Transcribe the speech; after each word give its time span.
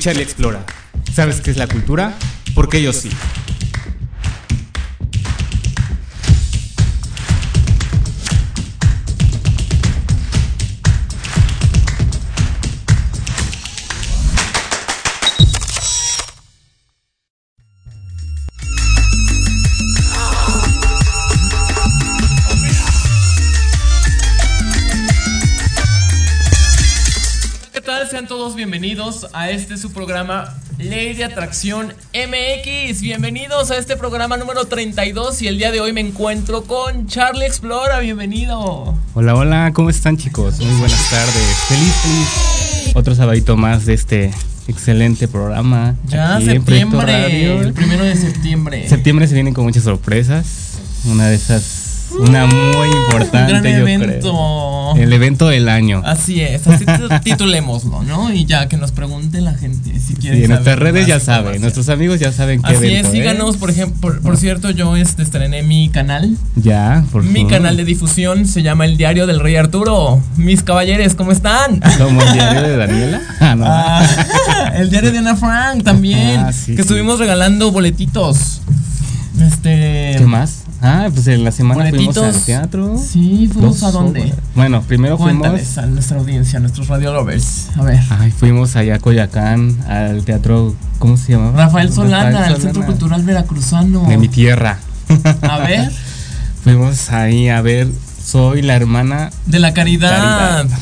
Charlie 0.00 0.22
Explora. 0.22 0.64
¿Sabes 1.12 1.42
qué 1.42 1.50
es 1.50 1.58
la 1.58 1.66
cultura? 1.68 2.14
Porque 2.54 2.82
yo 2.82 2.90
sí. 2.90 3.10
Todos 28.40 28.56
bienvenidos 28.56 29.26
a 29.34 29.50
este 29.50 29.76
su 29.76 29.92
programa 29.92 30.48
Ley 30.78 31.12
de 31.12 31.24
Atracción 31.24 31.92
MX. 32.14 33.02
Bienvenidos 33.02 33.70
a 33.70 33.76
este 33.76 33.98
programa 33.98 34.38
número 34.38 34.64
32 34.64 35.42
y 35.42 35.48
el 35.48 35.58
día 35.58 35.70
de 35.70 35.82
hoy 35.82 35.92
me 35.92 36.00
encuentro 36.00 36.62
con 36.62 37.06
Charlie 37.06 37.44
Explora. 37.44 37.98
Bienvenido. 37.98 38.96
Hola, 39.12 39.34
hola, 39.34 39.72
¿cómo 39.74 39.90
están 39.90 40.16
chicos? 40.16 40.58
Muy 40.58 40.74
buenas 40.78 41.10
tardes. 41.10 41.34
Feliz, 41.68 41.92
feliz. 42.02 42.96
Otro 42.96 43.14
sabadito 43.14 43.58
más 43.58 43.84
de 43.84 43.92
este 43.92 44.30
excelente 44.68 45.28
programa. 45.28 45.96
Ya, 46.06 46.36
aquí 46.36 46.46
septiembre, 46.46 47.58
el 47.60 47.74
primero 47.74 48.04
de 48.04 48.16
septiembre. 48.16 48.88
Septiembre 48.88 49.28
se 49.28 49.34
vienen 49.34 49.52
con 49.52 49.64
muchas 49.64 49.82
sorpresas. 49.82 50.78
Una 51.04 51.28
de 51.28 51.34
esas, 51.34 52.06
una 52.18 52.46
muy 52.46 52.88
importante, 52.88 53.52
Un 53.52 53.60
gran 53.60 53.64
yo 53.64 53.80
evento. 53.82 54.06
creo. 54.06 54.79
El 54.96 55.12
evento 55.12 55.48
del 55.48 55.68
año. 55.68 56.02
Así 56.04 56.40
es, 56.40 56.66
así 56.66 56.84
titulémoslo, 57.24 58.02
¿no? 58.02 58.32
Y 58.32 58.44
ya 58.44 58.68
que 58.68 58.76
nos 58.76 58.92
pregunte 58.92 59.40
la 59.40 59.54
gente 59.54 59.98
si 60.00 60.14
quiere. 60.14 60.36
Sí, 60.38 60.42
en 60.44 60.50
nuestras 60.50 60.78
redes 60.78 61.06
ya 61.06 61.20
saben, 61.20 61.60
nuestros 61.60 61.88
amigos 61.88 62.20
ya 62.20 62.32
saben 62.32 62.62
qué 62.62 62.74
Así 62.74 62.86
evento 62.86 63.08
es, 63.08 63.12
síganos, 63.12 63.56
por 63.56 63.70
ejemplo, 63.70 63.98
por, 64.00 64.20
por 64.22 64.36
cierto, 64.36 64.70
yo 64.70 64.96
este, 64.96 65.22
estrené 65.22 65.62
mi 65.62 65.88
canal. 65.88 66.36
Ya, 66.56 67.04
por 67.12 67.22
Mi 67.22 67.40
favor. 67.40 67.50
canal 67.52 67.76
de 67.76 67.84
difusión 67.84 68.46
se 68.46 68.62
llama 68.62 68.84
El 68.84 68.96
Diario 68.96 69.26
del 69.26 69.40
Rey 69.40 69.56
Arturo. 69.56 70.20
Mis 70.36 70.62
caballeros, 70.62 71.14
¿cómo 71.14 71.32
están? 71.32 71.80
¿Como 71.98 72.20
el 72.22 72.32
diario 72.32 72.62
de 72.62 72.76
Daniela? 72.76 73.20
Ah, 73.40 73.54
no. 73.54 73.64
Ah, 73.66 74.72
el 74.76 74.90
diario 74.90 75.12
de 75.12 75.18
Ana 75.18 75.36
Frank 75.36 75.82
también. 75.84 76.40
Ah, 76.40 76.52
sí, 76.52 76.72
que 76.72 76.76
sí. 76.76 76.80
estuvimos 76.82 77.18
regalando 77.18 77.70
boletitos. 77.72 78.60
Este. 79.40 80.14
¿Qué 80.18 80.24
más? 80.26 80.64
Ah, 80.82 81.08
pues 81.12 81.26
en 81.26 81.44
la 81.44 81.52
semana 81.52 81.90
fuimos 81.90 82.16
al 82.16 82.42
teatro. 82.42 82.96
Sí, 82.98 83.48
fuimos 83.52 83.82
a 83.82 83.90
dónde. 83.90 84.20
obras. 84.22 84.36
Bueno, 84.54 84.82
primero 84.82 85.18
fuimos. 85.18 85.48
Cuéntales 85.48 85.78
a 85.78 85.86
nuestra 85.86 86.18
audiencia, 86.18 86.58
a 86.58 86.60
nuestros 86.60 86.88
radio 86.88 87.12
lovers. 87.12 87.68
A 87.76 87.82
ver. 87.82 88.00
Ay, 88.08 88.30
fuimos 88.30 88.76
allá 88.76 88.94
a 88.94 88.98
Coyacán, 88.98 89.78
al 89.86 90.24
teatro, 90.24 90.74
¿cómo 90.98 91.16
se 91.16 91.32
llamaba? 91.32 91.64
Rafael 91.66 91.92
Solana, 91.92 92.48
el 92.48 92.60
Centro. 92.60 92.84
Cultural 92.86 93.22
Veracruzano. 93.22 94.04
De 94.06 94.16
mi 94.16 94.28
tierra. 94.28 94.78
A 95.42 95.58
ver. 95.58 95.90
Fuimos 96.62 97.10
ahí 97.10 97.48
a 97.48 97.62
ver, 97.62 97.88
soy 98.22 98.60
la 98.60 98.76
hermana. 98.76 99.30
De 99.46 99.58
la 99.58 99.72
caridad. 99.72 100.10
Caridad. 100.10 100.78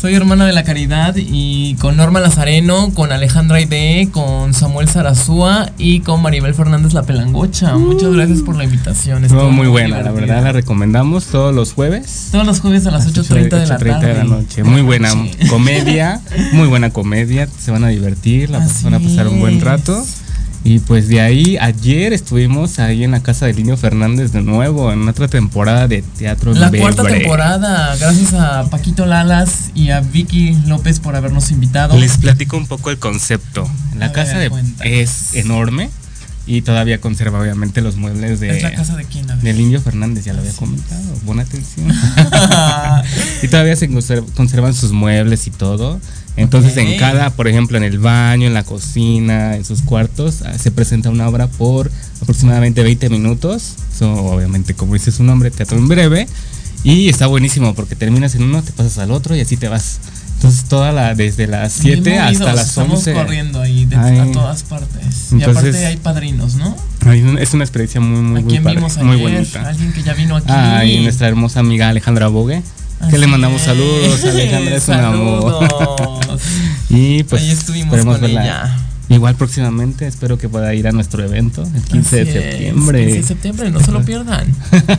Soy 0.00 0.14
hermana 0.14 0.46
de 0.46 0.52
la 0.52 0.62
caridad 0.62 1.14
y 1.16 1.74
con 1.76 1.96
Norma 1.96 2.20
Lazareno, 2.20 2.92
con 2.92 3.12
Alejandra 3.12 3.56
Aide, 3.56 4.08
con 4.12 4.52
Samuel 4.52 4.88
Sarazúa 4.88 5.70
y 5.78 6.00
con 6.00 6.20
Maribel 6.20 6.54
Fernández 6.54 6.92
La 6.92 7.02
Pelangocha. 7.02 7.76
Muchas 7.76 8.12
gracias 8.12 8.40
por 8.42 8.56
la 8.56 8.64
invitación. 8.64 9.24
Estuvo 9.24 9.50
muy 9.50 9.68
buena, 9.68 10.02
la 10.02 10.12
verdad, 10.12 10.44
la 10.44 10.52
recomendamos 10.52 11.24
todos 11.26 11.54
los 11.54 11.72
jueves. 11.72 12.28
Todos 12.30 12.46
los 12.46 12.60
jueves 12.60 12.86
a 12.86 12.90
las 12.90 13.06
8.30 13.08 13.58
de 13.58 13.66
la 13.66 13.78
8:30 13.78 13.78
tarde. 13.78 14.06
de 14.08 14.14
la 14.14 14.24
noche. 14.24 14.64
Muy 14.64 14.82
buena 14.82 15.10
Sí. 15.10 15.30
comedia, 15.48 16.20
muy 16.52 16.68
buena 16.68 16.90
comedia. 16.90 17.48
Se 17.58 17.70
van 17.70 17.82
a 17.84 17.88
divertir, 17.88 18.50
la 18.50 18.58
Así 18.58 18.84
van 18.84 18.94
a 18.94 19.00
pasar 19.00 19.28
un 19.28 19.40
buen 19.40 19.58
es. 19.60 19.62
Y 20.68 20.80
pues 20.80 21.06
de 21.06 21.20
ahí, 21.20 21.56
ayer 21.60 22.12
estuvimos 22.12 22.80
ahí 22.80 23.04
en 23.04 23.12
la 23.12 23.22
casa 23.22 23.46
de 23.46 23.54
Niño 23.54 23.76
Fernández 23.76 24.32
de 24.32 24.42
nuevo, 24.42 24.90
en 24.92 25.08
otra 25.08 25.28
temporada 25.28 25.86
de 25.86 26.02
teatro 26.02 26.52
La 26.54 26.66
Bebre. 26.70 26.80
cuarta 26.80 27.04
temporada. 27.04 27.94
Gracias 27.94 28.34
a 28.34 28.68
Paquito 28.68 29.06
Lalas 29.06 29.70
y 29.76 29.90
a 29.90 30.00
Vicky 30.00 30.56
López 30.66 30.98
por 30.98 31.14
habernos 31.14 31.52
invitado. 31.52 31.96
Les 31.96 32.18
platico 32.18 32.56
un 32.56 32.66
poco 32.66 32.90
el 32.90 32.98
concepto. 32.98 33.70
La 33.96 34.06
A 34.06 34.12
casa 34.12 34.32
ver, 34.38 34.42
de- 34.42 34.50
cuéntanos. 34.50 34.92
es 34.92 35.34
enorme 35.36 35.88
y 36.46 36.62
todavía 36.62 37.00
conserva 37.00 37.40
obviamente 37.40 37.80
los 37.80 37.96
muebles 37.96 38.38
de, 38.40 38.56
¿Es 38.56 38.62
la 38.62 38.72
casa 38.72 38.96
de 38.96 39.04
quién? 39.04 39.28
A 39.30 39.34
ver. 39.34 39.44
del 39.44 39.60
Indio 39.60 39.80
Fernández, 39.80 40.24
ya 40.24 40.32
lo 40.32 40.40
había 40.40 40.52
comentado. 40.52 41.02
Buena 41.24 41.42
atención. 41.42 41.88
y 43.42 43.48
todavía 43.48 43.76
se 43.76 43.90
conser- 43.90 44.24
conservan 44.34 44.74
sus 44.74 44.92
muebles 44.92 45.46
y 45.46 45.50
todo. 45.50 46.00
Entonces 46.36 46.76
en 46.76 46.98
cada, 46.98 47.30
por 47.30 47.48
ejemplo, 47.48 47.78
en 47.78 47.84
el 47.84 47.98
baño, 47.98 48.46
en 48.46 48.52
la 48.54 48.62
cocina, 48.62 49.56
en 49.56 49.64
sus 49.64 49.80
cuartos, 49.82 50.42
ah, 50.42 50.56
se 50.58 50.70
presenta 50.70 51.08
una 51.08 51.26
obra 51.28 51.46
por 51.46 51.90
aproximadamente 52.20 52.82
20 52.82 53.08
minutos. 53.08 53.74
So, 53.98 54.12
obviamente, 54.12 54.74
como 54.74 54.94
dice 54.94 55.10
su 55.12 55.24
nombre, 55.24 55.50
teatro 55.50 55.78
en 55.78 55.88
breve. 55.88 56.28
Y 56.84 57.08
está 57.08 57.26
buenísimo 57.26 57.74
porque 57.74 57.96
terminas 57.96 58.34
en 58.34 58.42
uno, 58.44 58.62
te 58.62 58.70
pasas 58.72 58.98
al 58.98 59.10
otro 59.12 59.34
y 59.34 59.40
así 59.40 59.56
te 59.56 59.68
vas. 59.68 59.98
Entonces 60.36 60.64
toda 60.64 60.92
la, 60.92 61.14
desde 61.14 61.46
las 61.46 61.82
Bien 61.82 62.02
7 62.04 62.18
hasta 62.18 62.52
las 62.54 62.68
Estamos 62.68 62.98
11. 62.98 63.12
corriendo 63.14 63.60
ahí 63.60 63.84
de, 63.86 63.96
Ay. 63.96 64.18
a 64.18 64.32
todas 64.32 64.62
partes. 64.64 65.32
y 65.32 65.42
aparte 65.42 65.86
hay 65.86 65.96
padrinos, 65.96 66.54
¿no? 66.56 66.76
Ay, 67.04 67.24
Es 67.40 67.54
una 67.54 67.64
experiencia 67.64 68.00
muy, 68.00 68.20
muy, 68.20 68.40
¿A 68.40 68.44
muy 68.44 68.58
padre, 68.60 68.76
vimos 68.76 68.96
muy 68.98 69.16
ayer? 69.16 69.30
bonita. 69.32 69.68
Alguien 69.68 69.92
que 69.92 70.02
ya 70.02 70.12
vino 70.14 70.36
aquí. 70.36 70.46
Ah, 70.50 70.84
y 70.84 71.02
nuestra 71.02 71.28
hermosa 71.28 71.60
amiga 71.60 71.88
Alejandra 71.88 72.28
Bogue. 72.28 72.62
Que 73.10 73.18
le 73.18 73.26
mandamos 73.26 73.60
es. 73.60 73.66
saludos, 73.66 74.24
Alejandra 74.24 74.76
es 74.76 74.88
un 74.88 74.94
amor. 74.94 75.68
Y 76.90 77.22
pues 77.24 77.42
Ahí 77.42 77.50
estuvimos 77.50 77.86
esperemos 77.88 78.14
con 78.18 78.22
verla. 78.22 78.42
ella. 78.44 78.76
Igual 79.08 79.36
próximamente 79.36 80.06
espero 80.06 80.36
que 80.36 80.48
pueda 80.48 80.74
ir 80.74 80.88
a 80.88 80.92
nuestro 80.92 81.22
evento 81.24 81.62
el 81.74 81.82
15 81.82 82.20
Así 82.22 82.30
de 82.32 82.38
es, 82.38 82.50
septiembre. 82.50 83.00
15 83.04 83.16
de 83.16 83.22
septiembre, 83.26 83.70
no 83.70 83.80
se 83.80 83.92
lo 83.92 84.02
pierdan. 84.04 84.46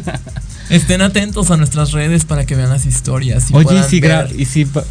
Estén 0.69 1.01
atentos 1.01 1.50
a 1.51 1.57
nuestras 1.57 1.92
redes 1.92 2.25
para 2.25 2.45
que 2.45 2.56
vean 2.56 2.69
las 2.69 2.86
historias. 2.86 3.51
y 3.51 3.56
Oye, 3.56 3.80
¿y 3.80 3.83
si, 3.90 4.00
ver 4.00 4.33
y 4.38 4.45
si 4.45 4.66
pa- 4.66 4.83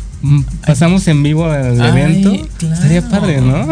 pasamos 0.66 1.06
en 1.08 1.22
vivo 1.22 1.52
el 1.54 1.80
Ay, 1.80 1.88
evento, 1.90 2.48
claro. 2.58 2.74
estaría 2.74 3.08
padre, 3.08 3.40
¿no? 3.40 3.66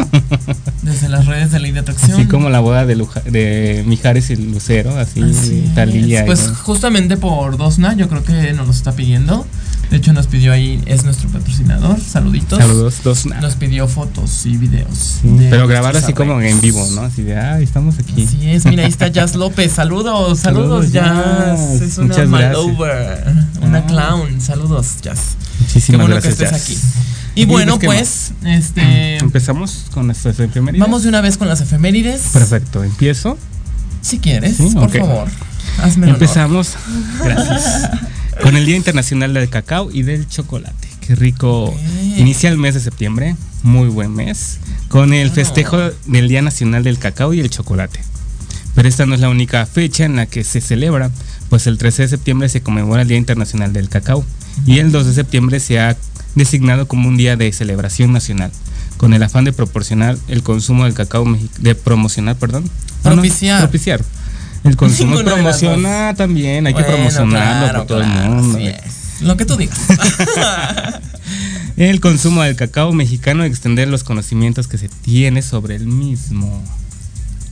desde 0.83 1.09
las 1.09 1.27
redes 1.27 1.51
de 1.51 1.61
Ley 1.61 1.73
de 1.73 1.81
Atracción. 1.81 2.13
Así 2.21 2.27
como 2.29 2.51
la 2.51 2.61
boda 2.61 2.87
de, 2.87 2.97
Luja- 2.97 3.23
de 3.23 3.83
Mijares 3.87 4.31
y 4.31 4.37
Lucero, 4.37 4.97
así, 4.99 5.23
Así. 5.23 5.71
Talía. 5.75 6.25
Pues 6.27 6.49
justamente 6.63 7.17
por 7.17 7.57
Dosna, 7.57 7.95
yo 7.95 8.09
creo 8.09 8.23
que 8.25 8.53
nos 8.53 8.67
lo 8.67 8.73
está 8.73 8.93
pidiendo. 8.93 9.47
De 9.91 9.99
hecho, 9.99 10.13
nos 10.15 10.27
pidió 10.27 10.53
ahí, 10.53 10.83
es 10.87 11.05
nuestro 11.05 11.29
patrocinador. 11.29 12.01
Saluditos. 12.01 12.59
Saludos, 12.59 12.97
dos. 13.05 13.27
Nos 13.27 13.55
pidió 13.55 13.87
fotos 13.87 14.45
y 14.47 14.57
videos. 14.57 15.19
Sí, 15.23 15.47
pero 15.51 15.67
grabar 15.69 15.97
así 15.97 16.15
como 16.15 16.41
en 16.41 16.61
vivo, 16.61 16.85
¿no? 16.95 17.03
Así 17.03 17.23
de, 17.23 17.39
ay, 17.39 17.63
estamos 17.65 17.97
aquí. 17.99 18.25
Así 18.27 18.49
es, 18.49 18.65
mira, 18.65 18.85
ahí 18.85 18.89
está 18.89 19.09
Jazz 19.09 19.35
López. 19.35 19.73
Saludos, 19.73 20.39
saludos, 20.41 20.87
Saludos, 20.87 20.93
Jazz. 20.93 21.61
Jazz. 21.71 21.81
Es 21.83 21.99
una 21.99 22.07
Muchas 22.09 22.31
gracias. 22.31 22.57
una 23.63 23.79
Ah. 23.79 23.87
clown. 23.87 24.41
Saludos, 24.41 24.97
Jazz. 25.03 25.37
Qué 25.59 25.65
Muchísimas 25.65 26.01
bueno 26.03 26.15
gracias. 26.21 26.37
que 26.39 26.45
estés 26.45 26.63
aquí. 26.63 26.79
Y 27.37 27.47
bueno, 27.47 27.79
¿qué 27.79 27.87
pues, 27.87 28.33
este. 28.45 29.17
Empezamos 29.19 29.87
con 29.93 30.07
nuestras 30.07 30.39
efemérides. 30.39 30.81
Vamos 30.81 31.03
de 31.03 31.09
una 31.09 31.21
vez 31.21 31.37
con 31.37 31.49
las 31.49 31.61
efemérides. 31.61 32.21
Perfecto, 32.33 32.85
empiezo. 32.85 33.37
Si 34.03 34.19
quieres, 34.19 34.57
Sí, 34.57 34.71
por 34.75 34.85
ok. 34.85 34.99
favor. 34.99 35.29
Hazme 35.79 36.07
el 36.07 36.13
honor. 36.15 36.23
Empezamos, 36.23 36.75
gracias, 37.25 37.91
con 38.43 38.55
el 38.57 38.67
Día 38.67 38.77
Internacional 38.77 39.35
del 39.35 39.49
Cacao 39.49 39.91
y 39.91 40.03
del 40.03 40.29
Chocolate. 40.29 40.89
Qué 41.01 41.15
rico. 41.17 41.65
Ok. 41.67 41.77
Inicia 42.17 42.49
el 42.51 42.59
mes 42.59 42.75
de 42.75 42.81
septiembre, 42.81 43.35
muy 43.63 43.89
buen 43.89 44.15
mes, 44.15 44.59
con 44.89 45.13
el 45.13 45.31
Claro. 45.31 45.35
festejo 45.47 45.79
del 46.07 46.29
Día 46.29 46.43
Nacional 46.43 46.85
del 46.85 46.99
Cacao 46.99 47.35
y 47.35 47.41
el 47.41 47.51
Chocolate. 47.51 48.01
Pero 48.75 48.89
esta 48.89 49.07
no 49.07 49.15
es 49.15 49.21
la 49.21 49.29
única 49.29 49.65
fecha 49.67 50.05
en 50.05 50.17
la 50.17 50.27
que 50.27 50.45
se 50.45 50.61
celebra, 50.61 51.11
pues 51.49 51.67
el 51.67 51.79
13 51.79 52.03
de 52.03 52.09
septiembre 52.09 52.49
se 52.49 52.61
conmemora 52.61 53.03
el 53.03 53.09
Día 53.09 53.17
Internacional 53.19 53.73
del 53.73 53.89
Cacao 53.89 54.25
y 54.67 54.79
el 54.79 54.93
2 54.93 55.07
de 55.07 55.13
septiembre 55.15 55.61
se 55.61 55.79
ha 55.81 55.97
designado 56.35 56.87
como 56.89 57.09
un 57.09 57.17
día 57.17 57.37
de 57.37 57.53
celebración 57.53 58.13
nacional, 58.13 58.51
con 58.97 59.15
el 59.15 59.23
afán 59.23 59.45
de 59.45 59.53
proporcionar 59.53 60.17
el 60.29 60.43
consumo 60.43 60.85
del 60.85 60.95
cacao, 60.95 61.25
de 61.59 61.75
promocionar, 61.75 62.37
perdón. 62.37 62.65
Ah, 63.05 63.11
no, 63.11 63.17
Propiciar. 63.17 63.61
propiciar. 63.61 64.03
El 64.65 64.77
consumo 64.77 65.11
Ninguna 65.17 65.35
promociona 65.35 66.15
también, 66.17 66.67
hay 66.67 66.75
que 66.75 66.81
Bueno, 66.83 66.97
promocionarlo 66.97 67.63
claro, 67.65 67.79
por 67.81 67.87
todo 67.87 67.99
claro, 68.01 68.23
el 68.25 68.31
mundo. 68.31 68.59
es. 68.59 69.21
Lo 69.21 69.37
que 69.37 69.45
tú 69.45 69.57
digas. 69.57 69.79
El 71.77 72.01
consumo 72.01 72.43
del 72.43 72.55
cacao 72.57 72.93
mexicano 72.93 73.45
y 73.45 73.49
extender 73.49 73.89
los 73.89 74.05
conocimientos 74.05 74.69
que 74.69 74.79
se 74.79 74.89
tiene 74.89 75.43
sobre 75.43 75.75
el 75.75 75.87
mismo. 75.87 76.63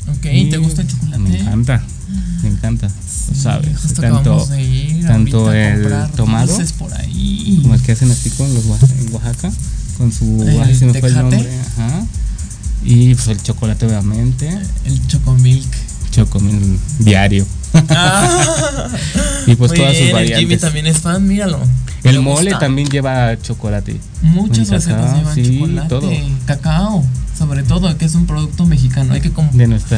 Ok, 0.09 0.51
¿te 0.51 0.57
gusta 0.59 0.83
el 0.83 0.89
chocolate? 0.89 1.19
Me 1.19 1.41
encanta, 1.41 1.83
me 2.43 2.49
encanta, 2.49 2.89
lo 2.89 3.35
Sí, 3.35 3.41
sabes. 3.41 3.95
Tanto 3.95 4.49
Tanto 5.07 5.53
el 5.53 6.11
tomado 6.17 6.59
por 6.79 6.93
ahí. 6.95 7.59
Como 7.63 7.75
el 7.75 7.83
que 7.83 7.93
hacen 7.93 8.11
así 8.11 8.31
con 8.31 8.53
los 8.53 8.65
en 8.65 9.15
Oaxaca, 9.15 9.53
con 9.99 10.13
su. 10.13 10.43
El 10.43 10.61
ay, 10.61 10.75
se 10.75 10.87
me 10.87 10.95
fue 10.95 11.09
el 11.09 11.15
nombre. 11.17 11.61
Ajá. 11.77 12.07
Y 12.85 13.15
pues 13.15 13.29
el 13.29 13.43
chocolate, 13.43 13.87
obviamente. 13.87 14.59
El 14.85 15.07
chocomilk. 15.07 15.92
Chocomil 16.13 16.79
diario. 17.01 17.45
Ah. 17.91 18.89
Y 19.47 19.57
pues 19.57 19.73
todas 19.75 19.91
sus 19.97 20.05
bien, 20.07 20.17
el 20.19 20.23
Jimmy 20.27 20.33
variantes. 20.35 20.61
también 20.61 20.87
es 20.87 20.99
fan, 20.99 21.27
míralo. 21.27 21.59
El 22.05 22.15
Le 22.17 22.21
mole 22.21 22.45
gusta. 22.51 22.59
también 22.61 22.89
lleva 22.89 23.37
chocolate. 23.43 23.99
Muchas 24.23 24.69
recetas 24.69 25.17
llevan 25.17 25.35
sí, 25.35 25.59
chocolate, 25.59 25.89
todo. 25.89 26.11
cacao, 26.47 27.05
sobre 27.37 27.65
todo, 27.65 27.97
que 27.99 28.05
es 28.05 28.15
un 28.15 28.27
producto 28.27 28.67
mexicano. 28.67 29.15
Hay 29.15 29.21
que, 29.21 29.31
com- 29.33 29.51
De 29.51 29.65
este, 29.65 29.97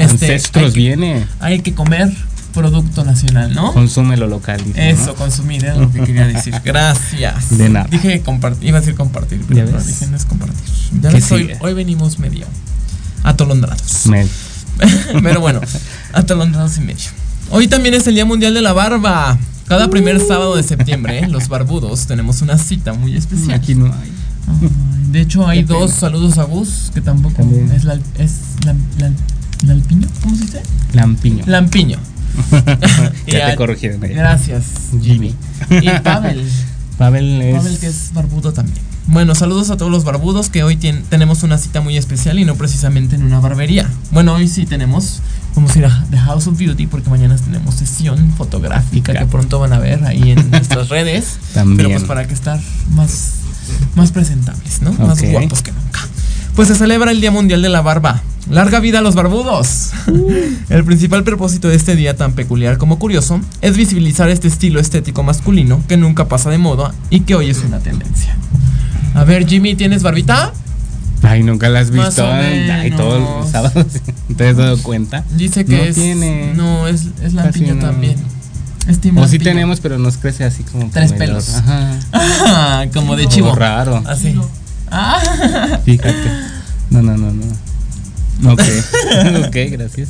ancestros 0.00 0.66
hay 0.66 0.72
que- 0.72 0.78
viene. 0.78 1.26
hay 1.40 1.58
que 1.60 1.74
comer 1.74 2.12
producto 2.52 3.04
nacional, 3.04 3.52
¿no? 3.52 3.72
Consume 3.72 4.16
lo 4.16 4.28
local. 4.28 4.62
dice, 4.64 4.90
Eso, 4.90 5.06
¿no? 5.06 5.14
consumir 5.16 5.64
era 5.64 5.74
lo 5.74 5.90
que 5.90 6.00
quería 6.02 6.28
decir. 6.28 6.54
Gracias. 6.64 7.58
De 7.58 7.68
nada. 7.68 7.88
Dije 7.90 8.20
compartir, 8.22 8.68
iba 8.68 8.78
a 8.78 8.80
decir 8.80 8.94
compartir, 8.94 9.40
pero 9.48 9.66
dije 9.80 10.06
no 10.06 10.16
es 10.16 10.24
compartir. 10.24 10.56
Ya 11.02 11.08
¿Qué 11.08 11.16
ves, 11.16 11.58
hoy 11.60 11.74
venimos 11.74 12.20
medio 12.20 12.46
atolondrados. 13.24 14.06
Me- 14.06 14.26
Pero 15.22 15.40
bueno, 15.40 15.60
atolondrados 16.12 16.76
y 16.78 16.80
medio. 16.80 17.10
Hoy 17.50 17.68
también 17.68 17.94
es 17.94 18.06
el 18.06 18.14
Día 18.14 18.24
Mundial 18.24 18.54
de 18.54 18.62
la 18.62 18.72
Barba. 18.72 19.38
Cada 19.66 19.88
primer 19.88 20.20
sábado 20.20 20.56
de 20.56 20.62
septiembre, 20.62 21.26
los 21.28 21.48
barbudos 21.48 22.06
tenemos 22.06 22.42
una 22.42 22.58
cita 22.58 22.92
muy 22.92 23.16
especial. 23.16 23.52
Aquí 23.54 23.74
no 23.74 23.86
hay. 23.86 24.12
Ay, 24.62 24.70
de 25.10 25.20
hecho, 25.22 25.46
hay 25.46 25.60
Qué 25.64 25.72
dos 25.72 25.90
pena. 25.92 26.00
saludos 26.00 26.38
a 26.38 26.42
Gus, 26.44 26.90
que 26.92 27.00
tampoco 27.00 27.36
También. 27.36 27.70
es 27.72 27.84
la, 27.84 27.94
es 28.18 28.32
la, 28.66 28.74
la- 28.98 29.12
lalpiño, 29.66 30.06
¿cómo 30.22 30.36
se 30.36 30.42
dice? 30.44 30.62
Lampiño. 30.92 31.44
Lampiño. 31.46 31.98
Ya 33.26 33.46
te 33.50 33.56
corrigieron 33.56 34.02
ahí. 34.04 34.12
Gracias, 34.12 34.64
Jimmy. 35.00 35.34
Y 35.70 35.88
Pavel. 36.02 36.44
Pavel 36.98 37.40
es. 37.42 37.56
Pavel 37.56 37.78
que 37.78 37.86
es 37.86 38.10
barbudo 38.12 38.52
también. 38.52 38.78
Bueno, 39.06 39.34
saludos 39.34 39.68
a 39.70 39.76
todos 39.76 39.92
los 39.92 40.04
barbudos 40.04 40.48
que 40.48 40.64
hoy 40.64 40.76
tenemos 40.76 41.42
una 41.42 41.58
cita 41.58 41.82
muy 41.82 41.96
especial 41.98 42.38
y 42.38 42.44
no 42.44 42.54
precisamente 42.56 43.16
en 43.16 43.22
una 43.22 43.38
barbería. 43.38 43.88
Bueno, 44.10 44.34
hoy 44.34 44.48
sí 44.48 44.64
tenemos, 44.64 45.20
vamos 45.54 45.76
a 45.76 45.78
ir 45.78 45.84
a 45.84 46.06
The 46.10 46.18
House 46.18 46.46
of 46.46 46.58
Beauty 46.58 46.86
porque 46.86 47.10
mañana 47.10 47.36
tenemos 47.36 47.74
sesión 47.74 48.32
fotográfica 48.36 49.12
que 49.12 49.26
pronto 49.26 49.58
van 49.58 49.74
a 49.74 49.78
ver 49.78 50.04
ahí 50.04 50.30
en 50.30 50.50
nuestras 50.50 50.88
redes. 50.88 51.38
También. 51.52 51.76
Pero 51.76 51.90
pues 51.90 52.04
para 52.04 52.26
que 52.26 52.32
estar 52.32 52.58
más, 52.92 53.34
más 53.94 54.10
presentables, 54.10 54.80
¿no? 54.80 54.92
Más 54.92 55.20
guapos 55.22 55.60
que 55.60 55.72
nunca. 55.72 56.00
Pues 56.56 56.68
se 56.68 56.74
celebra 56.74 57.10
el 57.10 57.20
Día 57.20 57.30
Mundial 57.30 57.60
de 57.60 57.68
la 57.68 57.82
Barba. 57.82 58.22
¡Larga 58.48 58.80
vida 58.80 59.00
a 59.00 59.02
los 59.02 59.14
barbudos! 59.14 59.90
el 60.68 60.84
principal 60.84 61.24
propósito 61.24 61.68
de 61.68 61.76
este 61.76 61.96
día 61.96 62.16
tan 62.16 62.32
peculiar 62.32 62.78
como 62.78 62.98
curioso 62.98 63.40
es 63.60 63.76
visibilizar 63.76 64.28
este 64.28 64.48
estilo 64.48 64.80
estético 64.80 65.22
masculino 65.22 65.82
que 65.88 65.96
nunca 65.96 66.28
pasa 66.28 66.50
de 66.50 66.58
moda 66.58 66.94
y 67.10 67.20
que 67.20 67.34
hoy 67.34 67.50
es 67.50 67.62
una 67.64 67.80
tendencia. 67.80 68.36
A 69.14 69.24
ver, 69.24 69.46
Jimmy, 69.46 69.74
¿tienes 69.74 70.02
barbita? 70.02 70.52
Ay, 71.22 71.42
nunca 71.42 71.68
la 71.70 71.80
has 71.80 71.90
Más 71.90 72.08
visto. 72.08 72.24
o 72.28 72.30
Ay, 72.32 72.90
todos 72.96 73.20
los 73.20 73.50
sábados. 73.50 73.86
¿Te 74.36 74.48
has 74.48 74.56
dado 74.56 74.76
cuenta? 74.82 75.24
Dice 75.36 75.64
que 75.64 75.76
No 75.76 75.82
es. 75.84 75.94
tiene. 75.94 76.52
No, 76.54 76.86
es, 76.86 77.06
es 77.22 77.32
lampiño 77.32 77.74
no. 77.76 77.80
también. 77.86 78.16
Es 78.86 78.98
O 79.16 79.26
sí 79.26 79.38
tenemos, 79.38 79.80
pero 79.80 79.98
nos 79.98 80.18
crece 80.18 80.44
así 80.44 80.62
como. 80.64 80.90
Tres 80.90 81.12
pelos. 81.14 81.48
Ajá. 81.54 81.98
Ah, 82.12 82.84
como 82.92 83.16
de 83.16 83.26
chivo. 83.28 83.54
raro. 83.54 84.02
Así. 84.06 84.38
Ah. 84.90 85.78
Fíjate. 85.84 86.12
No, 86.90 87.00
no, 87.00 87.16
no, 87.16 87.32
no. 87.32 88.52
Ok. 88.52 88.60
ok, 89.46 89.56
gracias. 89.70 90.08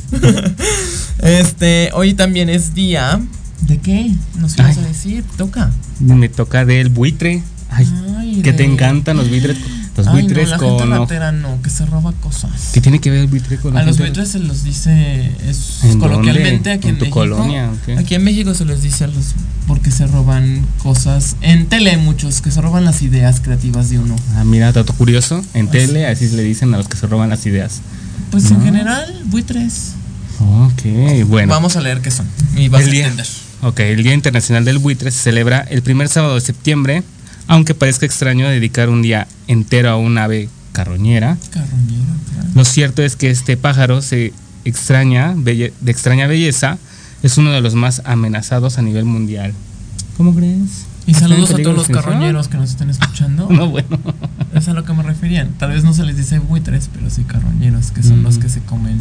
Este, 1.21 1.91
hoy 1.93 2.13
también 2.15 2.49
es 2.49 2.73
día. 2.73 3.21
¿De 3.61 3.77
qué? 3.77 4.11
Nos 4.37 4.57
ibas 4.57 4.77
a 4.77 4.81
decir, 4.81 5.23
toca. 5.37 5.71
Me 5.99 6.27
toca 6.27 6.65
del 6.65 6.89
buitre. 6.89 7.41
Ay, 7.75 7.87
Ay, 8.17 8.41
que 8.41 8.51
de- 8.51 8.57
te 8.57 8.63
encantan 8.65 9.17
los 9.17 9.29
buitres. 9.29 9.57
Los 9.97 10.07
Ay, 10.07 10.13
buitres 10.23 10.45
no, 10.45 10.51
la 10.51 10.57
con. 10.57 10.79
gente 10.79 10.97
ratera 10.97 11.31
no, 11.31 11.61
que 11.61 11.69
se 11.69 11.85
roba 11.85 12.11
cosas. 12.21 12.51
¿Qué 12.73 12.81
tiene 12.81 12.99
que 12.99 13.09
ver 13.11 13.19
el 13.21 13.27
buitre 13.27 13.57
con 13.57 13.73
la 13.73 13.79
A 13.79 13.83
los 13.85 13.97
buitres 13.97 14.27
se 14.29 14.39
los 14.39 14.63
dice 14.65 15.31
es 15.47 15.79
¿En 15.83 15.99
coloquialmente 15.99 16.51
dónde? 16.55 16.71
aquí 16.73 16.87
¿En 16.89 16.93
en, 16.95 16.99
tu 16.99 17.05
México. 17.05 17.19
colonia 17.21 17.71
o 17.71 17.85
qué? 17.85 17.97
Aquí 17.97 18.15
en 18.15 18.23
México 18.25 18.53
se 18.53 18.65
les 18.65 18.81
dice 18.81 19.05
a 19.05 19.07
los 19.07 19.35
porque 19.67 19.91
se 19.91 20.05
roban 20.07 20.65
cosas. 20.83 21.37
En 21.41 21.67
tele 21.67 21.91
hay 21.91 21.97
muchos 21.97 22.41
que 22.41 22.51
se 22.51 22.59
roban 22.61 22.83
las 22.85 23.01
ideas 23.03 23.39
creativas 23.39 23.89
de 23.89 23.99
uno. 23.99 24.15
Ah, 24.35 24.43
mira, 24.43 24.71
dato 24.73 24.93
curioso. 24.93 25.41
En 25.53 25.67
Así 25.69 25.77
tele 25.77 26.05
así 26.07 26.27
se 26.27 26.35
le 26.35 26.43
dicen 26.43 26.73
a 26.73 26.77
los 26.77 26.87
que 26.89 26.97
se 26.97 27.07
roban 27.07 27.29
las 27.29 27.45
ideas. 27.45 27.79
Pues 28.31 28.51
en 28.51 28.61
general, 28.63 29.23
buitres. 29.27 29.93
Ok, 30.39 31.25
bueno. 31.27 31.53
Vamos 31.53 31.77
a 31.77 31.81
leer 31.81 32.01
qué 32.01 32.11
son. 32.11 32.27
Y 32.57 32.67
vas 32.67 32.81
El 32.83 32.89
a 32.89 32.91
día- 32.91 33.03
entender. 33.07 33.27
Ok, 33.61 33.79
el 33.79 34.03
Día 34.03 34.13
Internacional 34.13 34.65
del 34.65 34.77
Buitre 34.79 35.09
se 35.09 35.19
celebra 35.19 35.61
el 35.61 35.81
primer 35.81 36.09
sábado 36.09 36.35
de 36.35 36.41
septiembre, 36.41 37.03
aunque 37.47 37.73
parezca 37.75 38.05
extraño 38.05 38.47
dedicar 38.49 38.89
un 38.89 39.01
día 39.01 39.27
entero 39.47 39.89
a 39.89 39.97
un 39.97 40.17
ave 40.17 40.49
carroñera. 40.71 41.37
Carroñero, 41.51 42.13
claro. 42.33 42.49
Lo 42.55 42.65
cierto 42.65 43.01
es 43.03 43.15
que 43.15 43.29
este 43.29 43.57
pájaro 43.57 44.01
se 44.01 44.33
extraña, 44.65 45.33
belle- 45.35 45.73
de 45.79 45.91
extraña 45.91 46.27
belleza, 46.27 46.77
es 47.23 47.37
uno 47.37 47.51
de 47.51 47.61
los 47.61 47.75
más 47.75 48.01
amenazados 48.05 48.77
a 48.77 48.81
nivel 48.81 49.05
mundial. 49.05 49.53
¿Cómo 50.17 50.33
crees? 50.35 50.85
Y 51.07 51.11
¿Está 51.11 51.25
en 51.25 51.31
saludos 51.31 51.51
a 51.51 51.57
todos 51.57 51.75
los 51.75 51.87
carroñeros 51.87 52.47
que 52.47 52.57
nos 52.57 52.71
estén 52.71 52.89
escuchando. 52.89 53.47
No, 53.49 53.69
bueno. 53.69 53.87
Es 54.55 54.67
a 54.69 54.73
lo 54.73 54.85
que 54.85 54.93
me 54.93 55.03
referían. 55.03 55.49
Tal 55.59 55.71
vez 55.71 55.83
no 55.83 55.93
se 55.93 56.03
les 56.05 56.15
dice 56.15 56.39
buitres, 56.39 56.89
pero 56.93 57.09
sí 57.09 57.23
carroñeros, 57.25 57.91
que 57.91 58.01
son 58.01 58.21
Mm. 58.21 58.23
los 58.23 58.37
que 58.37 58.47
se 58.49 58.61
comen 58.61 58.97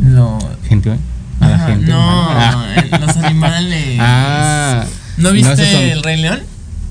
lo. 0.00 0.38
Gente. 0.68 0.96
A 1.40 1.48
la 1.48 1.58
gente. 1.60 1.86
No, 1.86 1.98
Ah. 2.30 2.66
eh, 2.76 2.90
los 3.00 3.16
animales. 3.24 3.98
Ah. 4.00 4.84
¿No 5.18 5.30
viste 5.32 5.56
son- 5.56 5.82
el 5.82 6.02
Rey 6.02 6.20
León? 6.20 6.40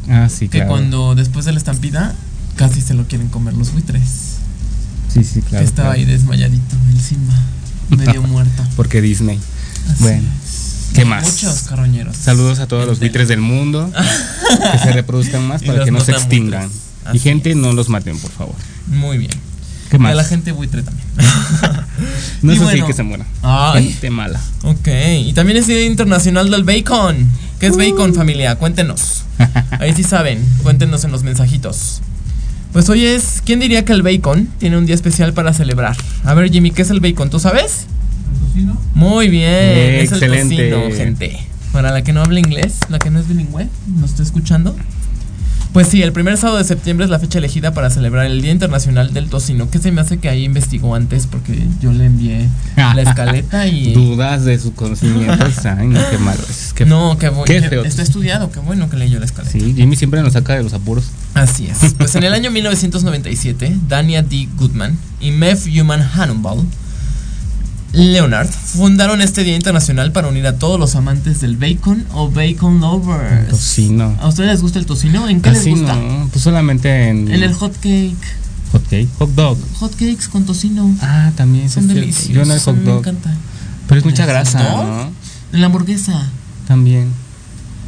Ah, 0.10 0.28
sí, 0.30 0.48
Que 0.50 0.60
claro. 0.60 0.70
cuando 0.72 1.16
después 1.16 1.46
de 1.46 1.52
la 1.52 1.58
estampida 1.58 2.16
casi 2.56 2.82
se 2.82 2.94
lo 2.94 3.08
quieren 3.08 3.28
comer 3.30 3.54
los 3.54 3.72
buitres. 3.72 4.02
Sí, 5.14 5.24
sí, 5.24 5.42
claro. 5.42 5.64
que 5.64 5.70
estaba 5.70 5.90
claro. 5.90 6.00
ahí 6.00 6.06
desmayadito, 6.06 6.76
el 6.94 7.02
Simba, 7.02 7.34
medio 7.90 8.22
muerto. 8.28 8.64
Porque 8.76 9.02
Disney. 9.02 9.40
Así 9.92 10.04
Bueno, 10.04 10.28
es. 10.44 10.88
¿qué 10.94 11.06
más? 11.06 11.24
Muchos 11.24 11.64
carroñeros. 11.64 12.16
Saludos 12.16 12.60
a 12.60 12.68
todos 12.68 12.84
En 12.84 12.90
los 12.90 13.00
buitres 13.00 13.28
del 13.28 13.42
mundo. 13.42 13.92
que 14.72 14.78
se 14.80 14.92
reproduzcan 14.94 15.48
más 15.48 15.62
Y 15.64 15.66
para 15.68 15.84
que 15.86 15.92
no 15.92 16.00
se 16.00 16.12
extingan. 16.12 16.70
Y 17.14 17.20
gente, 17.20 17.52
es. 17.52 17.56
no 17.58 17.74
los 17.74 17.90
maten, 17.90 18.18
por 18.20 18.32
favor. 18.32 18.56
Muy 18.88 19.18
bien. 19.18 19.32
¿Qué 19.90 19.98
Y 19.98 20.00
más? 20.00 20.12
a 20.14 20.16
la 20.16 20.24
gente 20.24 20.52
buitre 20.54 20.84
también. 20.84 21.06
no 22.42 22.54
es 22.54 22.62
así 22.62 22.82
que 22.84 22.94
se 22.94 23.04
muera. 23.04 23.26
Ay. 23.42 23.90
Gente 23.90 24.10
mala. 24.10 24.40
Ok, 24.64 24.88
y 25.26 25.34
también 25.34 25.58
es 25.58 25.68
Día 25.68 25.86
Internacional 25.86 26.50
del 26.50 26.64
Bacon. 26.64 27.30
¿Qué 27.62 27.68
es 27.68 27.74
Uh. 27.76 27.78
bacon, 27.78 28.14
familia? 28.14 28.56
Cuéntenos. 28.56 29.24
Ahí 29.80 29.94
sí 29.96 30.04
saben, 30.04 30.44
cuéntenos 30.64 31.04
en 31.06 31.12
los 31.12 31.24
mensajitos. 31.24 32.02
Pues 32.74 32.90
hoy 32.90 33.06
es, 33.06 33.42
¿quién 33.46 33.60
diría 33.60 33.86
que 33.86 33.94
el 33.94 34.02
bacon 34.02 34.48
tiene 34.58 34.78
un 34.78 34.86
día 34.86 34.96
especial 34.96 35.34
para 35.34 35.54
celebrar? 35.54 35.96
A 36.24 36.34
ver, 36.34 36.50
Jimmy, 36.52 36.72
¿qué 36.72 36.82
es 36.82 36.90
el 36.90 37.00
bacon? 37.02 37.30
¿Tú 37.30 37.40
sabes? 37.40 37.86
Muy 38.96 39.30
bien, 39.30 39.46
Eh, 39.48 40.02
es 40.04 40.12
excelente. 40.12 40.68
el 40.70 40.74
tocino, 40.74 40.98
gente. 40.98 41.38
Para 41.72 41.92
la 41.92 42.04
que 42.04 42.14
no 42.14 42.22
habla 42.22 42.40
inglés, 42.40 42.74
la 42.90 42.98
que 43.00 43.10
no 43.12 43.20
es 43.20 43.28
bilingüe, 43.28 43.68
¿nos 44.00 44.10
está 44.12 44.24
escuchando? 44.24 44.76
Pues 45.74 45.88
sí, 45.88 46.02
el 46.04 46.12
primer 46.12 46.36
sábado 46.38 46.58
de 46.58 46.66
septiembre 46.66 47.06
es 47.06 47.10
la 47.10 47.18
fecha 47.18 47.38
elegida 47.40 47.74
para 47.74 47.90
celebrar 47.90 48.26
el 48.26 48.42
Día 48.42 48.52
Internacional 48.52 49.14
del 49.14 49.30
Tocino. 49.30 49.70
Que 49.70 49.80
se 49.80 49.92
me 49.94 50.02
hace 50.02 50.18
que 50.20 50.28
ahí 50.28 50.44
investigó 50.44 50.96
antes 50.96 51.28
porque 51.28 51.64
yo 51.82 51.94
le 51.94 52.08
envié 52.08 52.50
la 52.76 53.02
escaleta 53.02 53.68
y... 53.68 53.94
Dudas 53.94 54.44
de 54.44 54.60
su 54.60 54.74
conocimiento. 54.74 55.32
Ay, 55.78 55.88
no, 55.88 56.00
qué 56.10 56.18
malo 56.18 56.42
es. 56.50 56.74
Qué- 56.74 56.86
No, 56.86 57.18
qué 57.18 57.30
bueno. 57.30 57.54
Está 57.86 58.02
estudiado, 58.02 58.52
qué 58.52 58.60
bueno 58.60 58.90
que 58.90 58.98
leyó 58.98 59.18
la 59.20 59.26
escaleta. 59.26 59.52
Sí, 59.58 59.74
Jimmy 59.74 59.96
siempre 59.96 60.22
nos 60.22 60.34
saca 60.34 60.56
de 60.56 60.64
los 60.64 60.74
apuros. 60.74 61.06
Así 61.36 61.68
es. 61.68 61.94
Pues 61.98 62.16
en 62.16 62.24
el 62.24 62.34
año 62.34 62.52
1997, 62.52 63.78
Dania 63.88 64.24
D. 64.24 64.50
Goodman 64.58 64.98
y 65.22 65.32
Mev 65.32 65.58
Human 65.80 66.02
Hannibal 66.02 66.58
Leonard 67.94 68.48
fundaron 68.50 69.22
este 69.22 69.44
Día 69.44 69.56
Internacional 69.56 70.12
para 70.14 70.30
unir 70.30 70.48
a 70.48 70.58
todos 70.58 70.80
los 70.80 70.96
amantes 70.96 71.42
del 71.42 71.58
bacon 71.58 72.06
o 72.14 72.30
bacon 72.32 72.80
lovers. 72.80 73.50
Tocino. 73.50 74.16
¿A 74.22 74.28
ustedes 74.30 74.50
les 74.50 74.62
gusta 74.62 74.80
el 74.80 74.86
tocino? 74.86 75.28
¿En 75.28 75.42
qué 75.42 75.52
Casi 75.52 75.72
les 75.72 75.80
gusta? 75.82 75.98
Pues 76.32 76.44
solamente 76.44 77.10
en. 77.10 77.30
En 77.30 77.44
el 77.44 77.54
hot 77.54 77.74
cake. 77.82 78.16
hot 78.72 78.84
cake. 78.90 79.10
Hot 79.20 79.30
dog. 79.36 79.58
Hot 79.80 79.92
cakes 79.92 80.30
con 80.32 80.46
tocino. 80.46 80.96
Ah, 81.02 81.32
también. 81.36 81.70
Son 81.70 81.88
deliciosos. 81.88 82.30
Yo 82.32 82.46
no 82.46 82.54
el 82.54 82.60
hot 82.62 82.76
mí 82.76 82.80
me 82.86 82.92
dog. 82.92 83.00
encanta. 83.00 83.34
Pero 83.88 84.00
es 84.00 84.06
mucha 84.06 84.24
¿El 84.24 84.30
grasa, 84.30 84.64
dog? 84.64 84.86
¿no? 84.86 85.12
En 85.52 85.60
la 85.60 85.66
hamburguesa. 85.66 86.30
También. 86.68 87.10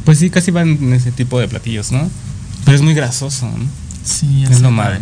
Pues 0.04 0.18
sí, 0.18 0.28
casi 0.28 0.50
van 0.50 0.68
en 0.68 0.92
ese 0.92 1.12
tipo 1.12 1.40
de 1.40 1.48
platillos, 1.48 1.92
¿no? 1.92 2.10
Pero 2.66 2.76
es 2.76 2.82
muy 2.82 2.92
grasoso, 2.92 3.46
¿no? 3.46 3.64
Sí, 4.04 4.44
Es 4.50 4.60
lo 4.60 4.70
malo. 4.70 4.96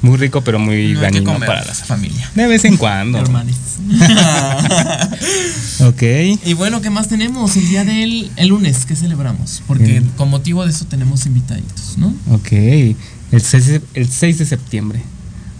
Muy 0.00 0.16
rico, 0.16 0.42
pero 0.42 0.58
muy 0.58 0.92
No 0.94 1.00
dañino 1.00 1.32
comer, 1.32 1.46
para 1.48 1.64
la 1.64 1.74
familia. 1.74 2.30
De 2.34 2.46
vez 2.46 2.64
en 2.64 2.76
cuando. 2.76 3.18
Hermanes. 3.18 3.56
ok. 5.80 6.02
Y 6.44 6.54
bueno, 6.54 6.80
¿qué 6.80 6.90
más 6.90 7.08
tenemos? 7.08 7.56
El 7.56 7.68
día 7.68 7.84
del 7.84 8.30
el 8.36 8.48
lunes, 8.48 8.84
¿qué 8.86 8.94
celebramos? 8.96 9.62
Porque 9.66 9.98
El- 9.98 10.04
con 10.10 10.30
motivo 10.30 10.64
de 10.64 10.70
eso 10.70 10.84
tenemos 10.86 11.26
invitaditos, 11.26 11.98
¿no? 11.98 12.14
Ok. 12.30 12.52
El 12.52 13.40
6, 13.42 13.66
de- 13.66 13.82
el 13.94 14.08
6 14.08 14.38
de 14.38 14.46
septiembre. 14.46 15.02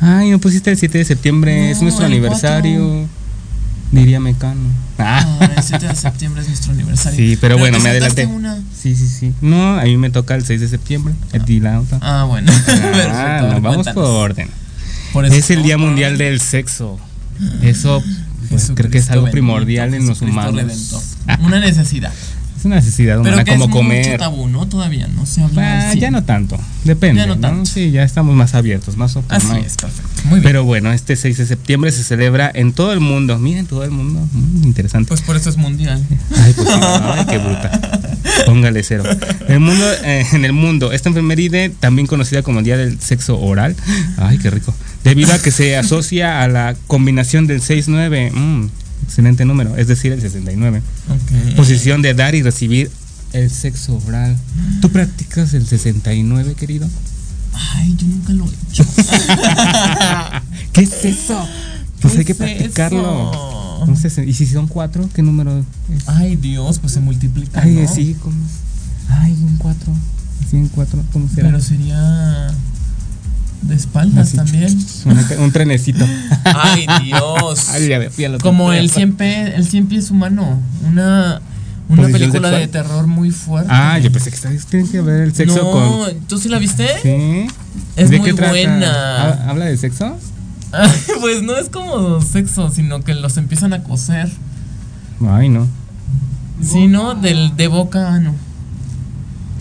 Ay, 0.00 0.30
no 0.30 0.38
pusiste 0.38 0.70
el 0.70 0.78
7 0.78 0.98
de 0.98 1.04
septiembre. 1.04 1.56
No, 1.60 1.64
es 1.72 1.82
nuestro 1.82 2.06
aniversario. 2.06 3.06
Diría 3.92 4.20
Mecano. 4.20 4.60
Ah. 4.98 5.38
Ah, 5.40 5.50
el 5.56 5.62
7 5.62 5.86
de 5.88 5.94
septiembre 5.94 6.42
es 6.42 6.48
nuestro 6.48 6.72
aniversario. 6.72 7.16
Sí, 7.16 7.38
pero 7.40 7.56
bueno, 7.58 7.78
te 7.78 7.84
me 7.84 7.90
adelanté. 7.90 8.26
una. 8.26 8.56
Sí, 8.76 8.94
sí, 8.94 9.06
sí. 9.08 9.32
No, 9.40 9.78
a 9.78 9.84
mí 9.84 9.96
me 9.96 10.10
toca 10.10 10.34
el 10.34 10.44
6 10.44 10.60
de 10.60 10.68
septiembre. 10.68 11.14
A 11.34 11.38
ti 11.44 11.60
la 11.60 11.80
otra. 11.80 11.98
Ah, 12.02 12.24
bueno. 12.24 12.52
Ah, 13.10 13.38
no, 13.42 13.48
vamos 13.60 13.76
cuéntanos. 13.84 13.94
por 13.94 14.04
orden. 14.04 14.50
Por 15.12 15.24
eso- 15.24 15.34
Es 15.34 15.50
el 15.50 15.62
Día 15.62 15.78
Mundial 15.78 16.18
del 16.18 16.40
Sexo. 16.40 16.98
Eso 17.62 18.02
pues, 18.50 18.72
creo 18.74 18.90
que 18.90 18.98
es 18.98 19.10
algo 19.10 19.30
primordial 19.30 19.94
en 19.94 20.06
los 20.06 20.20
humanos. 20.22 21.04
Una 21.40 21.60
necesidad. 21.60 22.12
Es 22.58 22.64
una 22.64 22.76
necesidad 22.76 23.18
Pero 23.22 23.34
humana 23.34 23.44
que 23.44 23.52
como 23.52 23.64
es 23.64 23.68
mucho 23.70 23.78
comer. 23.78 24.18
tabú, 24.18 24.48
¿no? 24.48 24.66
Todavía 24.66 25.06
no 25.06 25.26
se 25.26 25.42
habla. 25.42 25.90
Ah, 25.90 25.94
ya 25.94 26.10
no 26.10 26.24
tanto. 26.24 26.58
Depende. 26.84 27.20
Ya 27.20 27.26
no 27.28 27.36
no 27.36 27.40
tanto. 27.40 27.66
Sí, 27.66 27.92
ya 27.92 28.02
estamos 28.02 28.34
más 28.34 28.54
abiertos, 28.54 28.96
más 28.96 29.14
open 29.14 29.36
Así 29.36 29.46
mind. 29.46 29.64
es, 29.66 29.76
perfecto. 29.76 30.10
Muy 30.24 30.40
bien. 30.40 30.42
Pero 30.42 30.64
bueno, 30.64 30.92
este 30.92 31.14
6 31.14 31.38
de 31.38 31.46
septiembre 31.46 31.92
se 31.92 32.02
celebra 32.02 32.50
en 32.52 32.72
todo 32.72 32.92
el 32.92 32.98
mundo. 33.00 33.38
Miren, 33.38 33.66
todo 33.66 33.84
el 33.84 33.92
mundo. 33.92 34.26
Mm, 34.32 34.64
interesante. 34.64 35.06
pues 35.08 35.20
por 35.22 35.36
eso 35.36 35.48
es 35.50 35.56
mundial. 35.56 36.04
Ay, 36.36 36.52
pues 36.54 36.68
sí, 36.68 36.74
ay, 36.82 37.26
qué 37.26 37.38
bruta. 37.38 37.80
Póngale 38.46 38.82
cero. 38.82 39.04
El 39.46 39.60
mundo, 39.60 39.84
eh, 40.04 40.26
en 40.32 40.44
el 40.44 40.52
mundo, 40.52 40.90
esta 40.92 41.08
enfermeride, 41.08 41.70
también 41.70 42.06
conocida 42.08 42.42
como 42.42 42.58
el 42.58 42.64
Día 42.64 42.76
del 42.76 43.00
Sexo 43.00 43.38
Oral, 43.38 43.76
ay, 44.16 44.38
qué 44.38 44.50
rico, 44.50 44.74
debido 45.04 45.32
a 45.32 45.38
que 45.38 45.50
se 45.50 45.76
asocia 45.76 46.42
a 46.42 46.48
la 46.48 46.74
combinación 46.86 47.46
del 47.46 47.60
6-9, 47.60 48.30
mm, 48.32 48.68
excelente 49.04 49.44
número, 49.44 49.76
es 49.76 49.88
decir, 49.88 50.12
el 50.12 50.20
69. 50.20 50.82
Ok. 51.08 51.56
Posición 51.56 52.02
de 52.02 52.14
dar 52.14 52.34
y 52.34 52.42
recibir 52.42 52.90
el 53.32 53.50
sexo 53.50 54.00
oral. 54.06 54.36
¿Tú 54.80 54.90
practicas 54.90 55.54
el 55.54 55.66
69, 55.66 56.54
querido? 56.54 56.88
Ay, 57.52 57.94
yo 57.96 58.06
nunca 58.06 58.32
lo 58.32 58.44
he 58.44 58.54
hecho. 58.70 58.84
¿Qué 60.72 60.82
es 60.82 61.04
eso? 61.04 61.46
Pues 62.00 62.12
¿Qué 62.14 62.20
hay 62.20 62.24
que 62.24 62.32
es 62.32 62.38
practicarlo. 62.38 63.84
eso? 64.04 64.22
¿Y 64.22 64.32
si 64.32 64.46
son 64.46 64.68
cuatro? 64.68 65.08
¿Qué 65.14 65.22
número 65.22 65.58
es? 65.58 65.64
Ay, 66.06 66.36
Dios, 66.36 66.78
pues 66.78 66.92
se 66.92 67.00
multiplica. 67.00 67.60
Ay, 67.62 67.74
¿no? 67.74 67.92
sí, 67.92 68.16
¿cómo? 68.20 68.36
Ay, 69.08 69.32
un 69.32 69.56
cuatro. 69.56 69.92
Sí, 70.50 70.56
un 70.56 70.68
cuatro, 70.68 71.02
¿cómo 71.12 71.28
será? 71.28 71.48
Pero 71.48 71.60
sería. 71.60 72.48
De 73.62 73.74
espaldas 73.74 74.28
Así. 74.28 74.36
también. 74.36 74.78
Una- 75.04 75.26
un 75.40 75.50
trenecito. 75.52 76.04
Ay, 76.44 76.86
Dios. 77.04 77.68
Ay, 77.70 77.88
ya 77.88 78.10
fui 78.10 78.24
a 78.24 78.28
lo 78.30 78.38
Como 78.38 78.72
el 78.72 78.90
100 78.90 79.16
pie, 79.16 79.54
el 79.56 79.66
100 79.66 79.86
pies 79.88 80.10
humano. 80.10 80.60
Una, 80.86 81.40
una 81.88 82.02
¿Posición 82.02 82.12
película 82.12 82.48
sexual? 82.50 82.60
de 82.60 82.68
terror 82.68 83.06
muy 83.06 83.30
fuerte. 83.30 83.68
Ah, 83.72 83.98
yo 83.98 84.12
pensé 84.12 84.30
que 84.30 84.36
ustedes 84.36 84.66
tienen 84.66 84.88
que 84.88 85.00
ver 85.00 85.22
el 85.22 85.34
sexo 85.34 85.56
no, 85.56 85.70
con. 85.70 86.20
¿tú 86.28 86.38
sí 86.38 86.48
la 86.48 86.58
viste? 86.58 86.86
Sí. 87.02 87.46
Es 87.96 88.10
¿De 88.10 88.18
muy 88.18 88.26
qué 88.26 88.32
buena. 88.32 89.22
¿Ha- 89.24 89.50
¿Habla 89.50 89.64
de 89.66 89.76
sexo? 89.76 90.16
Pues 91.20 91.42
no 91.42 91.56
es 91.56 91.68
como 91.70 92.20
sexo, 92.20 92.70
sino 92.70 93.00
que 93.02 93.14
los 93.14 93.36
empiezan 93.38 93.72
a 93.72 93.82
coser. 93.82 94.30
Ay, 95.26 95.48
no. 95.48 95.66
Sí, 96.62 96.86
¿no? 96.88 97.14
Del, 97.14 97.56
de 97.56 97.68
boca, 97.68 98.14
ah, 98.14 98.20
no. 98.20 98.34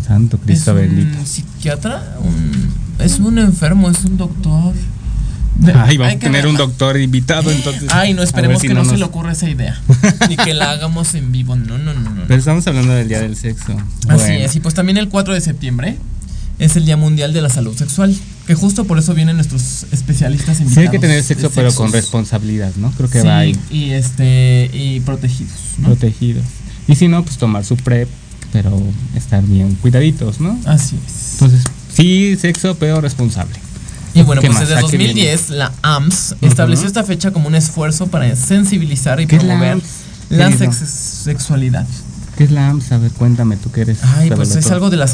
Santo 0.05 0.37
Es 0.37 0.43
Cristo 0.43 0.71
un 0.71 0.77
bendito. 0.77 1.25
psiquiatra, 1.25 2.15
un- 2.21 2.73
es 2.99 3.19
un 3.19 3.37
enfermo, 3.39 3.89
es 3.89 4.03
un 4.05 4.17
doctor. 4.17 4.73
Ay, 5.75 5.97
vamos 5.97 6.15
a 6.15 6.19
tener 6.19 6.45
un 6.45 6.55
doctor 6.55 6.99
invitado, 6.99 7.49
entonces. 7.51 7.89
Ay, 7.91 8.13
no, 8.13 8.21
esperemos 8.21 8.61
si 8.61 8.67
que 8.67 8.73
no, 8.75 8.85
se 8.85 8.95
le 8.97 9.03
ocurra 9.03 9.31
esa 9.31 9.49
idea. 9.49 9.79
Ni 10.29 10.37
que 10.37 10.53
la 10.53 10.69
hagamos 10.71 11.15
en 11.15 11.31
vivo. 11.31 11.55
No, 11.55 11.77
no, 11.79 11.93
no, 11.95 12.09
no. 12.11 12.23
Pero 12.27 12.39
estamos 12.39 12.67
hablando 12.67 12.93
del 12.93 13.07
día 13.07 13.21
del 13.21 13.35
sexo. 13.35 13.71
Así 13.73 14.05
Bueno. 14.07 14.25
es, 14.45 14.55
y 14.55 14.59
pues 14.59 14.75
también 14.75 14.97
el 14.97 15.09
4 15.09 15.33
de 15.33 15.41
septiembre 15.41 15.97
es 16.59 16.75
el 16.75 16.85
Día 16.85 16.95
Mundial 16.97 17.33
de 17.33 17.41
la 17.41 17.49
Salud 17.49 17.75
Sexual, 17.75 18.15
que 18.45 18.53
justo 18.55 18.85
por 18.85 18.99
eso 18.99 19.13
vienen 19.15 19.35
nuestros 19.37 19.85
especialistas 19.91 20.57
Sí, 20.57 20.63
invitados. 20.63 20.87
hay 20.87 20.91
que 20.91 20.99
tener 20.99 21.23
sexo, 21.23 21.49
pero 21.53 21.73
con 21.73 21.91
responsabilidad, 21.91 22.71
¿no? 22.77 22.91
Creo 22.91 23.09
que 23.09 23.21
Sí, 23.21 23.27
va 23.27 23.37
ahí 23.39 23.55
y 23.71 23.91
este 23.91 24.69
y 24.73 24.99
protegidos, 25.01 25.53
¿no? 25.79 25.87
protegido. 25.87 26.41
Y 26.87 26.95
si 26.95 27.07
no, 27.07 27.23
pues 27.23 27.37
tomar 27.37 27.63
su 27.65 27.77
PrEP, 27.77 28.07
pero 28.53 28.79
estar 29.15 29.43
bien 29.43 29.75
cuidaditos, 29.81 30.39
¿no? 30.39 30.57
Así 30.65 30.95
es. 31.05 31.33
Entonces, 31.33 31.63
sí, 31.97 32.37
sexo, 32.39 32.75
pero 32.79 33.01
responsable. 33.01 33.55
Y 34.13 34.21
bueno, 34.23 34.41
¿Qué 34.41 34.47
pues 34.47 34.59
más? 34.59 34.67
desde 34.69 34.75
¿A 34.79 34.83
qué 34.89 34.97
2010 34.97 35.49
la 35.51 35.71
AMS 35.83 36.35
estableció 36.41 36.87
esta 36.87 37.03
fecha 37.03 37.31
como 37.31 37.47
un 37.47 37.55
esfuerzo 37.55 38.07
para 38.07 38.33
sensibilizar 38.35 39.19
y 39.19 39.27
¿Qué 39.27 39.35
la 39.37 39.43
promover 39.43 39.77
la, 40.29 40.49
querido? 40.49 40.71
sex- 40.73 40.89
sexualidad. 41.23 41.85
¿Qué 42.37 42.45
es 42.45 42.51
la 42.51 42.69
AMS? 42.69 42.91
A 42.93 42.97
ver, 42.97 43.11
cuéntame, 43.11 43.57
tú 43.57 43.71
que 43.71 43.81
eres. 43.81 43.99
Ay, 44.03 44.31
pues 44.31 44.55
es 44.55 44.63
todo. 44.65 44.73
algo 44.75 44.89
de 44.89 44.97
la 44.97 45.07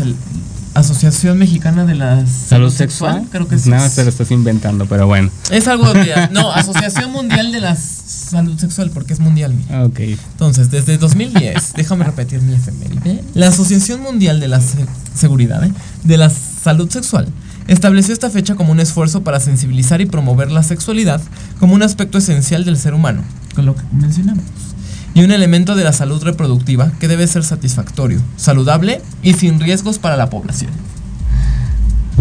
Asociación 0.76 1.38
Mexicana 1.38 1.86
de 1.86 1.96
la 1.96 2.26
¿Salud 2.26 2.72
sexual? 2.74 3.28
creo 3.32 3.48
que 3.48 3.60
sí. 3.60 3.70
Nada, 3.70 3.90
te 3.90 4.04
lo 4.04 4.10
estás 4.10 4.32
inventando, 4.32 4.86
pero 4.88 5.06
bueno. 5.06 5.30
Es 5.52 5.68
algo 5.68 5.94
de 5.94 6.30
no, 6.32 6.52
Asociación 6.54 7.12
Mundial 7.12 7.52
de 7.52 7.62
la 7.62 7.76
Salud 7.76 8.58
Sexual 8.58 8.90
porque 8.92 9.14
es 9.14 9.20
mundial. 9.20 9.54
mira. 9.54 9.86
Ok. 9.86 10.00
Entonces, 10.00 10.72
desde 10.72 10.98
2010, 10.98 11.74
déjame 11.76 12.06
repetir 12.06 12.42
mi 12.42 12.54
efeméride, 12.56 13.24
la 13.36 13.50
Asociación 13.50 14.02
Mundial 14.02 14.40
de 14.40 14.48
la 14.48 14.60
Se- 14.62 14.86
Seguridad, 15.14 15.64
¿eh? 15.64 15.72
de 16.04 16.18
la 16.18 16.32
Salud 16.64 16.90
Sexual, 16.90 17.28
estableció 17.68 18.14
esta 18.14 18.30
fecha 18.30 18.56
como 18.56 18.72
un 18.72 18.80
esfuerzo 18.80 19.24
para 19.24 19.40
sensibilizar 19.40 20.00
y 20.02 20.06
promover 20.06 20.50
la 20.52 20.64
sexualidad 20.64 21.22
como 21.60 21.74
un 21.74 21.84
aspecto 21.84 22.18
esencial 22.20 22.64
del 22.64 22.78
ser 22.78 22.94
humano, 22.94 23.22
con 23.56 23.66
lo 23.66 23.76
que 23.76 23.84
mencionamos, 23.92 24.46
y 25.14 25.24
un 25.24 25.32
elemento 25.32 25.76
de 25.76 25.84
la 25.84 25.92
salud 25.94 26.24
reproductiva 26.24 26.92
que 27.00 27.08
debe 27.08 27.28
ser 27.28 27.44
satisfactorio, 27.44 28.22
saludable 28.38 29.02
y 29.22 29.34
sin 29.34 29.60
riesgos 29.60 30.00
para 30.00 30.16
la 30.18 30.30
población. 30.30 30.72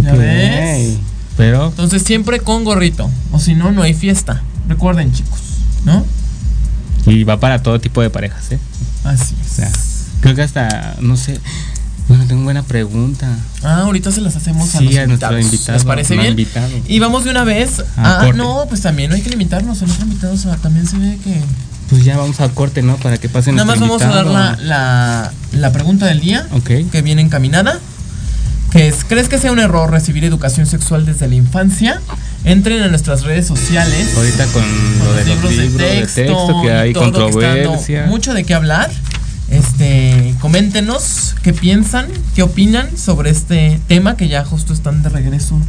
¿Ya 0.02 0.12
ves? 0.14 0.96
Pero, 1.36 1.68
Entonces, 1.68 2.02
siempre 2.02 2.40
con 2.40 2.64
gorrito, 2.64 3.08
o 3.30 3.38
si 3.38 3.54
no, 3.54 3.70
no 3.72 3.82
hay 3.82 3.94
fiesta. 3.94 4.42
Recuerden, 4.68 5.12
chicos, 5.12 5.40
¿no? 5.84 6.04
y 7.04 7.24
va 7.24 7.40
para 7.40 7.60
todo 7.62 7.80
tipo 7.80 8.00
de 8.00 8.10
parejas, 8.10 8.52
¿eh? 8.52 8.58
Así 9.04 9.34
O 9.34 9.44
es. 9.44 9.52
sea, 9.52 9.70
creo 10.20 10.34
que 10.36 10.42
hasta, 10.42 10.96
no 11.00 11.16
sé. 11.16 11.40
Bueno, 12.08 12.24
tengo 12.26 12.42
buena 12.42 12.62
pregunta. 12.62 13.28
Ah, 13.62 13.82
ahorita 13.82 14.10
se 14.12 14.20
las 14.20 14.36
hacemos 14.36 14.74
a 14.74 14.78
Sí, 14.78 14.84
los 14.86 14.96
a 14.96 15.04
invitados. 15.04 15.40
invitado, 15.40 15.78
¿Les 15.78 15.84
parece 15.84 16.14
bien? 16.14 16.28
invitado. 16.30 16.68
Y 16.88 16.98
vamos 16.98 17.24
de 17.24 17.30
una 17.30 17.44
vez. 17.44 17.80
A 17.80 17.84
Ah, 17.96 18.18
corte. 18.24 18.36
no, 18.36 18.64
pues 18.68 18.80
también 18.82 19.10
no 19.10 19.16
hay 19.16 19.22
que 19.22 19.30
limitarnos. 19.30 19.80
A 19.82 19.86
nuestros 19.86 20.08
invitados 20.08 20.46
también 20.60 20.86
se 20.86 20.98
ve 20.98 21.18
que. 21.22 21.40
Pues 21.88 22.04
ya 22.04 22.16
vamos 22.16 22.40
al 22.40 22.52
corte, 22.52 22.82
¿no? 22.82 22.96
Para 22.96 23.18
que 23.18 23.28
pasen 23.28 23.54
Nada 23.54 23.66
más 23.66 23.78
vamos 23.80 24.02
a 24.02 24.08
dar 24.08 24.26
la, 24.26 24.56
la, 24.60 25.32
la 25.52 25.72
pregunta 25.72 26.06
del 26.06 26.20
día 26.20 26.46
Ok. 26.52 26.70
que 26.90 27.02
viene 27.02 27.22
encaminada. 27.22 27.78
Que 28.70 28.88
es, 28.88 29.04
¿crees 29.06 29.28
que 29.28 29.38
sea 29.38 29.52
un 29.52 29.58
error 29.58 29.90
recibir 29.90 30.24
educación 30.24 30.64
sexual 30.66 31.04
desde 31.04 31.28
la 31.28 31.34
infancia? 31.34 32.00
Entren 32.44 32.82
a 32.82 32.88
nuestras 32.88 33.22
redes 33.22 33.46
sociales. 33.46 34.08
Ahorita 34.16 34.46
con 34.46 34.62
con 34.62 35.04
lo 35.08 35.12
de 35.14 35.24
los 35.26 35.52
libros 35.56 35.78
de 35.78 36.00
texto, 36.00 36.62
que 36.62 36.72
hay 36.72 36.92
todo, 36.94 37.04
que 37.04 37.10
dando 37.12 37.30
controversia. 37.70 38.06
mucho 38.06 38.32
de 38.32 38.44
qué 38.44 38.54
hablar. 38.54 38.90
Este, 39.52 40.34
coméntenos 40.40 41.34
qué 41.42 41.52
piensan, 41.52 42.06
qué 42.34 42.42
opinan 42.42 42.96
sobre 42.96 43.30
este 43.30 43.78
tema 43.86 44.16
que 44.16 44.28
ya 44.28 44.44
justo 44.44 44.72
están 44.72 45.02
de 45.02 45.10
regreso. 45.10 45.60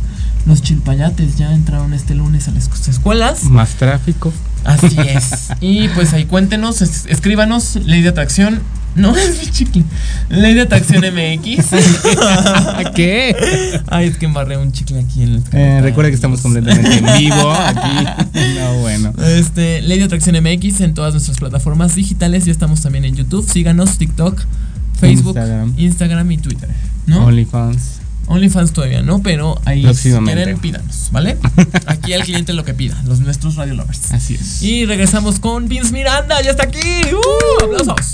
Los 0.45 0.61
chilpayates 0.61 1.37
ya 1.37 1.53
entraron 1.53 1.93
este 1.93 2.15
lunes 2.15 2.47
a 2.47 2.51
las 2.51 2.69
escuelas. 2.87 3.43
Más 3.43 3.71
tráfico. 3.75 4.31
Así 4.63 4.95
es. 4.99 5.49
Y 5.61 5.89
pues 5.89 6.13
ahí 6.13 6.25
cuéntenos, 6.25 6.81
es- 6.81 7.05
escríbanos, 7.07 7.75
Ley 7.75 8.01
de 8.01 8.09
Atracción. 8.09 8.61
No, 8.95 9.15
es 9.17 9.39
mi 9.39 9.51
chicle. 9.51 9.83
Ley 10.29 10.53
de 10.53 10.61
Atracción 10.61 11.03
MX. 11.03 11.65
¿Qué? 12.95 13.81
Ay, 13.87 14.07
es 14.07 14.17
que 14.17 14.25
embarré 14.25 14.57
un 14.57 14.71
chicle 14.71 14.99
aquí 14.99 15.23
en 15.23 15.33
el. 15.33 15.43
Eh, 15.51 15.81
recuerda 15.81 16.09
que 16.09 16.15
estamos 16.15 16.41
completamente 16.41 16.97
en 16.97 17.19
vivo 17.19 17.51
aquí. 17.51 18.07
No, 18.57 18.75
bueno. 18.79 19.13
Este, 19.25 19.81
Ley 19.81 19.99
de 19.99 20.05
Atracción 20.05 20.35
MX 20.41 20.81
en 20.81 20.93
todas 20.93 21.13
nuestras 21.13 21.37
plataformas 21.37 21.95
digitales. 21.95 22.45
Ya 22.45 22.51
estamos 22.51 22.81
también 22.81 23.05
en 23.05 23.15
YouTube. 23.15 23.47
Síganos, 23.49 23.97
TikTok, 23.97 24.39
Facebook, 24.99 25.35
Instagram. 25.35 25.73
Instagram, 25.77 26.31
y 26.31 26.37
Twitter. 26.37 26.69
¿No? 27.07 27.25
OnlyFans. 27.25 27.99
OnlyFans 28.27 28.71
todavía 28.71 29.01
no, 29.01 29.21
pero 29.21 29.59
ahí 29.65 29.85
si 29.95 30.11
quieren, 30.11 30.57
pídanos, 30.59 31.09
¿vale? 31.11 31.37
Aquí 31.87 32.13
al 32.13 32.23
cliente 32.23 32.53
lo 32.53 32.63
que 32.63 32.73
pida, 32.73 33.01
los 33.05 33.19
nuestros 33.19 33.55
Radio 33.55 33.73
Lovers. 33.73 34.13
Así 34.13 34.35
es. 34.35 34.63
Y 34.63 34.85
regresamos 34.85 35.39
con 35.39 35.67
Vince 35.67 35.91
Miranda, 35.91 36.41
ya 36.41 36.51
está 36.51 36.63
aquí. 36.63 36.79
¡Uh! 37.11 37.65
¡Aplausos! 37.65 38.13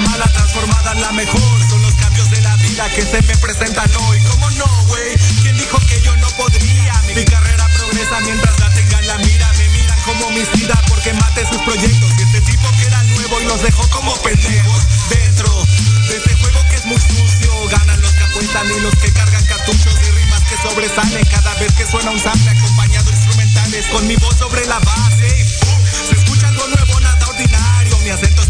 Mala 0.00 0.26
transformada 0.32 0.92
en 0.92 1.00
la 1.02 1.12
mejor. 1.12 1.68
Son 1.68 1.82
los 1.82 1.94
cambios 1.94 2.30
de 2.30 2.40
la 2.42 2.56
vida 2.56 2.88
que 2.94 3.02
se 3.02 3.22
me 3.22 3.36
presentan 3.36 3.90
hoy. 4.08 4.18
¿Cómo 4.30 4.50
no, 4.52 4.66
güey? 4.88 5.16
¿Quién 5.42 5.56
dijo 5.56 5.78
que 5.86 6.00
yo 6.02 6.16
no 6.16 6.28
podría? 6.30 6.94
Mi 7.14 7.24
carrera 7.24 7.68
progresa 7.76 8.20
mientras 8.20 8.58
la 8.60 8.70
tengan 8.70 9.06
la 9.06 9.18
mira. 9.18 9.52
Me 9.58 9.68
miran 9.70 9.98
como 10.04 10.26
homicida 10.26 10.80
porque 10.88 11.12
mate 11.14 11.46
sus 11.46 11.60
proyectos. 11.62 12.10
Y 12.18 12.22
este 12.22 12.40
tipo 12.42 12.70
que 12.78 12.86
era 12.86 13.02
nuevo 13.04 13.40
y 13.40 13.44
los 13.44 13.62
dejó 13.62 13.88
como 13.90 14.14
pendejos 14.22 14.82
dentro 15.08 15.66
de 16.08 16.16
este 16.16 16.34
juego 16.34 16.60
que 16.68 16.76
es 16.76 16.84
muy 16.86 16.98
sucio. 16.98 17.68
Ganan 17.68 18.00
los 18.00 18.12
que 18.12 18.24
apuestan 18.24 18.66
y 18.70 18.80
los 18.80 18.94
que 18.96 19.12
cargan 19.12 19.44
cartuchos 19.46 19.94
de 20.00 20.10
rimas 20.12 20.42
que 20.48 20.56
sobresalen 20.56 21.24
cada 21.26 21.54
vez 21.54 21.72
que 21.74 21.86
suena 21.86 22.10
un 22.10 22.20
sample 22.20 22.50
acompañado 22.50 23.10
de 23.10 23.16
instrumentales 23.16 23.86
con 23.86 24.06
mi 24.06 24.16
voz 24.16 24.36
sobre 24.36 24.64
la 24.66 24.78
base. 24.80 25.26
Y. 25.26 25.60
Se 26.08 26.14
escucha 26.14 26.48
algo 26.48 26.66
nuevo, 26.68 27.00
nada 27.00 27.26
ordinario. 27.28 27.98
Mi 27.98 28.10
acento 28.10 28.42
es 28.42 28.48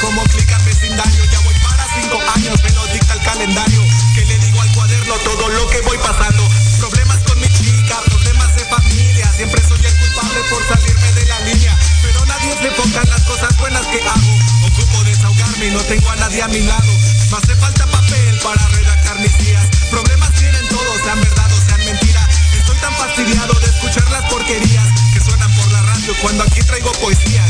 como 0.00 0.22
clica 0.24 0.56
en 0.56 0.64
vecindario. 0.64 1.24
Ya 1.30 1.40
voy 1.40 1.54
para 1.62 1.84
cinco 1.94 2.18
años, 2.34 2.62
me 2.62 2.70
lo 2.70 2.86
dicta 2.88 3.14
el 3.14 3.20
calendario. 3.20 3.82
Que 4.14 4.24
le 4.24 4.38
digo 4.38 4.60
al 4.60 4.72
cuaderno 4.72 5.14
todo 5.24 5.48
lo 5.48 5.66
que 5.68 5.80
voy 5.82 5.98
pasando. 5.98 6.48
Problemas 6.78 7.18
con 7.24 7.38
mi 7.40 7.48
chica, 7.48 8.00
problemas 8.06 8.54
de 8.56 8.64
familia. 8.66 9.32
Siempre 9.32 9.62
soy 9.62 9.84
el 9.84 9.96
culpable 9.98 10.40
por 10.50 10.62
salirme 10.66 11.12
de 11.12 11.26
la 11.26 11.40
línea. 11.40 11.78
Pero 12.02 12.24
nadie 12.26 12.56
se 12.56 12.68
enfoca 12.68 13.02
en 13.02 13.10
las 13.10 13.22
cosas 13.22 13.56
buenas 13.58 13.86
que 13.86 14.00
hago. 14.00 14.32
Ocupo 14.66 15.04
desahogarme 15.04 15.66
y 15.66 15.70
no 15.70 15.80
tengo 15.84 16.10
a 16.10 16.16
nadie 16.16 16.42
a 16.42 16.48
mi 16.48 16.60
lado. 16.60 16.92
Me 17.30 17.36
hace 17.38 17.54
falta 17.56 17.86
papel 17.86 18.38
para 18.42 18.66
redactar 18.68 19.18
mis 19.20 19.36
días. 19.38 19.66
Problemas 19.90 20.32
tienen 20.34 20.66
todos, 20.68 21.02
sean 21.02 21.20
verdad 21.20 21.50
o 21.52 21.60
sean 21.60 21.84
mentira. 21.84 22.28
Estoy 22.56 22.76
tan 22.78 22.94
fastidiado 22.94 23.54
de 23.60 23.66
escuchar 23.66 24.10
las 24.10 24.30
porquerías 24.30 24.88
que 25.12 25.20
suenan 25.20 25.52
por 25.54 25.70
la 25.72 25.82
radio 25.82 26.14
cuando 26.22 26.44
aquí 26.44 26.60
traigo 26.60 26.92
poesía. 26.92 27.44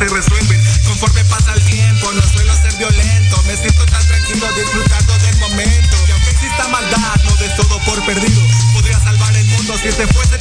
Se 0.00 0.08
resuelven. 0.08 0.60
Conforme 0.86 1.24
pasa 1.26 1.52
el 1.52 1.62
tiempo, 1.64 2.10
no 2.12 2.22
suelo 2.22 2.54
ser 2.56 2.74
violento. 2.76 3.42
Me 3.44 3.56
siento 3.56 3.84
tan 3.86 4.06
tranquilo 4.06 4.46
disfrutando 4.54 5.18
del 5.18 5.36
momento. 5.36 5.96
Y 6.08 6.12
aunque 6.12 6.30
exista 6.30 6.68
maldad, 6.68 7.16
no 7.24 7.36
des 7.36 7.54
todo 7.56 7.78
por 7.84 8.04
perdido. 8.06 8.40
Podría 8.72 8.98
salvar 9.00 9.36
el 9.36 9.46
mundo 9.46 9.76
si 9.76 9.88
ese 9.88 10.06
fuese 10.08 10.38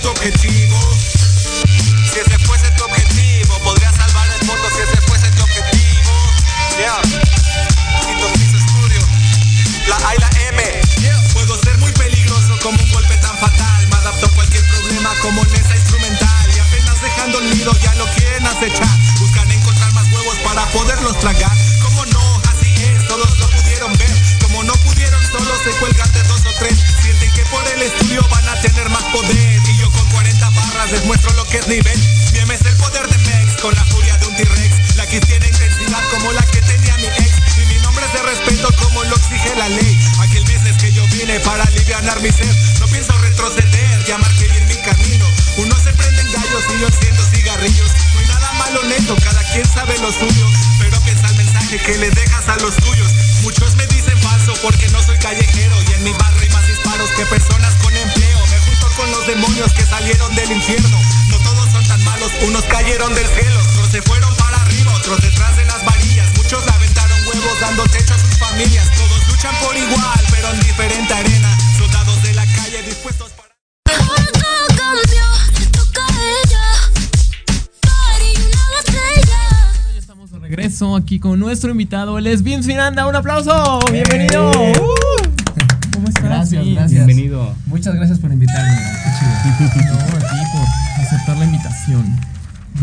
nuestro 81.50 81.72
invitado, 81.72 82.20
él 82.20 82.28
es 82.28 82.44
Vince 82.44 82.68
Miranda. 82.68 83.08
¡Un 83.08 83.16
aplauso! 83.16 83.80
¡Bienvenido! 83.92 84.52
Uh, 84.52 85.96
¿Cómo 85.96 86.08
estás? 86.08 86.24
Gracias, 86.24 86.64
Vince? 86.64 86.76
gracias. 86.80 87.06
Bienvenido. 87.08 87.56
Muchas 87.66 87.96
gracias 87.96 88.20
por 88.20 88.32
invitarme. 88.32 88.78
Qué 89.04 89.10
chido. 89.18 89.90
No, 89.90 89.98
a 89.98 90.20
ti 90.20 90.38
por 90.54 91.02
aceptar 91.04 91.38
la 91.38 91.46
invitación. 91.46 92.06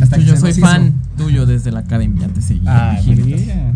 Hasta 0.03 0.17
yo 0.17 0.37
soy 0.37 0.53
fan 0.55 0.87
hizo. 0.87 1.25
tuyo 1.25 1.47
desde 1.47 1.71
la 1.71 1.79
academia, 1.79 2.27
te 2.27 2.43
seguí. 2.43 2.67
Ah. 2.67 2.99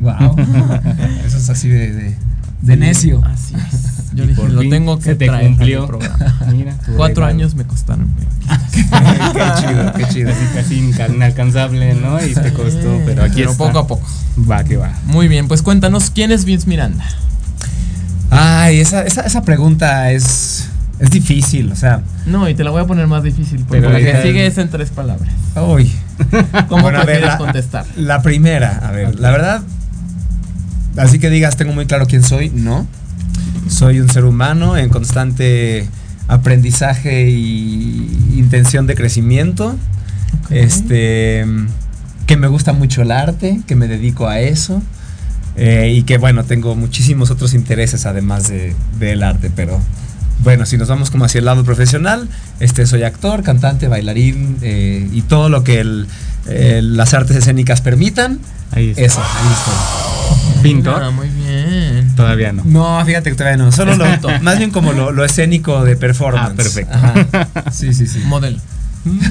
Wow. 0.01 0.37
Eso 1.25 1.37
es 1.37 1.49
así 1.49 1.69
de, 1.69 1.93
de, 1.93 2.17
de 2.63 2.77
necio. 2.77 3.23
Así 3.25 3.55
es. 3.55 4.11
Yo 4.13 4.27
lo 4.65 4.71
tengo 4.71 4.99
que 4.99 5.05
se 5.05 5.15
te 5.15 5.27
traer 5.27 5.47
cumplió. 5.49 5.87
programa. 5.87 6.37
Mira, 6.53 6.75
Cuatro 6.97 7.23
regalo. 7.23 7.27
años 7.27 7.55
me 7.55 7.65
costaron. 7.65 8.09
qué 8.81 9.43
chido, 9.61 9.93
qué 9.95 10.05
chido. 10.09 10.31
Casi, 10.55 10.79
inalcanzable, 10.79 11.95
¿no? 11.95 12.25
Y 12.25 12.35
te 12.35 12.53
costó, 12.53 13.01
pero 13.07 13.23
aquí 13.23 13.37
Pero 13.37 13.53
está. 13.53 13.65
poco 13.67 13.79
a 13.79 13.87
poco. 13.87 14.07
Va, 14.51 14.65
que 14.65 14.77
va. 14.77 14.93
Muy 15.07 15.29
bien, 15.29 15.47
pues 15.49 15.63
cuéntanos 15.63 16.11
quién 16.11 16.33
es 16.33 16.45
Vince 16.45 16.67
Miranda. 16.69 17.05
Ay, 18.31 18.81
esa, 18.81 19.03
esa, 19.05 19.23
esa 19.23 19.43
pregunta 19.43 20.11
es, 20.13 20.69
es 20.99 21.11
difícil, 21.11 21.71
o 21.73 21.77
sea. 21.77 22.03
No, 22.27 22.49
y 22.49 22.55
te 22.55 22.63
la 22.65 22.71
voy 22.71 22.83
a 22.83 22.87
poner 22.87 23.07
más 23.07 23.23
difícil, 23.23 23.59
porque 23.67 23.81
Pero 23.83 23.91
la 23.93 23.99
que 23.99 24.23
sigue 24.23 24.47
es 24.47 24.57
en 24.59 24.69
tres 24.71 24.91
palabras. 24.91 25.33
Uy. 25.57 25.93
¿Cómo 26.69 26.83
Bueno, 26.83 26.99
ver, 26.99 27.07
prefieres 27.07 27.29
la- 27.31 27.39
contestar? 27.39 27.85
La 27.97 28.23
primera, 28.23 28.79
a 28.87 28.91
ver, 28.93 29.19
la 29.19 29.31
verdad, 29.31 29.63
así 30.97 31.19
que 31.19 31.31
digas, 31.31 31.57
tengo 31.57 31.73
muy 31.73 31.87
claro 31.87 32.07
quién 32.07 32.23
soy, 32.23 32.51
no. 32.51 32.87
Soy 33.71 34.01
un 34.01 34.09
ser 34.11 34.25
humano 34.25 34.77
en 34.77 34.89
constante 34.91 35.89
aprendizaje 36.29 37.31
y 37.31 38.35
intención 38.37 38.87
de 38.87 38.95
crecimiento. 38.95 39.77
Este, 40.51 41.45
que 42.27 42.37
me 42.37 42.47
gusta 42.49 42.73
mucho 42.73 43.03
el 43.03 43.11
arte, 43.13 43.61
que 43.67 43.77
me 43.77 43.89
dedico 43.89 44.27
a 44.29 44.41
eso. 44.41 44.83
eh, 45.57 45.93
y 45.95 46.03
que 46.05 46.17
bueno, 46.19 46.45
tengo 46.45 46.75
muchísimos 46.77 47.31
otros 47.31 47.55
intereses 47.55 48.07
además 48.07 48.49
de, 48.49 48.75
del 48.99 49.23
arte, 49.23 49.51
pero 49.55 49.81
bueno, 50.45 50.65
si 50.65 50.79
nos 50.79 50.89
vamos 50.89 51.11
como 51.11 51.25
hacia 51.25 51.41
el 51.41 51.45
lado 51.45 51.65
profesional, 51.65 52.29
este, 52.61 52.87
soy 52.87 53.03
actor, 53.03 53.43
cantante, 53.43 53.89
bailarín 53.89 54.57
eh, 54.63 55.07
y 55.13 55.23
todo 55.23 55.49
lo 55.49 55.65
que 55.65 55.81
el- 55.81 56.07
eh, 56.47 56.81
las 56.83 57.13
artes 57.15 57.37
escénicas 57.37 57.81
permitan, 57.81 58.39
Ahí 58.73 58.91
está. 58.91 59.03
eso, 59.03 59.21
ahí 59.21 59.53
estoy. 59.53 60.63
¿Pintor? 60.63 61.03
Ah, 61.03 61.11
muy 61.11 61.29
bien. 61.29 61.40
Todavía 62.21 62.53
no. 62.53 62.63
No, 62.65 63.05
fíjate 63.05 63.31
que 63.31 63.37
todavía 63.37 63.57
no, 63.57 63.73
solo 63.73 63.97
lo, 63.97 64.05
más 64.43 64.59
bien 64.59 64.71
como 64.71 64.93
lo, 64.93 65.11
lo 65.13 65.25
escénico 65.25 65.85
de 65.85 65.97
performance. 65.97 66.51
Ah, 66.53 66.55
perfecto. 66.57 66.95
Ajá. 66.95 67.49
Sí, 67.73 67.93
sí, 67.95 68.07
sí. 68.07 68.19
Modelo. 68.27 68.59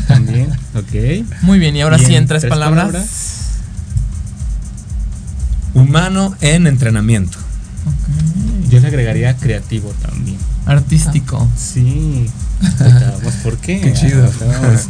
También, 0.08 0.49
ok. 0.75 1.25
Muy 1.43 1.60
bien, 1.60 1.75
y 1.75 1.82
ahora 1.82 1.97
Bien, 1.97 2.10
sí 2.10 2.15
en 2.15 2.25
tres, 2.28 2.41
tres 2.41 2.49
palabras. 2.49 2.86
palabras. 2.88 3.08
Humano 5.73 6.36
en 6.41 6.67
entrenamiento. 6.67 7.38
Yo 8.69 8.80
le 8.80 8.88
agregaría 8.88 9.36
creativo 9.38 9.93
también. 10.02 10.38
Artístico. 10.65 11.47
Sí. 11.58 12.28
Acabamos, 12.80 13.34
¿Por 13.43 13.58
qué? 13.58 13.80
Qué 13.82 13.93
chido. 13.93 14.25
Acabamos. 14.25 14.88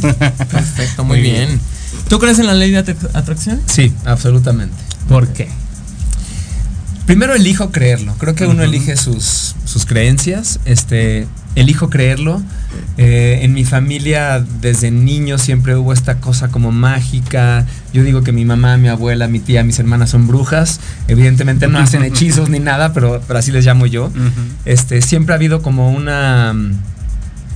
Perfecto, 0.51 1.03
muy, 1.03 1.17
Muy 1.19 1.21
bien. 1.29 1.47
bien. 1.47 1.59
¿Tú 2.07 2.19
crees 2.19 2.39
en 2.39 2.47
la 2.47 2.53
ley 2.53 2.71
de 2.71 2.83
atra- 2.83 3.09
atracción? 3.13 3.61
Sí, 3.67 3.93
absolutamente. 4.05 4.75
¿Por 5.07 5.27
qué? 5.29 5.49
Primero 7.09 7.33
elijo 7.33 7.71
creerlo. 7.71 8.13
Creo 8.19 8.35
que 8.35 8.45
uno 8.45 8.61
elige 8.61 8.95
sus, 8.95 9.55
sus 9.65 9.87
creencias. 9.87 10.59
Este, 10.65 11.25
elijo 11.55 11.89
creerlo. 11.89 12.39
Eh, 12.99 13.39
en 13.41 13.55
mi 13.55 13.65
familia, 13.65 14.45
desde 14.61 14.91
niño, 14.91 15.39
siempre 15.39 15.75
hubo 15.75 15.91
esta 15.91 16.19
cosa 16.19 16.49
como 16.49 16.71
mágica. 16.71 17.65
Yo 17.93 18.03
digo 18.03 18.21
que 18.21 18.31
mi 18.31 18.45
mamá, 18.45 18.77
mi 18.77 18.89
abuela, 18.89 19.27
mi 19.27 19.39
tía, 19.39 19.63
mis 19.63 19.79
hermanas 19.79 20.11
son 20.11 20.27
brujas. 20.27 20.81
Evidentemente 21.07 21.67
no 21.67 21.79
hacen 21.79 22.03
hechizos 22.03 22.47
ni 22.51 22.59
nada, 22.59 22.93
pero, 22.93 23.19
pero 23.25 23.39
así 23.39 23.51
les 23.51 23.65
llamo 23.65 23.87
yo. 23.87 24.11
Este, 24.65 25.01
siempre 25.01 25.33
ha 25.33 25.37
habido 25.37 25.63
como 25.63 25.91
una. 25.91 26.53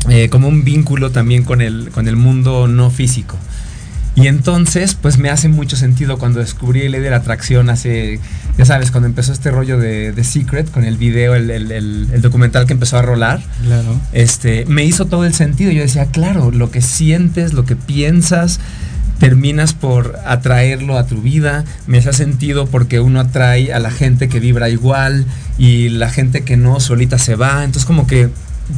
eh, 0.10 0.30
como 0.30 0.48
un 0.48 0.64
vínculo 0.64 1.12
también 1.12 1.44
con 1.44 1.62
el, 1.62 1.92
con 1.94 2.08
el 2.08 2.16
mundo 2.16 2.68
no 2.68 2.90
físico. 2.90 3.38
Y 4.16 4.28
entonces, 4.28 4.94
pues 4.94 5.18
me 5.18 5.30
hace 5.32 5.48
mucho 5.50 5.76
sentido 5.76 6.20
cuando 6.20 6.40
descubrí 6.40 6.88
ley 6.88 7.02
de 7.02 7.10
la 7.10 7.18
atracción 7.18 7.70
hace, 7.72 8.20
ya 8.60 8.66
sabes, 8.66 8.92
cuando 8.92 9.08
empezó 9.08 9.34
este 9.34 9.50
rollo 9.50 9.80
de, 9.80 10.12
de 10.12 10.24
Secret, 10.24 10.70
con 10.70 10.84
el 10.84 10.98
video, 10.98 11.34
el, 11.34 11.50
el- 11.50 11.72
el- 11.72 12.08
el 12.14 12.22
documental 12.22 12.68
que 12.68 12.74
empezó 12.74 12.98
a 13.00 13.02
rolar, 13.02 13.42
Claro. 13.64 14.00
este, 14.12 14.66
me 14.68 14.84
hizo 14.86 15.06
todo 15.06 15.26
el 15.26 15.34
sentido. 15.34 15.72
Yo 15.72 15.82
decía, 15.82 16.06
claro, 16.08 16.52
lo 16.52 16.70
que 16.70 16.82
sientes, 16.82 17.54
lo 17.54 17.66
que 17.66 17.76
piensas, 17.76 18.60
terminas 19.20 19.74
por 19.74 20.20
atraerlo 20.26 20.98
a 20.98 21.08
tu 21.08 21.22
vida. 21.22 21.64
Me 21.88 21.98
hace 21.98 22.14
sentido 22.14 22.68
porque 22.68 23.00
uno 23.00 23.20
atrae 23.20 23.74
a 23.74 23.80
la 23.80 23.90
gente 23.92 24.28
que 24.30 24.40
vibra 24.40 24.70
igual 24.70 25.26
y 25.58 25.90
la 25.90 26.10
gente 26.10 26.44
que 26.44 26.58
no 26.58 26.80
solita 26.80 27.18
se 27.18 27.36
va. 27.36 27.64
Entonces 27.64 27.86
como 27.86 28.06
que 28.06 28.30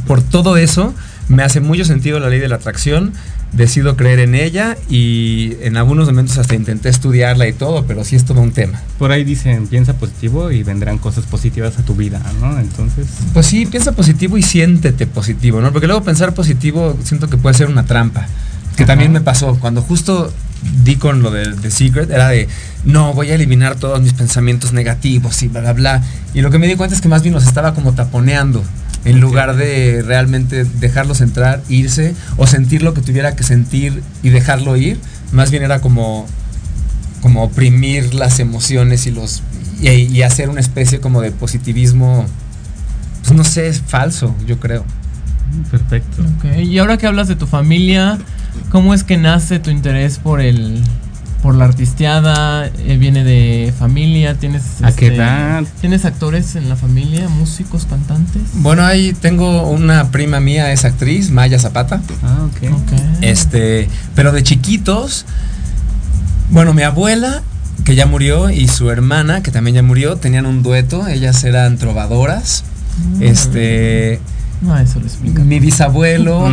por 0.06 0.22
todo 0.22 0.56
eso 0.56 0.94
me 1.28 1.42
hace 1.42 1.60
mucho 1.60 1.84
sentido 1.84 2.20
la 2.20 2.28
ley 2.28 2.38
de 2.38 2.48
la 2.48 2.56
atracción. 2.56 3.12
Decido 3.52 3.96
creer 3.96 4.18
en 4.18 4.34
ella 4.34 4.76
y 4.90 5.52
en 5.62 5.76
algunos 5.78 6.08
momentos 6.08 6.36
hasta 6.36 6.54
intenté 6.54 6.88
estudiarla 6.90 7.48
y 7.48 7.52
todo, 7.54 7.86
pero 7.86 8.04
sí 8.04 8.14
es 8.14 8.24
todo 8.24 8.40
un 8.40 8.52
tema. 8.52 8.82
Por 8.98 9.12
ahí 9.12 9.24
dicen, 9.24 9.66
piensa 9.66 9.94
positivo 9.94 10.50
y 10.50 10.62
vendrán 10.62 10.98
cosas 10.98 11.24
positivas 11.24 11.78
a 11.78 11.82
tu 11.82 11.94
vida, 11.94 12.20
¿no? 12.40 12.58
Entonces, 12.58 13.06
Pues 13.32 13.46
sí, 13.46 13.64
piensa 13.64 13.92
positivo 13.92 14.36
y 14.36 14.42
siéntete 14.42 15.06
positivo, 15.06 15.62
¿no? 15.62 15.72
Porque 15.72 15.86
luego 15.86 16.02
pensar 16.02 16.34
positivo 16.34 16.98
siento 17.02 17.30
que 17.30 17.38
puede 17.38 17.54
ser 17.54 17.68
una 17.68 17.84
trampa. 17.86 18.26
Que 18.76 18.82
Ajá. 18.82 18.92
también 18.92 19.12
me 19.12 19.22
pasó. 19.22 19.56
Cuando 19.58 19.80
justo 19.80 20.30
di 20.84 20.96
con 20.96 21.22
lo 21.22 21.30
de, 21.30 21.52
de 21.54 21.70
Secret, 21.70 22.10
era 22.10 22.28
de, 22.28 22.48
no, 22.84 23.14
voy 23.14 23.30
a 23.30 23.36
eliminar 23.36 23.76
todos 23.76 24.02
mis 24.02 24.12
pensamientos 24.12 24.72
negativos 24.74 25.42
y 25.42 25.48
bla, 25.48 25.60
bla, 25.60 25.72
bla. 25.72 26.02
Y 26.34 26.42
lo 26.42 26.50
que 26.50 26.58
me 26.58 26.66
di 26.66 26.74
cuenta 26.74 26.94
es 26.94 27.00
que 27.00 27.08
más 27.08 27.22
bien 27.22 27.32
los 27.34 27.46
estaba 27.46 27.72
como 27.72 27.94
taponeando. 27.94 28.62
En 29.04 29.20
lugar 29.20 29.56
de 29.56 30.02
realmente 30.04 30.64
dejarlos 30.64 31.20
entrar, 31.20 31.62
irse, 31.68 32.14
o 32.36 32.46
sentir 32.46 32.82
lo 32.82 32.92
que 32.92 33.02
tuviera 33.02 33.36
que 33.36 33.44
sentir 33.44 34.02
y 34.22 34.30
dejarlo 34.30 34.76
ir, 34.76 34.98
más 35.30 35.50
bien 35.50 35.62
era 35.62 35.80
como, 35.80 36.26
como 37.22 37.44
oprimir 37.44 38.14
las 38.14 38.40
emociones 38.40 39.06
y 39.06 39.12
los 39.12 39.42
y, 39.80 39.90
y 39.90 40.22
hacer 40.22 40.48
una 40.48 40.60
especie 40.60 41.00
como 41.00 41.20
de 41.20 41.30
positivismo 41.30 42.26
pues 43.26 43.36
no 43.36 43.42
sé, 43.42 43.66
es 43.66 43.80
falso, 43.80 44.36
yo 44.46 44.60
creo. 44.60 44.84
perfecto. 45.70 46.22
Ok, 46.22 46.58
Y 46.62 46.78
ahora 46.78 46.96
que 46.96 47.08
hablas 47.08 47.26
de 47.26 47.34
tu 47.34 47.48
familia, 47.48 48.18
¿cómo 48.70 48.94
es 48.94 49.02
que 49.02 49.16
nace 49.16 49.58
tu 49.58 49.70
interés 49.70 50.18
por 50.18 50.40
el 50.40 50.80
por 51.46 51.54
la 51.54 51.66
artisteada? 51.66 52.66
Eh, 52.66 52.96
¿Viene 52.98 53.22
de 53.22 53.72
familia? 53.78 54.34
¿Tienes 54.34 54.82
¿A 54.82 54.90
qué 54.90 55.06
este, 55.06 55.16
edad? 55.18 55.62
¿Tienes 55.80 56.04
actores 56.04 56.56
en 56.56 56.68
la 56.68 56.74
familia? 56.74 57.28
¿Músicos, 57.28 57.86
cantantes? 57.88 58.42
Bueno, 58.54 58.84
ahí 58.84 59.12
tengo 59.12 59.70
una 59.70 60.10
prima 60.10 60.40
mía, 60.40 60.72
es 60.72 60.84
actriz, 60.84 61.30
Maya 61.30 61.60
Zapata. 61.60 62.02
Ah, 62.24 62.38
ok. 62.46 62.72
Ok. 62.72 63.00
Este, 63.20 63.88
pero 64.16 64.32
de 64.32 64.42
chiquitos, 64.42 65.24
bueno, 66.50 66.74
mi 66.74 66.82
abuela, 66.82 67.42
que 67.84 67.94
ya 67.94 68.06
murió, 68.06 68.50
y 68.50 68.66
su 68.66 68.90
hermana, 68.90 69.44
que 69.44 69.52
también 69.52 69.76
ya 69.76 69.84
murió, 69.84 70.16
tenían 70.16 70.46
un 70.46 70.64
dueto, 70.64 71.06
ellas 71.06 71.44
eran 71.44 71.78
trovadoras. 71.78 72.64
Mm. 73.18 73.22
Este, 73.22 74.18
No, 74.62 74.76
eso 74.76 74.98
lo 74.98 75.06
explica. 75.06 75.44
mi 75.44 75.60
bisabuelo, 75.60 76.50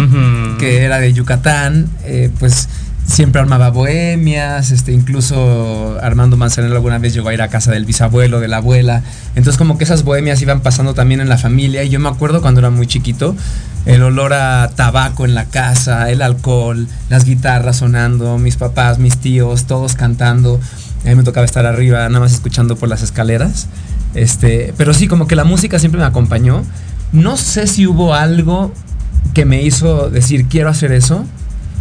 que 0.59 0.83
era 0.83 0.99
de 0.99 1.13
Yucatán, 1.13 1.89
eh, 2.03 2.29
pues 2.37 2.69
siempre 3.05 3.41
armaba 3.41 3.69
bohemias, 3.69 4.71
este, 4.71 4.91
incluso 4.91 5.97
Armando 6.01 6.37
Manzanero 6.37 6.75
alguna 6.75 6.97
vez 6.97 7.13
llegó 7.13 7.29
a 7.29 7.33
ir 7.33 7.41
a 7.41 7.47
casa 7.47 7.71
del 7.71 7.85
bisabuelo, 7.85 8.39
de 8.39 8.47
la 8.47 8.57
abuela. 8.57 9.03
Entonces 9.35 9.57
como 9.57 9.77
que 9.77 9.83
esas 9.83 10.03
bohemias 10.03 10.41
iban 10.41 10.61
pasando 10.61 10.93
también 10.93 11.21
en 11.21 11.29
la 11.29 11.37
familia 11.37 11.83
y 11.83 11.89
yo 11.89 11.99
me 11.99 12.09
acuerdo 12.09 12.41
cuando 12.41 12.59
era 12.59 12.69
muy 12.69 12.87
chiquito, 12.87 13.35
el 13.85 14.01
olor 14.01 14.33
a 14.33 14.69
tabaco 14.75 15.25
en 15.25 15.35
la 15.35 15.45
casa, 15.45 16.09
el 16.09 16.21
alcohol, 16.21 16.87
las 17.09 17.25
guitarras 17.25 17.77
sonando, 17.77 18.37
mis 18.37 18.55
papás, 18.55 18.99
mis 18.99 19.17
tíos, 19.17 19.65
todos 19.65 19.95
cantando. 19.95 20.59
A 21.05 21.09
mí 21.09 21.15
me 21.15 21.23
tocaba 21.23 21.45
estar 21.45 21.65
arriba, 21.65 22.07
nada 22.07 22.21
más 22.21 22.33
escuchando 22.33 22.77
por 22.77 22.87
las 22.87 23.01
escaleras. 23.01 23.67
Este, 24.15 24.73
pero 24.77 24.93
sí, 24.93 25.07
como 25.07 25.27
que 25.27 25.35
la 25.35 25.43
música 25.43 25.79
siempre 25.79 25.99
me 25.99 26.07
acompañó. 26.07 26.63
No 27.11 27.35
sé 27.35 27.67
si 27.67 27.85
hubo 27.85 28.13
algo 28.13 28.73
que 29.33 29.45
me 29.45 29.61
hizo 29.61 30.09
decir 30.09 30.47
quiero 30.47 30.69
hacer 30.69 30.91
eso. 30.93 31.25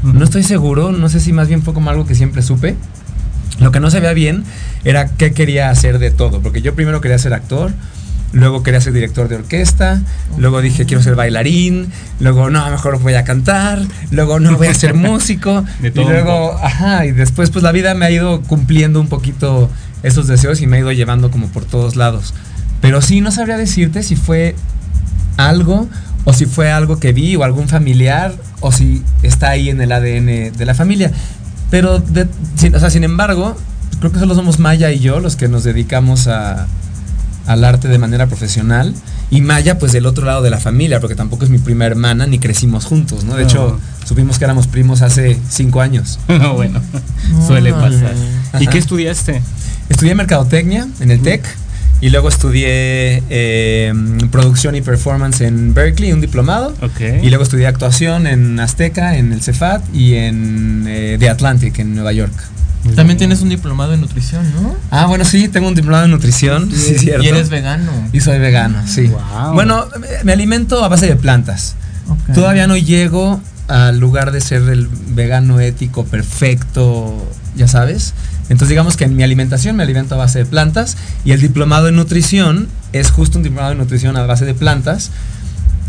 No 0.03 0.25
estoy 0.25 0.43
seguro, 0.43 0.93
no 0.93 1.09
sé 1.09 1.21
si 1.21 1.33
más 1.33 1.49
bien 1.49 1.63
fue 1.63 1.75
como 1.75 1.91
algo 1.91 2.07
que 2.07 2.15
siempre 2.15 2.43
supe. 2.43 2.77
Lo 3.61 3.71
que 3.71 3.81
no 3.81 3.91
sabía 3.91 4.13
bien 4.13 4.45
era 4.85 5.09
qué 5.09 5.33
quería 5.33 5.71
hacer 5.71 5.99
de 5.99 6.11
todo, 6.11 6.41
porque 6.41 6.63
yo 6.63 6.75
primero 6.75 7.01
quería 7.01 7.19
ser 7.19 7.35
actor, 7.35 7.73
luego 8.33 8.63
quería 8.63 8.81
ser 8.81 8.93
director 8.93 9.29
de 9.29 9.37
orquesta, 9.37 10.01
luego 10.39 10.61
dije 10.61 10.87
quiero 10.87 11.03
ser 11.03 11.15
bailarín, 11.15 11.89
luego 12.19 12.51
no, 12.51 12.69
mejor 12.71 12.99
voy 12.99 13.15
a 13.15 13.25
cantar, 13.25 13.81
luego 14.11 14.41
no 14.41 14.57
voy 14.57 14.69
a 14.69 14.75
ser 14.75 14.95
músico, 14.95 15.65
De 15.81 15.89
y 15.89 15.91
todo 15.93 16.09
luego, 16.09 16.59
ajá, 16.63 17.07
y 17.07 17.13
después 17.13 17.51
pues 17.51 17.63
la 17.63 17.73
vida 17.73 17.95
me 17.95 18.07
ha 18.07 18.11
ido 18.11 18.41
cumpliendo 18.43 19.01
un 19.01 19.09
poquito 19.09 19.71
esos 20.03 20.27
deseos 20.27 20.61
y 20.61 20.67
me 20.67 20.79
ha 20.79 20.81
ido 20.81 20.93
llevando 20.93 21.31
como 21.31 21.49
por 21.49 21.65
todos 21.65 21.95
lados. 21.95 22.35
Pero 22.81 23.01
sí, 23.01 23.21
no 23.21 23.31
sabría 23.31 23.57
decirte 23.57 24.03
si 24.03 24.17
fue 24.17 24.57
algo 25.37 25.89
o 26.25 26.33
si 26.33 26.47
fue 26.47 26.71
algo 26.71 26.99
que 27.01 27.13
vi 27.13 27.35
o 27.37 27.45
algún 27.45 27.69
familiar 27.69 28.35
o 28.61 28.71
si 28.73 29.03
está 29.23 29.51
ahí 29.51 29.71
en 29.71 29.81
el 29.81 29.91
ADN 29.93 30.53
de 30.57 30.65
la 30.67 30.75
familia. 30.75 31.11
Pero, 31.71 31.99
de- 31.99 32.29
sin, 32.57 32.75
o 32.75 32.81
sea, 32.81 32.91
sin 32.91 33.03
embargo, 33.05 33.57
creo 33.99 34.13
que 34.13 34.19
solo 34.19 34.35
somos 34.35 34.59
Maya 34.59 34.91
y 34.93 35.01
yo 35.01 35.21
los 35.21 35.37
que 35.37 35.49
nos 35.49 35.65
dedicamos 35.65 36.29
a, 36.29 36.67
al 37.47 37.65
arte 37.65 37.89
de 37.89 37.99
manera 37.99 38.27
profesional. 38.27 38.95
Y 39.31 39.41
Maya, 39.41 39.79
pues 39.79 39.93
del 39.93 40.05
otro 40.05 40.27
lado 40.27 40.43
de 40.43 40.51
la 40.51 40.59
familia, 40.61 41.01
porque 41.01 41.15
tampoco 41.17 41.45
es 41.45 41.51
mi 41.51 41.57
prima 41.59 41.87
hermana 41.87 42.27
ni 42.27 42.39
crecimos 42.39 42.85
juntos, 42.85 43.25
¿no? 43.25 43.35
De 43.35 43.43
No. 43.45 43.49
hecho, 43.49 43.81
supimos 44.05 44.39
que 44.39 44.45
éramos 44.45 44.67
primos 44.67 45.01
hace 45.01 45.39
cinco 45.49 45.81
años. 45.81 46.19
bueno, 46.55 46.81
suele 47.47 47.73
pasar. 47.73 48.13
¿Y 48.61 48.67
qué 48.67 48.77
estudiaste? 48.77 49.41
Estudié 49.89 50.15
mercadotecnia 50.15 50.87
en 51.01 51.11
el 51.11 51.21
TEC 51.21 51.43
y 52.03 52.11
luego 52.11 52.29
estudié 52.29 53.23
eh, 53.31 53.95
producción 54.31 54.75
y 54.75 54.83
performance 54.83 55.41
en 55.41 55.73
Berkeley, 55.73 56.13
un 56.13 56.21
diplomado. 56.21 56.75
Y 57.23 57.29
luego 57.31 57.45
estudié 57.45 57.67
actuación 57.67 58.27
en 58.27 58.61
Azteca, 58.61 59.17
en 59.17 59.33
el 59.33 59.41
Cefat 59.41 59.83
y 59.95 60.17
en 60.17 60.85
eh, 60.87 61.17
The 61.19 61.31
Atlantic, 61.31 61.79
en 61.79 61.95
Nueva 61.95 62.13
York. 62.13 62.33
También 62.97 63.17
tienes 63.17 63.41
un 63.43 63.49
diplomado 63.49 63.95
en 63.95 64.01
nutrición, 64.01 64.45
¿no? 64.61 64.75
Ah, 64.91 65.07
bueno, 65.07 65.25
sí, 65.25 65.47
tengo 65.49 65.69
un 65.69 65.75
diplomado 65.77 66.05
en 66.05 66.11
nutrición. 66.11 66.69
Sí, 66.73 66.99
cierto. 66.99 67.23
Y 67.25 67.29
eres 67.29 67.49
vegano. 67.49 67.93
Y 68.13 68.21
soy 68.21 68.41
vegano, 68.41 68.83
sí. 68.89 69.07
Wow. 69.07 69.53
Bueno, 69.55 69.87
me- 70.01 70.25
me 70.25 70.33
alimento 70.33 70.85
a 70.85 70.89
base 70.89 71.07
de 71.07 71.15
plantas. 71.17 71.77
Todavía 72.35 72.67
no 72.67 72.77
llego 72.77 73.41
al 73.69 74.01
lugar 74.01 74.33
de 74.33 74.41
ser 74.41 74.63
el 74.69 74.89
vegano 75.15 75.61
ético 75.61 76.05
perfecto, 76.05 77.25
ya 77.57 77.69
sabes. 77.69 78.15
Entonces 78.45 78.69
digamos 78.69 78.97
que 78.97 79.05
en 79.05 79.17
mi 79.17 79.23
alimentación 79.23 79.77
me 79.77 79.83
alimento 79.83 80.15
a 80.15 80.19
base 80.19 80.41
de 80.41 80.47
plantas 80.47 80.97
y 81.25 81.33
el 81.33 81.41
diplomado 81.41 81.89
en 81.89 81.97
nutrición 81.97 82.69
es 82.93 83.11
justo 83.11 83.39
un 83.39 83.45
diplomado 83.45 83.73
en 83.73 83.79
nutrición 83.79 84.17
a 84.17 84.27
base 84.27 84.45
de 84.45 84.55
plantas 84.55 85.11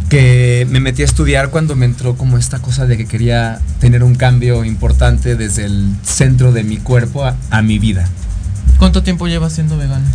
que 0.10 0.68
me 0.70 0.80
metí 0.80 1.02
a 1.02 1.06
estudiar 1.06 1.50
cuando 1.50 1.76
me 1.76 1.86
entró 1.86 2.16
como 2.16 2.38
esta 2.38 2.60
cosa 2.60 2.86
de 2.86 2.98
que 2.98 3.08
quería 3.08 3.60
tener 3.80 4.04
un 4.04 4.16
cambio 4.16 4.64
importante 4.64 5.36
desde 5.36 5.66
el 5.66 5.88
centro 6.04 6.52
de 6.52 6.64
mi 6.64 6.78
cuerpo 6.78 7.26
a, 7.26 7.36
a 7.50 7.62
mi 7.62 7.80
vida. 7.80 8.08
¿Cuánto 8.78 9.02
tiempo 9.02 9.28
llevas 9.28 9.54
siendo 9.54 9.78
vegano? 9.78 10.06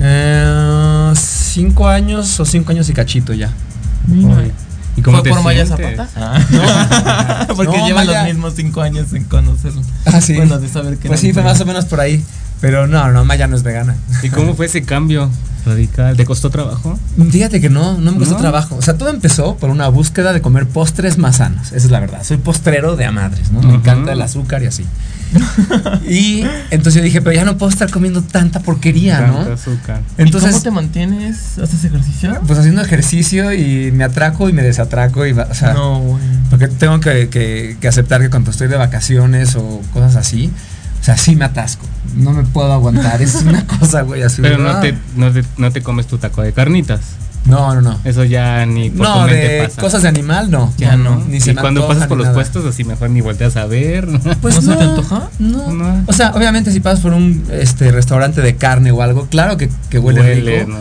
Eh, 0.00 1.12
cinco 1.14 1.88
años 1.88 2.38
o 2.40 2.44
cinco 2.44 2.72
años 2.72 2.88
y 2.88 2.92
cachito 2.92 3.34
ya. 3.34 3.50
Mira. 4.06 4.44
¿Y 4.98 5.02
cómo 5.02 5.18
¿Fue 5.18 5.24
te 5.24 5.30
por 5.30 5.42
Maya 5.42 5.64
sientes? 5.66 5.96
Zapata? 6.10 7.46
Porque 7.56 7.78
No, 7.78 7.86
llevan 7.86 8.06
Maya- 8.06 8.22
los 8.24 8.32
mismos 8.34 8.54
cinco 8.56 8.80
años 8.82 9.12
en 9.12 9.24
conocerlo. 9.24 9.82
Ah, 10.06 10.20
sí. 10.20 10.34
Bueno, 10.34 10.58
de 10.58 10.68
saber 10.68 10.98
que 10.98 11.08
Pues 11.08 11.20
sí, 11.20 11.32
fue 11.32 11.42
más 11.42 11.60
o 11.60 11.66
menos 11.66 11.84
por 11.86 12.00
ahí. 12.00 12.24
Pero 12.60 12.86
no, 12.86 13.10
no, 13.12 13.24
Maya 13.24 13.46
no 13.46 13.56
es 13.56 13.62
vegana. 13.62 13.96
¿Y 14.22 14.30
cómo 14.30 14.54
fue 14.54 14.66
ese 14.66 14.82
cambio 14.82 15.30
radical? 15.64 16.16
¿Te 16.16 16.24
costó 16.24 16.50
trabajo? 16.50 16.98
Fíjate 17.30 17.60
que 17.60 17.68
no, 17.70 17.98
no 17.98 18.12
me 18.12 18.18
costó 18.18 18.34
¿No? 18.34 18.40
trabajo. 18.40 18.76
O 18.76 18.82
sea, 18.82 18.94
todo 18.98 19.10
empezó 19.10 19.56
por 19.56 19.70
una 19.70 19.88
búsqueda 19.88 20.32
de 20.32 20.40
comer 20.40 20.66
postres 20.66 21.18
más 21.18 21.36
sanos. 21.36 21.68
Esa 21.68 21.76
es 21.86 21.90
la 21.90 22.00
verdad. 22.00 22.22
Soy 22.24 22.38
postrero 22.38 22.96
de 22.96 23.04
a 23.04 23.12
madres, 23.12 23.52
¿no? 23.52 23.60
Me 23.62 23.74
encanta 23.74 24.12
el 24.12 24.22
azúcar 24.22 24.62
y 24.62 24.66
así. 24.66 24.84
y 26.08 26.42
entonces 26.70 26.94
yo 26.94 27.02
dije, 27.02 27.20
pero 27.20 27.36
ya 27.36 27.44
no 27.44 27.58
puedo 27.58 27.70
estar 27.70 27.90
comiendo 27.90 28.22
tanta 28.22 28.60
porquería, 28.60 29.18
Tanto 29.18 29.44
¿no? 29.48 29.54
azúcar. 29.54 30.00
¿Y 30.18 30.22
Entonces, 30.22 30.50
¿Cómo 30.52 30.62
te 30.62 30.70
mantienes? 30.70 31.58
¿Haces 31.58 31.84
ejercicio? 31.84 32.40
pues 32.46 32.58
haciendo 32.58 32.80
ejercicio 32.82 33.52
y 33.52 33.92
me 33.92 34.04
atraco 34.04 34.48
y 34.48 34.52
me 34.52 34.62
desatraco 34.62 35.26
y, 35.26 35.32
va- 35.32 35.48
o 35.50 35.54
sea, 35.54 35.74
no, 35.74 36.00
güey. 36.00 36.22
porque 36.50 36.68
tengo 36.68 36.98
que, 37.00 37.28
que- 37.28 37.76
que 37.80 37.88
aceptar 37.88 38.20
que 38.22 38.30
cuando 38.30 38.50
estoy 38.50 38.68
de 38.68 38.76
vacaciones 38.76 39.54
o 39.56 39.82
cosas 39.92 40.16
así, 40.16 40.50
sea, 41.14 41.16
sí 41.16 41.36
me 41.36 41.44
atasco. 41.46 41.86
No 42.16 42.32
me 42.32 42.42
puedo 42.44 42.72
aguantar. 42.72 43.20
Es 43.22 43.36
una 43.36 43.66
cosa, 43.80 44.02
güey, 44.02 44.22
así. 44.22 44.42
Pero 44.42 44.58
no 44.58 44.70
"Ah". 44.70 44.80
te, 44.80 44.94
no, 45.16 45.30
te, 45.32 45.44
no 45.56 45.70
te 45.72 45.82
comes 45.82 46.06
tu 46.06 46.18
taco 46.18 46.42
de 46.42 46.52
carnitas. 46.52 47.00
No, 47.44 47.74
no, 47.74 47.80
no. 47.80 47.98
Eso 48.04 48.24
ya 48.24 48.66
ni 48.66 48.90
por 48.90 49.06
tu 49.06 49.12
No, 49.14 49.20
mente 49.26 49.36
de 49.48 49.64
pasa. 49.68 49.80
cosas 49.80 50.02
de 50.02 50.08
animal, 50.08 50.50
no. 50.50 50.72
Ya 50.76 50.96
no. 50.96 51.24
Ni 51.28 51.40
se 51.40 51.52
y 51.52 51.54
me 51.54 51.60
cuando 51.62 51.86
pasas 51.88 52.06
por 52.06 52.18
los 52.18 52.26
nada. 52.26 52.34
puestos, 52.34 52.66
así 52.66 52.84
mejor 52.84 53.08
ni 53.08 53.20
volteas 53.22 53.56
a 53.56 53.64
ver. 53.66 54.06
Pues 54.42 54.56
¿No 54.56 54.60
no, 54.62 54.72
se 54.72 54.76
te 54.76 54.84
antoja? 54.84 55.30
No. 55.38 55.72
No. 55.72 56.02
O 56.06 56.12
sea, 56.12 56.32
obviamente 56.32 56.72
si 56.72 56.80
pasas 56.80 57.00
por 57.00 57.12
un 57.14 57.44
este 57.50 57.90
restaurante 57.90 58.42
de 58.42 58.56
carne 58.56 58.90
o 58.90 59.00
algo, 59.00 59.26
claro 59.30 59.56
que, 59.56 59.70
que 59.88 59.98
huele, 59.98 60.34
rico. 60.34 60.70
¿no? 60.72 60.76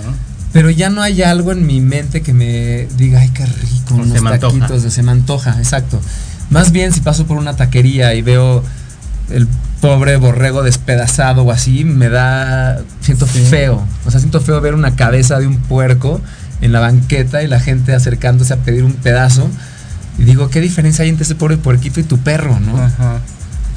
Pero 0.52 0.70
ya 0.70 0.90
no 0.90 1.02
hay 1.02 1.22
algo 1.22 1.52
en 1.54 1.66
mi 1.66 1.80
mente 1.80 2.22
que 2.22 2.34
me 2.34 2.88
diga, 2.98 3.22
ay, 3.22 3.30
qué 3.30 3.46
rico, 3.46 3.94
O 3.94 3.98
se 3.98 4.02
unos 4.04 4.22
me 4.22 4.30
antoja. 4.32 4.58
taquitos 4.60 4.84
de 4.84 4.92
se 4.92 5.04
me 5.04 5.12
antoja, 5.12 5.56
exacto. 5.60 6.02
Más 6.50 6.72
bien 6.72 6.92
si 6.92 7.00
paso 7.02 7.26
por 7.28 7.38
una 7.38 7.56
taquería 7.56 8.14
y 8.14 8.22
veo 8.22 8.64
el 9.30 9.48
pobre 9.82 10.18
borrego 10.18 10.64
despedazado 10.64 11.44
o 11.44 11.52
así, 11.52 11.84
me 11.84 12.10
da, 12.10 12.80
siento 13.02 13.26
feo. 13.28 13.86
O 14.06 14.12
sea, 14.12 14.20
siento 14.20 14.42
feo 14.42 14.60
ver 14.62 14.74
una 14.74 14.96
cabeza 14.96 15.40
de 15.40 15.48
un 15.48 15.58
puerco 15.58 16.22
en 16.62 16.72
la 16.72 16.80
banqueta 16.80 17.44
y 17.44 17.48
la 17.48 17.60
gente 17.60 17.94
acercándose 17.94 18.54
a 18.54 18.58
pedir 18.58 18.84
un 18.84 18.94
pedazo. 18.94 19.48
Y 20.18 20.24
digo, 20.24 20.50
¿qué 20.50 20.62
diferencia 20.62 21.04
hay 21.04 21.10
entre 21.10 21.24
ese 21.24 21.36
pobre 21.36 21.58
puerquito 21.58 22.00
y 22.00 22.04
tu 22.04 22.18
perro, 22.18 22.60
no? 22.60 22.78
Ajá. 22.82 23.20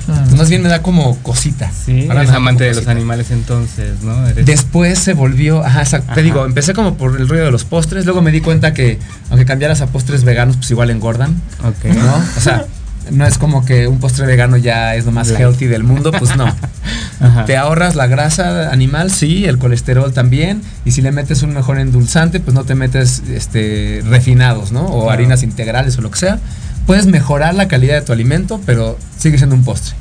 Pues 0.06 0.34
más 0.34 0.48
bien 0.48 0.62
me 0.62 0.68
da 0.70 0.82
como 0.82 1.16
cosita. 1.18 1.70
Sí, 1.70 2.06
Ahora 2.08 2.22
eres 2.22 2.34
amante 2.34 2.64
de 2.64 2.74
los 2.74 2.88
animales 2.88 3.30
entonces, 3.30 4.02
¿no? 4.02 4.26
Eres- 4.26 4.44
Después 4.46 4.98
se 4.98 5.12
volvió, 5.12 5.64
ajá, 5.64 5.82
exacto, 5.82 6.06
te 6.06 6.12
Ajá. 6.14 6.20
digo, 6.22 6.46
empecé 6.46 6.72
como 6.72 6.94
por 6.96 7.20
el 7.20 7.28
ruido 7.28 7.44
de 7.44 7.52
los 7.52 7.64
postres, 7.64 8.06
luego 8.06 8.20
me 8.22 8.32
di 8.32 8.40
cuenta 8.40 8.72
que 8.74 8.98
aunque 9.28 9.44
cambiaras 9.44 9.82
a 9.82 9.86
postres 9.88 10.24
veganos, 10.24 10.56
pues 10.56 10.70
igual 10.70 10.90
engordan, 10.90 11.40
Ok. 11.62 11.84
¿no? 11.94 12.14
O 12.36 12.40
sea, 12.40 12.64
no 13.10 13.26
es 13.26 13.38
como 13.38 13.64
que 13.64 13.86
un 13.88 13.98
postre 13.98 14.26
vegano 14.26 14.56
ya 14.56 14.94
es 14.94 15.04
lo 15.04 15.12
más 15.12 15.28
Light. 15.28 15.40
healthy 15.40 15.66
del 15.66 15.82
mundo, 15.84 16.12
pues 16.12 16.36
no. 16.36 16.44
Ajá. 17.20 17.44
Te 17.44 17.56
ahorras 17.56 17.96
la 17.96 18.06
grasa 18.06 18.70
animal, 18.70 19.10
sí, 19.10 19.44
el 19.44 19.58
colesterol 19.58 20.12
también, 20.12 20.62
y 20.84 20.92
si 20.92 21.02
le 21.02 21.12
metes 21.12 21.42
un 21.42 21.52
mejor 21.52 21.78
endulzante, 21.78 22.40
pues 22.40 22.54
no 22.54 22.64
te 22.64 22.74
metes 22.74 23.22
este 23.28 24.02
refinados, 24.08 24.72
¿no? 24.72 24.86
O 24.86 25.00
Claro. 25.02 25.10
harinas 25.10 25.42
integrales 25.42 25.98
o 25.98 26.00
lo 26.02 26.10
que 26.10 26.18
sea. 26.18 26.38
Puedes 26.86 27.06
mejorar 27.06 27.54
la 27.54 27.68
calidad 27.68 27.94
de 27.96 28.02
tu 28.02 28.12
alimento, 28.12 28.60
pero 28.64 28.98
sigue 29.18 29.36
siendo 29.36 29.54
un 29.54 29.64
postre. 29.64 29.94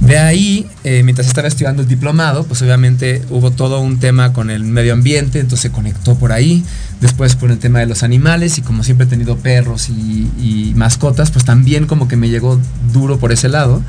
De 0.00 0.18
ahí, 0.18 0.66
eh, 0.82 1.02
mientras 1.02 1.26
estaba 1.26 1.46
estudiando 1.46 1.82
el 1.82 1.88
diplomado, 1.88 2.44
pues 2.44 2.62
obviamente 2.62 3.22
hubo 3.28 3.50
todo 3.50 3.80
un 3.80 3.98
tema 3.98 4.32
con 4.32 4.50
el 4.50 4.64
medio 4.64 4.94
ambiente, 4.94 5.40
entonces 5.40 5.60
se 5.60 5.70
conectó 5.70 6.14
por 6.16 6.32
ahí. 6.32 6.64
Después 7.02 7.36
con 7.36 7.50
el 7.50 7.58
tema 7.58 7.80
de 7.80 7.86
los 7.86 8.02
animales 8.02 8.58
y 8.58 8.62
como 8.62 8.82
siempre 8.82 9.06
he 9.06 9.10
tenido 9.10 9.36
perros 9.36 9.90
y, 9.90 10.30
y 10.38 10.72
mascotas, 10.74 11.30
pues 11.30 11.44
también 11.44 11.86
como 11.86 12.08
que 12.08 12.16
me 12.16 12.30
llegó 12.30 12.58
duro 12.92 13.18
por 13.18 13.30
ese 13.30 13.48
lado. 13.50 13.82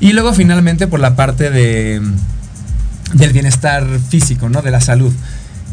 Y 0.00 0.12
luego 0.12 0.32
finalmente 0.34 0.88
por 0.88 0.98
la 0.98 1.14
parte 1.14 1.50
de, 1.50 2.02
del 3.12 3.32
bienestar 3.32 3.86
físico, 4.08 4.48
¿no? 4.48 4.60
De 4.60 4.70
la 4.70 4.80
salud. 4.80 5.12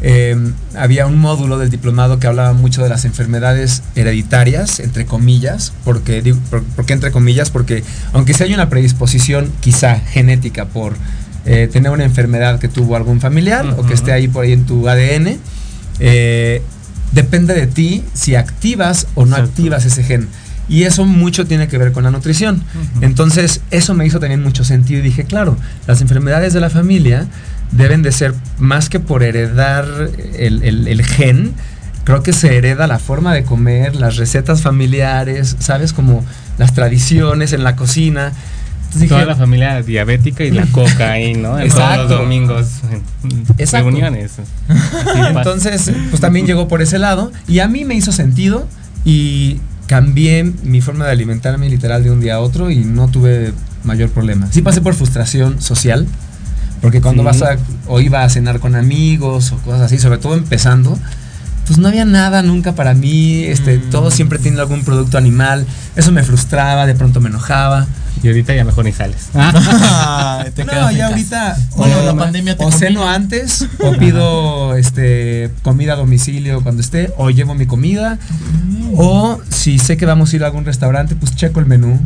Eh, 0.04 0.36
había 0.74 1.06
un 1.06 1.18
módulo 1.18 1.58
del 1.58 1.70
diplomado 1.70 2.18
que 2.18 2.26
hablaba 2.26 2.52
mucho 2.54 2.82
de 2.82 2.88
las 2.88 3.04
enfermedades 3.04 3.82
hereditarias, 3.94 4.80
entre 4.80 5.06
comillas, 5.06 5.72
porque, 5.84 6.22
digo, 6.22 6.38
por, 6.50 6.64
¿por 6.64 6.84
qué 6.84 6.92
entre 6.94 7.12
comillas? 7.12 7.50
Porque 7.50 7.84
aunque 8.12 8.34
sí 8.34 8.42
hay 8.42 8.52
una 8.52 8.68
predisposición 8.68 9.52
quizá 9.60 10.00
genética 10.00 10.64
por 10.64 10.94
eh, 11.44 11.68
tener 11.72 11.92
una 11.92 12.04
enfermedad 12.04 12.58
que 12.58 12.68
tuvo 12.68 12.96
algún 12.96 13.20
familiar 13.20 13.76
o 13.78 13.86
que 13.86 13.94
esté 13.94 14.12
ahí 14.12 14.26
por 14.26 14.44
ahí 14.44 14.52
en 14.52 14.66
tu 14.66 14.88
ADN, 14.88 15.38
eh, 16.00 16.62
depende 17.12 17.54
de 17.54 17.68
ti 17.68 18.02
si 18.12 18.34
activas 18.34 19.06
o 19.14 19.24
no 19.24 19.36
Exacto. 19.36 19.50
activas 19.50 19.84
ese 19.84 20.02
gen. 20.02 20.28
Y 20.68 20.84
eso 20.84 21.04
mucho 21.04 21.46
tiene 21.46 21.68
que 21.68 21.76
ver 21.78 21.92
con 21.92 22.04
la 22.04 22.10
nutrición. 22.10 22.62
Entonces, 23.00 23.60
eso 23.70 23.94
me 23.94 24.06
hizo 24.06 24.20
también 24.20 24.42
mucho 24.42 24.64
sentido 24.64 25.00
y 25.00 25.02
dije, 25.02 25.24
claro, 25.24 25.56
las 25.86 26.00
enfermedades 26.00 26.52
de 26.54 26.60
la 26.60 26.70
familia 26.70 27.26
deben 27.72 28.02
de 28.02 28.12
ser 28.12 28.34
más 28.58 28.88
que 28.88 29.00
por 29.00 29.22
heredar 29.22 29.86
el, 30.38 30.62
el- 30.62 30.88
el 30.88 31.04
gen, 31.04 31.52
creo 32.04 32.22
que 32.22 32.32
se 32.32 32.56
hereda 32.56 32.86
la 32.86 32.98
forma 32.98 33.32
de 33.34 33.44
comer, 33.44 33.96
las 33.96 34.16
recetas 34.16 34.62
familiares, 34.62 35.56
¿sabes? 35.58 35.92
Como 35.92 36.24
las 36.58 36.74
tradiciones 36.74 37.52
en 37.52 37.64
la 37.64 37.76
cocina. 37.76 38.32
Entonces 38.76 39.02
dije, 39.08 39.14
Toda 39.14 39.24
la 39.24 39.36
familia 39.36 39.80
diabética 39.82 40.44
y 40.44 40.50
la 40.50 40.66
coca 40.72 41.12
ahí, 41.12 41.32
¿no? 41.34 41.58
En 41.58 41.68
todos 41.70 41.96
los 41.96 42.08
domingos. 42.10 42.66
Exacto. 43.56 43.88
Reuniones. 43.88 44.32
Entonces, 45.28 45.90
pues 46.10 46.20
también 46.20 46.46
llegó 46.46 46.68
por 46.68 46.82
ese 46.82 46.98
lado 46.98 47.32
y 47.48 47.60
a 47.60 47.68
mí 47.68 47.84
me 47.84 47.94
hizo 47.94 48.12
sentido 48.12 48.68
y 49.04 49.60
cambié 49.86 50.44
mi 50.62 50.80
forma 50.80 51.06
de 51.06 51.12
alimentarme 51.12 51.68
literal 51.68 52.02
de 52.04 52.10
un 52.10 52.20
día 52.20 52.36
a 52.36 52.40
otro 52.40 52.70
y 52.70 52.76
no 52.78 53.08
tuve 53.08 53.52
mayor 53.84 54.10
problema. 54.10 54.46
Sí 54.50 54.62
pasé 54.62 54.80
por 54.80 54.94
frustración 54.94 55.60
social, 55.60 56.06
porque 56.82 57.00
cuando 57.00 57.22
Sí. 57.22 57.26
vas 57.26 57.42
a 57.42 57.56
o 57.86 58.00
iba 58.00 58.22
a 58.24 58.28
cenar 58.28 58.60
con 58.60 58.74
amigos 58.74 59.52
o 59.52 59.56
cosas 59.58 59.80
así, 59.82 59.98
sobre 59.98 60.18
todo 60.18 60.34
empezando, 60.34 60.98
pues 61.66 61.78
no 61.78 61.88
había 61.88 62.04
nada 62.04 62.42
nunca 62.42 62.72
para 62.74 62.92
mí, 62.92 63.44
este, 63.44 63.78
Mm. 63.78 63.90
todo 63.90 64.10
siempre 64.10 64.38
tiene 64.38 64.60
algún 64.60 64.82
producto 64.84 65.16
animal, 65.16 65.64
eso 65.96 66.10
me 66.12 66.22
frustraba, 66.24 66.84
de 66.86 66.94
pronto 66.94 67.20
me 67.20 67.28
enojaba. 67.30 67.86
Y 68.22 68.28
ahorita 68.28 68.54
ya 68.54 68.64
mejor 68.64 68.84
ni 68.84 68.92
sales. 68.92 69.30
Te 70.54 70.64
no, 70.64 70.90
ya 70.92 71.06
ahorita 71.08 71.56
Bueno, 71.76 71.98
o- 72.00 72.06
la 72.06 72.14
pandemia 72.14 72.56
te 72.56 72.64
o 72.64 72.70
ceno 72.70 73.00
combina. 73.00 73.14
antes 73.14 73.66
o 73.80 73.92
pido 73.96 74.76
este 74.76 75.50
comida 75.62 75.94
a 75.94 75.96
domicilio 75.96 76.62
cuando 76.62 76.82
esté 76.82 77.12
o 77.16 77.30
llevo 77.30 77.54
mi 77.54 77.66
comida 77.66 78.18
o 78.96 79.40
si 79.48 79.78
sé 79.78 79.96
que 79.96 80.06
vamos 80.06 80.32
a 80.32 80.36
ir 80.36 80.42
a 80.44 80.46
algún 80.48 80.64
restaurante 80.64 81.16
pues 81.16 81.34
checo 81.34 81.58
el 81.60 81.66
menú 81.66 81.98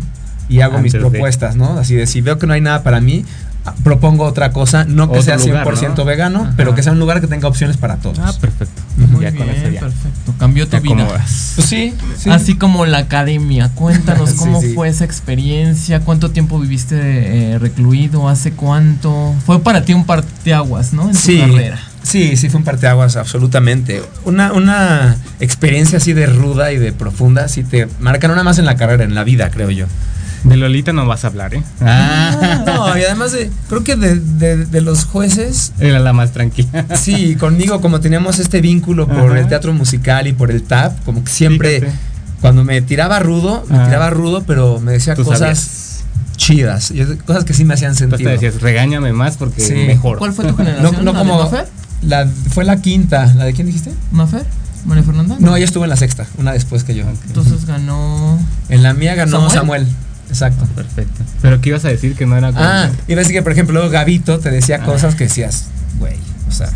y 0.48 0.60
hago 0.60 0.78
mis 0.78 0.94
Antes 0.94 1.02
de. 1.02 1.10
propuestas, 1.10 1.56
¿no? 1.56 1.76
Así 1.78 1.94
de 1.96 2.06
si 2.06 2.20
veo 2.20 2.38
que 2.38 2.46
no 2.46 2.52
hay 2.52 2.60
nada 2.60 2.82
para 2.82 3.00
mí 3.00 3.24
ah, 3.26 3.55
propongo 3.82 4.24
otra 4.24 4.52
cosa, 4.52 4.84
no 4.84 5.10
que 5.10 5.22
sea 5.22 5.36
lugar, 5.36 5.66
100% 5.66 5.96
¿no? 5.96 6.04
vegano, 6.04 6.42
Ajá. 6.42 6.54
pero 6.56 6.74
que 6.74 6.82
sea 6.82 6.92
un 6.92 6.98
lugar 6.98 7.20
que 7.20 7.26
tenga 7.26 7.48
opciones 7.48 7.76
para 7.76 7.96
todos. 7.96 8.18
Ah, 8.18 8.32
perfecto. 8.40 8.82
Muy 8.96 9.22
ya 9.24 9.30
bien, 9.30 9.36
con 9.36 9.54
eso 9.54 9.68
ya. 9.68 9.80
perfecto. 9.80 10.34
Cambió 10.38 10.68
tu 10.68 10.80
vida. 10.80 11.06
Pues 11.06 11.66
sí, 11.66 11.94
sí. 12.16 12.30
Así 12.30 12.54
como 12.56 12.86
la 12.86 12.98
academia. 12.98 13.70
Cuéntanos 13.74 14.30
Sí, 14.36 14.36
cómo 14.36 14.60
sí. 14.60 14.74
fue 14.74 14.88
esa 14.88 15.04
experiencia, 15.04 16.00
cuánto 16.00 16.30
tiempo 16.30 16.58
viviste 16.58 16.96
eh, 16.96 17.58
recluido, 17.58 18.28
hace 18.28 18.52
cuánto. 18.52 19.34
Fue 19.44 19.60
para 19.60 19.84
ti 19.84 19.94
un 19.94 20.04
parteaguas, 20.04 20.92
¿no? 20.92 21.04
En 21.04 21.12
tu 21.12 21.18
sí, 21.18 21.38
carrera. 21.38 21.78
Sí, 22.02 22.36
sí 22.36 22.48
fue 22.48 22.58
un 22.58 22.64
parteaguas, 22.64 23.16
absolutamente. 23.16 24.02
Una, 24.24 24.52
una 24.52 25.16
experiencia 25.40 25.98
así 25.98 26.12
de 26.12 26.26
ruda 26.26 26.72
y 26.72 26.78
de 26.78 26.92
profunda, 26.92 27.48
sí 27.48 27.64
te 27.64 27.88
marca 28.00 28.28
no 28.28 28.34
nada 28.34 28.44
más 28.44 28.58
en 28.58 28.64
la 28.64 28.76
carrera, 28.76 29.04
en 29.04 29.14
la 29.14 29.24
vida, 29.24 29.50
creo 29.50 29.70
yo. 29.70 29.86
De 30.46 30.56
Lolita 30.56 30.92
no 30.92 31.06
vas 31.06 31.24
a 31.24 31.28
hablar, 31.28 31.54
¿eh? 31.54 31.62
Ah. 31.80 32.62
No, 32.66 32.96
y 32.96 33.02
además 33.04 33.32
de, 33.32 33.50
creo 33.68 33.82
que 33.84 33.96
de, 33.96 34.14
de- 34.20 34.64
de 34.66 34.80
los 34.80 35.04
jueces, 35.04 35.72
Era 35.80 35.98
la 35.98 36.12
más 36.12 36.32
tranquila. 36.32 36.86
sí, 36.96 37.34
conmigo 37.36 37.80
como 37.80 38.00
teníamos 38.00 38.38
este 38.38 38.60
vínculo 38.60 39.08
por 39.08 39.32
Ajá. 39.32 39.40
el 39.40 39.48
teatro 39.48 39.72
musical 39.72 40.26
y 40.26 40.32
por 40.32 40.50
el 40.50 40.62
tap, 40.62 41.02
como 41.04 41.24
que 41.24 41.30
siempre, 41.32 41.80
Fíjate. 41.80 41.98
cuando 42.40 42.62
me 42.64 42.80
tiraba 42.82 43.18
rudo, 43.18 43.64
me 43.68 43.78
Ah. 43.78 43.84
tiraba 43.86 44.10
rudo, 44.10 44.44
pero 44.46 44.78
me 44.80 44.92
decía 44.92 45.14
Tú 45.14 45.24
cosas 45.24 45.38
sabías. 45.40 46.04
chidas, 46.36 46.92
cosas 47.24 47.44
que 47.44 47.52
sí 47.54 47.64
me 47.64 47.74
hacían 47.74 47.92
hasta 47.92 48.06
sentido. 48.08 48.30
decías, 48.30 48.60
regáñame 48.60 49.12
más 49.12 49.36
porque 49.36 49.60
Sí. 49.62 49.74
mejor. 49.74 50.18
¿Cuál 50.18 50.32
fue 50.32 50.44
tu 50.46 50.56
generación? 50.56 51.04
no 51.04 51.12
¿La 51.12 51.22
de. 51.24 51.28
Mafer? 51.28 51.66
La, 52.02 52.28
fue 52.50 52.64
la 52.64 52.76
quinta, 52.80 53.32
¿la 53.34 53.44
de 53.46 53.52
quién 53.52 53.66
dijiste? 53.66 53.90
¿Mafer? 54.12 54.44
¿María 54.84 55.02
Fernanda? 55.02 55.36
No, 55.40 55.56
ella 55.56 55.64
estuvo 55.64 55.82
en 55.82 55.90
la 55.90 55.96
sexta, 55.96 56.26
una 56.38 56.52
después 56.52 56.84
que 56.84 56.94
yo. 56.94 57.04
Entonces 57.26 57.64
ganó. 57.66 58.38
En 58.68 58.84
la 58.84 58.92
mía 58.94 59.16
ganó 59.16 59.50
¿Samuel? 59.50 59.52
Samuel. 59.52 59.86
Exacto. 60.36 60.66
Perfecto. 60.74 61.22
Pero 61.40 61.60
¿qué 61.62 61.70
ibas 61.70 61.84
a 61.86 61.88
decir 61.88 62.14
que 62.14 62.26
no 62.26 62.36
era 62.36 62.52
Ah, 62.54 62.90
iba 63.08 63.18
a 63.20 63.22
decir 63.22 63.34
que, 63.34 63.42
por 63.42 63.52
ejemplo, 63.52 63.72
luego 63.72 63.88
Gabito 63.90 64.38
te 64.38 64.50
decía 64.50 64.80
Ah. 64.82 64.84
cosas 64.84 65.14
que 65.14 65.24
decías, 65.24 65.64
güey, 65.98 66.14
o 66.48 66.52
sea, 66.52 66.68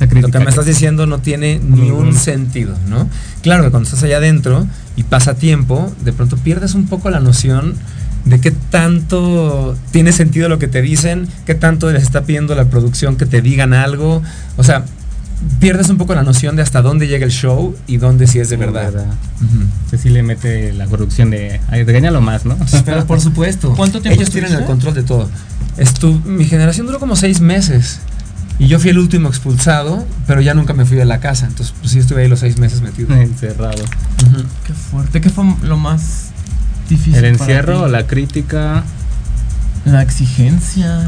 lo 0.00 0.28
que 0.30 0.38
me 0.38 0.48
estás 0.48 0.64
diciendo 0.66 1.06
no 1.06 1.18
tiene 1.18 1.58
ni 1.62 1.82
Ningún. 1.82 2.08
un 2.08 2.14
sentido, 2.18 2.74
¿no? 2.88 3.08
Claro 3.42 3.64
que 3.64 3.70
cuando 3.70 3.86
estás 3.86 4.02
allá 4.02 4.16
adentro 4.16 4.66
y 4.96 5.02
pasa 5.04 5.34
tiempo, 5.34 5.92
de 6.04 6.12
pronto 6.14 6.36
pierdes 6.38 6.74
un 6.74 6.86
poco 6.86 7.10
la 7.10 7.20
noción 7.20 7.74
de 8.24 8.40
qué 8.40 8.50
tanto 8.50 9.76
tiene 9.92 10.12
sentido 10.12 10.48
lo 10.48 10.58
que 10.58 10.68
te 10.68 10.82
dicen, 10.82 11.28
qué 11.44 11.54
tanto 11.54 11.92
les 11.92 12.02
está 12.02 12.22
pidiendo 12.22 12.54
la 12.54 12.64
producción 12.64 13.16
que 13.16 13.26
te 13.26 13.40
digan 13.42 13.72
algo, 13.74 14.22
o 14.56 14.64
sea, 14.64 14.84
pierdes 15.60 15.88
un 15.88 15.96
poco 15.96 16.14
la 16.14 16.22
noción 16.22 16.56
de 16.56 16.62
hasta 16.62 16.82
dónde 16.82 17.08
llega 17.08 17.24
el 17.24 17.30
show 17.32 17.76
y 17.86 17.98
dónde 17.98 18.26
sí 18.26 18.38
es 18.38 18.48
de 18.50 18.56
De 18.56 18.66
verdad. 18.66 18.92
verdad. 18.92 19.14
Que 19.90 19.98
sí 19.98 20.08
le 20.08 20.22
mete 20.22 20.72
la 20.72 20.86
producción 20.86 21.30
de. 21.30 21.60
Ay, 21.68 21.84
regáñalo 21.84 22.20
más, 22.20 22.44
¿no? 22.44 22.56
Pero 22.84 23.06
por 23.06 23.20
supuesto. 23.20 23.74
¿Cuánto 23.74 24.00
tiempo 24.00 24.20
Ellos 24.20 24.30
tienen 24.32 24.52
el 24.52 24.64
control 24.64 24.94
de 24.94 25.02
todo. 25.02 25.28
Estu 25.76 26.20
mi 26.24 26.44
generación 26.44 26.86
duró 26.86 26.98
como 26.98 27.16
seis 27.16 27.40
meses. 27.40 28.00
Y 28.58 28.68
yo 28.68 28.80
fui 28.80 28.88
el 28.88 28.98
último 28.98 29.28
expulsado, 29.28 30.06
pero 30.26 30.40
ya 30.40 30.54
nunca 30.54 30.72
me 30.72 30.86
fui 30.86 30.96
de 30.96 31.04
la 31.04 31.20
casa. 31.20 31.44
Entonces, 31.46 31.74
pues 31.78 31.92
sí 31.92 31.98
estuve 31.98 32.22
ahí 32.22 32.28
los 32.28 32.40
seis 32.40 32.58
meses 32.58 32.80
metido. 32.80 33.14
Encerrado. 33.20 33.84
Qué 34.66 34.72
fuerte. 34.72 35.20
¿Qué 35.20 35.28
fue 35.28 35.44
lo 35.62 35.76
más 35.76 36.30
difícil? 36.88 37.16
El 37.16 37.36
para 37.36 37.50
encierro, 37.52 37.84
ti? 37.84 37.92
la 37.92 38.06
crítica. 38.06 38.84
La 39.84 40.00
exigencia. 40.02 41.06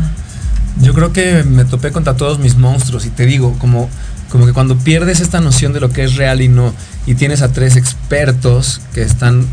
Yo 0.82 0.92
creo 0.94 1.12
que 1.12 1.42
me 1.42 1.64
topé 1.64 1.90
contra 1.90 2.14
todos 2.16 2.38
mis 2.38 2.56
monstruos. 2.56 3.06
Y 3.06 3.10
te 3.10 3.24
digo, 3.24 3.54
como, 3.58 3.88
como 4.28 4.46
que 4.46 4.52
cuando 4.52 4.76
pierdes 4.76 5.20
esta 5.20 5.40
noción 5.40 5.72
de 5.72 5.80
lo 5.80 5.90
que 5.90 6.04
es 6.04 6.16
real 6.16 6.40
y 6.40 6.48
no, 6.48 6.72
y 7.06 7.14
tienes 7.14 7.42
a 7.42 7.52
tres 7.52 7.76
expertos 7.76 8.80
que 8.94 9.02
están 9.02 9.46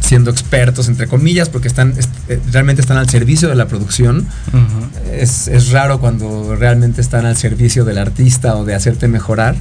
siendo 0.00 0.30
expertos, 0.30 0.88
entre 0.88 1.06
comillas, 1.06 1.48
porque 1.48 1.68
están 1.68 1.94
est- 1.98 2.10
eh, 2.28 2.40
realmente 2.52 2.80
están 2.80 2.96
al 2.96 3.08
servicio 3.08 3.48
de 3.48 3.54
la 3.54 3.66
producción. 3.68 4.26
Es, 5.12 5.46
es 5.48 5.70
raro 5.70 6.00
cuando 6.00 6.56
realmente 6.56 7.00
están 7.00 7.26
al 7.26 7.36
servicio 7.36 7.84
del 7.84 7.98
artista 7.98 8.56
o 8.56 8.64
de 8.64 8.74
hacerte 8.74 9.08
mejorar, 9.08 9.56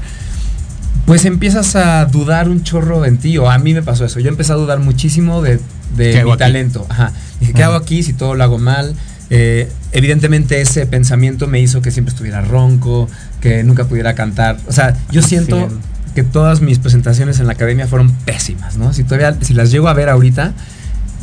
pues 1.06 1.26
empiezas 1.26 1.76
a 1.76 2.06
dudar 2.06 2.50
un 2.50 2.64
chorro 2.64 3.04
en 3.06 3.18
ti, 3.18 3.38
o 3.38 3.50
a 3.50 3.58
mí 3.58 3.74
me 3.74 3.82
pasó 3.82 4.06
eso, 4.06 4.20
yo 4.20 4.30
empecé 4.30 4.52
a 4.54 4.56
dudar 4.56 4.80
muchísimo 4.80 5.42
de, 5.42 5.60
de 5.98 6.12
¿Qué 6.12 6.20
hago 6.20 6.32
mi 6.32 6.38
talento. 6.38 6.86
Ajá. 6.90 7.12
Dije, 7.40 7.54
¿qué 7.54 7.64
hago 7.64 7.76
aquí 7.76 8.04
si 8.04 8.14
todo 8.14 8.36
lo 8.36 8.44
hago 8.44 8.60
mal? 8.60 8.96
Eh, 9.32 9.72
evidentemente 9.92 10.60
ese 10.62 10.86
pensamiento 10.86 11.48
me 11.48 11.60
hizo 11.60 11.82
que 11.82 11.92
siempre 11.92 12.12
estuviera 12.12 12.42
ronco, 12.42 13.08
que 13.42 13.64
nunca 13.64 13.86
pudiera 13.86 14.16
cantar. 14.16 14.58
O 14.68 14.72
sea, 14.72 14.96
yo 15.12 15.22
siento 15.22 15.70
Sí. 15.70 15.76
que 16.16 16.24
todas 16.24 16.62
mis 16.62 16.80
presentaciones 16.80 17.40
en 17.40 17.46
la 17.48 17.54
academia 17.54 17.88
fueron 17.88 18.12
pésimas, 18.12 18.78
¿no? 18.78 18.92
Si 18.94 19.04
todavía, 19.04 19.38
si 19.42 19.54
las 19.54 19.70
llego 19.72 19.88
a 19.88 19.94
ver 19.94 20.10
ahorita, 20.10 20.54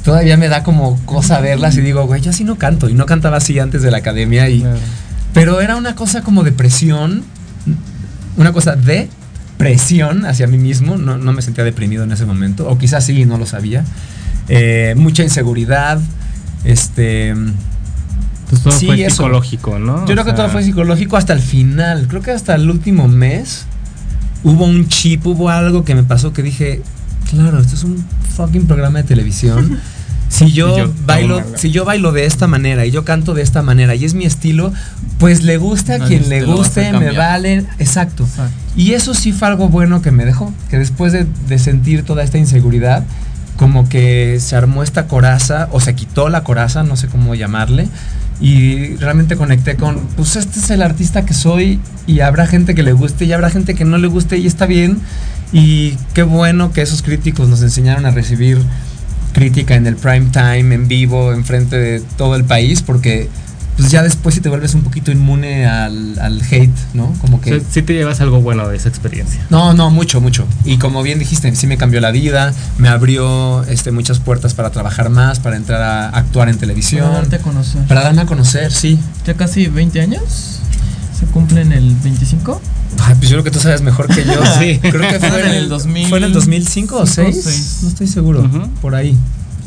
todavía 0.04 0.36
me 0.36 0.48
da 0.48 0.62
como 0.62 0.96
cosa 1.04 1.40
verlas 1.40 1.76
y 1.76 1.80
digo, 1.80 2.06
güey, 2.06 2.20
yo 2.22 2.30
así 2.30 2.44
no 2.44 2.56
canto. 2.56 2.88
Y 2.88 2.94
no 2.94 3.06
cantaba 3.06 3.38
así 3.38 3.58
antes 3.58 3.82
de 3.82 3.90
la 3.90 3.98
academia. 3.98 4.48
Y, 4.48 4.60
Claro. 4.60 4.78
Pero 5.34 5.60
era 5.60 5.76
una 5.76 5.94
cosa 5.96 6.22
como 6.22 6.44
de 6.44 6.52
presión, 6.52 7.22
una 8.38 8.52
cosa 8.52 8.74
de 8.76 9.08
presión 9.58 10.24
hacia 10.24 10.46
mí 10.46 10.56
mismo. 10.58 10.96
No, 10.96 11.18
no 11.18 11.32
me 11.32 11.42
sentía 11.42 11.64
deprimido 11.64 12.04
en 12.04 12.12
ese 12.12 12.24
momento, 12.24 12.68
o 12.70 12.78
quizás 12.78 13.04
sí, 13.04 13.26
no 13.26 13.36
lo 13.36 13.44
sabía. 13.46 13.84
Eh, 14.48 14.94
mucha 14.96 15.24
inseguridad. 15.24 15.98
Este. 16.64 17.34
Pues 18.48 18.62
todo 18.62 18.72
Sí, 18.72 18.86
fue 18.86 19.02
eso. 19.04 19.16
psicológico, 19.16 19.78
¿no? 19.78 19.98
Yo 19.98 20.02
O 20.02 20.06
creo 20.06 20.24
que 20.24 20.32
todo 20.32 20.48
fue 20.48 20.62
psicológico 20.62 21.16
hasta 21.16 21.32
el 21.32 21.40
final. 21.40 22.06
Creo 22.08 22.22
que 22.22 22.30
hasta 22.30 22.54
el 22.54 22.68
último 22.70 23.08
mes 23.08 23.66
hubo 24.44 24.64
un 24.64 24.88
chip, 24.88 25.26
hubo 25.26 25.50
algo 25.50 25.84
que 25.84 25.94
me 25.94 26.02
pasó 26.04 26.32
que 26.32 26.42
dije, 26.42 26.82
claro, 27.30 27.58
esto 27.60 27.74
es 27.74 27.84
un 27.84 28.04
fucking 28.36 28.66
programa 28.66 28.98
de 29.02 29.04
televisión. 29.08 29.78
Si 30.28 30.50
yo, 30.50 30.92
bailo, 31.06 31.40
si 31.56 31.70
yo 31.70 31.84
bailo 31.84 32.10
de 32.10 32.26
esta 32.26 32.48
manera 32.48 32.84
y 32.84 32.90
yo 32.90 33.04
canto 33.04 33.32
de 33.32 33.42
esta 33.42 33.62
manera 33.62 33.94
y 33.94 34.04
es 34.04 34.14
mi 34.14 34.24
estilo, 34.24 34.72
pues 35.20 35.44
le 35.44 35.56
gusta 35.56 35.94
a 35.94 35.98
quien 36.00 36.28
le 36.28 36.42
guste, 36.44 36.92
me 36.92 37.12
vale, 37.12 37.64
exacto. 37.78 38.24
Exacto. 38.24 38.52
Y 38.76 38.94
eso 38.94 39.14
sí 39.14 39.32
fue 39.32 39.46
algo 39.46 39.68
bueno 39.68 40.02
que 40.02 40.10
me 40.10 40.24
dejó, 40.24 40.52
que 40.68 40.78
después 40.80 41.12
de, 41.12 41.28
de 41.46 41.58
sentir 41.60 42.02
toda 42.02 42.24
esta 42.24 42.38
inseguridad, 42.38 43.04
como 43.56 43.88
que 43.88 44.38
se 44.40 44.56
armó 44.56 44.82
esta 44.82 45.06
coraza, 45.06 45.68
o 45.72 45.80
se 45.80 45.94
quitó 45.94 46.28
la 46.28 46.44
coraza, 46.44 46.82
no 46.82 46.96
sé 46.96 47.08
cómo 47.08 47.34
llamarle, 47.34 47.88
y 48.40 48.96
realmente 48.96 49.36
conecté 49.36 49.76
con, 49.76 49.98
pues 50.16 50.36
este 50.36 50.58
es 50.58 50.70
el 50.70 50.82
artista 50.82 51.24
que 51.24 51.34
soy, 51.34 51.80
y 52.06 52.20
habrá 52.20 52.46
gente 52.46 52.74
que 52.74 52.82
le 52.82 52.92
guste, 52.92 53.24
y 53.24 53.32
habrá 53.32 53.50
gente 53.50 53.74
que 53.74 53.84
no 53.84 53.98
le 53.98 54.08
guste, 54.08 54.38
y 54.38 54.46
está 54.46 54.66
bien, 54.66 54.98
y 55.52 55.96
qué 56.14 56.22
bueno 56.22 56.72
que 56.72 56.82
esos 56.82 57.02
críticos 57.02 57.48
nos 57.48 57.62
enseñaron 57.62 58.06
a 58.06 58.10
recibir 58.10 58.58
crítica 59.32 59.74
en 59.74 59.86
el 59.86 59.96
prime 59.96 60.28
time, 60.32 60.74
en 60.74 60.88
vivo, 60.88 61.32
enfrente 61.32 61.76
de 61.76 62.00
todo 62.16 62.36
el 62.36 62.44
país, 62.44 62.82
porque 62.82 63.28
pues 63.76 63.90
ya 63.90 64.02
después 64.02 64.34
si 64.34 64.40
te 64.40 64.48
vuelves 64.48 64.74
un 64.74 64.82
poquito 64.82 65.10
inmune 65.10 65.66
al, 65.66 66.18
al 66.18 66.40
hate, 66.42 66.74
¿no? 66.94 67.12
Como 67.20 67.40
que... 67.40 67.60
Sí, 67.60 67.66
sí 67.70 67.82
te 67.82 67.92
llevas 67.92 68.20
algo 68.20 68.40
bueno 68.40 68.68
de 68.68 68.76
esa 68.76 68.88
experiencia. 68.88 69.46
No, 69.50 69.74
no, 69.74 69.90
mucho, 69.90 70.20
mucho. 70.20 70.46
Y 70.64 70.78
como 70.78 71.02
bien 71.02 71.18
dijiste, 71.18 71.54
sí 71.54 71.66
me 71.66 71.76
cambió 71.76 72.00
la 72.00 72.10
vida, 72.10 72.54
me 72.78 72.88
abrió 72.88 73.64
este, 73.64 73.92
muchas 73.92 74.18
puertas 74.18 74.54
para 74.54 74.70
trabajar 74.70 75.10
más, 75.10 75.40
para 75.40 75.56
entrar 75.56 75.82
a 75.82 76.08
actuar 76.08 76.48
en 76.48 76.54
Para 76.56 76.60
televisión, 76.60 77.12
darte 77.12 77.36
a 77.36 77.40
conocer. 77.40 77.86
para 77.86 78.02
darme 78.02 78.22
a 78.22 78.26
conocer, 78.26 78.72
sí. 78.72 78.98
Ya 79.26 79.34
casi 79.34 79.66
20 79.66 80.00
años. 80.00 80.60
¿Se 81.18 81.26
cumplen 81.26 81.72
el 81.72 81.94
25? 81.96 82.60
Ay, 83.00 83.14
pues 83.16 83.28
yo 83.30 83.36
creo 83.36 83.44
que 83.44 83.50
tú 83.50 83.58
sabes 83.60 83.82
mejor 83.82 84.08
que 84.08 84.24
yo. 84.24 84.40
Sí. 84.58 84.78
Creo 84.80 85.10
que 85.10 85.18
fue 85.18 85.40
en 85.40 85.54
el, 85.54 85.68
2000, 85.68 86.08
¿Fue 86.08 86.18
en 86.18 86.24
el 86.24 86.32
2005 86.32 86.96
o 86.96 87.06
6? 87.06 87.40
seis. 87.42 87.78
No 87.82 87.88
estoy 87.88 88.06
seguro. 88.06 88.48
Por 88.80 88.94
ahí. 88.94 89.16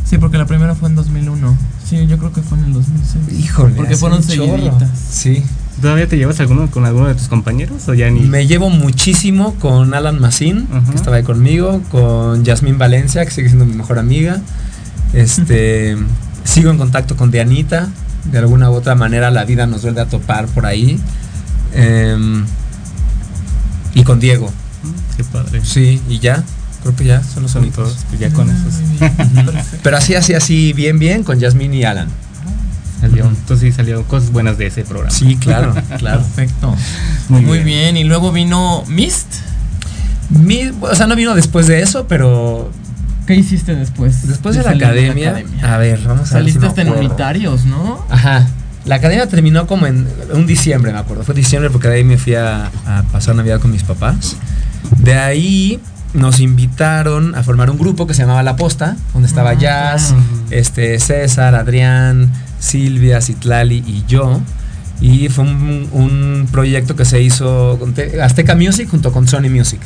Sí, 0.09 0.17
porque 0.17 0.38
la 0.38 0.45
primera 0.45 0.73
fue 0.75 0.89
en 0.89 0.95
2001. 0.95 1.57
Sí, 1.89 2.05
yo 2.07 2.17
creo 2.19 2.31
que 2.31 2.41
fue 2.41 2.57
en 2.59 2.65
el 2.65 2.73
2006. 2.73 3.39
Híjole. 3.39 3.73
Porque 3.75 3.95
fueron 3.95 4.21
seguiditas. 4.23 4.89
Sí. 5.09 5.43
¿Todavía 5.81 6.07
te 6.07 6.17
llevas 6.17 6.39
alguno 6.41 6.69
con 6.69 6.85
alguno 6.85 7.07
de 7.07 7.15
tus 7.15 7.29
compañeros 7.29 7.87
o 7.87 7.93
ya 7.93 8.09
ni? 8.11 8.19
Me 8.21 8.45
llevo 8.47 8.69
muchísimo 8.69 9.55
con 9.55 9.93
Alan 9.93 10.19
Massín, 10.19 10.67
Ujú. 10.71 10.91
que 10.91 10.95
estaba 10.97 11.15
ahí 11.17 11.23
conmigo, 11.23 11.81
con 11.89 12.43
Yasmín 12.43 12.77
Valencia, 12.77 13.23
que 13.25 13.31
sigue 13.31 13.47
siendo 13.47 13.65
mi 13.65 13.73
mejor 13.75 13.97
amiga. 13.97 14.41
Este, 15.13 15.97
sigo 16.43 16.69
en 16.69 16.77
contacto 16.77 17.15
con 17.15 17.31
Dianita, 17.31 17.87
de 18.25 18.37
alguna 18.37 18.69
u 18.69 18.73
otra 18.73 18.93
manera 18.95 19.31
la 19.31 19.45
vida 19.45 19.65
nos 19.67 19.81
vuelve 19.83 20.01
a 20.01 20.05
topar 20.05 20.47
por 20.47 20.65
ahí. 20.65 20.99
Em, 21.73 22.45
y 23.95 24.03
con 24.03 24.19
Diego, 24.19 24.51
Qué 25.17 25.23
padre. 25.23 25.61
sí, 25.63 26.01
y 26.09 26.19
ya, 26.19 26.43
creo 26.82 26.95
que 26.95 27.03
ya 27.05 27.21
son 27.23 27.43
los 27.43 27.51
Son 27.51 27.63
únicos. 27.63 27.89
todos, 27.89 28.05
pues 28.09 28.19
ya 28.19 28.30
con 28.32 28.49
esos. 28.49 28.75
Pero 29.84 29.97
así, 29.97 30.15
así, 30.15 30.34
así, 30.34 30.73
bien, 30.73 30.99
bien, 30.99 31.23
con 31.23 31.39
Yasmín 31.39 31.73
y 31.73 31.84
Alan. 31.84 32.07
salió. 32.99 33.25
Entonces 33.27 33.69
sí 33.69 33.75
salieron 33.75 34.03
cosas 34.03 34.32
buenas 34.32 34.57
de 34.57 34.67
ese 34.67 34.84
programa. 34.84 35.11
Sí, 35.13 35.36
claro, 35.38 35.73
claro. 35.97 36.21
Perfecto. 36.21 36.75
Muy 37.30 37.41
Muy, 37.41 37.57
bien. 37.59 37.65
bien. 37.93 37.97
Y 37.97 38.03
luego 38.03 38.32
vino 38.32 38.84
Mist. 38.88 39.27
Mi- 40.30 40.71
o 40.82 40.95
sea, 40.95 41.07
no 41.07 41.15
vino 41.15 41.34
después 41.36 41.67
de 41.67 41.82
eso, 41.82 42.05
pero 42.07 42.71
¿Qué 43.25 43.36
hiciste 43.36 43.75
después? 43.75 44.27
después 44.27 44.55
de, 44.55 44.63
la 44.63 44.71
academia, 44.71 45.43
a 45.63 45.77
ver, 45.77 45.99
vamos 45.99 46.32
a 46.32 46.36
ver. 46.36 46.43
Saliste 46.45 46.65
hasta 46.65 46.82
en 46.82 46.89
unitarios, 46.89 47.65
¿no? 47.65 48.03
Ajá. 48.09 48.47
La 48.86 48.95
academia 48.95 49.27
terminó 49.27 49.67
como 49.67 49.86
en 49.88 50.07
un 50.34 50.47
diciembre, 50.47 50.91
me 50.91 50.97
acuerdo. 50.99 51.23
Fue 51.23 51.36
diciembre 51.36 51.69
porque 51.69 51.88
de 51.89 51.95
ahí 51.95 52.03
me 52.03 52.17
fui 52.17 52.34
a, 52.36 52.71
a 52.88 53.03
pasar 53.11 53.36
Navidad 53.36 53.59
con 53.59 53.71
mis 53.71 53.84
papás. 53.84 54.36
De 54.97 55.13
ahí 55.13 55.80
nos 56.14 56.39
invitaron 56.39 57.36
a 57.36 57.43
formar 57.43 57.70
un 57.70 57.78
grupo 57.78 58.07
que 58.07 58.14
se 58.14 58.22
llamaba 58.24 58.41
La 58.43 58.55
Posta, 58.55 58.95
donde 59.14 59.28
estaba 59.28 59.51
Ah, 59.51 59.53
Jazz, 59.55 60.14
este, 60.49 60.99
César, 60.99 61.53
Adrián, 61.55 62.32
Silvia, 62.60 63.22
Citlali 63.22 63.84
y 63.86 64.03
yo. 64.07 64.41
Y 65.01 65.30
fue 65.30 65.45
un, 65.45 65.88
un 65.93 66.47
proyecto 66.51 66.95
que 66.95 67.05
se 67.05 67.22
hizo 67.22 67.78
con 67.80 67.93
Te- 67.93 68.22
Azteca 68.22 68.55
Music 68.55 68.89
junto 68.89 69.12
con 69.14 69.28
Sony 69.28 69.49
Music. 69.49 69.80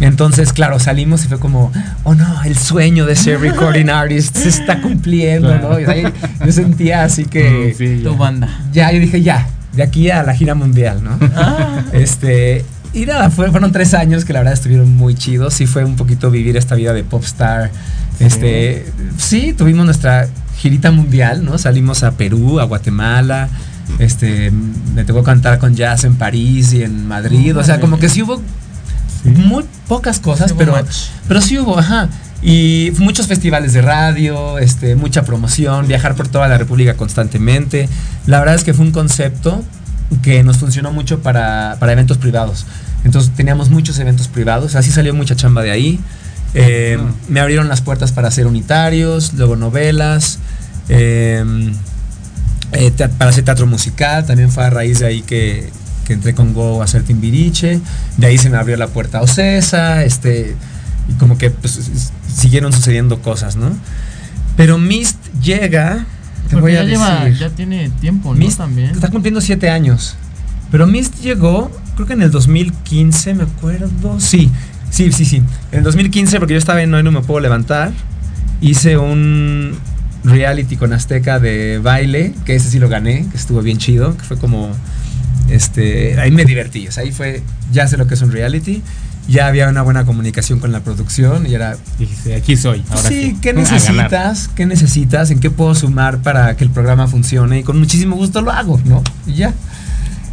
Entonces, 0.00 0.52
claro, 0.52 0.78
salimos 0.78 1.24
y 1.24 1.28
fue 1.28 1.40
como, 1.40 1.72
oh 2.04 2.14
no, 2.14 2.42
el 2.44 2.56
sueño 2.56 3.04
de 3.04 3.16
ser 3.16 3.40
recording 3.40 3.88
artist 3.88 4.36
se 4.36 4.48
está 4.48 4.80
cumpliendo, 4.80 5.58
¿no? 5.58 5.80
Y 5.80 5.84
ahí 5.86 6.04
yo 6.44 6.52
sentía 6.52 7.02
así 7.02 7.24
que, 7.24 7.72
Mm, 7.74 7.76
sí, 7.78 8.00
Tu 8.04 8.12
ya. 8.12 8.16
banda. 8.16 8.48
ya, 8.72 8.92
yo 8.92 9.00
dije, 9.00 9.22
ya, 9.22 9.48
de 9.72 9.82
aquí 9.82 10.08
a 10.10 10.22
la 10.22 10.34
gira 10.34 10.54
mundial, 10.54 11.02
¿no? 11.02 11.18
Ah. 11.34 11.80
Este, 11.92 12.64
y 12.94 13.06
nada, 13.06 13.30
fue- 13.30 13.50
fueron 13.50 13.72
tres 13.72 13.94
años 13.94 14.24
que 14.24 14.32
la 14.32 14.40
verdad 14.40 14.54
estuvieron 14.54 14.96
muy 14.96 15.14
chidos. 15.14 15.54
Sí 15.54 15.66
fue 15.66 15.84
un 15.84 15.96
poquito 15.96 16.30
vivir 16.30 16.56
esta 16.56 16.74
vida 16.74 16.92
de 16.92 17.04
popstar. 17.04 17.70
Este, 18.20 18.86
sí, 19.16 19.52
tuvimos 19.56 19.84
nuestra 19.84 20.28
girita 20.56 20.90
mundial, 20.90 21.44
¿no? 21.44 21.56
Salimos 21.58 22.02
a 22.02 22.12
Perú, 22.12 22.60
a 22.60 22.64
Guatemala. 22.64 23.48
Este, 23.98 24.50
me 24.94 25.04
tocó 25.04 25.22
cantar 25.22 25.58
con 25.58 25.74
jazz 25.74 26.04
en 26.04 26.16
París 26.16 26.72
y 26.72 26.82
en 26.82 27.06
Madrid. 27.06 27.56
O 27.56 27.62
sea, 27.64 27.80
como 27.80 27.98
que 27.98 28.08
sí 28.08 28.22
hubo 28.22 28.42
muy 29.24 29.64
pocas 29.86 30.20
cosas, 30.20 30.50
Sí 30.50 30.56
pero, 30.58 30.74
pero 31.26 31.40
sí 31.40 31.58
hubo, 31.58 31.78
ajá. 31.78 32.08
Y 32.40 32.92
muchos 32.98 33.26
festivales 33.26 33.72
de 33.72 33.82
radio, 33.82 34.58
este, 34.58 34.94
mucha 34.94 35.24
promoción, 35.24 35.88
viajar 35.88 36.14
por 36.14 36.28
toda 36.28 36.46
la 36.48 36.56
República 36.58 36.94
constantemente. 36.94 37.88
La 38.26 38.38
verdad 38.38 38.54
es 38.54 38.62
que 38.64 38.74
fue 38.74 38.84
un 38.84 38.92
concepto 38.92 39.64
que 40.22 40.42
nos 40.42 40.56
funcionó 40.56 40.92
mucho 40.92 41.20
para, 41.20 41.76
para 41.78 41.92
eventos 41.92 42.18
privados. 42.18 42.66
Entonces 43.04 43.32
teníamos 43.34 43.70
muchos 43.70 43.98
eventos 43.98 44.28
privados, 44.28 44.74
así 44.74 44.90
salió 44.90 45.14
mucha 45.14 45.36
chamba 45.36 45.62
de 45.62 45.70
ahí. 45.70 46.00
Eh, 46.54 46.98
Ah. 46.98 47.10
Me 47.28 47.40
abrieron 47.40 47.68
las 47.68 47.80
puertas 47.80 48.12
para 48.12 48.28
hacer 48.28 48.46
unitarios, 48.46 49.34
luego 49.34 49.56
novelas, 49.56 50.38
eh, 50.88 51.44
eh, 52.72 52.90
para 53.18 53.30
hacer 53.30 53.44
teatro 53.44 53.66
musical. 53.66 54.24
También 54.26 54.50
fue 54.50 54.64
a 54.64 54.70
raíz 54.70 55.00
de 55.00 55.06
ahí 55.06 55.22
que, 55.22 55.70
que 56.06 56.14
entré 56.14 56.34
con 56.34 56.54
Go 56.54 56.80
a 56.80 56.84
hacer 56.84 57.02
Timbiriche. 57.02 57.80
De 58.16 58.26
ahí 58.26 58.38
se 58.38 58.50
me 58.50 58.56
abrió 58.56 58.76
la 58.76 58.88
puerta 58.88 59.18
a 59.18 59.22
Ocesa, 59.22 60.04
este, 60.04 60.56
y 61.08 61.12
como 61.14 61.38
que 61.38 61.50
pues, 61.50 61.78
siguieron 62.34 62.72
sucediendo 62.72 63.20
cosas, 63.20 63.56
¿no? 63.56 63.70
Pero 64.56 64.78
Mist 64.78 65.16
llega, 65.42 66.06
te 66.48 66.56
Porque 66.56 66.60
voy 66.60 66.72
ya 66.72 66.80
a 66.80 66.84
lleva, 66.84 67.24
decir. 67.24 67.38
ya 67.40 67.50
tiene 67.50 67.90
tiempo, 68.00 68.32
¿no? 68.34 68.38
Mist 68.40 68.58
También. 68.58 68.90
está 68.90 69.08
cumpliendo 69.08 69.40
siete 69.40 69.70
años. 69.70 70.16
Pero 70.70 70.86
Mist 70.86 71.20
llegó, 71.22 71.70
creo 71.94 72.06
que 72.06 72.12
en 72.14 72.22
el 72.22 72.30
2015, 72.30 73.34
me 73.34 73.44
acuerdo. 73.44 74.18
Sí, 74.20 74.50
sí, 74.90 75.12
sí, 75.12 75.24
sí. 75.24 75.36
En 75.72 75.78
el 75.78 75.84
2015, 75.84 76.38
porque 76.38 76.54
yo 76.54 76.58
estaba 76.58 76.82
en 76.82 76.92
Hoy 76.94 77.02
No 77.02 77.10
Me 77.12 77.20
Puedo 77.22 77.40
Levantar, 77.40 77.92
hice 78.60 78.96
un 78.98 79.76
reality 80.24 80.76
con 80.76 80.92
Azteca 80.92 81.38
de 81.38 81.78
baile, 81.82 82.34
que 82.44 82.54
ese 82.56 82.68
sí 82.70 82.78
lo 82.78 82.88
gané, 82.88 83.26
que 83.30 83.36
estuvo 83.36 83.62
bien 83.62 83.78
chido, 83.78 84.16
que 84.16 84.24
fue 84.24 84.36
como. 84.38 84.70
Este, 85.48 86.20
ahí 86.20 86.30
me 86.30 86.44
divertí, 86.44 86.86
o 86.88 86.92
sea, 86.92 87.04
ahí 87.04 87.12
fue, 87.12 87.42
ya 87.72 87.86
sé 87.88 87.96
lo 87.96 88.06
que 88.06 88.14
es 88.14 88.20
un 88.22 88.30
reality, 88.32 88.82
ya 89.28 89.46
había 89.46 89.68
una 89.68 89.82
buena 89.82 90.06
comunicación 90.06 90.58
con 90.58 90.72
la 90.72 90.80
producción 90.80 91.46
y 91.46 91.54
era, 91.54 91.76
Dijiste, 91.98 92.34
aquí 92.34 92.56
soy. 92.56 92.82
Ahora 92.88 93.08
sí. 93.08 93.36
¿qué 93.42 93.52
ganar. 93.52 93.70
necesitas? 93.70 94.48
¿Qué 94.48 94.66
necesitas? 94.66 95.30
¿En 95.30 95.38
qué 95.38 95.50
puedo 95.50 95.74
sumar 95.74 96.18
para 96.18 96.56
que 96.56 96.64
el 96.64 96.70
programa 96.70 97.06
funcione? 97.08 97.60
Y 97.60 97.62
con 97.62 97.78
muchísimo 97.78 98.16
gusto 98.16 98.40
lo 98.40 98.50
hago, 98.50 98.80
¿no? 98.86 99.02
Y 99.26 99.34
ya. 99.34 99.52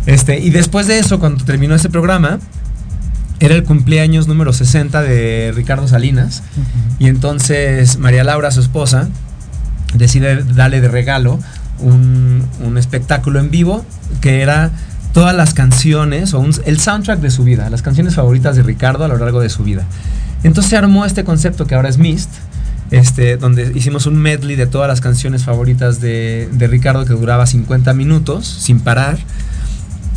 Este, 0.06 0.40
y 0.40 0.50
después 0.50 0.88
de 0.88 0.98
eso, 0.98 1.20
cuando 1.20 1.44
terminó 1.44 1.76
ese 1.76 1.90
programa, 1.90 2.40
era 3.42 3.54
el 3.54 3.64
cumpleaños 3.66 4.28
número 4.28 4.54
60 4.54 5.02
de 5.02 5.52
Ricardo 5.54 5.88
Salinas. 5.90 6.42
Y 6.98 7.08
entonces 7.08 7.98
María 7.98 8.24
Laura, 8.24 8.50
su 8.52 8.62
esposa, 8.62 9.10
decide 9.94 10.42
darle 10.44 10.80
de 10.80 10.88
regalo 10.88 11.40
un, 11.80 12.46
un 12.64 12.78
espectáculo 12.78 13.40
en 13.40 13.52
vivo 13.52 13.86
que 14.22 14.42
era 14.42 14.72
todas 15.16 15.36
las 15.36 15.54
canciones 15.56 16.34
o 16.36 16.40
un- 16.40 16.54
el 16.66 16.80
soundtrack 16.80 17.20
de 17.22 17.32
su 17.32 17.44
vida, 17.44 17.70
las 17.72 17.82
canciones 17.82 18.14
favoritas 18.16 18.56
de 18.56 18.62
Ricardo 18.64 19.04
a 19.06 19.08
lo 19.08 19.18
largo 19.18 19.40
de 19.42 19.50
su 19.50 19.64
vida. 19.64 19.84
Entonces 20.44 20.70
se 20.70 20.78
armó 20.78 21.06
este 21.06 21.24
concepto 21.24 21.66
que 21.66 21.74
ahora 21.74 21.90
es 21.90 21.98
Mist, 21.98 22.30
este, 22.92 23.38
donde 23.38 23.72
hicimos 23.74 24.06
un 24.06 24.16
medley 24.18 24.56
de 24.56 24.68
todas 24.68 24.88
las 24.88 25.02
canciones 25.02 25.44
favoritas 25.44 26.00
de, 26.02 26.48
de 26.52 26.68
Ricardo 26.68 27.06
que 27.06 27.14
duraba 27.14 27.48
50 27.48 27.94
minutos 27.94 28.46
sin 28.46 28.80
parar. 28.82 29.18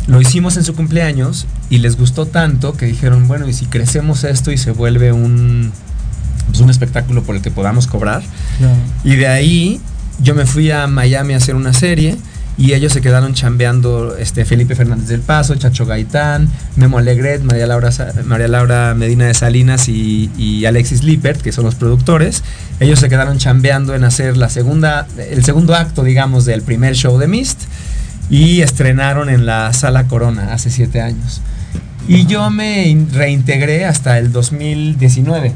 Lo 0.07 0.19
hicimos 0.21 0.57
en 0.57 0.63
su 0.63 0.75
cumpleaños 0.75 1.47
y 1.69 1.77
les 1.79 1.95
gustó 1.97 2.25
tanto 2.25 2.73
que 2.75 2.85
dijeron, 2.85 3.27
bueno, 3.27 3.47
¿y 3.47 3.53
si 3.53 3.65
crecemos 3.67 4.23
esto 4.23 4.51
y 4.51 4.57
se 4.57 4.71
vuelve 4.71 5.11
un, 5.13 5.71
pues, 6.47 6.59
un 6.59 6.69
espectáculo 6.69 7.23
por 7.23 7.35
el 7.35 7.41
que 7.41 7.51
podamos 7.51 7.87
cobrar. 7.87 8.21
Y 9.03 9.15
de 9.15 9.27
ahí 9.27 9.79
yo 10.21 10.35
me 10.35 10.45
fui 10.45 10.69
a 10.71 10.87
Miami 10.87 11.33
a 11.33 11.37
hacer 11.37 11.55
una 11.55 11.73
serie 11.73 12.17
y 12.59 12.73
ellos 12.73 12.91
se 12.93 12.99
quedaron 12.99 13.33
chambeando 13.33 14.17
este, 14.17 14.43
Felipe 14.43 14.75
Fernández 14.75 15.07
del 15.07 15.21
Paso, 15.21 15.55
Chacho 15.55 15.85
Gaitán, 15.85 16.49
Memo 16.75 16.97
Alegret, 16.97 17.41
María 17.41 18.47
Laura, 18.47 18.93
Medina 18.95 19.25
de 19.27 19.33
Salinas 19.33 19.87
y, 19.87 20.65
Alexis 20.67 21.03
Lippert, 21.03 21.41
que 21.41 21.53
son 21.53 21.63
los 21.63 21.75
productores. 21.75 22.43
Ellos 22.81 22.99
se 22.99 23.07
quedaron 23.07 23.37
chambeando 23.37 23.95
en 23.95 24.03
hacer 24.03 24.35
la 24.35 24.49
segunda, 24.49 25.07
el 25.31 25.43
segundo 25.45 25.73
acto, 25.73 26.03
digamos, 26.03 26.43
del 26.45 26.61
primer 26.61 26.95
show 26.95 27.17
de 27.17 27.27
Mist 27.27 27.61
y 28.29 28.59
estrenaron 28.61 29.29
en 29.29 29.45
la 29.45 29.71
Sala 29.73 30.07
Corona 30.07 30.53
hace 30.53 30.69
siete 30.69 30.99
años. 31.01 31.41
Y 32.09 32.25
yo 32.25 32.49
me 32.49 32.87
in- 32.89 33.09
reintegré 33.13 33.85
hasta 33.85 34.17
el 34.19 34.31
2019. 34.33 35.53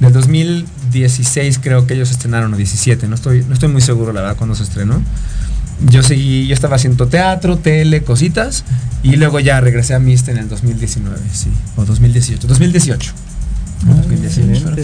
Del 0.00 0.12
2016 0.12 1.58
creo 1.62 1.86
que 1.86 1.94
ellos 1.94 2.10
estrenaron, 2.10 2.52
o 2.54 2.56
17, 2.56 3.06
no 3.08 3.14
estoy, 3.14 3.44
no 3.46 3.54
estoy 3.54 3.68
muy 3.68 3.80
seguro 3.82 4.12
la 4.12 4.22
verdad 4.22 4.36
cuando 4.36 4.54
se 4.54 4.62
estrenó. 4.62 5.02
Yo 5.88 6.02
seguí, 6.02 6.46
yo 6.46 6.54
estaba 6.54 6.76
haciendo 6.76 7.06
teatro, 7.06 7.58
tele, 7.58 8.02
cositas, 8.02 8.64
y 9.02 9.16
luego 9.16 9.40
ya 9.40 9.60
regresé 9.60 9.94
a 9.94 9.98
Mist 9.98 10.28
en 10.28 10.38
el 10.38 10.48
2019, 10.48 11.18
sí, 11.32 11.50
o 11.76 11.84
2018, 11.84 12.48
2018. 12.48 13.12
2018. 13.84 14.76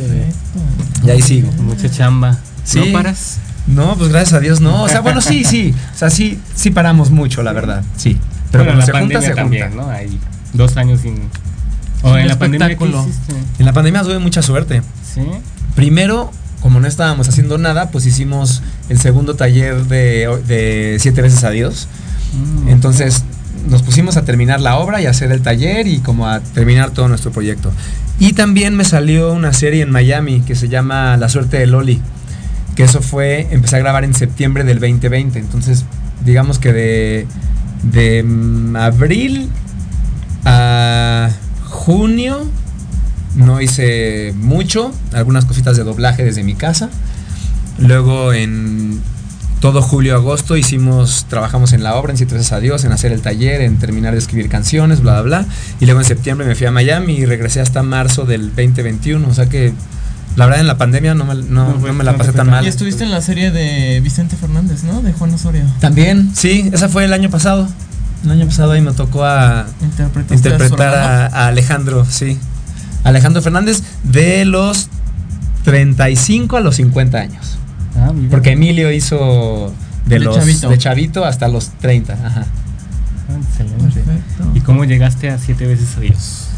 Y 1.05 1.11
ahí 1.11 1.23
sigo. 1.23 1.51
Mucha 1.53 1.91
chamba. 1.91 2.39
Sí. 2.65 2.79
¿No 2.79 2.93
paras? 2.93 3.39
No, 3.67 3.97
pues 3.97 4.11
gracias 4.11 4.35
a 4.35 4.41
Dios 4.41 4.61
no. 4.61 4.83
O 4.83 4.89
sea, 4.89 5.01
bueno, 5.01 5.21
sí, 5.21 5.45
sí. 5.45 5.75
O 5.95 5.99
sea, 5.99 6.11
sí, 6.11 6.39
sí 6.55 6.71
paramos 6.71 7.11
mucho, 7.11 7.43
la 7.43 7.53
verdad. 7.53 7.83
Sí. 7.97 8.19
Pero 8.51 8.65
Bueno, 8.65 8.81
cuando 8.81 8.87
se 8.87 8.93
la 8.93 9.01
junta, 9.01 9.15
pandemia 9.15 9.29
se 9.29 9.35
también, 9.35 9.69
junta. 9.71 9.85
¿no? 9.85 9.91
Hay 9.91 10.19
dos 10.53 10.77
años 10.77 11.01
sin... 11.01 11.15
O 12.03 12.11
Sin 12.11 12.19
en 12.19 12.29
la 12.29 12.39
pandemia. 12.39 12.77
En 13.59 13.65
la 13.67 13.73
pandemia 13.73 14.03
tuve 14.03 14.19
mucha 14.19 14.43
suerte. 14.43 14.83
¿Sí? 15.15 15.23
Primero, 15.75 16.33
como 16.63 16.81
no 16.81 16.87
estábamos 16.87 17.29
haciendo 17.29 17.59
nada, 17.59 17.91
pues 17.91 18.07
hicimos 18.07 18.63
el 18.89 18.99
segundo 18.99 19.35
taller 19.35 19.85
de, 19.87 20.29
de 20.47 20.97
Siete 21.01 21.21
veces 21.21 21.43
a 21.45 21.51
Dios. 21.51 21.89
Mm. 22.65 22.69
Entonces 22.69 23.25
nos 23.69 23.83
pusimos 23.83 24.17
a 24.17 24.25
terminar 24.25 24.61
la 24.61 24.79
obra 24.79 25.01
y 25.01 25.07
a 25.07 25.11
hacer 25.11 25.31
el 25.33 25.43
taller 25.43 25.87
y 25.87 25.99
como 25.99 26.29
a 26.29 26.41
terminar 26.41 26.91
todo 26.91 27.09
nuestro 27.09 27.33
proyecto. 27.33 27.73
Y 28.19 28.33
también 28.33 28.77
me 28.77 28.85
salió 28.85 29.33
una 29.33 29.53
serie 29.53 29.83
en 29.83 29.91
Miami 29.91 30.41
que 30.43 30.55
se 30.55 30.69
llama 30.69 31.17
La 31.17 31.29
suerte 31.29 31.59
de 31.59 31.67
Loli, 31.67 32.01
que 32.77 32.85
eso 32.85 33.03
fue, 33.03 33.49
empecé 33.51 33.77
a 33.77 33.79
grabar 33.81 34.05
en 34.05 34.15
septiembre 34.15 34.65
del 34.65 34.79
2020. 34.81 35.39
Entonces, 35.39 35.85
digamos 36.25 36.59
que 36.59 36.73
de, 36.73 37.27
de 37.83 38.25
abril 38.79 39.49
a 40.45 41.31
junio 41.65 42.49
no 43.35 43.61
hice 43.61 44.35
mucho, 44.37 44.93
algunas 45.13 45.45
cositas 45.45 45.77
de 45.77 45.85
doblaje 45.85 46.25
desde 46.25 46.43
mi 46.43 46.55
casa. 46.55 46.91
Luego 47.79 48.33
en 48.33 49.01
todo 49.61 49.81
julio, 49.81 50.17
agosto 50.17 50.57
hicimos, 50.57 51.27
trabajamos 51.29 51.73
en 51.73 51.85
la 51.85 51.95
obra, 51.95 52.11
en 52.11 52.17
Siete 52.19 52.35
veces 52.35 52.53
a 52.53 52.59
Dios, 52.59 52.85
en 52.85 52.91
hacer 52.91 53.13
el 53.13 53.23
taller, 53.23 53.61
en 53.61 53.79
terminar 53.79 54.13
de 54.13 54.19
escribir 54.19 54.49
canciones, 54.49 55.01
bla, 55.01 55.23
bla, 55.23 55.43
bla. 55.43 55.47
Y 55.81 55.87
luego 55.87 56.01
en 56.01 56.07
septiembre 56.07 56.47
me 56.47 56.57
fui 56.57 56.67
a 56.67 56.73
Miami 56.73 57.15
y 57.15 57.27
regresé 57.27 57.61
hasta 57.61 57.83
marzo 57.85 58.25
del 58.25 58.49
2021. 58.49 59.27
O 59.29 59.33
sea 59.33 59.49
que 59.49 59.73
la 60.35 60.47
verdad 60.47 60.61
en 60.61 60.67
la 60.67 60.79
pandemia 60.79 61.15
no 61.15 61.25
me, 61.25 61.37
no, 61.37 61.79
No 61.79 61.93
me 61.93 62.03
la 62.05 62.17
pasé 62.17 62.33
tan 62.33 62.51
mal. 62.51 62.65
Y 62.65 62.69
estuviste 62.69 63.05
en 63.05 63.13
la 63.13 63.21
serie 63.21 63.53
de 63.53 64.01
Vicente 64.01 64.37
Fernández, 64.37 64.83
¿no? 64.83 65.01
De 65.01 65.13
Juan 65.13 65.33
Osorio. 65.33 65.63
También, 65.81 66.33
sí, 66.35 66.69
esa 66.73 66.89
fue 66.89 67.05
el 67.05 67.13
año 67.13 67.31
pasado. 67.31 67.69
El 68.25 68.33
año 68.33 68.47
pasado 68.47 68.73
ahí 68.73 68.81
me 68.81 68.93
tocó 68.93 69.25
a 69.25 69.67
interpretar 70.31 70.95
a 71.33 71.47
Alejandro, 71.47 72.05
sí. 72.05 72.37
Alejandro 73.05 73.43
Fernández 73.43 73.83
de 74.05 74.45
los 74.45 74.89
35 75.65 76.57
a 76.57 76.61
los 76.61 76.77
50 76.77 77.19
años. 77.19 77.59
Ah, 77.97 78.13
mira. 78.15 78.31
Porque 78.31 78.53
Emilio 78.53 78.91
hizo 78.93 79.73
de, 80.07 80.19
De 80.19 80.25
los 80.25 80.37
chavito. 80.37 80.69
de 80.69 80.79
chavito 80.79 81.25
hasta 81.25 81.49
los 81.49 81.71
30. 81.81 82.13
Ajá. 82.15 82.47
Ah, 83.29 83.39
Excelente. 83.49 83.85
Perfecto. 84.01 84.51
¿Y 84.55 84.61
cómo 84.61 84.85
llegaste 84.85 85.31
a 85.31 85.39
siete 85.39 85.67
veces 85.67 85.97
a 85.97 86.01
Dios? 86.01 86.49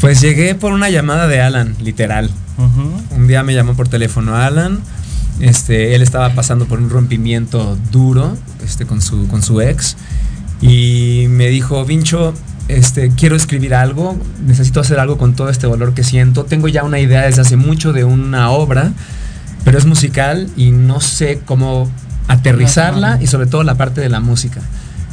Pues 0.00 0.20
llegué 0.20 0.54
por 0.54 0.72
una 0.72 0.88
llamada 0.90 1.26
de 1.26 1.40
Alan, 1.40 1.74
literal. 1.82 2.30
Un 3.16 3.26
día 3.26 3.42
me 3.42 3.54
llamó 3.54 3.74
por 3.74 3.88
teléfono 3.88 4.36
Alan. 4.36 4.80
Este, 5.40 5.94
él 5.94 6.02
estaba 6.02 6.34
pasando 6.34 6.66
por 6.66 6.78
un 6.78 6.90
rompimiento 6.90 7.76
duro 7.90 8.36
este, 8.64 8.84
con, 8.86 9.00
su, 9.00 9.26
con 9.28 9.42
su 9.42 9.60
ex. 9.62 9.96
Y 10.60 11.26
me 11.30 11.48
dijo, 11.48 11.84
Vincho, 11.86 12.34
este, 12.76 13.10
quiero 13.10 13.36
escribir 13.36 13.74
algo, 13.74 14.18
necesito 14.46 14.80
hacer 14.80 14.98
algo 14.98 15.18
con 15.18 15.34
todo 15.34 15.48
este 15.48 15.66
dolor 15.66 15.94
que 15.94 16.04
siento. 16.04 16.44
Tengo 16.44 16.68
ya 16.68 16.84
una 16.84 16.98
idea 16.98 17.22
desde 17.22 17.42
hace 17.42 17.56
mucho 17.56 17.92
de 17.92 18.04
una 18.04 18.50
obra, 18.50 18.92
pero 19.64 19.78
es 19.78 19.86
musical 19.86 20.48
y 20.56 20.70
no 20.70 21.00
sé 21.00 21.40
cómo 21.44 21.90
aterrizarla 22.28 23.18
y 23.20 23.26
sobre 23.26 23.46
todo 23.46 23.62
la 23.62 23.74
parte 23.74 24.00
de 24.00 24.08
la 24.08 24.20
música. 24.20 24.60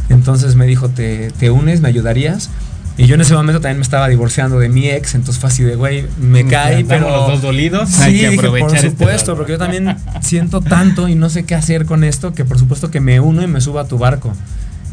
Entonces 0.10 0.56
me 0.56 0.66
dijo, 0.66 0.90
¿te, 0.90 1.32
te 1.32 1.50
unes? 1.50 1.82
¿Me 1.82 1.90
ayudarías? 1.90 2.50
Y 2.98 3.06
yo 3.06 3.14
en 3.14 3.22
ese 3.22 3.36
momento 3.36 3.62
también 3.62 3.78
me 3.78 3.84
estaba 3.84 4.08
divorciando 4.08 4.58
de 4.58 4.70
mi 4.70 4.90
ex, 4.90 5.14
entonces 5.14 5.40
fue 5.40 5.50
así 5.50 5.64
de, 5.64 5.76
güey, 5.76 6.06
me 6.20 6.48
cae, 6.48 6.84
pero... 6.84 7.08
los 7.08 7.28
dos 7.28 7.42
dolidos. 7.44 7.90
Sí, 7.90 8.02
hay 8.02 8.20
que 8.20 8.28
aprovechar 8.40 8.70
por 8.70 8.76
este 8.76 8.90
supuesto, 8.90 9.36
porque 9.36 9.52
yo 9.52 9.58
también 9.60 9.96
siento 10.22 10.62
tanto 10.62 11.08
y 11.08 11.14
no 11.14 11.30
sé 11.30 11.46
qué 11.46 11.54
hacer 11.54 11.86
con 11.86 12.04
esto, 12.04 12.34
que 12.34 12.44
por 12.44 12.58
supuesto 12.58 12.90
que 12.90 13.00
me 13.00 13.20
uno 13.20 13.44
y 13.44 13.48
me 13.48 13.62
subo 13.62 13.80
a 13.80 13.88
tu 13.88 14.00
barco. 14.00 14.34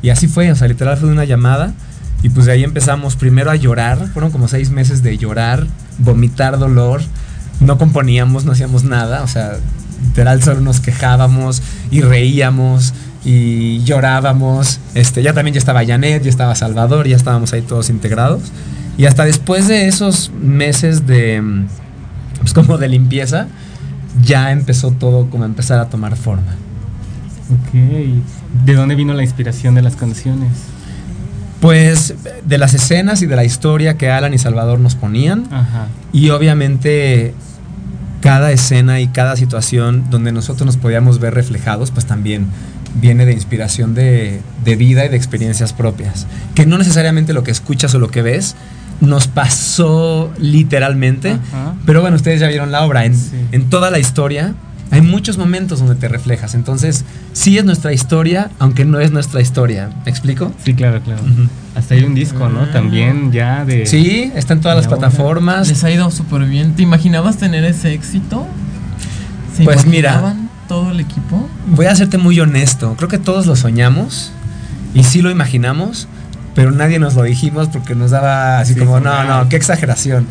Y 0.02 0.10
así 0.10 0.28
fue, 0.28 0.52
o 0.52 0.54
sea, 0.54 0.68
literal 0.68 0.98
fue 0.98 1.08
una 1.08 1.24
llamada. 1.24 1.72
Y 2.24 2.30
pues 2.30 2.46
de 2.46 2.52
ahí 2.52 2.64
empezamos 2.64 3.16
primero 3.16 3.50
a 3.50 3.54
llorar, 3.54 4.08
fueron 4.14 4.30
como 4.30 4.48
seis 4.48 4.70
meses 4.70 5.02
de 5.02 5.18
llorar, 5.18 5.66
vomitar 5.98 6.58
dolor, 6.58 7.02
no 7.60 7.76
componíamos, 7.76 8.46
no 8.46 8.52
hacíamos 8.52 8.82
nada, 8.82 9.22
o 9.22 9.28
sea, 9.28 9.58
literal 10.02 10.42
solo 10.42 10.62
nos 10.62 10.80
quejábamos 10.80 11.60
y 11.90 12.00
reíamos 12.00 12.94
y 13.26 13.84
llorábamos. 13.84 14.80
Este, 14.94 15.22
ya 15.22 15.34
también 15.34 15.52
ya 15.52 15.58
estaba 15.58 15.84
Janet, 15.84 16.22
ya 16.22 16.30
estaba 16.30 16.54
Salvador, 16.54 17.06
ya 17.06 17.14
estábamos 17.14 17.52
ahí 17.52 17.60
todos 17.60 17.90
integrados. 17.90 18.40
Y 18.96 19.04
hasta 19.04 19.26
después 19.26 19.68
de 19.68 19.86
esos 19.86 20.30
meses 20.32 21.06
de, 21.06 21.42
pues 22.40 22.54
como 22.54 22.78
de 22.78 22.88
limpieza, 22.88 23.48
ya 24.22 24.50
empezó 24.50 24.92
todo 24.92 25.28
como 25.28 25.42
a 25.42 25.46
empezar 25.46 25.78
a 25.78 25.90
tomar 25.90 26.16
forma. 26.16 26.52
Ok. 27.50 27.74
¿De 28.64 28.72
dónde 28.72 28.94
vino 28.94 29.12
la 29.12 29.22
inspiración 29.22 29.74
de 29.74 29.82
las 29.82 29.94
canciones? 29.94 30.73
Pues 31.64 32.12
de 32.44 32.58
las 32.58 32.74
escenas 32.74 33.22
y 33.22 33.26
de 33.26 33.36
la 33.36 33.44
historia 33.44 33.96
que 33.96 34.10
Alan 34.10 34.34
y 34.34 34.38
Salvador 34.38 34.78
nos 34.80 34.96
ponían. 34.96 35.46
Ajá. 35.50 35.86
Y 36.12 36.28
obviamente 36.28 37.32
cada 38.20 38.52
escena 38.52 39.00
y 39.00 39.06
cada 39.08 39.34
situación 39.36 40.04
donde 40.10 40.30
nosotros 40.30 40.66
nos 40.66 40.76
podíamos 40.76 41.20
ver 41.20 41.32
reflejados, 41.32 41.90
pues 41.90 42.04
también 42.04 42.48
viene 43.00 43.24
de 43.24 43.32
inspiración 43.32 43.94
de, 43.94 44.40
de 44.62 44.76
vida 44.76 45.06
y 45.06 45.08
de 45.08 45.16
experiencias 45.16 45.72
propias. 45.72 46.26
Que 46.54 46.66
no 46.66 46.76
necesariamente 46.76 47.32
lo 47.32 47.44
que 47.44 47.50
escuchas 47.50 47.94
o 47.94 47.98
lo 47.98 48.08
que 48.08 48.20
ves 48.20 48.56
nos 49.00 49.26
pasó 49.26 50.30
literalmente, 50.38 51.30
Ajá. 51.32 51.76
pero 51.86 52.02
bueno, 52.02 52.16
ustedes 52.16 52.40
ya 52.40 52.48
vieron 52.48 52.72
la 52.72 52.82
obra. 52.84 53.06
En, 53.06 53.16
Sí. 53.16 53.36
en 53.52 53.70
toda 53.70 53.90
la 53.90 53.98
historia 53.98 54.52
hay 54.94 55.00
muchos 55.02 55.38
momentos 55.38 55.80
donde 55.80 55.94
te 55.96 56.08
reflejas. 56.08 56.54
Entonces, 56.54 57.04
sí 57.32 57.58
es 57.58 57.64
nuestra 57.64 57.92
historia, 57.92 58.50
aunque 58.58 58.84
no 58.84 59.00
es 59.00 59.10
nuestra 59.12 59.40
historia. 59.40 59.90
¿Me 60.04 60.10
explico? 60.10 60.52
Sí, 60.64 60.74
claro, 60.74 61.00
claro. 61.02 61.22
Ujú. 61.22 61.48
Hasta 61.74 61.94
hay 61.94 62.04
un 62.04 62.14
disco, 62.14 62.48
¿no? 62.48 62.68
También 62.68 63.32
ya 63.32 63.64
de... 63.64 63.86
Sí, 63.86 64.30
está 64.34 64.52
en 64.54 64.60
todas 64.60 64.76
las 64.76 64.86
ahora- 64.86 64.98
plataformas. 64.98 65.68
Les 65.68 65.82
ha 65.84 65.90
ido 65.90 66.10
súper 66.10 66.44
bien. 66.44 66.74
¿Te 66.74 66.82
imaginabas 66.82 67.36
tener 67.36 67.64
ese 67.64 67.92
éxito? 67.92 68.46
¿Se 69.56 69.64
Pues 69.64 69.86
mira. 69.86 70.10
imaginaban 70.12 70.50
todo 70.68 70.90
el 70.90 71.00
equipo? 71.00 71.48
Voy 71.68 71.86
a 71.86 71.94
serte 71.94 72.18
muy 72.18 72.38
honesto. 72.40 72.94
Creo 72.96 73.08
que 73.08 73.18
todos 73.18 73.46
lo 73.46 73.56
soñamos 73.56 74.32
y 74.94 75.02
sí 75.04 75.22
lo 75.22 75.30
imaginamos, 75.30 76.06
pero 76.54 76.70
nadie 76.70 76.98
nos 77.00 77.14
lo 77.14 77.22
dijimos 77.24 77.68
porque 77.68 77.94
nos 77.94 78.10
daba 78.12 78.58
así 78.60 78.74
Sí, 78.74 78.80
como, 78.80 79.00
no, 79.00 79.24
no, 79.24 79.48
qué 79.48 79.56
exageración. 79.56 80.26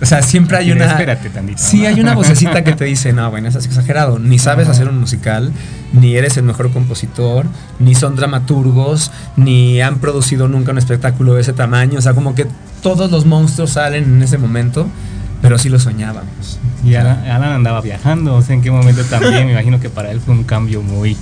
O 0.00 0.04
sea, 0.04 0.22
siempre 0.22 0.58
hay 0.58 0.72
una. 0.72 0.86
espérate 0.86 1.30
tantito, 1.30 1.62
Sí, 1.62 1.86
hay 1.86 2.00
una 2.00 2.14
vocecita 2.14 2.62
que 2.62 2.72
te 2.72 2.84
dice, 2.86 3.12
no, 3.12 3.30
bueno, 3.30 3.48
eso 3.48 3.58
es 3.58 3.66
exagerado. 3.66 4.18
Ni 4.18 4.38
sabes 4.38 4.68
hacer 4.68 4.88
un 4.88 4.98
musical, 4.98 5.52
ni 5.92 6.16
eres 6.16 6.36
el 6.36 6.42
mejor 6.42 6.70
compositor, 6.70 7.46
ni 7.78 7.94
son 7.94 8.14
dramaturgos, 8.14 9.10
ni 9.36 9.80
han 9.80 9.98
producido 9.98 10.48
nunca 10.48 10.72
un 10.72 10.78
espectáculo 10.78 11.34
de 11.34 11.40
ese 11.40 11.54
tamaño. 11.54 11.98
O 11.98 12.02
sea, 12.02 12.12
como 12.12 12.34
que 12.34 12.46
todos 12.82 13.10
los 13.10 13.24
monstruos 13.24 13.70
salen 13.70 14.04
en 14.04 14.22
ese 14.22 14.36
momento, 14.36 14.86
pero 15.40 15.58
sí 15.58 15.70
lo 15.70 15.78
soñábamos. 15.78 16.58
Y 16.84 16.94
Alan, 16.94 17.24
Alan 17.28 17.52
andaba 17.52 17.80
viajando, 17.80 18.34
o 18.36 18.42
sea, 18.42 18.54
en 18.54 18.62
qué 18.62 18.70
momento 18.70 19.02
también, 19.04 19.46
me 19.46 19.52
imagino 19.52 19.80
que 19.80 19.88
para 19.88 20.10
él 20.10 20.20
fue 20.20 20.34
un 20.34 20.44
cambio 20.44 20.82
muy... 20.82 21.16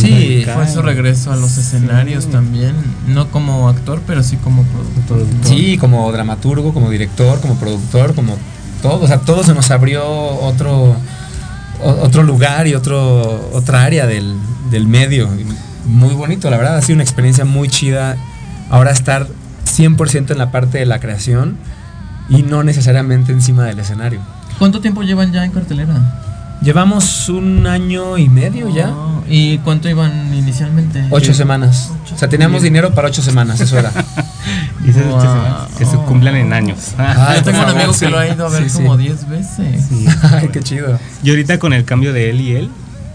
Sí. 0.00 0.44
Fue 0.54 0.68
su 0.68 0.82
regreso 0.82 1.32
a 1.32 1.36
los 1.36 1.56
escenarios 1.58 2.24
Sí. 2.24 2.30
también. 2.30 2.74
No 3.06 3.30
como 3.30 3.68
actor, 3.68 4.00
pero 4.06 4.22
sí 4.22 4.36
como 4.36 4.62
productor. 5.08 5.26
Sí, 5.42 5.78
como 5.78 6.10
dramaturgo, 6.12 6.72
como 6.72 6.90
director, 6.90 7.40
como 7.40 7.56
productor, 7.56 8.14
como 8.14 8.36
todo. 8.82 9.02
O 9.04 9.06
sea, 9.06 9.18
todo 9.20 9.42
se 9.44 9.54
nos 9.54 9.70
abrió 9.70 10.04
otro, 10.06 10.96
otro 11.82 12.22
lugar 12.22 12.66
y 12.66 12.74
otro, 12.74 13.50
otra 13.52 13.84
área 13.84 14.06
del, 14.06 14.34
del 14.70 14.86
medio. 14.86 15.28
Muy 15.86 16.14
bonito, 16.14 16.50
la 16.50 16.56
verdad. 16.58 16.76
Ha 16.76 16.82
sido 16.82 16.94
una 16.96 17.04
experiencia 17.04 17.44
muy 17.44 17.68
chida. 17.68 18.16
Ahora 18.70 18.90
estar 18.90 19.26
100% 19.66 20.30
en 20.32 20.38
la 20.38 20.50
parte 20.50 20.78
de 20.78 20.86
la 20.86 21.00
creación. 21.00 21.56
y 22.30 22.42
no 22.42 22.62
necesariamente 22.62 23.32
encima 23.32 23.64
del 23.64 23.78
escenario. 23.78 24.20
¿Cuánto 24.58 24.80
tiempo 24.82 25.02
llevan 25.02 25.32
ya 25.32 25.46
en 25.46 25.50
cartelera? 25.50 25.94
Llevamos 26.62 27.28
un 27.28 27.66
año 27.66 28.18
y 28.18 28.28
medio 28.28 28.68
ya. 28.68 28.90
Oh, 28.90 29.22
¿Y 29.28 29.58
cuánto 29.58 29.88
iban 29.88 30.34
inicialmente? 30.34 31.04
Ocho 31.10 31.32
semanas. 31.32 31.92
O 32.12 32.18
sea, 32.18 32.28
teníamos 32.28 32.62
dinero 32.62 32.92
para 32.94 33.08
ocho 33.08 33.22
semanas, 33.22 33.60
eso 33.60 33.78
era. 33.78 33.92
Y 34.84 34.90
esas 34.90 35.04
Wow. 35.06 35.16
ocho 35.18 35.26
semanas 35.32 35.68
que 35.76 35.84
se 35.84 35.96
cumplan 35.98 36.36
en 36.36 36.52
años. 36.52 36.94
Ay, 36.96 37.38
Yo 37.38 37.42
tengo 37.44 37.62
un 37.62 37.68
amigo 37.70 37.92
que 37.98 38.08
lo 38.08 38.18
ha 38.18 38.26
ido 38.28 38.46
a 38.46 38.48
ver 38.50 38.62
Sí, 38.64 38.70
sí. 38.70 38.76
como 38.78 38.96
10 38.96 39.28
veces. 39.28 39.84
Sí. 39.88 40.06
Ay, 40.32 40.48
qué 40.48 40.60
chido. 40.60 40.98
Y 41.22 41.30
ahorita 41.30 41.58
con 41.58 41.72
el 41.72 41.84
cambio 41.84 42.12
de 42.12 42.30
él 42.30 42.40
y 42.40 42.56
él, 42.56 42.70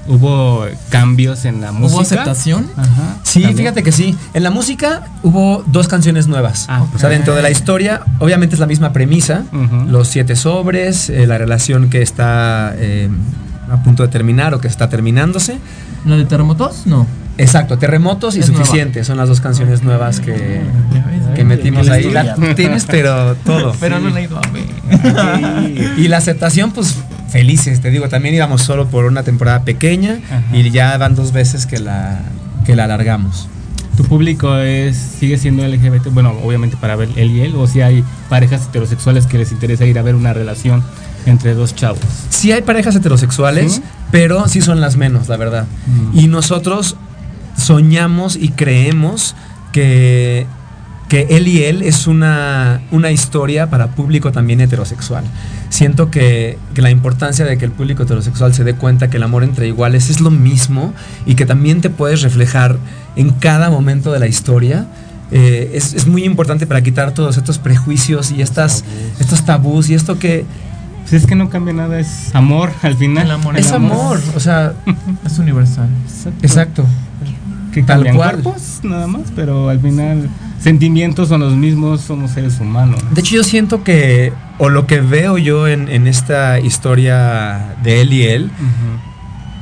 hubo 0.08 0.66
cambios 0.90 1.46
en 1.46 1.62
la 1.62 1.72
música. 1.72 1.94
¿Hubo 1.96 2.02
aceptación? 2.02 2.70
Ajá. 2.76 3.18
Sí, 3.24 3.42
también. 3.42 3.58
fíjate 3.58 3.84
que 3.84 3.92
sí. 3.92 4.18
En 4.34 4.44
la 4.44 4.50
música 4.52 5.04
hubo 5.24 5.64
dos 5.68 5.88
canciones 5.88 6.28
nuevas. 6.28 6.66
Ah, 6.70 6.86
O 6.94 7.00
sea, 7.00 7.10
dentro 7.10 7.36
de 7.36 7.42
la 7.42 7.50
historia, 7.50 8.02
obviamente 8.20 8.56
es 8.56 8.60
la 8.60 8.68
misma 8.68 8.94
premisa. 8.94 9.44
Los 9.88 10.08
siete 10.08 10.36
sobres, 10.36 11.10
eh, 11.10 11.26
la 11.28 11.38
relación 11.38 11.90
que 11.90 12.02
está 12.02 12.74
eh, 12.78 13.10
a 13.72 13.82
punto 13.84 14.04
de 14.04 14.10
terminar 14.10 14.54
o 14.54 14.60
que 14.60 14.68
está 14.68 14.90
terminándose. 14.90 15.58
¿La 16.06 16.18
de 16.18 16.26
terremotos? 16.26 16.86
No. 16.86 17.08
Exacto, 17.38 17.80
terremotos 17.80 18.36
y 18.36 18.40
Es 18.42 18.50
nueva. 18.50 18.64
suficiente. 18.66 19.04
Son 19.04 19.18
las 19.18 19.28
dos 19.28 19.42
canciones 19.42 19.82
nuevas 19.82 20.20
que, 20.20 20.32
ves, 20.34 21.36
que 21.36 21.44
metimos 21.44 21.90
ahí. 21.90 22.12
la 22.12 22.36
tienes, 22.56 22.86
pero 22.86 23.36
todo. 23.38 23.74
Pero 23.80 24.00
no 24.00 24.10
la 24.10 24.20
he 24.20 24.24
ido 24.26 24.38
a 24.38 24.42
ver. 24.52 25.94
Y 25.98 26.08
la 26.10 26.18
aceptación, 26.18 26.72
pues 26.72 26.96
felices, 27.30 27.82
te 27.82 27.90
digo, 27.90 28.10
también 28.10 28.36
íbamos 28.36 28.62
solo 28.62 28.88
por 28.88 29.06
una 29.06 29.24
temporada 29.24 29.64
pequeña 29.64 30.20
Ajá. 30.26 30.44
y 30.56 30.70
ya 30.72 30.98
van 30.98 31.16
dos 31.16 31.32
veces 31.32 31.66
que 31.66 31.80
la, 31.80 32.22
que 32.66 32.76
la 32.76 32.86
alargamos. 32.86 33.48
¿Tu 33.98 34.04
público 34.06 34.56
es 34.58 34.98
sigue 34.98 35.38
siendo 35.38 35.68
LGBT? 35.68 36.08
Bueno, 36.12 36.34
obviamente 36.44 36.78
para 36.78 36.96
ver 36.96 37.10
él 37.16 37.32
y 37.32 37.42
él, 37.42 37.56
o 37.56 37.68
si 37.68 37.82
hay 37.82 38.04
parejas 38.28 38.66
heterosexuales 38.68 39.28
que 39.28 39.38
les 39.38 39.52
interesa 39.52 39.86
ir 39.86 40.00
a 40.00 40.02
ver 40.02 40.16
una 40.16 40.34
relación 40.34 40.84
entre 41.26 41.54
dos 41.54 41.76
chavos. 41.76 42.00
Sí 42.30 42.52
hay 42.52 42.64
parejas 42.64 42.96
heterosexuales, 42.96 43.74
¿Sí? 43.74 43.84
pero 44.12 44.48
sí 44.48 44.62
son 44.62 44.82
las 44.82 44.98
menos, 44.98 45.30
la 45.30 45.38
verdad. 45.38 45.68
Mm. 45.86 46.20
Y 46.20 46.28
nosotros 46.28 46.96
soñamos 47.56 48.36
y 48.36 48.50
creemos 48.50 49.36
que, 49.72 50.48
que 51.10 51.28
él 51.32 51.48
y 51.48 51.64
él 51.64 51.82
es 51.84 52.08
una, 52.08 52.82
una 52.92 53.12
historia 53.12 53.70
para 53.70 53.88
público 53.88 54.32
también 54.32 54.62
heterosexual. 54.62 55.24
Siento 55.70 56.10
que, 56.10 56.58
que 56.74 56.82
la 56.82 56.90
importancia 56.92 57.46
de 57.46 57.58
que 57.58 57.66
el 57.66 57.72
público 57.72 58.04
heterosexual 58.04 58.54
se 58.54 58.64
dé 58.64 58.74
cuenta 58.76 59.10
que 59.10 59.18
el 59.18 59.24
amor 59.24 59.44
entre 59.44 59.68
iguales 59.68 60.10
es 60.10 60.22
lo 60.22 60.32
mismo 60.32 60.94
y 61.26 61.36
que 61.36 61.46
también 61.46 61.82
te 61.82 61.90
puedes 61.90 62.22
reflejar 62.22 62.78
en 63.16 63.32
cada 63.32 63.70
momento 63.70 64.12
de 64.12 64.20
la 64.20 64.28
historia. 64.28 64.88
eh, 65.32 65.72
es, 65.74 65.94
es 65.94 66.08
muy 66.08 66.24
importante 66.26 66.66
para 66.68 66.82
quitar 66.82 67.12
todos 67.14 67.38
estos 67.38 67.58
prejuicios 67.60 68.32
y 68.32 68.42
estas, 68.42 68.84
estos 69.20 69.46
tabús 69.46 69.90
y 69.90 69.96
esto 69.96 70.18
que 70.20 70.46
Pues 71.02 71.14
es 71.14 71.26
que 71.28 71.36
no 71.36 71.50
cambia 71.50 71.74
nada, 71.74 72.00
es 72.00 72.34
amor 72.34 72.72
al 72.82 72.96
final. 72.96 73.26
El 73.26 73.32
amor 73.32 73.58
es 73.58 73.72
amor. 73.72 74.20
O 74.36 74.40
sea, 74.40 74.74
Es 75.26 75.38
universal. 75.38 75.90
exacto. 76.42 76.86
Que 77.74 77.82
Tal 77.82 78.04
cual. 78.16 78.42
cuerpos 78.42 78.80
nada 78.84 79.08
más, 79.08 79.32
pero 79.36 79.70
al 79.70 79.80
final 79.80 80.30
sentimientos 80.64 81.28
son 81.28 81.42
los 81.42 81.56
mismos, 81.56 82.02
somos 82.02 82.32
seres 82.32 82.60
humanos. 82.60 83.02
De 83.12 83.20
hecho, 83.20 83.36
yo 83.36 83.44
siento 83.44 83.84
que, 83.84 84.32
o 84.58 84.70
lo 84.70 84.88
que 84.88 85.02
veo 85.02 85.38
yo 85.38 85.68
en, 85.68 85.90
en 85.90 86.08
esta 86.08 86.60
historia 86.60 87.76
de 87.84 88.02
él 88.02 88.14
y 88.14 88.24
él, 88.24 88.52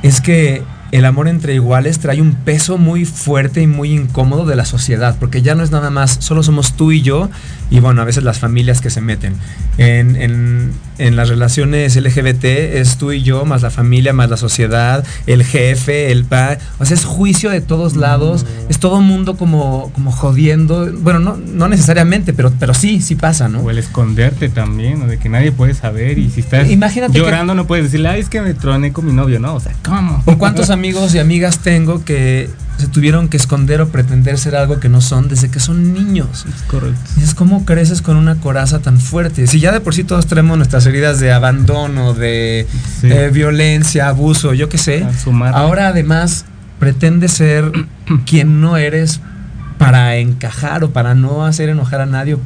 es 0.02 0.20
que 0.20 0.62
el 0.92 1.04
amor 1.04 1.26
entre 1.26 1.54
iguales 1.54 1.98
trae 1.98 2.20
un 2.20 2.34
peso 2.34 2.78
muy 2.78 3.04
fuerte 3.04 3.60
y 3.62 3.66
muy 3.66 3.90
incómodo 3.92 4.46
de 4.46 4.54
la 4.56 4.64
sociedad, 4.64 5.16
porque 5.18 5.42
ya 5.42 5.54
no 5.54 5.62
es 5.64 5.70
nada 5.72 5.90
más, 5.90 6.18
solo 6.20 6.42
somos 6.42 6.74
tú 6.76 6.92
y 6.92 7.02
yo, 7.02 7.28
y 7.70 7.80
bueno, 7.80 8.02
a 8.02 8.04
veces 8.04 8.22
las 8.24 8.38
familias 8.38 8.80
que 8.80 8.90
se 8.90 9.00
meten. 9.00 9.34
En, 9.78 10.16
en- 10.16 10.72
en 10.98 11.16
las 11.16 11.28
relaciones 11.30 11.96
LGBT 11.96 12.44
es 12.44 12.96
tú 12.98 13.10
y 13.10 13.22
yo, 13.22 13.44
más 13.44 13.62
la 13.62 13.70
familia, 13.70 14.12
más 14.12 14.30
la 14.30 14.36
sociedad, 14.36 15.04
el 15.26 15.42
jefe, 15.42 16.12
el 16.12 16.24
pa, 16.24 16.58
o 16.78 16.84
sea, 16.84 16.94
es 16.96 17.04
juicio 17.04 17.50
de 17.50 17.60
todos 17.60 17.96
lados, 17.96 18.46
es 18.68 18.78
todo 18.78 19.00
mundo 19.00 19.36
como, 19.36 19.90
como 19.94 20.12
jodiendo, 20.12 20.88
bueno, 21.00 21.18
no, 21.18 21.36
no 21.36 21.66
necesariamente, 21.68 22.32
pero, 22.34 22.52
pero 22.60 22.74
sí, 22.74 23.00
sí 23.00 23.16
pasa, 23.16 23.48
¿no? 23.48 23.60
O 23.62 23.70
el 23.70 23.78
esconderte 23.78 24.48
también, 24.50 25.02
o 25.02 25.06
de 25.06 25.18
que 25.18 25.28
nadie 25.28 25.50
puede 25.50 25.74
saber. 25.74 26.18
Y 26.18 26.30
si 26.30 26.40
estás 26.40 26.70
Imagínate 26.70 27.14
que- 27.14 27.18
llorando, 27.18 27.54
no 27.54 27.66
puedes 27.66 27.86
decirle, 27.86 28.08
ay, 28.10 28.20
es 28.20 28.28
que 28.28 28.40
me 28.42 28.54
troné 28.54 28.92
con 28.92 29.06
mi 29.06 29.12
novio, 29.12 29.40
¿no? 29.40 29.54
O 29.54 29.60
sea, 29.60 29.72
¿cómo? 29.82 30.22
¿O 30.26 30.36
cuántos 30.38 30.68
amigos 30.70 30.81
y 31.14 31.18
amigas 31.18 31.58
tengo 31.60 32.04
que 32.04 32.50
se 32.78 32.88
tuvieron 32.88 33.28
que 33.28 33.36
esconder 33.36 33.80
o 33.80 33.88
pretender 33.88 34.38
ser 34.38 34.56
algo 34.56 34.80
que 34.80 34.88
no 34.88 35.00
son 35.00 35.28
desde 35.28 35.48
que 35.50 35.60
son 35.60 35.92
niños? 35.94 36.44
Es 36.48 36.62
correcto. 36.62 36.98
Es 37.22 37.34
como 37.34 37.64
creces 37.64 38.02
con 38.02 38.16
una 38.16 38.36
coraza 38.36 38.80
tan 38.80 38.98
fuerte. 38.98 39.46
Si 39.46 39.60
ya 39.60 39.70
de 39.72 39.80
por 39.80 39.94
sí 39.94 40.02
todos 40.04 40.26
tenemos 40.26 40.56
nuestras 40.56 40.84
heridas 40.86 41.20
de 41.20 41.32
abandono, 41.32 42.14
de 42.14 42.66
Sí. 43.00 43.08
eh, 43.10 43.30
violencia, 43.32 44.08
abuso, 44.08 44.54
yo 44.54 44.68
qué 44.68 44.78
sé. 44.78 45.06
Ahora 45.52 45.88
además 45.88 46.44
pretende 46.80 47.28
ser 47.28 47.70
quien 48.26 48.60
no 48.60 48.76
eres 48.76 49.20
para 49.78 50.16
encajar 50.16 50.82
o 50.84 50.90
para 50.90 51.14
no 51.14 51.44
hacer 51.44 51.68
enojar 51.68 52.00
a 52.00 52.06
nadie. 52.06 52.36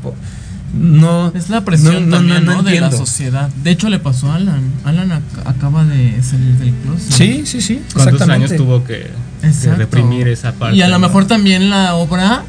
No. 0.78 1.32
Es 1.34 1.48
la 1.48 1.64
presión 1.64 1.94
no, 1.94 2.00
no, 2.00 2.16
también, 2.18 2.44
no, 2.44 2.52
¿no? 2.52 2.62
no 2.62 2.68
de 2.68 2.80
la 2.80 2.90
sociedad. 2.90 3.48
De 3.62 3.70
hecho, 3.70 3.88
le 3.88 3.98
pasó 3.98 4.30
a 4.30 4.36
Alan. 4.36 4.62
Alan 4.84 5.10
ac- 5.10 5.42
acaba 5.44 5.84
de 5.84 6.22
salir 6.22 6.54
del 6.56 6.72
closet. 6.74 7.12
Sí, 7.12 7.42
sí, 7.46 7.60
sí. 7.60 7.80
¿Cuántos 7.92 8.14
exactamente. 8.14 8.54
años 8.54 8.56
tuvo 8.56 8.84
que, 8.84 9.10
que 9.40 9.74
reprimir 9.74 10.28
esa 10.28 10.52
parte? 10.52 10.76
Y 10.76 10.82
a 10.82 10.88
lo 10.88 10.98
¿no? 10.98 11.06
mejor 11.08 11.26
también 11.26 11.70
la 11.70 11.94
obra, 11.94 12.42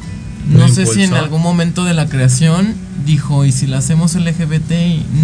no 0.48 0.68
sé 0.68 0.86
si 0.86 1.02
en 1.02 1.14
algún 1.14 1.42
momento 1.42 1.84
de 1.84 1.94
la 1.94 2.06
creación 2.06 2.74
dijo, 3.06 3.46
y 3.46 3.52
si 3.52 3.66
la 3.66 3.78
hacemos 3.78 4.14
LGBT, 4.16 4.72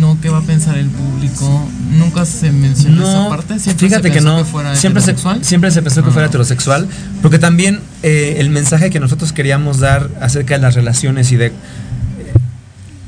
no, 0.00 0.16
¿qué 0.22 0.30
va 0.30 0.38
a 0.38 0.42
pensar 0.42 0.78
el 0.78 0.86
público? 0.86 1.68
Nunca 1.98 2.24
se 2.24 2.50
mencionó 2.50 3.02
esa 3.06 3.28
parte. 3.28 3.58
Siempre 3.58 3.88
fíjate 3.88 4.08
se 4.08 4.14
que 4.14 4.20
pensó 4.20 4.38
no. 4.38 4.44
fuera 4.46 4.74
siempre, 4.74 5.02
se, 5.02 5.14
siempre 5.42 5.70
se 5.70 5.82
pensó 5.82 6.02
que 6.02 6.10
fuera 6.10 6.28
heterosexual. 6.28 6.88
Porque 7.20 7.38
también 7.38 7.80
eh, 8.02 8.36
el 8.38 8.48
mensaje 8.48 8.88
que 8.90 9.00
nosotros 9.00 9.32
queríamos 9.34 9.80
dar 9.80 10.08
acerca 10.20 10.54
de 10.54 10.60
las 10.62 10.74
relaciones 10.74 11.30
y 11.32 11.36
de 11.36 11.52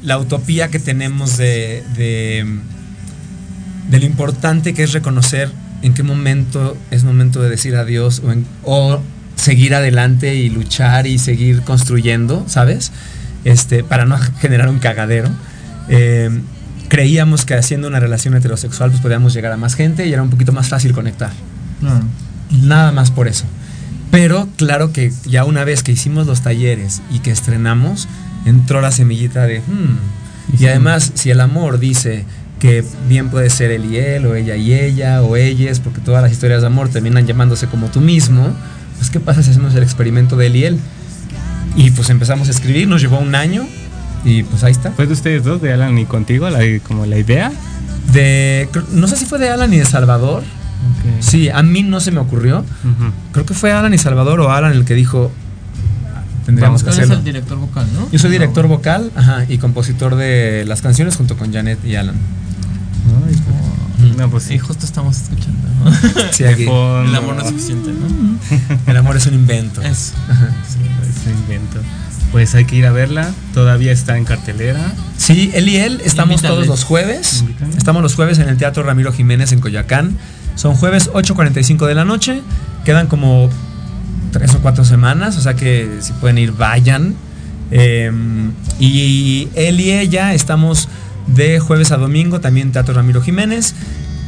la 0.06 0.18
utopía 0.18 0.68
que 0.68 0.78
tenemos 0.78 1.36
de, 1.36 1.82
de, 1.96 2.46
de 3.90 3.98
lo 4.00 4.06
importante 4.06 4.72
que 4.72 4.84
es 4.84 4.92
reconocer 4.92 5.50
en 5.82 5.92
qué 5.92 6.02
momento 6.02 6.76
es 6.90 7.04
momento 7.04 7.42
de 7.42 7.50
decir 7.50 7.76
adiós 7.76 8.22
o, 8.24 8.32
en- 8.32 8.46
o 8.62 9.00
seguir 9.36 9.74
adelante 9.74 10.34
y 10.34 10.48
luchar 10.48 11.06
y 11.06 11.18
seguir 11.18 11.60
construyendo, 11.62 12.44
¿sabes? 12.48 12.92
Este, 13.44 13.84
para 13.84 14.06
no 14.06 14.16
generar 14.40 14.68
un 14.70 14.78
cagadero. 14.78 15.28
Eh, 15.88 16.30
creíamos 16.88 17.44
que 17.44 17.54
haciendo 17.54 17.86
una 17.88 18.00
relación 18.00 18.34
heterosexual 18.34 18.90
pues 18.90 19.02
podíamos 19.02 19.34
llegar 19.34 19.52
a 19.52 19.56
más 19.56 19.74
gente 19.74 20.06
y 20.06 20.12
era 20.12 20.22
un 20.22 20.30
poquito 20.30 20.52
más 20.52 20.68
fácil 20.68 20.92
conectar. 20.92 21.32
Claro. 21.80 22.04
Nada 22.62 22.92
más 22.92 23.10
por 23.10 23.28
eso. 23.28 23.44
Pero 24.10 24.48
claro 24.56 24.92
que 24.92 25.12
ya 25.26 25.44
una 25.44 25.64
vez 25.64 25.82
que 25.82 25.92
hicimos 25.92 26.26
los 26.26 26.40
talleres 26.40 27.02
y 27.12 27.18
que 27.18 27.30
estrenamos, 27.32 28.08
entró 28.46 28.80
la 28.80 28.90
semillita 28.90 29.44
de... 29.46 29.60
"Hmm". 29.60 29.98
Y 30.58 30.66
además, 30.66 31.12
si 31.14 31.30
el 31.30 31.40
amor 31.40 31.78
dice 31.78 32.24
que 32.60 32.84
bien 33.08 33.28
puede 33.28 33.50
ser 33.50 33.70
él 33.70 33.84
y 33.92 33.98
él, 33.98 34.24
o 34.26 34.34
ella 34.34 34.56
y 34.56 34.72
ella, 34.72 35.22
o 35.22 35.36
ellas, 35.36 35.80
porque 35.80 36.00
todas 36.00 36.22
las 36.22 36.32
historias 36.32 36.62
de 36.62 36.68
amor 36.68 36.88
terminan 36.88 37.26
llamándose 37.26 37.66
como 37.66 37.88
tú 37.88 38.00
mismo, 38.00 38.48
pues 38.98 39.10
¿qué 39.10 39.20
pasa 39.20 39.42
si 39.42 39.50
hacemos 39.50 39.74
el 39.74 39.82
experimento 39.82 40.36
de 40.36 40.46
él 40.46 40.56
y 40.56 40.64
él? 40.64 40.78
Y 41.76 41.90
pues 41.90 42.08
empezamos 42.08 42.48
a 42.48 42.52
escribir, 42.52 42.88
nos 42.88 43.02
llevó 43.02 43.18
un 43.18 43.34
año, 43.34 43.66
y 44.24 44.42
pues 44.44 44.64
ahí 44.64 44.72
está. 44.72 44.92
¿Fue 44.92 45.06
de 45.06 45.12
ustedes 45.12 45.44
dos, 45.44 45.60
de 45.60 45.72
Alan 45.72 45.98
y 45.98 46.06
contigo, 46.06 46.48
la, 46.48 46.60
como 46.86 47.04
la 47.04 47.18
idea? 47.18 47.52
De, 48.12 48.68
no 48.92 49.08
sé 49.08 49.16
si 49.16 49.26
fue 49.26 49.38
de 49.38 49.50
Alan 49.50 49.72
y 49.74 49.78
de 49.78 49.84
Salvador. 49.84 50.42
Ok. 50.42 51.22
Sí, 51.22 51.48
a 51.50 51.62
mí 51.62 51.82
no 51.82 52.00
se 52.00 52.10
me 52.12 52.20
ocurrió. 52.20 52.64
Creo 53.32 53.44
que 53.44 53.54
fue 53.54 53.72
Alan 53.72 53.92
y 53.92 53.98
Salvador 53.98 54.40
o 54.40 54.50
Alan 54.50 54.72
el 54.72 54.84
que 54.84 54.94
dijo 54.94 55.30
tendríamos 56.46 56.82
que 56.82 56.90
es 56.90 56.96
hacerlo. 56.96 57.16
el 57.16 57.24
director 57.24 57.58
vocal, 57.58 57.86
¿no? 57.92 58.08
Yo 58.10 58.18
soy 58.18 58.30
director 58.30 58.66
vocal 58.68 59.10
ajá, 59.14 59.44
y 59.48 59.58
compositor 59.58 60.14
de 60.14 60.64
las 60.66 60.80
canciones 60.80 61.16
junto 61.16 61.36
con 61.36 61.52
Janet 61.52 61.84
y 61.84 61.96
Alan. 61.96 62.14
Ay, 63.26 63.36
pues, 63.98 64.16
no, 64.16 64.30
pues 64.30 64.44
sí. 64.44 64.50
Sí, 64.50 64.58
justo 64.58 64.86
estamos 64.86 65.16
escuchando. 65.20 65.68
¿no? 65.84 65.92
Sí, 66.32 66.44
aquí. 66.44 66.62
El 66.62 67.14
amor 67.14 67.36
no 67.36 67.42
es 67.42 67.48
suficiente, 67.48 67.90
¿no? 67.92 68.38
El 68.86 68.96
amor 68.96 69.16
es 69.16 69.26
un 69.26 69.34
invento. 69.34 69.82
Eso. 69.82 70.14
Sí, 70.68 70.78
ese 71.20 71.30
invento. 71.30 71.80
Pues 72.32 72.54
hay 72.54 72.64
que 72.64 72.76
ir 72.76 72.86
a 72.86 72.92
verla. 72.92 73.30
Todavía 73.54 73.92
está 73.92 74.16
en 74.16 74.24
cartelera. 74.24 74.92
Sí, 75.16 75.50
él 75.54 75.68
y 75.68 75.76
él 75.76 76.00
estamos 76.04 76.36
Invítales. 76.36 76.54
todos 76.54 76.66
los 76.66 76.84
jueves. 76.84 77.40
Invítales. 77.40 77.76
Estamos 77.76 78.02
los 78.02 78.14
jueves 78.14 78.38
en 78.38 78.48
el 78.48 78.56
Teatro 78.56 78.82
Ramiro 78.82 79.12
Jiménez 79.12 79.52
en 79.52 79.60
Coyoacán. 79.60 80.16
Son 80.56 80.74
jueves 80.74 81.10
8.45 81.12 81.86
de 81.86 81.94
la 81.94 82.04
noche. 82.04 82.42
Quedan 82.84 83.06
como 83.06 83.48
tres 84.38 84.54
o 84.54 84.58
cuatro 84.60 84.84
semanas, 84.84 85.38
o 85.38 85.40
sea 85.40 85.54
que 85.54 85.88
si 86.00 86.12
pueden 86.14 86.36
ir, 86.36 86.52
vayan. 86.52 87.14
Eh, 87.70 88.12
y 88.78 89.48
él 89.54 89.80
y 89.80 89.92
ella 89.92 90.34
estamos 90.34 90.88
de 91.26 91.58
jueves 91.58 91.90
a 91.90 91.96
domingo, 91.96 92.40
también 92.40 92.70
Teatro 92.70 92.94
Ramiro 92.94 93.22
Jiménez. 93.22 93.74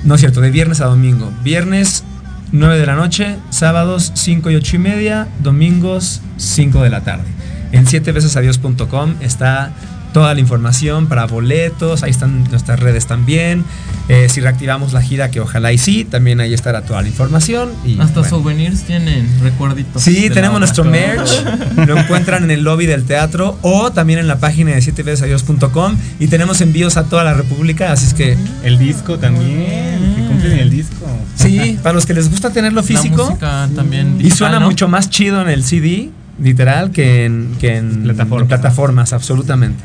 No 0.04 0.14
es 0.14 0.20
cierto, 0.20 0.40
de 0.40 0.50
viernes 0.50 0.80
a 0.80 0.86
domingo. 0.86 1.30
Viernes 1.44 2.04
9 2.52 2.78
de 2.78 2.86
la 2.86 2.96
noche, 2.96 3.36
sábados 3.50 4.12
5 4.14 4.50
y 4.50 4.54
8 4.54 4.76
y 4.76 4.78
media, 4.78 5.28
domingos 5.42 6.22
5 6.38 6.82
de 6.82 6.88
la 6.88 7.02
tarde. 7.02 7.24
En 7.72 7.84
7vecesadios.com 7.84 9.16
está 9.20 9.72
toda 10.12 10.34
la 10.34 10.40
información 10.40 11.06
para 11.06 11.26
boletos, 11.26 12.02
ahí 12.02 12.10
están 12.10 12.44
nuestras 12.50 12.80
redes 12.80 13.06
también. 13.06 13.64
Eh, 14.08 14.28
si 14.30 14.40
reactivamos 14.40 14.92
la 14.94 15.02
gira, 15.02 15.30
que 15.30 15.40
ojalá 15.40 15.72
y 15.72 15.78
sí, 15.78 16.04
también 16.04 16.40
ahí 16.40 16.54
estará 16.54 16.82
toda 16.82 17.02
la 17.02 17.08
información. 17.08 17.70
Y, 17.84 18.00
Hasta 18.00 18.20
bueno. 18.20 18.36
souvenirs 18.36 18.82
tienen, 18.84 19.28
recuerditos. 19.42 20.02
Sí, 20.02 20.30
tenemos 20.30 20.58
nuestro 20.58 20.84
merch. 20.84 21.30
Lo 21.86 21.98
encuentran 21.98 22.44
en 22.44 22.50
el 22.50 22.62
lobby 22.62 22.86
del 22.86 23.04
teatro 23.04 23.58
o 23.62 23.92
también 23.92 24.18
en 24.18 24.26
la 24.26 24.38
página 24.38 24.70
de 24.72 24.78
7vesadios.com 24.78 25.96
y 26.20 26.28
tenemos 26.28 26.60
envíos 26.60 26.96
a 26.96 27.04
toda 27.04 27.24
la 27.24 27.34
República, 27.34 27.92
así 27.92 28.06
es 28.06 28.14
que 28.14 28.36
El 28.62 28.78
disco 28.78 29.18
también. 29.18 30.14
Que 30.16 30.24
cumplen 30.26 30.58
el 30.58 30.70
disco. 30.70 31.06
sí, 31.34 31.78
para 31.82 31.92
los 31.92 32.06
que 32.06 32.14
les 32.14 32.30
gusta 32.30 32.50
tenerlo 32.50 32.80
La 32.80 32.86
físico 32.86 33.26
música 33.26 33.68
también 33.74 34.14
y 34.14 34.24
digital, 34.24 34.38
suena 34.38 34.60
¿no? 34.60 34.66
mucho 34.66 34.88
más 34.88 35.10
chido 35.10 35.42
en 35.42 35.48
el 35.48 35.64
CD, 35.64 36.10
literal, 36.40 36.90
que 36.92 37.24
en, 37.26 37.54
que 37.60 37.76
en 37.76 38.02
Plataformas. 38.04 38.42
en 38.42 38.48
plataformas, 38.48 39.12
absolutamente. 39.12 39.82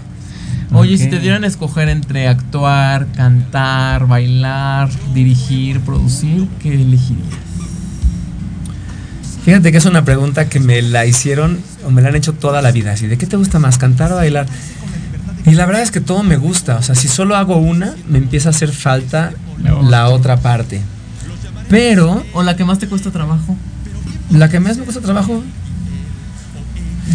Oye, 0.74 0.98
si 0.98 1.08
te 1.10 1.20
dieran 1.20 1.44
a 1.44 1.48
escoger 1.48 1.88
entre 1.90 2.28
actuar, 2.28 3.08
cantar, 3.16 4.08
bailar, 4.08 4.90
dirigir, 5.14 5.80
producir, 5.82 6.48
¿qué 6.62 6.74
elegirías? 6.74 7.28
Fíjate 9.46 9.72
que 9.72 9.78
es 9.78 9.86
una 9.86 10.06
pregunta 10.06 10.48
que 10.48 10.60
me 10.60 10.82
la 10.82 11.06
hicieron 11.06 11.60
o 11.86 11.92
me 11.92 12.02
la 12.02 12.10
han 12.10 12.16
hecho 12.16 12.34
toda 12.34 12.62
la 12.62 12.72
vida, 12.72 12.94
así 12.94 13.08
de 13.08 13.18
qué 13.18 13.26
te 13.26 13.36
gusta 13.36 13.60
más, 13.60 13.78
cantar 13.78 14.12
o 14.14 14.16
bailar. 14.16 14.46
Y 15.46 15.52
la 15.52 15.66
verdad 15.66 15.82
es 15.82 15.92
que 15.92 16.00
todo 16.00 16.24
me 16.24 16.38
gusta, 16.38 16.78
o 16.78 16.82
sea, 16.82 16.96
si 16.96 17.10
solo 17.10 17.36
hago 17.36 17.58
una, 17.58 17.94
me 18.08 18.18
empieza 18.18 18.50
a 18.50 18.52
hacer 18.52 18.72
falta 18.72 19.34
La 19.62 19.76
otra. 19.76 19.90
la 19.90 20.08
otra 20.10 20.38
parte. 20.38 20.82
Pero 21.70 22.24
¿O 22.34 22.44
la 22.44 22.56
que 22.56 22.64
más 22.64 22.80
te 22.80 22.88
cuesta 22.88 23.12
trabajo? 23.12 23.58
la 24.32 24.50
que 24.50 24.60
más 24.60 24.78
me 24.78 24.84
cuesta 24.86 25.02
trabajo 25.02 25.44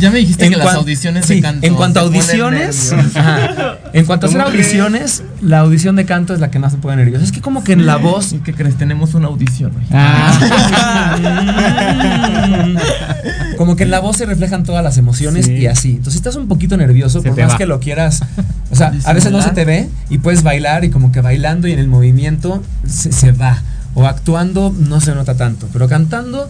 Ya 0.01 0.11
me 0.11 0.19
dijiste 0.19 0.49
que 0.51 0.57
las 0.57 0.75
audiciones 0.75 1.27
sí, 1.27 1.37
de 1.37 1.43
canto. 1.43 1.67
En 1.67 1.75
cuanto 1.75 2.01
a 2.01 2.03
audiciones, 2.03 2.93
ajá. 3.15 3.79
en 3.93 4.05
cuanto 4.05 4.27
a 4.27 4.29
hacer 4.29 4.41
audiciones, 4.41 5.23
la 5.41 5.61
audición 5.61 5.97
de 5.97 6.05
canto 6.05 6.35
es 6.35 6.41
la 6.41 6.51
que 6.51 6.59
más 6.59 6.73
me 6.75 6.79
pone 6.79 6.97
nervioso. 6.97 7.25
Es 7.25 7.33
que 7.33 7.41
como 7.41 7.65
que 7.65 7.73
en 7.73 7.87
la 7.87 7.97
voz 7.97 8.33
¿Y 8.33 8.39
qué 8.39 8.53
crees? 8.55 8.77
Tenemos 8.77 9.15
una 9.15 9.29
audición 9.29 9.73
hoy. 9.77 9.85
como 13.57 13.77
que 13.77 13.85
en 13.85 13.91
la 13.91 14.01
voz 14.01 14.17
se 14.17 14.27
reflejan 14.27 14.65
todas 14.65 14.83
las 14.85 14.99
emociones 14.99 15.47
Sí. 15.47 15.53
y 15.53 15.67
así. 15.67 15.91
Entonces 15.93 16.17
estás 16.17 16.37
un 16.37 16.49
poquito 16.49 16.77
nervioso, 16.77 17.21
Se 17.21 17.29
por 17.31 17.39
más 17.41 17.53
va. 17.55 17.59
que 17.59 17.67
lo 17.67 17.81
quieras. 17.81 18.23
O 18.71 18.77
sea, 18.77 18.93
a 19.05 19.13
veces 19.13 19.33
no 19.33 19.43
se 19.43 19.51
te 19.51 19.65
ve 19.65 19.89
y 20.11 20.19
puedes 20.19 20.43
bailar 20.43 20.85
y 20.85 20.91
como 20.91 21.13
que 21.13 21.21
bailando 21.21 21.69
y 21.69 21.73
en 21.73 21.79
el 21.79 21.89
movimiento 21.89 22.63
se, 22.87 23.13
se 23.13 23.33
va. 23.33 23.63
O 23.95 24.07
actuando 24.07 24.75
no 24.79 25.01
se 25.01 25.15
nota 25.15 25.37
tanto, 25.37 25.69
pero 25.73 25.89
cantando 25.89 26.49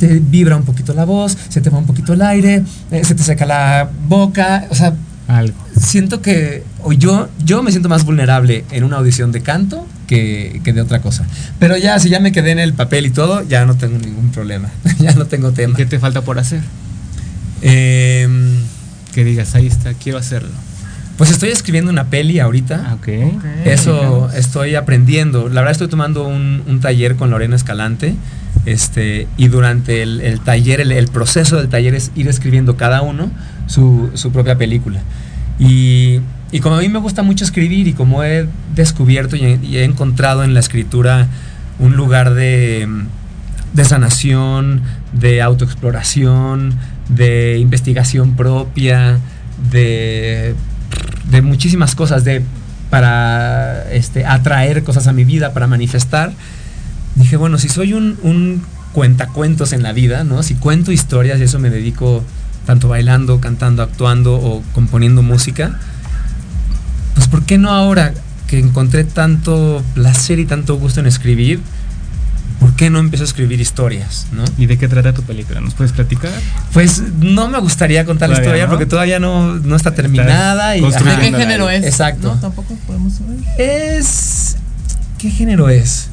te 0.00 0.18
vibra 0.18 0.56
un 0.56 0.64
poquito 0.64 0.92
la 0.94 1.04
voz, 1.04 1.36
se 1.48 1.60
te 1.60 1.70
va 1.70 1.78
un 1.78 1.86
poquito 1.86 2.14
el 2.14 2.22
aire, 2.22 2.64
eh, 2.90 3.04
se 3.04 3.14
te 3.14 3.22
seca 3.22 3.46
la 3.46 3.88
boca, 4.08 4.66
o 4.70 4.74
sea, 4.74 4.94
Algo. 5.28 5.54
siento 5.80 6.20
que 6.22 6.64
o 6.82 6.92
yo 6.92 7.28
yo 7.44 7.62
me 7.62 7.70
siento 7.70 7.88
más 7.88 8.04
vulnerable 8.04 8.64
en 8.72 8.82
una 8.82 8.96
audición 8.96 9.30
de 9.30 9.42
canto 9.42 9.86
que, 10.08 10.60
que 10.64 10.72
de 10.72 10.80
otra 10.80 11.00
cosa. 11.02 11.24
Pero 11.60 11.76
ya 11.76 11.98
si 12.00 12.08
ya 12.08 12.18
me 12.18 12.32
quedé 12.32 12.50
en 12.50 12.58
el 12.58 12.72
papel 12.72 13.06
y 13.06 13.10
todo, 13.10 13.46
ya 13.46 13.64
no 13.66 13.76
tengo 13.76 13.98
ningún 13.98 14.30
problema. 14.32 14.70
ya 14.98 15.12
no 15.14 15.26
tengo 15.26 15.52
tema. 15.52 15.76
¿Qué 15.76 15.86
te 15.86 15.98
falta 16.00 16.22
por 16.22 16.38
hacer? 16.40 16.62
Em, 17.62 18.56
Que 19.14 19.24
digas, 19.24 19.54
ahí 19.54 19.66
está, 19.66 19.92
quiero 19.94 20.18
hacerlo. 20.18 20.50
Pues 21.20 21.30
estoy 21.30 21.50
escribiendo 21.50 21.90
una 21.90 22.04
peli 22.04 22.38
ahorita. 22.38 22.82
Ah, 22.88 22.94
ok. 22.94 23.08
Eso 23.66 24.30
estoy 24.34 24.74
aprendiendo. 24.74 25.50
La 25.50 25.60
verdad 25.60 25.72
estoy 25.72 25.88
tomando 25.88 26.26
un, 26.26 26.62
un 26.66 26.80
taller 26.80 27.16
con 27.16 27.28
Lorena 27.28 27.56
Escalante. 27.56 28.14
Este, 28.64 29.28
y 29.36 29.48
durante 29.48 30.00
el, 30.00 30.22
el 30.22 30.40
taller, 30.40 30.80
el, 30.80 30.92
el 30.92 31.08
proceso 31.08 31.58
del 31.58 31.68
taller 31.68 31.94
es 31.94 32.10
ir 32.16 32.26
escribiendo 32.26 32.78
cada 32.78 33.02
uno 33.02 33.30
su, 33.66 34.10
su 34.14 34.32
propia 34.32 34.56
película. 34.56 35.02
Y, 35.58 36.20
y 36.52 36.60
como 36.60 36.76
a 36.76 36.80
mí 36.80 36.88
me 36.88 36.98
gusta 36.98 37.22
mucho 37.22 37.44
escribir 37.44 37.86
y 37.86 37.92
como 37.92 38.24
he 38.24 38.48
descubierto 38.74 39.36
y 39.36 39.44
he, 39.44 39.58
y 39.62 39.76
he 39.76 39.84
encontrado 39.84 40.42
en 40.42 40.54
la 40.54 40.60
escritura 40.60 41.28
un 41.78 41.96
lugar 41.96 42.32
de, 42.32 42.88
de 43.74 43.84
sanación, 43.84 44.80
de 45.12 45.42
autoexploración, 45.42 46.72
de 47.10 47.58
investigación 47.58 48.36
propia, 48.36 49.18
de, 49.70 50.54
de 51.30 51.42
muchísimas 51.42 51.94
cosas, 51.94 52.24
de 52.24 52.42
para 52.90 53.90
este, 53.92 54.26
atraer 54.26 54.82
cosas 54.82 55.06
a 55.06 55.12
mi 55.12 55.24
vida, 55.24 55.52
para 55.52 55.66
manifestar. 55.66 56.32
Dije, 57.14 57.36
bueno, 57.36 57.56
si 57.58 57.68
soy 57.68 57.92
un, 57.92 58.18
un 58.22 58.62
cuentacuentos 58.92 59.72
en 59.72 59.82
la 59.82 59.92
vida, 59.92 60.24
¿no? 60.24 60.42
Si 60.42 60.56
cuento 60.56 60.90
historias 60.90 61.38
y 61.40 61.44
eso 61.44 61.58
me 61.58 61.70
dedico 61.70 62.24
tanto 62.66 62.88
bailando, 62.88 63.40
cantando, 63.40 63.82
actuando 63.82 64.34
o 64.34 64.62
componiendo 64.72 65.22
música, 65.22 65.78
pues 67.14 67.28
¿por 67.28 67.44
qué 67.44 67.58
no 67.58 67.70
ahora 67.70 68.12
que 68.48 68.58
encontré 68.58 69.04
tanto 69.04 69.82
placer 69.94 70.40
y 70.40 70.44
tanto 70.44 70.76
gusto 70.76 70.98
en 71.00 71.06
escribir, 71.06 71.60
¿por 72.60 72.74
qué 72.76 72.90
no 72.90 72.98
empiezo 72.98 73.24
a 73.24 73.26
escribir 73.26 73.60
historias, 73.60 74.26
¿no? 74.32 74.44
¿Y 74.58 74.66
de 74.66 74.78
qué 74.78 74.86
trata 74.86 75.12
tu 75.14 75.22
película? 75.22 75.60
¿Nos 75.60 75.74
puedes 75.74 75.92
platicar? 75.92 76.30
Pues 76.72 77.02
no 77.18 77.48
me 77.48 77.58
gustaría 77.58 78.04
contar 78.04 78.28
la 78.28 78.36
historia 78.36 78.64
no. 78.64 78.70
porque 78.70 78.86
todavía 78.86 79.18
no, 79.18 79.56
no 79.56 79.74
está 79.74 79.94
terminada. 79.94 80.76
Y, 80.76 80.80
¿De 80.80 80.86
construyendo. 80.86 81.38
qué 81.38 81.44
género 81.44 81.70
es? 81.70 81.84
Exacto. 81.84 82.34
No, 82.34 82.40
tampoco 82.40 82.76
podemos 82.86 83.14
saber. 83.14 83.38
Es. 83.58 84.56
¿Qué 85.18 85.30
género 85.30 85.68
es? 85.68 86.08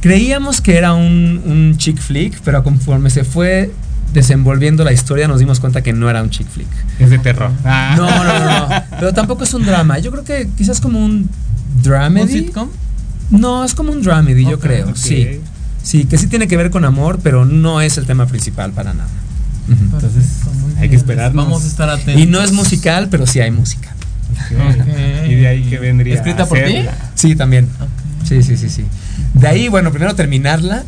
Creíamos 0.00 0.60
que 0.60 0.76
era 0.76 0.92
un, 0.92 1.40
un 1.46 1.76
chick 1.78 1.98
flick, 1.98 2.40
pero 2.40 2.62
conforme 2.64 3.08
se 3.08 3.24
fue 3.24 3.72
desenvolviendo 4.12 4.84
la 4.84 4.92
historia 4.92 5.26
nos 5.26 5.38
dimos 5.38 5.58
cuenta 5.58 5.80
que 5.82 5.92
no 5.92 6.10
era 6.10 6.22
un 6.22 6.30
chick 6.30 6.48
flick. 6.48 6.68
Es 6.98 7.10
de 7.10 7.18
terror. 7.18 7.50
Ah. 7.64 7.94
No, 7.96 8.06
no, 8.06 8.24
no, 8.24 8.68
no. 8.68 8.84
Pero 8.98 9.12
tampoco 9.14 9.44
es 9.44 9.54
un 9.54 9.64
drama. 9.64 9.98
Yo 9.98 10.10
creo 10.10 10.24
que 10.24 10.48
quizás 10.56 10.80
como 10.80 10.98
un 10.98 11.12
¿Un 11.12 11.82
dramedy. 11.82 12.32
sitcom? 12.32 12.68
No, 13.30 13.64
es 13.64 13.74
como 13.74 13.92
un 13.92 14.02
dramedy, 14.02 14.44
yo 14.44 14.58
creo. 14.58 14.94
Sí. 14.94 15.40
Sí, 15.82 16.04
que 16.04 16.18
sí 16.18 16.26
tiene 16.26 16.48
que 16.48 16.56
ver 16.56 16.70
con 16.70 16.84
amor, 16.84 17.20
pero 17.22 17.44
no 17.44 17.80
es 17.80 17.98
el 17.98 18.06
tema 18.06 18.26
principal 18.26 18.72
para 18.72 18.94
nada. 18.94 19.10
Entonces, 19.68 20.12
Perfecto, 20.12 20.80
hay 20.80 20.88
que 20.88 20.96
esperarnos. 20.96 21.44
Vamos 21.44 21.64
a 21.64 21.66
estar 21.66 21.88
atentos. 21.88 22.22
Y 22.22 22.26
no 22.26 22.42
es 22.42 22.52
musical, 22.52 23.08
pero 23.10 23.26
sí 23.26 23.40
hay 23.40 23.50
música. 23.50 23.94
Y 25.28 25.34
de 25.34 25.48
ahí 25.48 25.62
que 25.64 25.78
vendría. 25.78 26.14
¿Escrita 26.14 26.46
por 26.46 26.58
ti? 26.58 26.84
Sí, 27.14 27.36
también. 27.36 27.68
Sí, 28.24 28.42
sí, 28.42 28.56
sí, 28.56 28.68
sí. 28.68 28.84
De 29.34 29.48
ahí, 29.48 29.68
bueno, 29.68 29.90
primero 29.90 30.14
terminarla, 30.14 30.84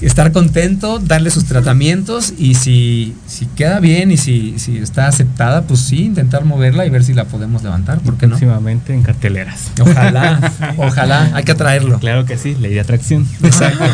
estar 0.00 0.32
contento, 0.32 0.98
darle 0.98 1.30
sus 1.30 1.44
tratamientos 1.44 2.32
y 2.38 2.54
si, 2.54 3.14
si 3.26 3.46
queda 3.46 3.80
bien 3.80 4.10
y 4.10 4.16
si, 4.16 4.58
si 4.58 4.78
está 4.78 5.06
aceptada, 5.06 5.62
pues 5.62 5.80
sí, 5.80 6.04
intentar 6.04 6.44
moverla 6.44 6.86
y 6.86 6.90
ver 6.90 7.04
si 7.04 7.14
la 7.14 7.24
podemos 7.26 7.62
levantar, 7.62 7.98
¿por 8.00 8.16
qué 8.16 8.26
no? 8.26 8.30
Próximamente 8.30 8.94
en 8.94 9.02
carteleras. 9.02 9.70
Ojalá, 9.80 10.52
ojalá, 10.78 11.30
hay 11.34 11.44
que 11.44 11.52
atraerlo. 11.52 11.98
Claro 11.98 12.24
que 12.24 12.38
sí, 12.38 12.54
ley 12.54 12.74
de 12.74 12.80
atracción. 12.80 13.26
Exacto. 13.42 13.84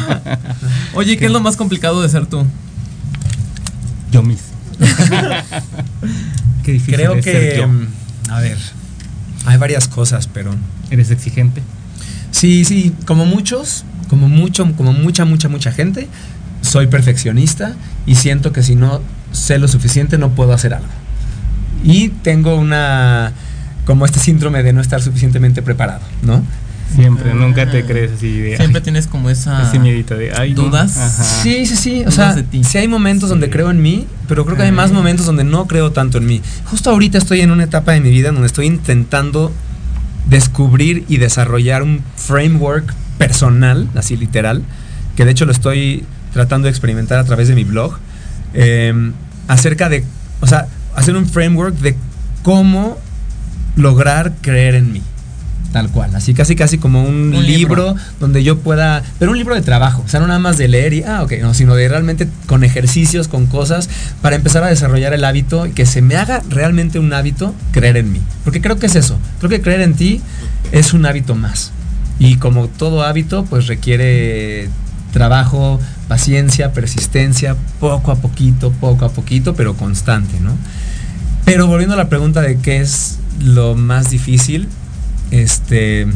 Oye, 0.95 1.17
¿qué 1.17 1.27
es 1.27 1.33
lo 1.33 1.41
más 1.41 1.57
complicado 1.57 2.03
de 2.03 2.09
ser 2.09 2.27
tú? 2.27 2.45
Yo 4.13 4.23
mismo. 4.23 4.45
Qué 6.65 6.73
difícil 6.73 6.95
Creo 6.95 7.15
es 7.15 7.25
ser 7.25 7.53
que, 7.53 7.59
yo. 7.59 7.69
mm, 7.69 7.87
a 8.31 8.41
ver, 8.41 8.59
hay 9.47 9.57
varias 9.57 9.89
cosas, 9.89 10.27
pero 10.27 10.55
Eres 10.91 11.11
exigente. 11.11 11.63
Sí, 12.37 12.65
sí, 12.65 12.93
como 13.07 13.25
muchos, 13.25 13.85
como 14.09 14.29
mucho, 14.29 14.71
como 14.77 14.93
mucha, 14.93 15.25
mucha, 15.25 15.49
mucha 15.49 15.73
gente, 15.73 16.09
soy 16.61 16.87
perfeccionista 16.87 17.75
y 18.07 18.17
siento 18.17 18.53
que 18.53 18.63
si 18.63 18.77
no 18.77 19.01
sé 19.33 19.59
lo 19.59 19.69
suficiente 19.69 20.19
no 20.19 20.31
puedo 20.31 20.53
hacer 20.53 20.75
algo. 20.75 20.89
Y 21.83 22.09
tengo 22.09 22.57
una, 22.57 23.33
como 23.87 24.05
este 24.05 24.19
síndrome 24.21 24.63
de 24.63 24.73
no 24.73 24.81
estar 24.81 25.01
suficientemente 25.01 25.63
preparado, 25.63 26.03
¿no? 26.23 26.43
Siempre, 26.95 27.35
nunca 27.35 27.69
te 27.71 27.85
crees 27.85 28.13
así 28.13 28.39
de. 28.39 28.57
Siempre 28.57 28.79
ay, 28.79 28.85
tienes 28.85 29.07
como 29.07 29.29
esa. 29.29 29.69
ese 29.69 29.79
miedito 29.79 30.17
de. 30.17 30.33
Ay. 30.33 30.55
¿Dudas? 30.55 30.97
Ajá. 30.97 31.25
Sí, 31.43 31.67
sí, 31.67 31.77
sí. 31.77 32.01
O 32.01 32.11
Dudas 32.11 32.15
sea, 32.15 32.35
de 32.35 32.43
ti. 32.45 32.63
sí 32.63 32.79
hay 32.79 32.87
momentos 32.87 33.29
donde 33.29 33.51
creo 33.51 33.71
en 33.71 33.83
mí, 33.83 34.07
pero 34.29 34.45
creo 34.45 34.57
que 34.57 34.63
hay 34.63 34.73
más 34.73 34.93
momentos 34.93 35.27
donde 35.27 35.43
no 35.43 35.67
creo 35.67 35.91
tanto 35.91 36.19
en 36.19 36.27
mí. 36.27 36.41
Justo 36.67 36.91
ahorita 36.91 37.19
estoy 37.19 37.41
en 37.41 37.51
una 37.51 37.65
etapa 37.65 37.93
de 37.93 38.01
mi 38.01 38.11
vida 38.11 38.31
donde 38.31 38.47
estoy 38.47 38.67
intentando 38.67 39.53
descubrir 40.27 41.05
y 41.09 41.19
desarrollar 41.19 41.83
un 41.83 42.03
framework 42.17 42.93
personal, 43.19 43.89
así 43.95 44.17
literal, 44.17 44.63
que 45.17 45.25
de 45.25 45.31
hecho 45.31 45.47
lo 45.47 45.53
estoy 45.53 46.05
tratando 46.33 46.67
de 46.67 46.71
experimentar 46.71 47.19
a 47.19 47.25
través 47.25 47.49
de 47.49 47.55
mi 47.55 47.65
blog, 47.65 47.99
eh, 48.55 49.13
acerca 49.49 49.89
de, 49.89 50.05
o 50.41 50.47
sea, 50.47 50.67
hacer 50.95 51.17
un 51.17 51.27
framework 51.27 51.77
de 51.77 51.97
cómo 52.43 52.99
lograr 53.77 54.35
creer 54.41 54.75
en 54.75 54.93
mí. 54.93 55.03
Tal 55.73 55.91
cual, 55.91 56.15
así 56.15 56.33
casi 56.33 56.57
casi 56.57 56.79
como 56.79 57.03
un, 57.03 57.35
Un 57.35 57.47
libro. 57.47 57.93
libro, 57.93 57.97
donde 58.19 58.43
yo 58.43 58.59
pueda, 58.59 59.03
pero 59.19 59.33
un 59.33 59.39
libro 59.39 59.55
de 59.55 59.61
trabajo, 59.61 60.03
o 60.07 60.09
sea, 60.09 60.21
no 60.21 60.27
nada 60.27 60.39
más 60.39 60.57
de 60.57 60.69
leer 60.69 60.95
y, 60.95 61.03
ah, 61.03 61.23
ok, 61.23 61.33
no, 61.43 61.53
sino 61.53 61.75
de 61.75 61.89
realmente 61.89 62.29
con 62.47 62.65
ejercicios, 62.65 63.29
con 63.29 63.47
cosas, 63.47 63.91
para 64.23 64.37
empezar 64.37 64.65
a 64.65 64.69
desarrollar 64.69 65.13
el 65.13 65.25
hábito 65.25 65.67
y 65.67 65.73
que 65.73 65.85
se 65.85 66.01
me 66.01 66.17
haga 66.17 66.43
realmente 66.49 66.99
un 66.99 67.13
hábito 67.13 67.55
creer 67.73 67.99
en 67.99 68.13
mí. 68.13 68.23
Porque 68.45 68.63
creo 68.63 68.79
que 68.79 68.87
es 68.87 68.95
eso, 68.95 69.19
creo 69.39 69.51
que 69.51 69.61
creer 69.61 69.83
en 69.83 69.95
ti 69.95 70.21
es 70.73 70.95
un 70.95 71.05
hábito 71.05 71.35
más. 71.35 71.73
Y 72.19 72.37
como 72.37 72.69
todo 72.69 73.03
hábito, 73.03 73.45
pues 73.45 73.67
requiere 73.67 74.71
trabajo, 75.13 75.79
paciencia, 76.09 76.73
persistencia, 76.73 77.57
poco 77.81 78.13
a 78.13 78.17
poquito, 78.17 78.71
poco 78.73 79.05
a 79.05 79.11
poquito, 79.11 79.55
pero 79.55 79.75
constante, 79.75 80.41
¿no? 80.41 80.53
Pero 81.45 81.67
volviendo 81.67 81.95
a 81.95 81.99
la 81.99 82.09
pregunta 82.09 82.41
de 82.41 82.59
qué 82.59 82.81
es 82.81 83.19
lo 83.41 83.75
más 83.75 84.11
difícil. 84.11 84.69
Este, 85.31 86.07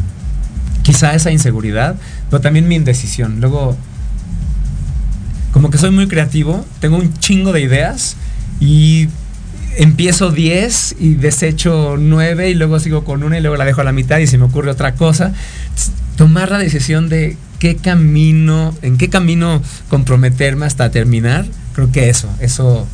quizá 0.83 1.13
esa 1.13 1.31
inseguridad, 1.31 1.95
pero 2.29 2.41
también 2.41 2.67
mi 2.67 2.75
indecisión. 2.75 3.39
Luego, 3.41 3.77
como 5.51 5.69
que 5.69 5.77
soy 5.77 5.91
muy 5.91 6.07
creativo, 6.07 6.65
tengo 6.79 6.97
un 6.97 7.13
chingo 7.19 7.51
de 7.51 7.61
ideas 7.61 8.15
y 8.59 9.09
empiezo 9.77 10.31
10 10.31 10.95
y 10.99 11.13
desecho 11.15 11.95
9 11.97 12.49
y 12.49 12.53
luego 12.55 12.79
sigo 12.79 13.03
con 13.03 13.23
una 13.23 13.37
y 13.37 13.41
luego 13.41 13.57
la 13.57 13.65
dejo 13.65 13.81
a 13.81 13.83
la 13.83 13.91
mitad 13.91 14.19
y 14.19 14.27
se 14.27 14.37
me 14.37 14.45
ocurre 14.45 14.71
otra 14.71 14.95
cosa. 14.95 15.33
Tomar 16.15 16.51
la 16.51 16.57
decisión 16.57 17.09
de 17.09 17.37
qué 17.59 17.75
camino, 17.75 18.75
en 18.81 18.97
qué 18.97 19.09
camino 19.09 19.61
comprometerme 19.89 20.65
hasta 20.65 20.91
terminar, 20.91 21.45
creo 21.73 21.91
que 21.91 22.09
eso, 22.09 22.29
eso 22.39 22.87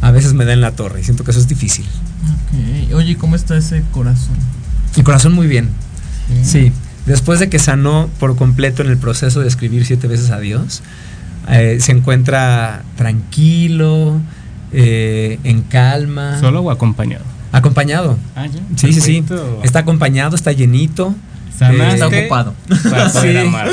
a 0.00 0.10
veces 0.10 0.34
me 0.34 0.44
da 0.44 0.52
en 0.52 0.60
la 0.60 0.72
torre 0.72 1.00
y 1.00 1.04
siento 1.04 1.24
que 1.24 1.30
eso 1.30 1.40
es 1.40 1.48
difícil. 1.48 1.84
Ok. 1.84 2.94
Oye, 2.94 3.16
¿cómo 3.16 3.36
está 3.36 3.56
ese 3.56 3.82
corazón? 3.92 4.36
El 4.96 5.04
corazón 5.04 5.32
muy 5.32 5.46
bien. 5.46 5.68
Sí. 6.42 6.72
Después 7.06 7.38
de 7.38 7.48
que 7.48 7.58
sanó 7.58 8.08
por 8.18 8.36
completo 8.36 8.82
en 8.82 8.90
el 8.90 8.98
proceso 8.98 9.40
de 9.40 9.48
escribir 9.48 9.84
siete 9.86 10.08
veces 10.08 10.30
a 10.30 10.38
Dios, 10.40 10.82
eh, 11.48 11.78
se 11.80 11.92
encuentra 11.92 12.82
tranquilo, 12.96 14.20
eh, 14.72 15.38
en 15.44 15.62
calma. 15.62 16.38
¿Solo 16.40 16.60
o 16.62 16.70
acompañado? 16.70 17.24
Acompañado. 17.52 18.18
Ah, 18.34 18.46
ya. 18.46 18.60
Sí, 18.76 18.92
sí, 18.92 19.00
sí. 19.00 19.24
Está 19.62 19.80
acompañado, 19.80 20.34
está 20.34 20.52
llenito. 20.52 21.14
Sanaste 21.56 21.84
Eh, 21.84 21.94
Está 21.94 22.06
ocupado. 22.08 22.54
Para 22.90 23.08
poder 23.12 23.40
Sí. 23.42 23.46
amar. 23.48 23.68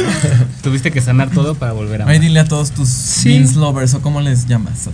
Tuviste 0.62 0.92
que 0.92 1.02
sanar 1.02 1.32
todo 1.32 1.56
para 1.56 1.74
volver 1.74 2.02
a 2.02 2.04
amar. 2.06 2.14
Ahí 2.14 2.20
dile 2.22 2.40
a 2.40 2.46
todos 2.46 2.72
tus 2.72 2.88
Sí. 2.88 3.30
Beans 3.30 3.56
lovers 3.56 3.94
o 3.96 4.02
cómo 4.02 4.22
les 4.22 4.46
llamas. 4.48 4.88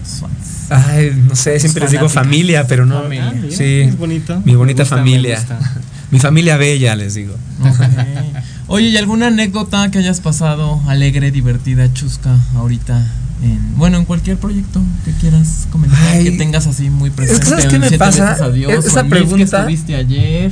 Ay, 0.69 1.11
no 1.27 1.35
sé, 1.35 1.59
siempre 1.59 1.81
les 1.83 1.91
digo 1.91 2.09
familia, 2.09 2.65
pero 2.65 2.85
no. 2.87 3.03
Familia. 3.03 3.27
Ah, 3.29 3.33
mira, 3.35 3.55
Sí. 3.55 3.81
Es 3.81 3.97
bonito. 3.97 4.37
Mi 4.45 4.53
Me 4.53 4.57
bonita 4.57 4.83
gusta, 4.83 4.95
familia. 4.97 5.39
Mi 6.11 6.19
familia 6.19 6.57
bella, 6.57 6.95
les 6.95 7.13
digo. 7.15 7.35
Oye, 8.67 8.87
¿y 8.87 8.97
alguna 8.97 9.27
anécdota 9.27 9.89
que 9.91 9.99
hayas 9.99 10.21
pasado 10.21 10.81
alegre, 10.87 11.31
divertida, 11.31 11.91
chusca 11.93 12.35
ahorita? 12.55 13.01
En, 13.43 13.77
bueno, 13.77 13.97
en 13.97 14.05
cualquier 14.05 14.37
proyecto 14.37 14.81
que 15.05 15.11
quieras 15.13 15.67
comentar, 15.71 15.97
Ay. 16.11 16.23
que 16.25 16.31
tengas 16.31 16.67
así 16.67 16.89
muy 16.89 17.09
presente. 17.09 17.45
¿sabes 17.45 17.65
qué 17.67 17.79
me 17.79 17.91
pasa? 17.97 18.33
adiós, 18.43 18.71
Es- 18.73 18.85
esa 18.85 19.03
que 19.03 19.09
pregunta- 19.09 19.59
estuviste 19.59 19.95
ayer. 19.95 20.51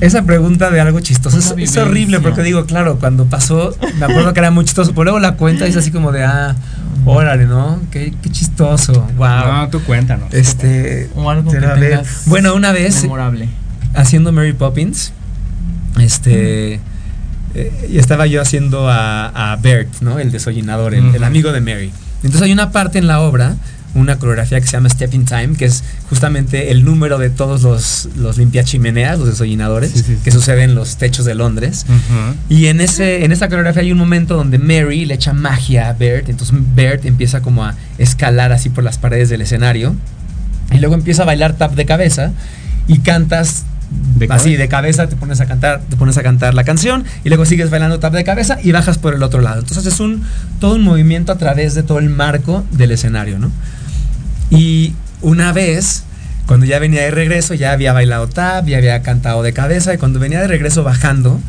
Esa 0.00 0.22
pregunta 0.24 0.70
de 0.70 0.80
algo 0.80 0.98
chistoso 1.00 1.38
es, 1.38 1.54
es 1.56 1.76
horrible 1.76 2.18
porque 2.20 2.42
digo, 2.42 2.66
claro, 2.66 2.98
cuando 2.98 3.26
pasó, 3.26 3.74
me 3.98 4.06
acuerdo 4.06 4.32
que 4.34 4.40
era 4.40 4.50
muy 4.50 4.64
chistoso, 4.64 4.90
pero 4.90 5.04
luego 5.04 5.18
la 5.20 5.36
cuenta 5.36 5.66
es 5.66 5.76
así 5.76 5.92
como 5.92 6.10
de, 6.10 6.24
ah, 6.24 6.56
órale, 7.06 7.46
¿no? 7.46 7.80
Qué, 7.92 8.12
qué 8.20 8.28
chistoso, 8.28 8.92
wow. 9.16 9.46
No, 9.46 9.68
tú 9.68 9.80
cuéntanos. 9.82 10.34
Este, 10.34 11.08
O 11.14 11.30
algo 11.30 11.50
que 11.50 11.58
tengas 11.60 12.24
bueno, 12.26 12.54
una 12.56 12.72
vez 12.72 13.02
memorable. 13.02 13.48
Haciendo 13.94 14.32
Mary 14.32 14.52
Poppins, 14.52 15.12
este, 16.00 16.80
eh, 17.54 17.88
y 17.90 17.98
estaba 17.98 18.26
yo 18.26 18.40
haciendo 18.40 18.88
a, 18.88 19.52
a 19.52 19.56
Bert, 19.56 20.00
¿no? 20.00 20.18
El 20.18 20.32
desollinador, 20.32 20.94
el, 20.94 21.22
amigo 21.22 21.52
de 21.52 21.60
Mary. 21.60 21.92
Entonces 22.22 22.42
hay 22.42 22.52
una 22.52 22.72
parte 22.72 22.98
en 22.98 23.06
la 23.06 23.20
obra, 23.20 23.56
una 23.94 24.18
coreografía 24.18 24.60
que 24.60 24.66
se 24.66 24.72
llama 24.72 24.88
Step 24.88 25.14
in 25.14 25.24
Time, 25.24 25.50
que 25.56 25.66
es 25.66 25.84
justamente 26.08 26.72
el 26.72 26.84
número 26.84 27.18
de 27.18 27.30
todos 27.30 27.62
los, 27.62 28.08
los 28.16 28.38
limpiachimeneas, 28.38 29.18
los 29.18 29.28
desollinadores, 29.28 29.92
Sí, 29.92 29.98
sí, 29.98 30.04
sí. 30.16 30.18
que 30.24 30.32
suceden 30.32 30.70
en 30.70 30.74
los 30.74 30.96
techos 30.96 31.24
de 31.26 31.36
Londres. 31.36 31.86
Y 32.48 32.66
en, 32.66 32.80
ese, 32.80 33.24
en 33.24 33.30
esa 33.30 33.48
coreografía 33.48 33.82
hay 33.82 33.92
un 33.92 33.98
momento 33.98 34.36
donde 34.36 34.58
Mary 34.58 35.04
le 35.04 35.14
echa 35.14 35.32
magia 35.32 35.88
a 35.88 35.92
Bert. 35.92 36.28
Entonces 36.28 36.56
Bert 36.74 37.04
empieza 37.04 37.40
como 37.40 37.64
a 37.64 37.74
escalar 37.98 38.50
así 38.52 38.68
por 38.68 38.82
las 38.82 38.98
paredes 38.98 39.28
del 39.28 39.42
escenario. 39.42 39.94
Y 40.72 40.78
luego 40.78 40.94
empieza 40.94 41.22
a 41.22 41.26
bailar 41.26 41.56
tap 41.56 41.74
de 41.74 41.86
cabeza. 41.86 42.32
Y 42.88 42.98
cantas 42.98 43.64
De 44.16 44.26
así 44.26 44.28
cabeza. 44.28 44.58
de 44.58 44.68
cabeza, 44.68 45.08
te 45.08 45.16
pones 45.16 45.40
a 45.40 45.46
cantar, 45.46 45.80
te 45.88 45.96
pones 45.96 46.16
a 46.18 46.22
cantar 46.22 46.54
la 46.54 46.64
canción. 46.64 47.04
Y 47.24 47.28
luego 47.28 47.46
sigues 47.46 47.70
bailando 47.70 47.98
tap 47.98 48.12
de 48.12 48.24
cabeza 48.24 48.58
y 48.62 48.72
bajas 48.72 48.98
por 48.98 49.14
el 49.14 49.22
otro 49.22 49.40
lado. 49.40 49.60
Entonces 49.60 49.86
es 49.86 50.00
un 50.00 50.22
todo 50.60 50.74
un 50.74 50.82
movimiento 50.82 51.32
a 51.32 51.38
través 51.38 51.74
de 51.74 51.82
todo 51.82 51.98
el 51.98 52.10
marco 52.10 52.64
del 52.70 52.92
escenario, 52.92 53.38
¿no? 53.38 53.50
Y 54.50 54.94
una 55.20 55.52
vez, 55.52 56.04
cuando 56.46 56.66
ya 56.66 56.78
venía 56.78 57.02
de 57.02 57.10
regreso, 57.10 57.54
ya 57.54 57.72
había 57.72 57.92
bailado 57.92 58.28
tap, 58.28 58.66
ya 58.66 58.76
había 58.78 59.02
cantado 59.02 59.42
de 59.42 59.52
cabeza, 59.52 59.94
y 59.94 59.98
cuando 59.98 60.20
venía 60.20 60.40
de 60.40 60.48
regreso 60.48 60.84
bajando, 60.84 61.40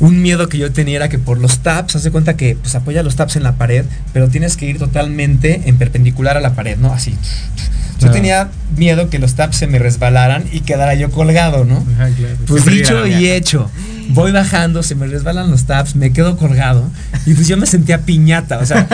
un 0.00 0.22
miedo 0.22 0.48
que 0.48 0.58
yo 0.58 0.72
tenía 0.72 0.96
era 0.96 1.08
que 1.08 1.18
por 1.18 1.38
los 1.38 1.58
taps, 1.60 1.94
haz 1.96 2.02
de 2.02 2.10
cuenta 2.10 2.36
que 2.36 2.56
pues 2.56 2.74
apoya 2.74 3.02
los 3.02 3.16
taps 3.16 3.36
en 3.36 3.42
la 3.42 3.52
pared, 3.56 3.84
pero 4.12 4.28
tienes 4.28 4.56
que 4.56 4.66
ir 4.66 4.78
totalmente 4.78 5.62
en 5.66 5.76
perpendicular 5.76 6.36
a 6.36 6.40
la 6.40 6.54
pared, 6.54 6.76
¿no? 6.78 6.92
Así. 6.92 7.10
Yo 7.12 8.06
Claro. 8.06 8.12
tenía 8.14 8.48
miedo 8.78 9.10
que 9.10 9.18
los 9.18 9.34
taps 9.34 9.56
se 9.58 9.66
me 9.66 9.78
resbalaran 9.78 10.44
y 10.52 10.60
quedara 10.60 10.94
yo 10.94 11.10
colgado, 11.10 11.66
¿no? 11.66 11.84
Ajá, 11.94 12.08
claro. 12.16 12.34
Pues 12.46 12.62
Siempre 12.64 12.74
dicho 12.76 13.06
y 13.06 13.28
hecho. 13.28 13.70
Voy 14.08 14.32
bajando, 14.32 14.82
se 14.82 14.94
me 14.94 15.06
resbalan 15.06 15.50
los 15.50 15.64
taps, 15.64 15.94
me 15.94 16.12
quedo 16.12 16.36
colgado. 16.36 16.84
Y 17.26 17.34
pues 17.34 17.46
yo 17.46 17.56
me 17.56 17.66
sentía 17.66 18.00
piñata. 18.00 18.58
O 18.58 18.66
sea, 18.66 18.86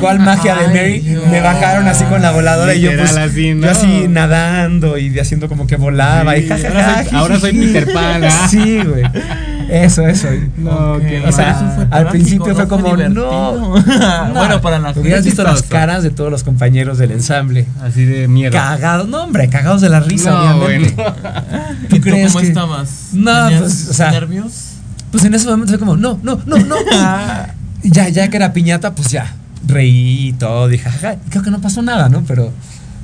¿cuál 0.00 0.18
magia 0.18 0.56
de 0.56 0.66
Mary? 0.68 1.00
Dios. 1.00 1.26
Me 1.28 1.40
bajaron 1.40 1.86
así 1.86 2.04
con 2.04 2.22
la 2.22 2.32
voladora 2.32 2.74
y 2.74 2.80
yo 2.80 2.90
pues 2.96 3.16
así, 3.16 3.54
yo 3.60 3.70
así 3.70 4.06
nadando 4.08 4.98
y 4.98 5.16
haciendo 5.18 5.48
como 5.48 5.66
que 5.66 5.76
volaba. 5.76 6.36
y 6.36 6.46
jajaja, 6.48 6.78
ahora 6.80 7.04
soy- 7.04 7.16
ahora 7.16 7.40
soy. 7.40 7.52
Peter 7.52 7.92
Pan, 7.92 8.24
¿ah? 8.24 8.48
Sí, 8.50 8.80
güey. 8.82 9.04
Eso, 9.70 10.06
eso. 10.06 10.28
No, 10.58 10.94
Ok, 10.94 11.02
qué 11.06 11.22
o 11.26 11.32
sea, 11.32 11.52
eso 11.52 11.70
fue 11.74 11.86
al 11.90 12.08
principio 12.08 12.48
¿no? 12.48 12.54
fue 12.54 12.68
como, 12.68 12.96
no. 12.96 13.70
bueno, 14.34 14.60
para 14.60 14.78
la 14.78 14.90
Hubieras 14.94 15.24
visto 15.24 15.42
las 15.42 15.62
caras 15.62 16.02
de 16.02 16.10
todos 16.10 16.30
los 16.30 16.42
compañeros 16.42 16.98
del 16.98 17.12
ensamble. 17.12 17.66
Así 17.82 18.04
de 18.04 18.28
miedo. 18.28 18.52
Cagados, 18.52 19.08
no 19.08 19.22
hombre, 19.22 19.48
cagados 19.48 19.80
de 19.80 19.88
la 19.88 20.00
risa, 20.00 20.30
No, 20.32 20.56
obviamente. 20.66 20.94
bueno. 20.94 21.14
¿Tú 21.88 21.96
¿Y 21.96 21.98
tú 22.00 22.04
crees 22.04 22.32
cómo 22.32 22.42
que- 22.42 22.48
estabas? 22.48 22.90
No, 23.12 23.44
¿Tenías 23.46 23.60
pues, 23.62 23.88
o 23.88 23.94
sea, 23.94 24.10
¿Nervios? 24.10 24.52
Pues 25.14 25.22
en 25.26 25.32
ese 25.34 25.46
momento 25.46 25.68
fue 25.68 25.78
como, 25.78 25.96
no, 25.96 26.18
no, 26.24 26.40
no, 26.44 26.56
no. 26.58 26.74
Y 27.84 27.90
ya, 27.92 28.08
ya 28.08 28.26
que 28.28 28.36
era 28.36 28.52
piñata, 28.52 28.96
pues 28.96 29.10
ya, 29.12 29.32
reí 29.64 30.30
y 30.30 30.32
todo, 30.32 30.66
dije, 30.66 30.90
jaja, 30.90 31.14
y 31.24 31.30
creo 31.30 31.44
que 31.44 31.52
no 31.52 31.60
pasó 31.60 31.82
nada, 31.82 32.08
¿no? 32.08 32.24
Pero 32.26 32.50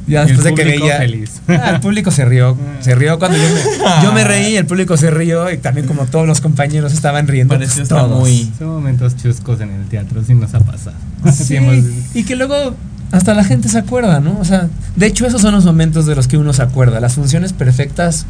ya 0.08 0.22
El 0.22 0.28
después 0.28 0.44
de 0.46 0.54
que 0.54 0.64
veía. 0.64 0.96
feliz. 0.98 1.40
Ah, 1.46 1.70
el 1.74 1.78
público 1.80 2.10
se 2.10 2.24
rió, 2.24 2.56
se 2.80 2.96
rió 2.96 3.16
cuando 3.20 3.38
yo 3.38 3.44
me, 3.44 4.02
yo 4.02 4.12
me 4.12 4.24
reí, 4.24 4.56
el 4.56 4.66
público 4.66 4.96
se 4.96 5.12
rió 5.12 5.52
y 5.52 5.58
también 5.58 5.86
como 5.86 6.06
todos 6.06 6.26
los 6.26 6.40
compañeros 6.40 6.92
estaban 6.92 7.28
riendo. 7.28 7.54
Pareció 7.54 7.74
pues, 7.76 7.82
estar 7.84 8.06
todos. 8.06 8.18
muy- 8.18 8.50
Son 8.58 8.68
momentos 8.70 9.16
chuscos 9.16 9.60
en 9.60 9.70
el 9.70 9.84
teatro, 9.84 10.24
sí 10.26 10.34
nos 10.34 10.52
ha 10.54 10.58
pasado. 10.58 10.96
Sí, 11.32 11.54
hemos- 11.54 11.84
y 12.14 12.24
que 12.24 12.34
luego 12.34 12.74
hasta 13.12 13.34
la 13.34 13.44
gente 13.44 13.68
se 13.68 13.78
acuerda, 13.78 14.18
¿no? 14.18 14.36
O 14.40 14.44
sea, 14.44 14.68
de 14.96 15.06
hecho 15.06 15.26
esos 15.28 15.42
son 15.42 15.54
los 15.54 15.64
momentos 15.64 16.06
de 16.06 16.16
los 16.16 16.26
que 16.26 16.36
uno 16.38 16.52
se 16.54 16.62
acuerda. 16.62 16.98
Las 16.98 17.14
funciones 17.14 17.52
perfectas, 17.52 18.24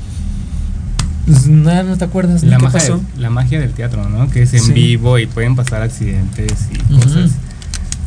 nada, 1.49 1.83
no 1.83 1.97
te 1.97 2.05
acuerdas. 2.05 2.43
la, 2.43 2.57
¿Qué 2.57 2.63
magia 2.65 2.79
pasó? 2.81 2.97
del, 2.97 3.23
la 3.23 3.31
magia 3.31 3.61
del 3.61 3.73
teatro, 3.73 4.09
¿no? 4.09 4.31
Que 4.31 4.43
es 4.43 4.55
en 4.55 4.63
Sí. 4.65 4.73
vivo 4.73 5.19
y 5.19 5.27
pueden 5.27 5.57
pasar 5.57 5.83
accidentes 5.83 6.53
y 6.91 6.93
Ujú. 6.95 7.03
cosas. 7.05 7.31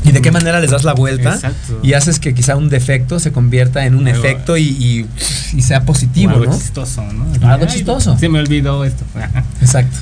¿Y 0.05 0.11
de 0.11 0.21
qué 0.21 0.31
manera 0.31 0.59
les 0.59 0.69
das 0.71 0.83
la 0.83 0.93
vuelta? 0.93 1.33
Exacto. 1.35 1.79
Y 1.81 1.93
haces 1.93 2.19
que 2.19 2.33
quizá 2.33 2.57
un 2.57 2.67
defecto 2.67 3.21
se 3.21 3.31
convierta 3.31 3.85
en 3.85 3.95
un 3.95 4.05
Algo- 4.05 4.19
efecto 4.19 4.57
y, 4.57 4.63
y- 4.63 5.05
y 5.55 5.61
sea 5.61 5.85
positivo, 5.85 6.31
algo 6.33 6.45
¿no? 6.47 6.57
chistoso, 6.57 7.01
¿no? 7.13 7.23
Algo 7.49 7.65
Ay, 7.69 7.73
chistoso. 7.73 8.17
Se 8.17 8.27
me 8.27 8.39
olvidó 8.39 8.83
esto. 8.83 9.05
Exacto. 9.61 9.97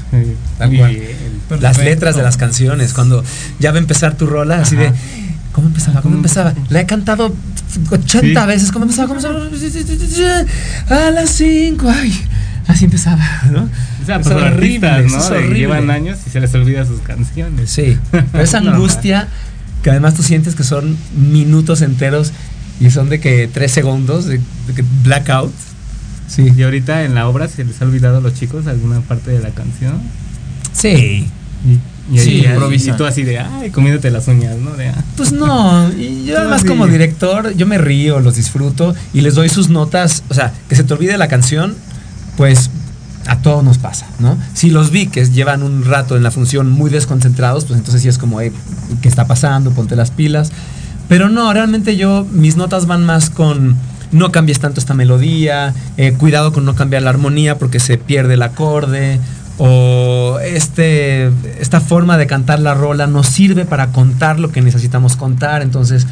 Tal 0.58 0.76
cual. 0.76 0.98
Las 1.60 1.78
letras 1.78 2.16
de 2.16 2.24
las 2.24 2.36
canciones, 2.38 2.94
cuando 2.94 3.24
ya 3.60 3.70
va 3.72 3.78
a 3.78 3.80
empezar 3.82 4.16
tu 4.18 4.26
rola, 4.26 4.62
así 4.62 4.76
de. 4.76 4.88
Ajá. 4.88 4.96
¿Cómo 5.52 5.68
empezaba? 5.68 5.96
¿Cómo 6.02 6.04
¿Cómo? 6.04 6.16
empezaba? 6.16 6.54
La 6.70 6.80
he 6.80 6.86
cantado 6.88 7.36
80 7.92 8.42
Sí. 8.42 8.48
veces. 8.48 8.72
¿Cómo 8.72 8.86
empezaba? 8.86 9.08
¿Cómo 9.10 9.20
empezaba? 9.20 9.40
A 10.90 11.12
las 11.12 11.30
5. 11.30 11.90
Ay, 11.90 12.12
así 12.72 12.86
empezaba, 12.86 13.24
¿no? 13.52 13.70
O 14.02 14.06
sea, 14.06 14.18
Es 14.18 14.28
pues 14.28 14.36
artistas, 14.44 15.06
¿no? 15.12 15.30
De 15.30 15.54
llevan 15.54 15.90
años 15.90 16.20
y 16.26 16.30
se 16.30 16.40
les 16.40 16.54
olvida 16.54 16.86
sus 16.86 17.00
canciones. 17.02 17.70
Sí, 17.70 17.98
pero 18.12 18.44
esa 18.44 18.58
angustia 18.60 19.28
que 19.84 19.90
además 19.92 20.14
tú 20.16 20.24
sientes 20.24 20.56
que 20.56 20.64
son 20.64 20.98
minutos 21.16 21.82
enteros 21.82 22.32
y 22.80 22.90
son 22.92 23.10
de 23.10 23.20
que 23.20 23.48
tres 23.52 23.72
segundos, 23.72 24.26
de, 24.26 24.40
de 24.68 24.74
que 24.76 24.84
blackout. 25.04 25.54
Sí. 26.28 26.52
Y 26.56 26.64
ahorita 26.64 27.04
en 27.04 27.14
la 27.16 27.28
obra 27.28 27.48
se 27.48 27.64
les 27.66 27.82
ha 27.82 27.86
olvidado 27.86 28.18
a 28.18 28.22
los 28.22 28.34
chicos 28.34 28.66
alguna 28.68 29.02
parte 29.02 29.32
de 29.32 29.40
la 29.40 29.50
canción. 29.50 30.00
Sí. 30.74 30.88
Y, 30.90 31.72
y, 31.72 31.80
Sí, 32.18 32.44
y- 32.44 32.92
tú 32.98 33.06
así 33.06 33.24
de, 33.24 33.40
ay, 33.40 33.70
comiéndote 33.70 34.10
las 34.10 34.28
uñas, 34.28 34.58
¿no? 34.58 34.72
De, 34.72 34.88
ah. 34.90 35.04
Pues 35.16 35.32
no, 35.32 35.92
y 35.94 36.26
yo 36.26 36.40
además 36.40 36.60
así. 36.62 36.68
como 36.68 36.88
director, 36.88 37.54
yo 37.56 37.68
me 37.68 37.78
río, 37.78 38.20
los 38.20 38.36
disfruto 38.36 38.96
y 39.14 39.22
les 39.22 39.36
doy 39.36 39.48
sus 39.50 39.70
notas, 39.70 40.24
o 40.30 40.34
sea, 40.34 40.52
que 40.68 40.76
se 40.76 40.84
te 40.84 40.94
olvide 40.94 41.18
la 41.18 41.28
canción, 41.28 41.76
pues 42.38 42.70
a 43.28 43.38
todos 43.38 43.64
nos 43.64 43.78
pasa, 43.78 44.08
¿no? 44.20 44.38
Si 44.54 44.70
los 44.70 44.92
vi 44.92 45.08
que 45.08 45.24
llevan 45.26 45.64
un 45.64 45.86
rato 45.86 46.18
en 46.18 46.24
la 46.24 46.32
función 46.32 46.72
muy 46.72 46.90
desconcentrados, 46.90 47.66
pues 47.66 47.78
entonces 47.78 48.02
sí 48.02 48.08
es 48.08 48.18
como, 48.18 48.42
"Ey, 48.42 48.52
¿qué 49.02 49.08
está 49.08 49.28
pasando? 49.28 49.72
Ponte 49.72 49.96
las 49.96 50.12
pilas. 50.12 50.52
Pero 51.08 51.30
no, 51.30 51.52
realmente 51.54 51.98
yo, 51.98 52.26
mis 52.32 52.56
notas 52.56 52.88
van 52.88 53.06
más 53.06 53.30
con, 53.30 53.76
no 54.12 54.32
cambies 54.32 54.60
tanto 54.60 54.80
esta 54.80 54.94
melodía, 54.94 55.74
eh, 55.98 56.14
cuidado 56.14 56.54
con 56.54 56.66
no 56.66 56.76
cambiar 56.76 57.04
la 57.04 57.10
armonía 57.10 57.58
porque 57.58 57.80
se 57.80 57.98
pierde 57.98 58.36
el 58.36 58.42
acorde, 58.42 59.20
o 59.58 60.40
este, 60.44 61.30
esta 61.60 61.82
forma 61.82 62.18
de 62.18 62.28
cantar 62.28 62.60
la 62.60 62.74
rola 62.74 63.08
nos 63.08 63.28
sirve 63.28 63.66
para 63.66 63.92
contar 63.92 64.40
lo 64.40 64.52
que 64.52 64.62
necesitamos 64.62 65.16
contar, 65.16 65.62
entonces 65.62 66.08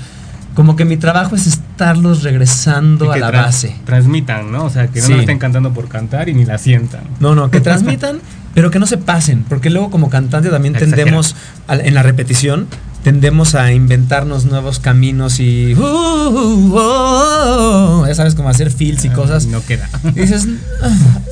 como 0.60 0.76
que 0.76 0.84
mi 0.84 0.97
trabajo 0.97 1.38
es 1.38 1.47
estarlos 1.47 2.22
regresando 2.22 3.05
Y 3.05 3.18
a 3.18 3.22
la 3.22 3.30
tra- 3.32 3.43
base. 3.45 3.78
Transmitan, 3.86 4.51
¿no? 4.51 4.66
O 4.66 4.70
sea, 4.70 4.88
que 4.89 4.99
no 4.99 5.05
Sí. 5.07 5.14
la 5.14 5.20
estén 5.22 5.39
cantando 5.39 5.72
por 5.74 5.88
cantar 5.88 6.28
y 6.28 6.34
ni 6.34 6.43
la 6.43 6.57
sientan. 6.57 6.99
No, 7.22 7.34
no, 7.34 7.49
que 7.49 7.62
transmitan, 7.62 8.20
pero 8.53 8.70
que 8.70 8.78
no 8.78 8.86
se 8.86 8.97
pasen, 8.97 9.45
porque 9.47 9.70
luego 9.70 9.89
como 9.89 10.10
cantante 10.10 10.49
también 10.49 10.74
tendemos, 10.74 11.38
en 11.70 11.93
la 11.93 12.03
repetición, 12.03 12.68
tendemos 13.03 13.55
a 13.55 13.71
inventarnos 13.71 14.45
nuevos 14.45 14.79
caminos 14.79 15.39
y... 15.39 15.73
uh, 15.73 15.79
uh, 15.81 16.73
oh, 16.75 18.03
ya 18.07 18.13
sabes, 18.15 18.35
como 18.35 18.49
hacer 18.49 18.71
feels 18.71 19.05
y 19.05 19.09
cosas. 19.09 19.45
No 19.45 19.63
queda. 19.65 19.89
Y 20.15 20.19
dices, 20.19 20.47
"Ah, 20.83 20.89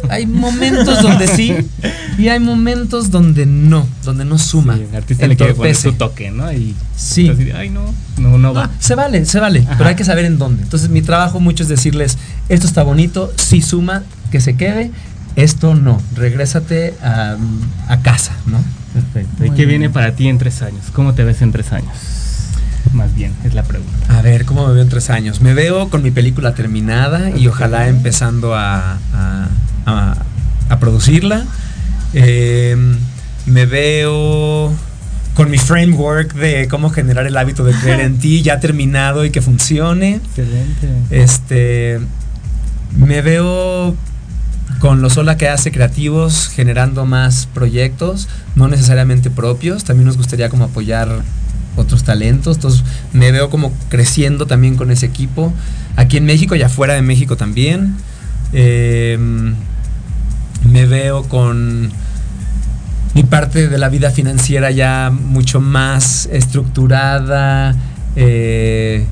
hay 0.09 0.25
momentos 0.25 1.01
donde 1.01 1.27
sí 1.27 1.55
y 2.17 2.29
hay 2.29 2.39
momentos 2.39 3.11
donde 3.11 3.45
no, 3.45 3.87
donde 4.03 4.25
no 4.25 4.37
suma. 4.37 4.75
Sí, 4.75 4.85
el 4.89 4.95
artista 4.95 5.27
le 5.27 5.35
quiere 5.35 5.53
poner 5.53 5.75
su 5.75 5.93
toque, 5.93 6.31
¿no? 6.31 6.51
Y 6.51 6.75
Sí. 6.95 7.29
ay, 7.55 7.69
no, 7.69 7.93
no, 8.17 8.37
no 8.37 8.53
va. 8.53 8.65
Ah, 8.65 8.69
se 8.79 8.95
vale, 8.95 9.25
se 9.25 9.39
vale, 9.39 9.59
Ajá. 9.65 9.75
pero 9.77 9.89
hay 9.89 9.95
que 9.95 10.03
saber 10.05 10.25
en 10.25 10.37
dónde. 10.37 10.63
Entonces 10.63 10.89
mi 10.89 11.01
trabajo 11.01 11.39
mucho 11.39 11.63
es 11.63 11.69
decirles, 11.69 12.17
esto 12.49 12.65
está 12.65 12.83
bonito, 12.83 13.31
sí 13.35 13.61
suma, 13.61 14.03
que 14.31 14.39
se 14.41 14.55
quede, 14.55 14.91
esto 15.37 15.73
no, 15.75 16.01
regrésate 16.15 16.93
a, 17.01 17.37
a 17.87 17.99
casa, 18.01 18.33
¿no? 18.47 18.59
Perfecto. 18.93 19.45
¿Y 19.45 19.49
qué 19.51 19.55
bien. 19.65 19.69
viene 19.69 19.89
para 19.89 20.11
ti 20.13 20.27
en 20.27 20.37
tres 20.37 20.61
años? 20.61 20.85
¿Cómo 20.93 21.13
te 21.13 21.23
ves 21.23 21.41
en 21.41 21.51
tres 21.53 21.71
años? 21.71 21.93
Más 22.93 23.13
bien, 23.15 23.33
es 23.43 23.53
la 23.53 23.63
pregunta. 23.63 24.17
A 24.17 24.21
ver, 24.21 24.45
¿cómo 24.45 24.65
me 24.67 24.73
veo 24.73 24.81
en 24.83 24.89
tres 24.89 25.09
años? 25.09 25.39
Me 25.41 25.53
veo 25.53 25.89
con 25.89 26.01
mi 26.03 26.09
película 26.11 26.53
terminada 26.55 27.29
y 27.29 27.47
ojalá 27.47 27.87
empezando 27.87 28.55
a, 28.55 28.97
a- 29.13 29.47
a- 29.85 30.17
a 30.69 30.79
producirla. 30.79 31.45
Eh, 32.13 32.75
me 33.45 33.65
veo 33.65 34.73
con 35.35 35.51
mi 35.51 35.57
framework 35.59 36.33
de 36.33 36.67
cómo 36.67 36.89
generar 36.89 37.27
el 37.27 37.37
hábito 37.37 37.63
de 37.63 37.73
creer 37.73 37.99
en 37.99 38.17
ti 38.19 38.41
ya 38.41 38.59
terminado 38.59 39.23
y 39.25 39.29
que 39.29 39.41
funcione. 39.41 40.15
Excelente. 40.15 40.87
Este, 41.11 41.99
me 42.97 43.21
veo 43.21 43.95
con 44.79 45.01
los 45.01 45.13
Sola 45.13 45.37
que 45.37 45.49
hace 45.49 45.71
creativos 45.71 46.49
generando 46.49 47.05
más 47.05 47.47
proyectos, 47.53 48.27
no 48.55 48.67
necesariamente 48.67 49.29
propios. 49.29 49.83
También 49.83 50.05
nos 50.05 50.17
gustaría 50.17 50.49
como 50.49 50.65
apoyar 50.65 51.23
otros 51.75 52.03
talentos. 52.03 52.57
Entonces 52.57 52.83
me 53.13 53.31
veo 53.31 53.49
como 53.49 53.71
creciendo 53.89 54.45
también 54.45 54.75
con 54.75 54.91
ese 54.91 55.05
equipo. 55.05 55.53
Aquí 55.95 56.17
en 56.17 56.25
México 56.25 56.55
y 56.55 56.61
afuera 56.61 56.93
de 56.93 57.01
México 57.01 57.37
también. 57.37 57.95
Eh, 58.53 59.17
me 60.71 60.85
veo 60.85 61.23
con 61.23 61.91
mi 63.13 63.23
parte 63.23 63.67
de 63.67 63.77
la 63.77 63.89
vida 63.89 64.11
financiera 64.11 64.69
ya 64.69 65.11
mucho 65.11 65.59
más 65.59 66.27
estructurada, 66.31 67.75
eh, 68.15 69.05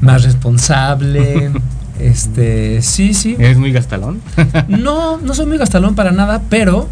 más 0.00 0.24
responsable. 0.24 1.52
este, 2.00 2.82
sí, 2.82 3.14
sí. 3.14 3.36
¿Eres 3.38 3.56
muy 3.58 3.72
gastalón? 3.72 4.20
No, 4.68 5.18
no 5.18 5.34
soy 5.34 5.46
muy 5.46 5.58
gastalón 5.58 5.94
para 5.94 6.12
nada, 6.12 6.42
pero 6.50 6.88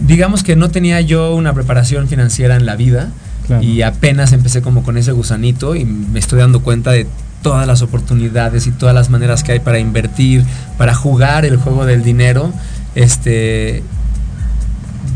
digamos 0.00 0.42
que 0.42 0.56
no 0.56 0.70
tenía 0.70 1.00
yo 1.00 1.34
una 1.34 1.52
preparación 1.54 2.08
financiera 2.08 2.56
en 2.56 2.66
la 2.66 2.76
vida 2.76 3.10
Claro. 3.46 3.62
y 3.64 3.82
apenas 3.82 4.32
empecé 4.32 4.62
como 4.62 4.84
con 4.84 4.96
ese 4.96 5.10
gusanito 5.12 5.74
y 5.74 5.84
me 5.84 6.20
estoy 6.20 6.38
dando 6.38 6.60
cuenta 6.62 6.92
de 6.92 7.08
todas 7.42 7.66
las 7.66 7.82
oportunidades 7.82 8.68
y 8.68 8.70
todas 8.70 8.94
las 8.94 9.10
maneras 9.10 9.42
que 9.42 9.50
hay 9.52 9.58
para 9.60 9.80
invertir, 9.80 10.44
para 10.78 10.94
jugar 10.94 11.44
el 11.44 11.56
juego 11.56 11.84
del 11.84 12.04
dinero, 12.04 12.52
este 12.94 13.82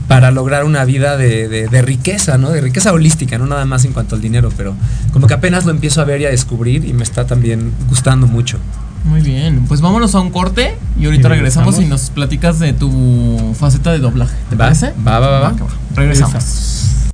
para 0.08 0.30
lograr 0.30 0.64
una 0.64 0.84
vida 0.84 1.16
de, 1.16 1.48
de- 1.48 1.68
de 1.68 1.82
riqueza, 1.82 2.38
¿no? 2.38 2.50
De 2.50 2.60
riqueza 2.60 2.92
holística, 2.92 3.38
no 3.38 3.46
nada 3.46 3.64
más 3.64 3.84
en 3.84 3.92
cuanto 3.92 4.14
al 4.14 4.20
dinero, 4.22 4.50
pero 4.56 4.74
como 5.12 5.26
que 5.26 5.34
apenas 5.34 5.64
lo 5.64 5.72
empiezo 5.72 6.00
a 6.00 6.04
ver 6.04 6.20
y 6.20 6.26
a 6.26 6.30
descubrir 6.30 6.84
y 6.84 6.92
me 6.92 7.02
está 7.02 7.26
también 7.26 7.72
gustando 7.88 8.26
mucho. 8.28 8.58
Muy 9.07 9.20
bien, 9.20 9.64
pues 9.68 9.80
vámonos 9.80 10.14
a 10.14 10.20
un 10.20 10.30
corte 10.30 10.76
y 10.98 11.04
ahorita 11.07 11.28
Y 11.28 11.30
regresamos 11.30 11.74
y 11.74 11.78
regresamos. 11.78 12.02
nos 12.02 12.11
platicas 12.11 12.59
de 12.59 12.72
tu 12.72 13.54
faceta 13.59 13.92
de 13.92 13.98
doblaje. 14.00 14.34
¿Te 14.50 14.57
¿Va? 14.57 14.64
parece? 14.66 14.92
Va, 15.07 15.18
va, 15.20 15.28
va, 15.28 15.40
va. 15.40 15.57
que 15.57 15.62
Regresamos. 15.94 17.07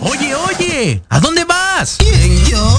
Oye, 0.00 0.34
oye, 0.34 1.02
¿a 1.08 1.20
dónde 1.20 1.44
vas? 1.44 1.96
¿Quién, 1.98 2.44
yo? 2.46 2.78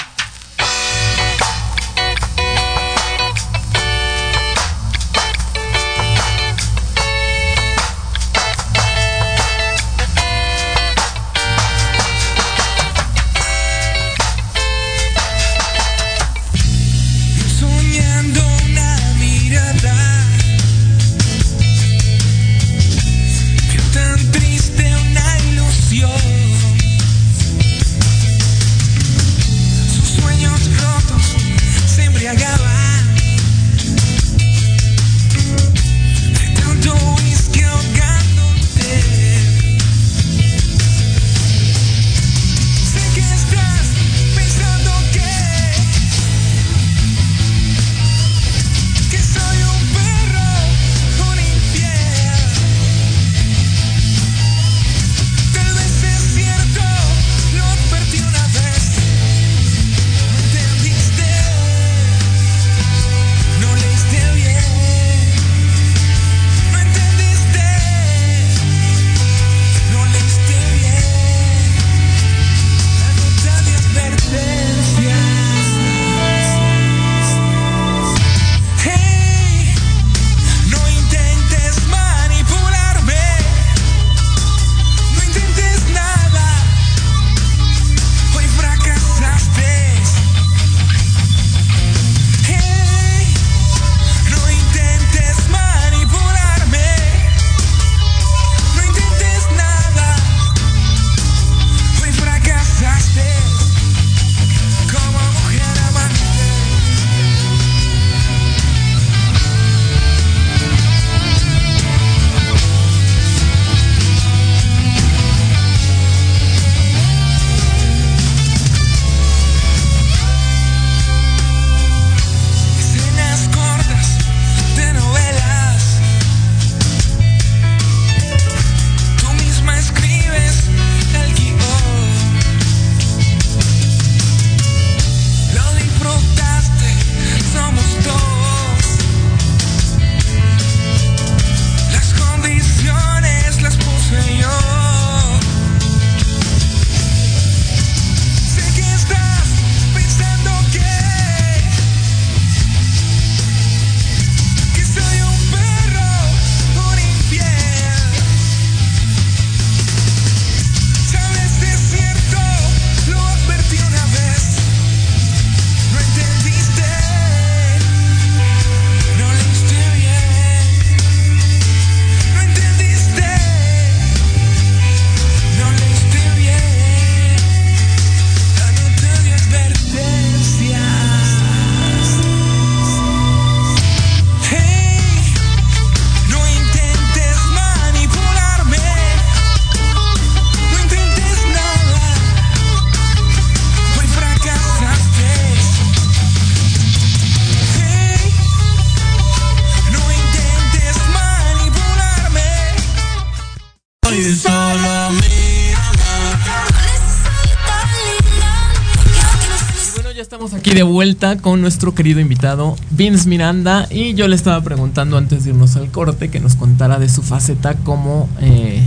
Aquí 210.71 210.77
de 210.77 210.83
vuelta 210.83 211.37
con 211.37 211.59
nuestro 211.59 211.93
querido 211.93 212.21
invitado 212.21 212.77
Vince 212.91 213.27
Miranda 213.27 213.87
y 213.89 214.13
yo 214.13 214.29
le 214.29 214.37
estaba 214.37 214.61
preguntando 214.61 215.17
antes 215.17 215.43
de 215.43 215.49
irnos 215.49 215.75
al 215.75 215.91
corte 215.91 216.29
que 216.29 216.39
nos 216.39 216.55
contara 216.55 216.97
de 216.97 217.09
su 217.09 217.23
faceta 217.23 217.73
como 217.75 218.29
eh, 218.39 218.81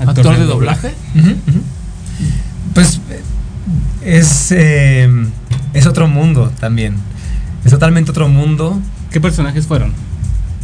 actor, 0.00 0.36
de 0.38 0.44
doblaje. 0.44 0.94
Pues 2.74 3.00
es, 4.02 4.52
eh, 4.52 5.08
es 5.72 5.86
otro 5.86 6.08
mundo 6.08 6.52
también. 6.60 6.96
Es 7.64 7.70
totalmente 7.70 8.10
otro 8.10 8.28
mundo. 8.28 8.78
¿Qué 9.10 9.18
personajes 9.18 9.66
fueron? 9.66 9.94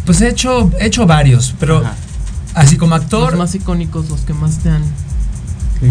Pues 0.04 0.20
he 0.20 0.28
hecho, 0.28 0.70
he 0.78 0.86
hecho 0.86 1.06
varios, 1.06 1.54
pero 1.58 1.78
Ajá. 1.78 1.94
así 2.54 2.76
como 2.76 2.96
actor, 2.96 3.30
Los 3.30 3.38
más 3.38 3.54
icónicos, 3.54 4.10
los 4.10 4.20
que 4.22 4.34
más 4.34 4.58
te 4.58 4.68
han... 4.68 4.82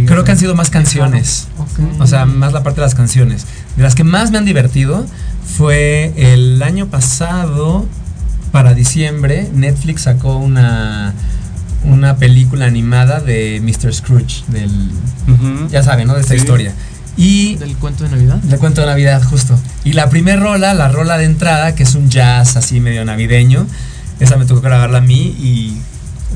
creo 0.06 0.24
que 0.24 0.32
han 0.32 0.38
sido 0.38 0.56
más 0.56 0.70
canciones. 0.70 1.48
Ok. 1.58 2.02
O 2.02 2.08
sea, 2.08 2.26
más 2.26 2.54
la 2.54 2.64
parte 2.64 2.82
de 2.82 2.86
las 2.88 2.96
canciones. 2.96 3.46
De 3.76 3.84
las 3.84 3.96
que 3.96 4.04
más 4.04 4.32
me 4.32 4.38
han 4.38 4.46
divertido 4.46 5.06
fue 5.58 6.14
el 6.16 6.62
año 6.64 6.88
pasado, 6.88 7.86
para 8.52 8.74
diciembre, 8.74 9.50
Netflix 9.54 10.02
sacó 10.04 10.38
una, 10.38 11.14
una 11.84 12.18
película 12.18 12.66
animada 12.66 13.20
de 13.20 13.62
Mr. 13.64 13.94
Scrooge, 13.94 14.44
del, 14.48 14.72
ya 15.70 15.84
saben, 15.84 16.08
¿no? 16.08 16.16
De 16.16 16.22
esta 16.22 16.34
Sí. 16.34 16.40
historia. 16.40 16.74
Y 17.18 17.56
del 17.56 17.76
cuento 17.76 18.06
de 18.06 18.12
Navidad. 18.12 18.42
le 18.44 18.58
cuento 18.58 18.82
de 18.82 18.88
Navidad, 18.88 19.22
justo. 19.24 19.60
Y 19.84 19.94
la 19.94 20.10
primer 20.10 20.40
rola, 20.40 20.74
la 20.74 20.88
rola 20.88 21.18
de 21.18 21.26
entrada, 21.26 21.76
que 21.76 21.84
es 21.84 21.96
un 21.96 22.10
jazz 22.10 22.56
así 22.56 22.80
medio 22.80 23.04
navideño, 23.04 23.66
esa 24.20 24.38
me 24.38 24.46
tocó 24.46 24.62
grabarla 24.62 25.00
a 25.00 25.02
mí 25.02 25.36
y 25.40 25.78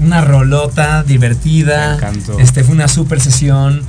una 0.01 0.21
rolota 0.21 1.03
divertida. 1.03 1.89
Me 1.89 1.95
encantó. 1.95 2.39
Este, 2.39 2.63
fue 2.63 2.75
una 2.75 2.87
super 2.87 3.19
sesión. 3.21 3.81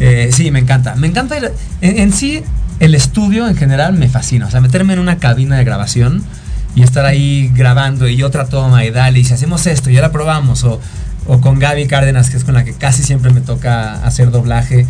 Eh, 0.00 0.30
sí, 0.32 0.50
me 0.50 0.58
encanta. 0.58 0.94
Me 0.96 1.06
encanta 1.06 1.38
ir- 1.38 1.52
en, 1.80 1.98
en 1.98 2.12
sí, 2.12 2.42
el 2.80 2.94
estudio 2.94 3.48
en 3.48 3.56
general 3.56 3.94
me 3.94 4.08
fascina. 4.08 4.46
O 4.46 4.50
sea, 4.50 4.60
meterme 4.60 4.92
en 4.92 4.98
una 4.98 5.16
cabina 5.18 5.56
de 5.56 5.64
grabación 5.64 6.22
y 6.74 6.82
estar 6.82 7.06
ahí 7.06 7.50
grabando 7.54 8.06
y 8.08 8.22
otra 8.22 8.46
toma 8.46 8.84
y 8.84 8.90
dale, 8.90 9.18
y 9.20 9.24
si 9.24 9.32
hacemos 9.32 9.66
esto, 9.66 9.88
ya 9.90 10.02
la 10.02 10.12
probamos. 10.12 10.64
O, 10.64 10.80
o 11.26 11.40
con 11.40 11.58
Gaby 11.58 11.86
Cárdenas, 11.86 12.30
que 12.30 12.36
es 12.36 12.44
con 12.44 12.54
la 12.54 12.64
que 12.64 12.74
casi 12.74 13.02
siempre 13.02 13.32
me 13.32 13.40
toca 13.40 13.94
hacer 14.04 14.30
doblaje. 14.30 14.86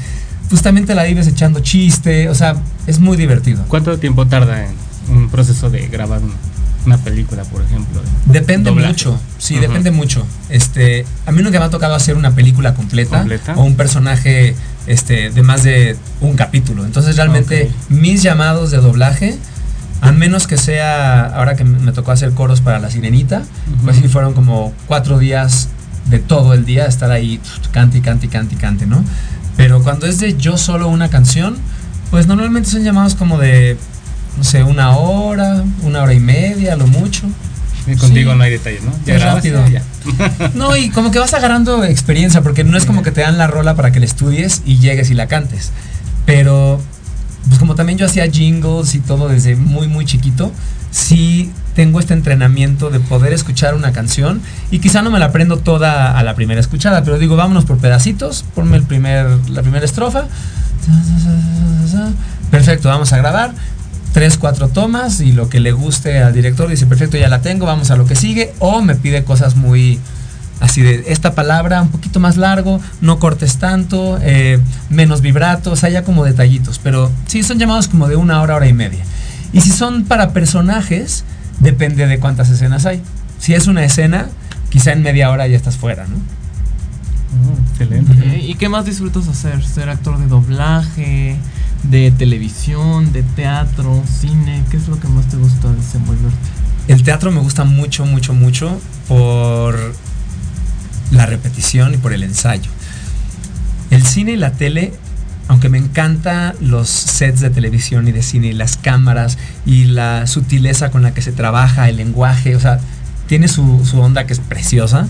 Pues 0.51 0.63
también 0.63 0.87
te 0.87 0.95
la 0.95 1.05
vives 1.05 1.27
echando 1.29 1.61
chiste. 1.61 2.29
O 2.29 2.35
sea, 2.35 2.57
es 2.87 2.99
muy 3.01 3.17
divertido. 3.17 3.65
¿Cuánto 3.69 3.97
tiempo 3.99 4.27
tarda 4.27 4.65
en 4.65 4.75
un 5.17 5.29
proceso 5.31 5.71
de 5.71 5.87
grabar 5.89 6.21
un- 6.23 6.35
una 6.87 6.99
película, 6.99 7.45
por 7.45 7.63
ejemplo? 7.63 8.01
Depende 8.27 8.71
Doblaje. 8.71 8.89
mucho, 8.89 9.21
sí, 9.39 9.59
depende 9.59 9.91
mucho. 9.91 10.27
Este, 10.49 11.05
a 11.27 11.33
mí 11.33 11.43
nunca 11.43 11.59
me 11.59 11.67
ha 11.67 11.71
tocado 11.71 11.95
hacer 11.95 12.17
una 12.17 12.31
película 12.35 12.75
completa, 12.75 13.19
¿Completa? 13.19 13.55
o 13.57 13.65
un 13.65 13.77
personaje 13.77 14.55
este, 14.87 15.31
de 15.31 15.43
más 15.43 15.63
de 15.65 15.97
un 16.21 16.37
capítulo. 16.37 16.85
Entonces 16.85 17.17
realmente 17.17 17.71
mis 17.89 18.23
llamados 18.23 18.71
de 18.71 18.79
doblaje, 18.79 19.37
a 20.01 20.13
menos 20.13 20.47
que 20.47 20.57
sea, 20.57 21.25
ahora 21.27 21.57
que 21.57 21.65
me 21.65 21.79
me 21.79 21.93
tocó 21.93 22.13
hacer 22.13 22.33
coros 22.33 22.61
para 22.61 22.79
La 22.79 22.91
Sirenita, 22.91 23.43
pues 23.85 23.97
sí 23.97 24.09
fueron 24.09 24.35
como 24.35 24.73
cuatro 24.87 25.19
días 25.19 25.69
de 26.07 26.19
todo 26.19 26.55
el 26.55 26.65
día 26.65 26.87
estar 26.87 27.11
ahí 27.11 27.41
cante 27.73 27.99
y 27.99 28.01
cante 28.01 28.27
y 28.27 28.29
cante 28.29 28.55
y 28.55 28.59
cante, 28.59 28.87
¿no? 28.87 29.03
Pero 29.57 29.83
cuando 29.83 30.07
es 30.07 30.21
de 30.21 30.37
yo 30.37 30.57
solo 30.59 30.89
una 30.89 31.09
canción, 31.09 31.57
pues 32.11 32.27
normalmente 32.27 32.71
son 32.71 32.85
llamados 32.85 33.15
como 33.15 33.39
de, 33.39 33.77
no 34.37 34.45
sé, 34.45 34.63
una 34.63 34.97
hora, 34.97 35.65
una 35.83 36.03
hora 36.03 36.13
y 36.15 36.21
media, 36.21 36.77
lo 36.77 36.87
mucho. 36.87 37.27
Y 37.87 37.95
contigo 37.97 38.33
Sí. 38.33 38.39
no 38.39 38.43
hay 38.45 38.51
detalles, 38.51 38.83
¿no? 38.83 38.91
Es 39.07 39.21
grabaste, 39.21 39.53
rápido. 39.53 39.69
ya. 40.39 40.51
No, 40.55 40.77
y 40.77 40.91
como 40.91 41.11
que 41.11 41.19
vas 41.19 41.35
agarrando 41.35 41.85
experiencia, 41.85 42.43
porque 42.43 42.65
no 42.65 42.77
es 42.77 42.85
como 42.85 43.03
que 43.03 43.13
te 43.13 43.21
dan 43.21 43.39
la 43.39 43.47
rola 43.47 43.75
para 43.77 43.93
que 43.93 44.01
la 44.01 44.07
estudies 44.07 44.63
y 44.67 44.79
llegues 44.79 45.11
y 45.11 45.15
la 45.15 45.29
cantes. 45.29 45.71
Pero, 46.25 46.81
pues 47.47 47.59
como 47.61 47.77
también 47.77 47.99
yo 47.99 48.07
hacía 48.07 48.29
jingles 48.29 48.95
y 48.97 48.99
todo 48.99 49.29
desde 49.29 49.55
muy, 49.55 49.87
muy 49.87 50.05
chiquito, 50.05 50.51
sí 50.91 51.53
tengo 51.77 52.01
este 52.01 52.15
entrenamiento 52.15 52.91
de 52.91 52.99
poder 53.01 53.33
escuchar 53.33 53.75
una 53.75 53.93
canción 53.93 54.41
y 54.71 54.79
quizá 54.81 55.03
no 55.03 55.11
me 55.11 55.19
la 55.19 55.27
aprendo 55.27 55.59
toda 55.59 56.19
a 56.19 56.23
la 56.25 56.35
primera 56.35 56.59
escuchada, 56.61 57.05
pero 57.05 57.19
digo, 57.19 57.37
vámonos 57.37 57.67
por 57.67 57.77
pedacitos, 57.79 58.45
ponme 58.55 58.79
el 58.79 58.83
primer, 58.83 59.27
la 59.51 59.63
primera 59.63 59.85
estrofa. 59.85 60.25
Perfecto, 62.51 62.89
vamos 62.89 63.13
a 63.13 63.19
grabar. 63.19 63.53
Tres, 64.17 64.39
cuatro 64.39 64.69
tomas 64.69 65.21
y 65.21 65.33
lo 65.33 65.51
que 65.51 65.61
le 65.61 65.73
guste 65.73 66.23
al 66.23 66.33
director 66.33 66.71
dice, 66.71 66.87
perfecto, 66.87 67.19
ya 67.19 67.29
la 67.29 67.43
tengo, 67.43 67.67
vamos 67.67 67.91
a 67.91 67.97
lo 67.97 68.07
que 68.07 68.17
sigue. 68.17 68.55
O 68.61 68.81
me 68.81 68.95
pide 68.95 69.25
cosas 69.25 69.57
muy 69.57 70.01
así 70.59 70.81
de 70.81 71.05
esta 71.09 71.35
palabra 71.35 71.83
un 71.83 71.91
poquito 71.91 72.19
más 72.19 72.39
largo, 72.39 72.81
no 73.03 73.19
cortes 73.19 73.59
tanto, 73.59 74.19
eh, 74.23 74.59
menos 74.89 75.21
vibrato, 75.21 75.73
o 75.73 75.77
sea, 75.77 75.91
ya 75.91 76.03
como 76.03 76.25
detallitos. 76.25 76.81
Pero 76.83 77.13
sí, 77.27 77.43
son 77.43 77.59
llamados 77.59 77.89
como 77.89 78.09
de 78.09 78.17
una 78.17 78.41
hora, 78.41 78.57
hora 78.57 78.67
y 78.67 78.73
media. 78.73 79.05
Y 79.53 79.61
si 79.61 79.69
son 79.69 80.05
para 80.05 80.33
personajes, 80.33 81.25
depende 81.61 82.07
de 82.07 82.19
cuántas 82.19 82.49
escenas 82.49 82.87
hay. 82.87 83.03
Si 83.39 83.53
es 83.53 83.67
una 83.67 83.85
escena, 83.85 84.29
quizá 84.71 84.93
en 84.93 85.03
media 85.03 85.31
hora 85.31 85.47
ya 85.47 85.59
estás 85.59 85.77
fuera, 85.77 86.07
¿no? 86.07 86.17
Mm, 86.17 87.69
excelente. 87.71 88.39
¿Y 88.39 88.55
qué 88.55 88.71
más 88.71 88.87
disfrutas 88.87 89.29
hacer? 89.29 89.63
¿Ser 89.63 89.91
actor 89.91 90.19
de 90.19 90.27
doblaje, 90.27 91.37
de 91.85 92.11
televisión, 92.11 93.13
de 93.13 93.23
teatro, 93.23 94.03
cine? 94.21 94.65
¿Qué 94.71 94.77
es 94.77 94.89
lo 94.89 94.99
que 94.99 95.09
más 95.09 95.27
te 95.27 95.37
gusta 95.37 95.73
desenvolverte? 95.73 96.37
El 96.89 97.03
teatro 97.03 97.31
me 97.31 97.41
gusta 97.41 97.65
mucho, 97.65 98.07
mucho, 98.07 98.33
mucho 98.33 98.81
por 99.09 99.95
la 101.11 101.27
repetición 101.27 101.95
y 101.95 101.97
por 101.97 102.13
el 102.13 102.23
ensayo. 102.23 102.71
El 103.91 104.05
cine 104.05 104.33
y 104.33 104.37
la 104.37 104.53
tele, 104.53 104.93
aunque 105.49 105.69
me 105.69 105.79
encanta 105.79 106.55
los 106.61 106.89
sets 106.89 107.41
de 107.41 107.51
televisión 107.51 108.09
y 108.09 108.13
de 108.13 108.23
cine 108.23 108.49
y 108.49 108.53
las 108.53 108.77
cámaras 108.77 109.39
y 109.65 109.85
la 109.85 110.27
sutileza 110.27 110.91
con 110.91 111.03
la 111.03 111.15
que 111.15 111.23
se 111.23 111.33
trabaja, 111.33 111.89
el 111.89 111.97
lenguaje, 111.97 112.57
o 112.57 112.61
sea, 112.61 112.81
tiene 113.27 113.49
su, 113.49 113.85
su 113.85 114.01
onda 114.01 114.27
que 114.27 114.33
es 114.33 114.41
preciosa. 114.41 115.07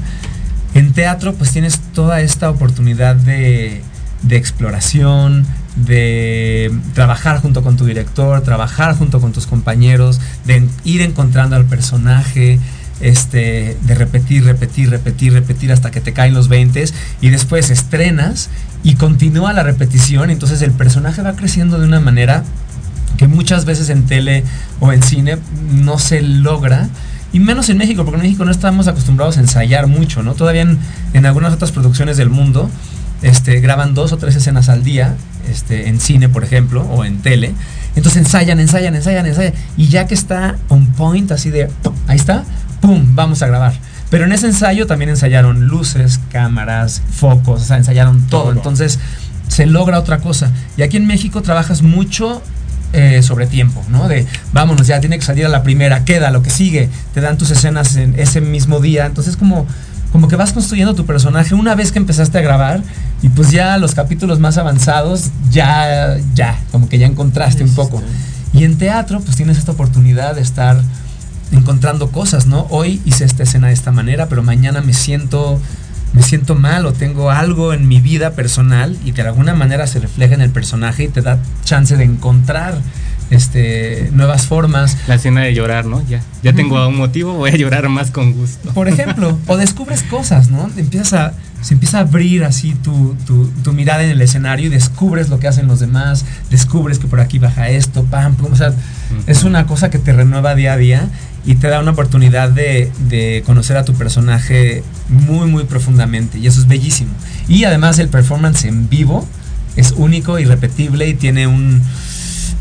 En 0.74 0.92
teatro 0.92 1.34
pues 1.34 1.52
tienes 1.52 1.78
toda 1.94 2.20
esta 2.20 2.50
oportunidad 2.50 3.16
de, 3.16 3.82
de 4.22 4.36
exploración, 4.36 5.46
de 5.76 6.72
trabajar 6.94 7.40
junto 7.40 7.62
con 7.62 7.76
tu 7.76 7.84
director, 7.84 8.40
trabajar 8.42 8.96
junto 8.96 9.20
con 9.20 9.32
tus 9.32 9.46
compañeros, 9.46 10.20
de 10.44 10.66
ir 10.84 11.02
encontrando 11.02 11.54
al 11.56 11.66
personaje, 11.66 12.58
este, 13.00 13.76
de 13.82 13.94
repetir, 13.94 14.44
repetir, 14.44 14.90
repetir, 14.90 15.34
repetir 15.34 15.72
hasta 15.72 15.90
que 15.90 16.00
te 16.00 16.12
caen 16.12 16.32
los 16.32 16.48
20 16.48 16.84
y 17.20 17.28
después 17.28 17.70
estrenas 17.70 18.48
y 18.82 18.94
continúa 18.94 19.52
la 19.52 19.62
repetición, 19.62 20.30
entonces 20.30 20.62
el 20.62 20.72
personaje 20.72 21.20
va 21.20 21.34
creciendo 21.36 21.78
de 21.78 21.84
una 21.84 22.00
manera 22.00 22.42
que 23.18 23.28
muchas 23.28 23.64
veces 23.64 23.90
en 23.90 24.06
tele 24.06 24.44
o 24.80 24.92
en 24.92 25.02
cine 25.02 25.38
no 25.72 25.98
se 25.98 26.22
logra. 26.22 26.88
Y 27.32 27.40
menos 27.40 27.68
en 27.68 27.76
México, 27.76 28.04
porque 28.04 28.16
en 28.16 28.22
México 28.22 28.44
no 28.44 28.50
estamos 28.50 28.86
acostumbrados 28.88 29.36
a 29.36 29.40
ensayar 29.40 29.88
mucho, 29.88 30.22
¿no? 30.22 30.34
Todavía 30.34 30.62
en, 30.62 30.78
en 31.12 31.26
algunas 31.26 31.52
otras 31.52 31.72
producciones 31.72 32.16
del 32.16 32.30
mundo 32.30 32.70
este, 33.22 33.60
graban 33.60 33.94
dos 33.94 34.12
o 34.12 34.18
tres 34.18 34.36
escenas 34.36 34.68
al 34.68 34.84
día, 34.84 35.14
este, 35.50 35.88
en 35.88 36.00
cine, 36.00 36.28
por 36.28 36.44
ejemplo, 36.44 36.82
o 36.82 37.04
en 37.04 37.18
tele. 37.18 37.54
Entonces 37.94 38.22
ensayan, 38.22 38.60
ensayan, 38.60 38.94
ensayan, 38.94 39.26
ensayan. 39.26 39.54
Y 39.76 39.88
ya 39.88 40.06
que 40.06 40.14
está 40.14 40.56
on 40.68 40.86
point, 40.92 41.30
así 41.32 41.50
de, 41.50 41.66
¡pum! 41.82 41.94
ahí 42.06 42.16
está, 42.16 42.44
¡pum! 42.80 43.14
Vamos 43.14 43.42
a 43.42 43.46
grabar. 43.46 43.74
Pero 44.10 44.24
en 44.24 44.32
ese 44.32 44.46
ensayo 44.46 44.86
también 44.86 45.08
ensayaron 45.10 45.66
luces, 45.66 46.20
cámaras, 46.30 47.02
focos, 47.10 47.62
o 47.62 47.64
sea, 47.64 47.76
ensayaron 47.76 48.26
todo. 48.26 48.42
Todo. 48.42 48.52
Entonces 48.52 48.98
se 49.48 49.66
logra 49.66 49.98
otra 49.98 50.18
cosa. 50.18 50.50
Y 50.76 50.82
aquí 50.82 50.96
en 50.96 51.06
México 51.06 51.42
trabajas 51.42 51.82
mucho 51.82 52.42
eh, 52.92 53.22
sobre 53.22 53.46
tiempo, 53.46 53.84
¿no? 53.88 54.08
De 54.08 54.26
vámonos, 54.52 54.86
ya 54.86 55.00
tiene 55.00 55.18
que 55.18 55.24
salir 55.24 55.44
a 55.44 55.48
la 55.48 55.62
primera, 55.62 56.04
queda, 56.04 56.30
lo 56.30 56.42
que 56.42 56.50
sigue, 56.50 56.88
te 57.14 57.20
dan 57.20 57.36
tus 57.36 57.50
escenas 57.50 57.96
en 57.96 58.18
ese 58.18 58.40
mismo 58.40 58.80
día. 58.80 59.06
Entonces, 59.06 59.36
como, 59.36 59.66
como 60.12 60.28
que 60.28 60.36
vas 60.36 60.52
construyendo 60.52 60.94
tu 60.94 61.04
personaje 61.04 61.54
una 61.54 61.74
vez 61.74 61.92
que 61.92 61.98
empezaste 61.98 62.38
a 62.38 62.40
grabar 62.40 62.82
y 63.22 63.28
pues 63.28 63.50
ya 63.50 63.78
los 63.78 63.94
capítulos 63.94 64.40
más 64.40 64.58
avanzados, 64.58 65.30
ya, 65.50 66.16
ya, 66.34 66.58
como 66.72 66.88
que 66.88 66.98
ya 66.98 67.06
encontraste 67.06 67.64
un 67.64 67.74
poco. 67.74 68.02
Y 68.52 68.64
en 68.64 68.78
teatro, 68.78 69.20
pues 69.20 69.36
tienes 69.36 69.58
esta 69.58 69.72
oportunidad 69.72 70.34
de 70.34 70.40
estar 70.40 70.80
encontrando 71.52 72.10
cosas, 72.10 72.46
¿no? 72.46 72.66
Hoy 72.70 73.00
hice 73.04 73.24
esta 73.24 73.42
escena 73.42 73.68
de 73.68 73.74
esta 73.74 73.92
manera, 73.92 74.28
pero 74.28 74.42
mañana 74.42 74.80
me 74.80 74.92
siento 74.92 75.60
me 76.12 76.22
siento 76.22 76.54
mal 76.54 76.86
o 76.86 76.92
tengo 76.94 77.30
algo 77.30 77.74
en 77.74 77.88
mi 77.88 78.00
vida 78.00 78.30
personal 78.30 78.96
y 79.04 79.12
de 79.12 79.22
alguna 79.22 79.54
manera 79.54 79.86
se 79.86 79.98
refleja 79.98 80.34
en 80.34 80.40
el 80.40 80.50
personaje 80.50 81.04
y 81.04 81.08
te 81.08 81.20
da 81.20 81.38
chance 81.64 81.94
de 81.96 82.04
encontrar 82.04 82.80
este 83.30 84.10
nuevas 84.12 84.46
formas. 84.46 84.96
La 85.08 85.16
escena 85.16 85.42
de 85.42 85.54
llorar, 85.54 85.86
¿no? 85.86 86.02
Ya, 86.08 86.22
ya 86.42 86.52
tengo 86.52 86.86
un 86.86 86.96
motivo, 86.96 87.34
voy 87.34 87.50
a 87.50 87.56
llorar 87.56 87.88
más 87.88 88.10
con 88.10 88.32
gusto. 88.32 88.70
Por 88.72 88.88
ejemplo, 88.88 89.38
o 89.46 89.56
descubres 89.56 90.02
cosas, 90.02 90.50
¿no? 90.50 90.70
Empiezas 90.76 91.12
a, 91.12 91.34
se 91.60 91.74
empieza 91.74 91.98
a 91.98 92.00
abrir 92.02 92.44
así 92.44 92.74
tu, 92.74 93.16
tu, 93.26 93.48
tu 93.62 93.72
mirada 93.72 94.04
en 94.04 94.10
el 94.10 94.20
escenario 94.20 94.66
y 94.66 94.68
descubres 94.68 95.28
lo 95.28 95.38
que 95.38 95.48
hacen 95.48 95.66
los 95.66 95.80
demás, 95.80 96.24
descubres 96.50 96.98
que 96.98 97.06
por 97.06 97.20
aquí 97.20 97.38
baja 97.38 97.68
esto, 97.68 98.04
pam, 98.04 98.36
pum, 98.36 98.52
o 98.52 98.56
sea, 98.56 98.72
es 99.26 99.44
una 99.44 99.66
cosa 99.66 99.90
que 99.90 99.98
te 99.98 100.12
renueva 100.12 100.54
día 100.54 100.74
a 100.74 100.76
día 100.76 101.08
y 101.44 101.56
te 101.56 101.68
da 101.68 101.80
una 101.80 101.92
oportunidad 101.92 102.50
de, 102.50 102.90
de 103.08 103.42
conocer 103.46 103.76
a 103.76 103.84
tu 103.84 103.94
personaje 103.94 104.82
muy, 105.08 105.48
muy 105.48 105.64
profundamente 105.64 106.38
y 106.38 106.46
eso 106.46 106.60
es 106.60 106.68
bellísimo. 106.68 107.10
Y 107.48 107.64
además 107.64 107.98
el 107.98 108.08
performance 108.08 108.64
en 108.64 108.88
vivo 108.88 109.26
es 109.76 109.92
único, 109.92 110.38
irrepetible 110.38 111.08
y 111.08 111.14
tiene 111.14 111.46
un, 111.46 111.82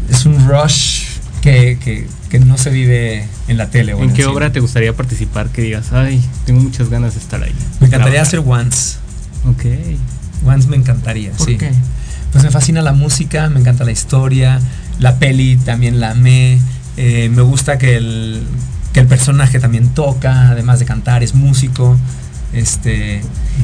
es 0.10 0.26
un 0.26 0.48
rush 0.48 1.04
que, 1.42 1.78
que- 1.84 2.08
que 2.30 2.40
no 2.40 2.58
se 2.58 2.70
vive 2.70 3.26
en 3.48 3.58
la 3.58 3.70
tele. 3.70 3.94
o 3.94 4.02
¿En 4.04 4.10
qué 4.10 4.24
cine. 4.24 4.28
obra 4.28 4.52
te 4.52 4.60
gustaría 4.60 4.94
participar 4.94 5.50
que 5.50 5.62
digas, 5.62 5.94
ay, 5.94 6.22
tengo 6.46 6.60
muchas 6.62 6.90
ganas 6.90 7.14
de 7.14 7.20
estar 7.20 7.42
ahí? 7.42 7.54
Me 7.80 7.88
encantaría 7.88 8.24
Trabajar. 8.24 8.28
hacer 8.28 8.40
Once. 8.46 8.98
Ok. 9.48 9.66
Once 10.46 10.68
me 10.68 10.76
encantaría, 10.76 11.32
¿Por 11.32 11.48
sí. 11.48 11.58
qué? 11.58 11.72
Pues 12.32 12.44
me 12.44 12.50
fascina 12.52 12.82
la 12.82 12.92
música, 12.94 13.50
me 13.50 13.60
encanta 13.60 13.84
la 13.86 13.92
historia, 13.92 14.60
la 15.00 15.18
peli 15.20 15.56
también 15.58 16.00
la 16.00 16.12
amé. 16.12 16.60
eh, 16.98 17.30
me 17.34 17.42
gusta 17.42 17.78
que 17.78 17.96
el, 17.98 18.42
que 18.94 19.00
el 19.02 19.08
personaje 19.08 19.60
también 19.60 19.90
toca, 19.90 20.50
además 20.50 20.80
de 20.80 20.86
cantar, 20.86 21.24
es 21.24 21.36
músico. 21.36 21.98
Este, 22.56 23.22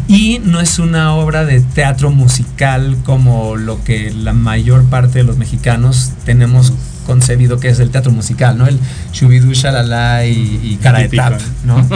y 0.10 0.40
no 0.44 0.60
es 0.60 0.78
una 0.78 1.16
obra 1.16 1.46
de 1.46 1.62
teatro 1.62 2.12
musical 2.12 2.98
como 3.06 3.56
lo 3.56 3.82
que 3.86 4.12
la 4.12 4.34
mayor 4.34 4.84
parte 4.84 5.20
de 5.20 5.24
los 5.24 5.38
mexicanos 5.38 6.12
tenemos 6.26 6.74
concebido 7.06 7.58
que 7.60 7.70
es 7.70 7.80
el 7.80 7.90
teatro 7.90 8.12
musical, 8.12 8.58
¿no? 8.58 8.68
El 8.68 8.78
shubidú, 9.14 9.54
shalala 9.54 10.26
y, 10.26 10.60
y 10.62 10.78
cara 10.82 11.00
de 11.00 11.10
tap, 11.10 11.40
¿no? 11.64 11.78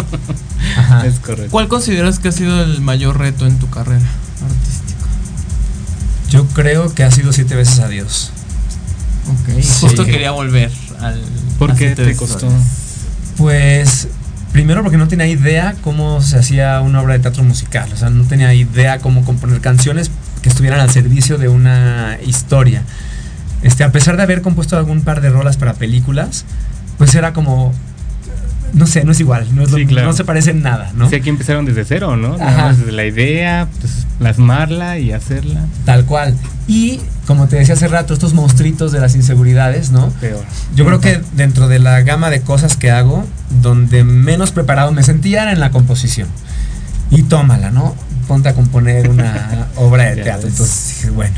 Ajá. 0.77 1.05
Es 1.05 1.19
correcto. 1.19 1.51
¿Cuál 1.51 1.67
consideras 1.67 2.19
que 2.19 2.29
ha 2.29 2.31
sido 2.31 2.63
el 2.63 2.79
mayor 2.81 3.19
reto 3.19 3.45
en 3.45 3.59
tu 3.59 3.69
carrera 3.69 3.99
artística? 4.41 5.05
Yo 6.29 6.45
creo 6.47 6.93
que 6.93 7.03
ha 7.03 7.11
sido 7.11 7.33
siete 7.33 7.55
veces 7.55 7.79
a 7.79 7.89
Dios. 7.89 8.31
Ok. 9.27 9.61
Sí. 9.61 9.69
Justo 9.81 10.05
quería 10.05 10.31
volver 10.31 10.71
al. 11.01 11.21
¿Por 11.59 11.75
qué 11.75 11.89
te 11.89 12.15
costó? 12.15 12.47
Pues 13.37 14.07
primero 14.55 14.83
porque 14.83 14.95
no 14.95 15.09
tenía 15.09 15.27
idea 15.27 15.75
cómo 15.81 16.21
se 16.21 16.37
hacía 16.39 16.79
una 16.79 17.01
obra 17.01 17.15
de 17.15 17.19
teatro 17.19 17.43
musical, 17.43 17.89
o 17.93 17.97
sea, 17.97 18.09
no 18.09 18.23
tenía 18.23 18.53
idea 18.53 18.99
cómo 18.99 19.25
componer 19.25 19.59
canciones 19.59 20.09
que 20.41 20.47
estuvieran 20.47 20.79
al 20.79 20.89
servicio 20.89 21.37
de 21.37 21.49
una 21.49 22.17
historia. 22.25 22.81
Este, 23.63 23.83
a 23.83 23.91
pesar 23.91 24.15
de 24.15 24.23
haber 24.23 24.41
compuesto 24.41 24.77
algún 24.77 25.01
par 25.01 25.19
de 25.19 25.29
rolas 25.29 25.57
para 25.57 25.73
películas, 25.73 26.45
pues 26.97 27.13
era 27.15 27.33
como 27.33 27.73
no 28.71 28.87
sé, 28.87 29.03
no 29.03 29.11
es 29.11 29.19
igual, 29.19 29.45
no, 29.53 29.63
es 29.63 29.71
lo- 29.71 29.77
claro. 29.87 30.07
no 30.07 30.13
se 30.13 30.23
parece 30.23 30.51
en 30.51 30.61
nada, 30.61 30.93
¿no? 30.95 31.09
Sí, 31.09 31.15
aquí 31.15 31.27
empezaron 31.29 31.65
desde 31.65 31.83
cero, 31.83 32.15
¿no? 32.15 32.37
Nada 32.37 32.57
más 32.69 32.77
desde 32.79 32.93
la 32.93 33.03
idea, 33.05 33.67
pues, 33.81 34.07
plasmarla 34.19 34.99
y 34.99 35.11
hacerla. 35.11 35.65
Tal 35.83 36.05
cual. 36.05 36.33
Y 36.65 37.01
como 37.25 37.47
te 37.47 37.55
decía 37.55 37.75
hace 37.75 37.87
rato, 37.87 38.13
estos 38.13 38.33
monstruitos 38.33 38.91
de 38.91 38.99
las 38.99 39.15
inseguridades, 39.15 39.91
¿no? 39.91 40.09
Peor. 40.21 40.43
Yo 40.75 40.85
creo 40.85 40.99
que 40.99 41.21
dentro 41.33 41.67
de 41.67 41.79
la 41.79 42.01
gama 42.01 42.29
de 42.29 42.41
cosas 42.41 42.77
que 42.77 42.91
hago, 42.91 43.25
donde 43.61 44.03
menos 44.03 44.51
preparado 44.51 44.91
me 44.91 45.03
sentía 45.03 45.43
era 45.43 45.51
en 45.51 45.59
la 45.59 45.71
composición. 45.71 46.27
Y 47.11 47.23
tómala, 47.23 47.71
¿no? 47.71 47.95
Ponte 48.27 48.49
a 48.49 48.53
componer 48.53 49.09
una 49.09 49.67
obra 49.75 50.05
de 50.05 50.23
teatro. 50.23 50.47
Entonces 50.47 50.97
dije, 50.97 51.09
bueno. 51.11 51.35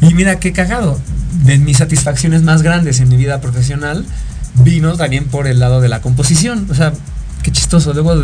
Y 0.00 0.14
mira 0.14 0.38
qué 0.38 0.52
cagado. 0.52 0.98
De 1.44 1.58
mis 1.58 1.78
satisfacciones 1.78 2.42
más 2.42 2.62
grandes 2.62 3.00
en 3.00 3.08
mi 3.08 3.16
vida 3.16 3.40
profesional 3.40 4.04
vino 4.54 4.96
también 4.96 5.24
por 5.24 5.46
el 5.46 5.60
lado 5.60 5.80
de 5.80 5.88
la 5.88 6.00
composición. 6.00 6.66
O 6.70 6.74
sea, 6.74 6.92
qué 7.42 7.50
chistoso. 7.52 7.92
Luego, 7.94 8.14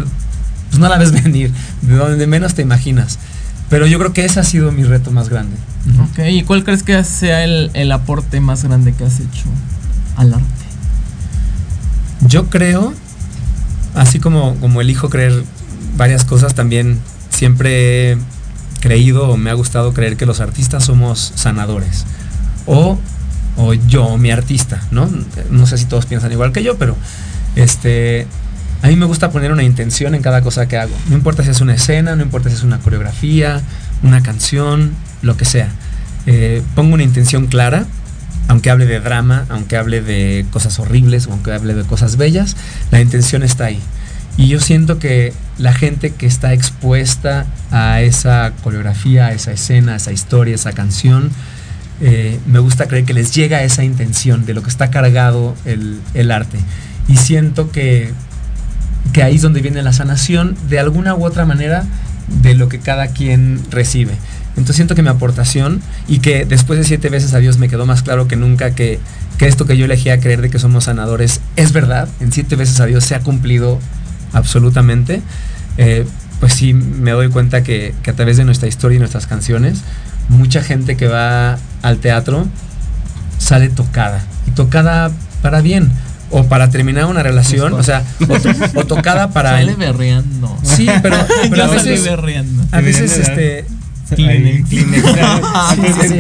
pues 0.69 0.79
no 0.79 0.89
la 0.89 0.99
ves 0.99 1.13
venir, 1.25 1.53
de 1.83 1.97
donde 1.97 2.27
menos 2.27 2.55
te 2.55 2.63
imaginas. 2.63 3.19
Pero 3.71 3.87
yo 3.87 3.99
creo 3.99 4.13
que 4.13 4.25
ese 4.25 4.41
ha 4.41 4.45
sido 4.45 4.73
mi 4.73 4.85
reto 4.85 5.11
más 5.11 5.29
grande. 5.29 5.57
Ok, 6.03 6.21
¿y 6.31 6.43
cuál 6.43 6.65
crees 6.65 6.83
que 6.83 7.03
sea 7.05 7.45
el, 7.45 7.71
el 7.75 7.93
aporte 7.93 8.41
más 8.41 8.65
grande 8.65 8.93
que 8.93 9.05
has 9.05 9.21
hecho 9.21 9.45
al 10.17 10.35
arte? 10.35 10.47
Yo 12.27 12.49
creo, 12.51 12.93
así 13.95 14.19
como, 14.19 14.57
como 14.57 14.81
elijo 14.81 15.09
creer 15.09 15.45
varias 15.97 16.25
cosas, 16.25 16.55
también 16.55 16.99
siempre 17.31 18.13
he 18.13 18.19
creído 18.81 19.29
o 19.31 19.37
me 19.37 19.51
ha 19.51 19.55
gustado 19.55 19.93
creer 19.93 20.17
que 20.17 20.27
los 20.27 20.41
artistas 20.41 20.85
somos 20.85 21.33
sanadores. 21.35 22.05
O, 22.67 22.99
o 23.57 23.75
yo, 23.75 24.19
mi 24.19 24.31
artista, 24.31 24.83
¿no? 24.91 25.09
No 25.51 25.67
sé 25.67 25.79
si 25.79 25.85
todos 25.85 26.07
piensan 26.07 26.33
igual 26.33 26.53
que 26.53 26.63
yo, 26.63 26.79
pero 26.79 26.97
este, 27.57 28.27
a 28.83 28.89
mí 28.89 28.97
me 28.97 29.07
gusta 29.07 29.31
poner 29.31 29.53
una 29.53 29.65
intención 29.65 30.15
en 30.15 30.23
cada 30.23 30.43
cosa 30.43 30.69
que 30.69 30.77
hago. 30.77 30.95
No 31.09 31.17
importa 31.17 31.43
si 31.43 31.51
es 31.51 31.61
una 31.61 31.75
escena, 31.75 32.15
no 32.15 32.23
importa 32.23 32.49
si 32.49 32.55
es 32.55 32.63
una 32.63 32.79
coreografía, 32.79 33.61
una 34.03 34.23
canción, 34.23 34.95
lo 35.23 35.37
que 35.37 35.45
sea. 35.45 35.69
Eh, 36.27 36.63
pongo 36.75 36.95
una 36.95 37.03
intención 37.03 37.47
clara, 37.47 37.87
aunque 38.47 38.71
hable 38.71 38.87
de 38.87 39.01
drama, 39.01 39.47
aunque 39.49 39.77
hable 39.77 40.01
de 40.01 40.47
cosas 40.53 40.79
horribles 40.79 41.27
aunque 41.27 41.53
hable 41.53 41.75
de 41.75 41.83
cosas 41.83 42.17
bellas, 42.17 42.57
la 42.91 43.01
intención 43.01 43.43
está 43.43 43.67
ahí. 43.67 43.81
Y 44.37 44.47
yo 44.47 44.61
siento 44.61 45.01
que 45.01 45.33
la 45.59 45.73
gente 45.73 46.11
que 46.11 46.27
está 46.27 46.53
expuesta 46.53 47.47
a 47.73 48.01
esa 48.03 48.53
coreografía, 48.63 49.27
a 49.27 49.33
esa 49.33 49.51
escena, 49.51 49.95
a 49.95 49.97
esa 49.97 50.13
historia, 50.13 50.55
a 50.55 50.55
esa 50.55 50.73
canción, 50.73 51.31
eh, 52.01 52.39
me 52.47 52.61
gusta 52.61 52.87
creer 52.87 53.05
que 53.05 53.15
les 53.15 53.35
llega 53.35 53.65
esa 53.65 53.83
intención 53.83 54.47
de 54.47 54.55
lo 54.55 54.63
que 54.63 54.71
está 54.71 54.91
cargado 54.91 55.57
el 55.65 56.31
arte. 56.31 56.59
Y 57.09 57.17
siento 57.17 57.73
que, 57.73 58.13
que 59.13 59.23
ahí 59.23 59.37
es 59.37 59.43
donde 59.43 59.61
viene 59.61 59.83
la 59.83 59.93
sanación 59.93 60.57
de 60.69 60.79
alguna 60.79 61.15
u 61.15 61.25
otra 61.25 61.45
manera 61.45 61.85
de 62.43 62.55
lo 62.55 62.69
que 62.69 62.79
cada 62.79 63.09
quien 63.09 63.61
recibe. 63.71 64.13
Entonces 64.51 64.77
siento 64.77 64.95
que 64.95 65.03
mi 65.03 65.09
aportación 65.09 65.81
y 66.09 66.19
que 66.19 66.45
después 66.45 66.79
de 66.79 66.85
siete 66.85 67.09
veces 67.09 67.33
a 67.33 67.39
Dios 67.39 67.59
me 67.59 67.69
quedó 67.69 67.87
más 67.87 68.03
claro 68.03 68.27
que 68.27 68.37
nunca 68.37 68.73
que, 68.73 68.99
que 69.39 69.47
esto 69.47 69.67
que 69.67 69.77
yo 69.77 69.85
elegía 69.85 70.21
creer 70.21 70.43
de 70.43 70.51
que 70.51 70.59
somos 70.59 70.85
sanadores 70.85 71.41
es 71.57 71.73
verdad. 71.73 72.09
En 72.21 72.33
siete 72.33 72.57
veces 72.57 72.81
a 72.81 72.87
Dios 72.87 73.05
se 73.05 73.15
ha 73.15 73.21
cumplido 73.21 73.79
absolutamente. 74.33 75.23
Eh, 75.77 76.05
pues 76.41 76.55
sí 76.55 76.75
me 76.75 77.13
doy 77.13 77.29
cuenta 77.29 77.63
que 77.63 77.95
a 78.07 78.13
través 78.13 78.37
de 78.37 78.45
nuestra 78.45 78.69
historia 78.69 78.97
y 78.97 78.99
nuestras 78.99 79.27
canciones, 79.27 79.83
mucha 80.29 80.63
gente 80.63 80.97
que 80.97 81.09
va 81.09 81.59
al 81.83 81.99
teatro 81.99 82.47
sale 83.39 83.69
tocada. 83.69 84.23
Y 84.47 84.51
tocada 84.51 85.11
para 85.43 85.61
bien. 85.61 85.91
O 86.31 86.45
para 86.45 86.71
terminar 86.71 87.07
una 87.07 87.23
relación. 87.23 87.73
O 87.73 87.83
sea, 87.83 88.03
o, 88.29 88.39
to- 88.39 88.51
o 88.75 88.85
tocada 88.85 89.31
para... 89.33 89.51
Sale 89.51 89.73
el- 89.73 89.77
berreando. 89.77 90.57
Sí, 90.63 90.87
pero, 91.03 91.17
pero 91.51 91.57
Yo 91.57 91.65
a 91.65 91.69
salí 91.69 91.91
veces... 91.91 92.05
berreando. 92.05 92.65
A 92.73 92.81
veces 92.81 93.19
este... 93.19 93.65
Sí, 94.09 94.25
sí, 96.09 96.19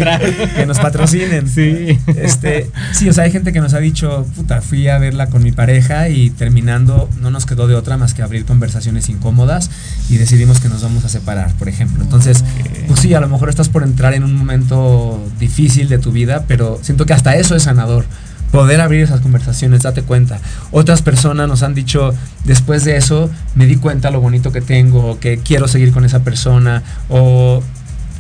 que 0.56 0.66
nos 0.66 0.78
patrocinen. 0.78 1.48
Sí. 1.48 1.98
Este, 2.16 2.70
sí, 2.93 3.09
o 3.09 3.14
sea, 3.14 3.24
hay 3.24 3.30
gente 3.32 3.51
que 3.51 3.60
nos 3.60 3.72
ha 3.72 3.78
dicho, 3.78 4.26
puta, 4.36 4.60
fui 4.60 4.89
a 4.89 4.98
verla 4.98 5.28
con 5.28 5.43
mi 5.43 5.52
pareja 5.52 6.10
y 6.10 6.28
terminando 6.28 7.09
no 7.20 7.30
nos 7.30 7.47
quedó 7.47 7.66
de 7.66 7.74
otra 7.74 7.97
más 7.97 8.12
que 8.12 8.22
abrir 8.22 8.44
conversaciones 8.44 9.09
incómodas 9.09 9.70
y 10.10 10.16
decidimos 10.18 10.60
que 10.60 10.68
nos 10.68 10.82
vamos 10.82 11.06
a 11.06 11.09
separar, 11.09 11.52
por 11.55 11.70
ejemplo. 11.70 12.02
Entonces, 12.02 12.44
pues 12.89 13.01
sí, 13.01 13.14
a 13.14 13.20
lo 13.20 13.28
mejor 13.28 13.48
estás 13.48 13.70
por 13.70 13.82
entrar 13.82 14.12
en 14.12 14.22
un 14.24 14.35
momento 14.35 15.26
difícil 15.39 15.89
de 15.89 15.97
tu 15.98 16.12
vida, 16.12 16.44
pero 16.47 16.78
siento 16.82 17.06
que 17.06 17.14
hasta 17.14 17.36
eso 17.36 17.56
es 17.56 17.62
sanador. 17.62 18.05
Poder 18.53 18.81
abrir 18.81 19.03
esas 19.03 19.20
conversaciones, 19.20 19.83
date 19.83 20.03
cuenta. 20.03 20.41
Otras 20.70 21.03
personas 21.03 21.49
nos 21.49 21.62
han 21.62 21.75
dicho, 21.75 22.15
después 22.45 22.85
de 22.85 22.97
eso, 22.97 23.31
me 23.55 23.66
di 23.66 23.77
cuenta 23.77 24.11
lo 24.11 24.20
bonito 24.20 24.53
que 24.53 24.61
tengo, 24.61 25.05
o 25.11 25.19
que 25.19 25.39
quiero 25.39 25.69
seguir 25.69 25.93
con 25.93 26.05
esa 26.05 26.20
persona, 26.20 26.83
o 27.09 27.62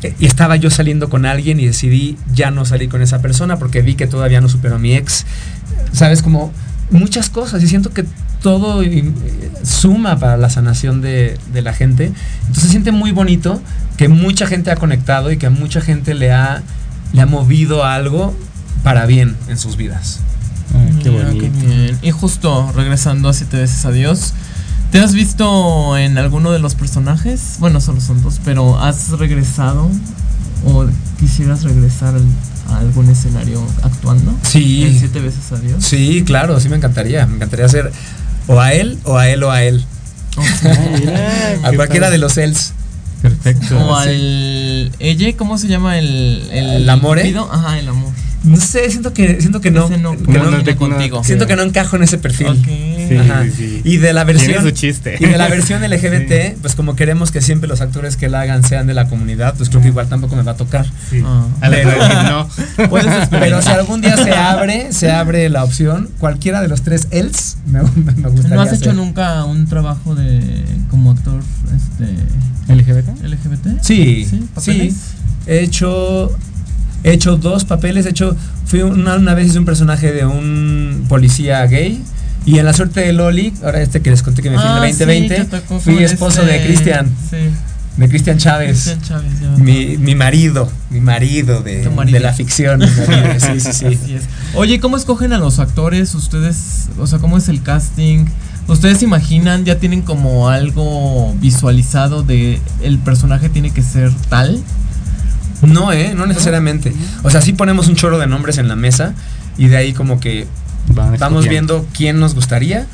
eh, 0.02 0.14
estaba 0.20 0.56
yo 0.56 0.70
saliendo 0.70 1.08
con 1.08 1.26
alguien 1.26 1.58
y 1.58 1.66
decidí 1.66 2.16
ya 2.32 2.50
no 2.50 2.64
salir 2.64 2.88
con 2.88 3.02
esa 3.02 3.20
persona 3.20 3.58
porque 3.58 3.82
vi 3.82 3.94
que 3.94 4.06
todavía 4.06 4.40
no 4.40 4.48
superó 4.48 4.76
a 4.76 4.78
mi 4.78 4.94
ex. 4.94 5.24
Sabes, 5.92 6.22
como 6.22 6.52
muchas 6.90 7.30
cosas. 7.30 7.62
Y 7.62 7.68
siento 7.68 7.90
que 7.90 8.04
todo 8.42 8.82
eh, 8.82 9.12
suma 9.62 10.18
para 10.18 10.36
la 10.36 10.50
sanación 10.50 11.00
de, 11.00 11.38
la 11.54 11.72
gente. 11.72 12.12
Entonces 12.46 12.70
siente 12.70 12.92
muy 12.92 13.12
bonito 13.12 13.60
que 13.96 14.08
mucha 14.08 14.46
gente 14.46 14.70
ha 14.70 14.76
conectado 14.76 15.32
y 15.32 15.38
que 15.38 15.46
a 15.46 15.50
mucha 15.50 15.80
gente 15.80 16.14
le 16.14 16.32
ha, 16.32 16.62
le 17.12 17.20
ha 17.20 17.26
movido 17.26 17.84
algo 17.84 18.36
para 18.82 19.06
bien 19.06 19.36
en 19.48 19.58
sus 19.58 19.76
vidas. 19.76 20.20
Ay, 20.74 20.98
qué 21.02 21.10
Mira, 21.10 21.26
bonito. 21.28 21.66
bien. 21.66 21.98
Y 22.02 22.10
justo 22.10 22.70
regresando 22.74 23.28
a 23.28 23.32
siete 23.32 23.56
veces 23.56 23.84
a 23.84 23.90
Dios, 23.90 24.34
¿te 24.92 25.00
has 25.00 25.12
visto 25.14 25.96
en 25.96 26.18
alguno 26.18 26.50
de 26.52 26.58
los 26.58 26.74
personajes? 26.74 27.56
Bueno, 27.58 27.80
solo 27.80 28.00
son 28.00 28.22
dos, 28.22 28.40
pero 28.44 28.78
¿has 28.80 29.10
regresado 29.10 29.90
o 30.66 30.86
quisieras 31.18 31.62
regresar 31.62 32.14
al- 32.14 32.74
a 32.74 32.78
algún 32.80 33.08
escenario 33.08 33.62
actuando? 33.82 34.34
Sí. 34.42 34.82
En 34.84 34.98
siete 34.98 35.20
veces 35.20 35.50
a 35.52 35.56
Dios. 35.56 35.82
Sí, 35.84 36.22
claro, 36.26 36.60
sí 36.60 36.68
me 36.68 36.76
encantaría. 36.76 37.26
Me 37.26 37.36
encantaría 37.36 37.64
hacer 37.66 37.90
o 38.46 38.60
a 38.60 38.72
él, 38.74 38.98
o 39.04 39.16
a 39.16 39.28
él, 39.28 39.42
o 39.44 39.50
a 39.50 39.62
él. 39.62 39.84
A 41.64 41.72
cualquiera 41.72 42.10
de 42.10 42.18
los 42.18 42.36
els. 42.38 42.72
Perfecto. 43.22 43.76
O 43.88 44.00
Sí. 44.02 44.08
al 44.08 44.92
ella, 45.00 45.36
¿cómo 45.36 45.58
se 45.58 45.66
llama 45.66 45.98
el 45.98 46.48
¿El 46.52 46.88
amore? 46.88 47.22
cupido? 47.22 47.50
Ajá, 47.52 47.78
el 47.78 47.88
amor. 47.88 48.12
No 48.48 48.56
sé, 48.56 48.90
siento 48.90 49.12
que, 49.12 49.40
siento 49.40 49.60
que 49.60 49.70
no. 49.70 49.88
No, 49.88 50.16
que 50.16 50.38
no 50.38 50.50
no- 50.50 50.76
contigo. 50.76 51.22
siento 51.24 51.46
que 51.46 51.56
no 51.56 51.62
encajo 51.62 51.96
en 51.96 52.02
ese 52.02 52.18
perfil. 52.18 52.48
Ok. 52.48 52.66
Sí, 53.08 53.16
Ajá. 53.16 53.44
sí, 53.44 53.50
sí. 53.56 53.80
Y 53.84 53.96
de 53.96 54.12
la 54.12 54.24
versión. 54.24 54.62
su 54.62 54.70
chiste. 54.70 55.16
Y 55.18 55.24
de 55.26 55.38
la 55.38 55.48
versión 55.48 55.82
LGBT, 55.82 56.56
pues 56.60 56.74
como 56.74 56.94
queremos 56.94 57.30
que 57.30 57.40
siempre 57.40 57.68
los 57.68 57.80
actores 57.80 58.16
que 58.16 58.28
la 58.28 58.42
hagan 58.42 58.62
sean 58.64 58.86
de 58.86 58.92
la 58.94 59.08
comunidad, 59.08 59.54
pues 59.56 59.70
creo 59.70 59.80
que 59.80 59.88
igual 59.88 60.08
tampoco 60.08 60.36
me 60.36 60.42
va 60.42 60.52
a 60.52 60.56
tocar. 60.56 60.86
Sí. 61.10 61.22
Ah. 61.24 61.46
Pero- 61.70 61.90
no. 62.24 62.48
Puedes 62.90 63.06
esperar. 63.22 63.40
Pero 63.40 63.62
si 63.62 63.68
algún 63.70 64.00
día 64.02 64.16
se 64.16 64.32
abre, 64.32 64.92
se 64.92 65.10
abre 65.10 65.48
la 65.48 65.64
opción, 65.64 66.10
cualquiera 66.18 66.60
de 66.60 66.68
los 66.68 66.82
tres 66.82 67.08
els 67.10 67.56
me, 67.66 67.80
me 67.82 68.28
gustaría. 68.28 68.56
¿No 68.56 68.60
has 68.62 68.68
hecho 68.72 68.90
hacer. 68.90 68.94
nunca 68.94 69.44
un 69.44 69.66
trabajo 69.66 70.14
de 70.14 70.64
como 70.90 71.12
actor 71.12 71.40
este 71.74 72.74
¿LGBT? 72.74 73.08
LGBT? 73.24 73.82
Sí, 73.82 74.28
Sí. 74.60 74.94
He 75.46 75.60
hecho 75.60 76.36
He 77.04 77.12
hecho 77.12 77.36
dos 77.36 77.64
papeles, 77.64 78.06
he 78.06 78.10
hecho, 78.10 78.36
fui 78.66 78.82
una, 78.82 79.16
una 79.16 79.34
vez 79.34 79.48
hice 79.48 79.58
un 79.58 79.64
personaje 79.64 80.12
de 80.12 80.26
un 80.26 81.04
policía 81.08 81.64
gay. 81.66 82.02
Y 82.46 82.58
en 82.58 82.64
La 82.64 82.72
Suerte 82.72 83.00
de 83.00 83.12
Loli, 83.12 83.52
ahora 83.62 83.82
este 83.82 84.00
que 84.00 84.10
les 84.10 84.22
conté 84.22 84.42
que 84.42 84.50
me 84.50 84.56
fui 84.56 84.64
en 84.64 84.72
Ah, 84.72 84.86
el 84.86 84.92
sí, 84.92 84.98
2020, 85.00 85.36
que 85.36 85.44
tocó 85.44 85.80
fui 85.80 86.02
esposo 86.02 86.40
este- 86.42 86.52
de 86.52 86.64
Cristian, 86.64 87.10
Sí. 87.28 87.36
de 87.98 88.08
Cristian 88.08 88.38
Chávez. 88.38 88.96
Mi, 89.58 89.96
mi 89.98 90.14
marido, 90.14 90.70
mi 90.90 91.00
marido 91.00 91.62
de, 91.62 91.88
marido. 91.90 92.16
de 92.18 92.20
la 92.24 92.32
ficción. 92.32 92.80
sí, 93.38 93.60
sí, 93.60 93.72
sí. 93.72 94.16
Oye, 94.54 94.80
¿cómo 94.80 94.96
escogen 94.96 95.32
a 95.34 95.38
los 95.38 95.58
actores? 95.58 96.14
Ustedes, 96.14 96.88
o 96.98 97.06
sea, 97.06 97.18
¿cómo 97.18 97.36
es 97.36 97.48
el 97.48 97.62
casting? 97.62 98.24
¿Ustedes 98.66 99.02
imaginan, 99.02 99.64
ya 99.64 99.78
tienen 99.78 100.02
como 100.02 100.48
algo 100.48 101.34
visualizado 101.40 102.22
de 102.22 102.60
el 102.82 102.98
personaje 102.98 103.48
tiene 103.50 103.70
que 103.72 103.82
ser 103.82 104.10
tal? 104.30 104.58
No, 105.62 105.92
eh, 105.92 106.14
no 106.14 106.26
necesariamente. 106.26 106.92
O 107.22 107.30
sea, 107.30 107.42
sí 107.42 107.52
ponemos 107.52 107.88
un 107.88 107.96
chorro 107.96 108.18
de 108.18 108.26
nombres 108.26 108.58
en 108.58 108.68
la 108.68 108.76
mesa 108.76 109.14
y 109.56 109.68
de 109.68 109.76
ahí 109.76 109.92
como 109.92 110.20
que 110.20 110.46
vamos 111.18 111.48
viendo 111.48 111.86
quién 111.92 112.20
nos 112.20 112.34
gustaría. 112.34 112.86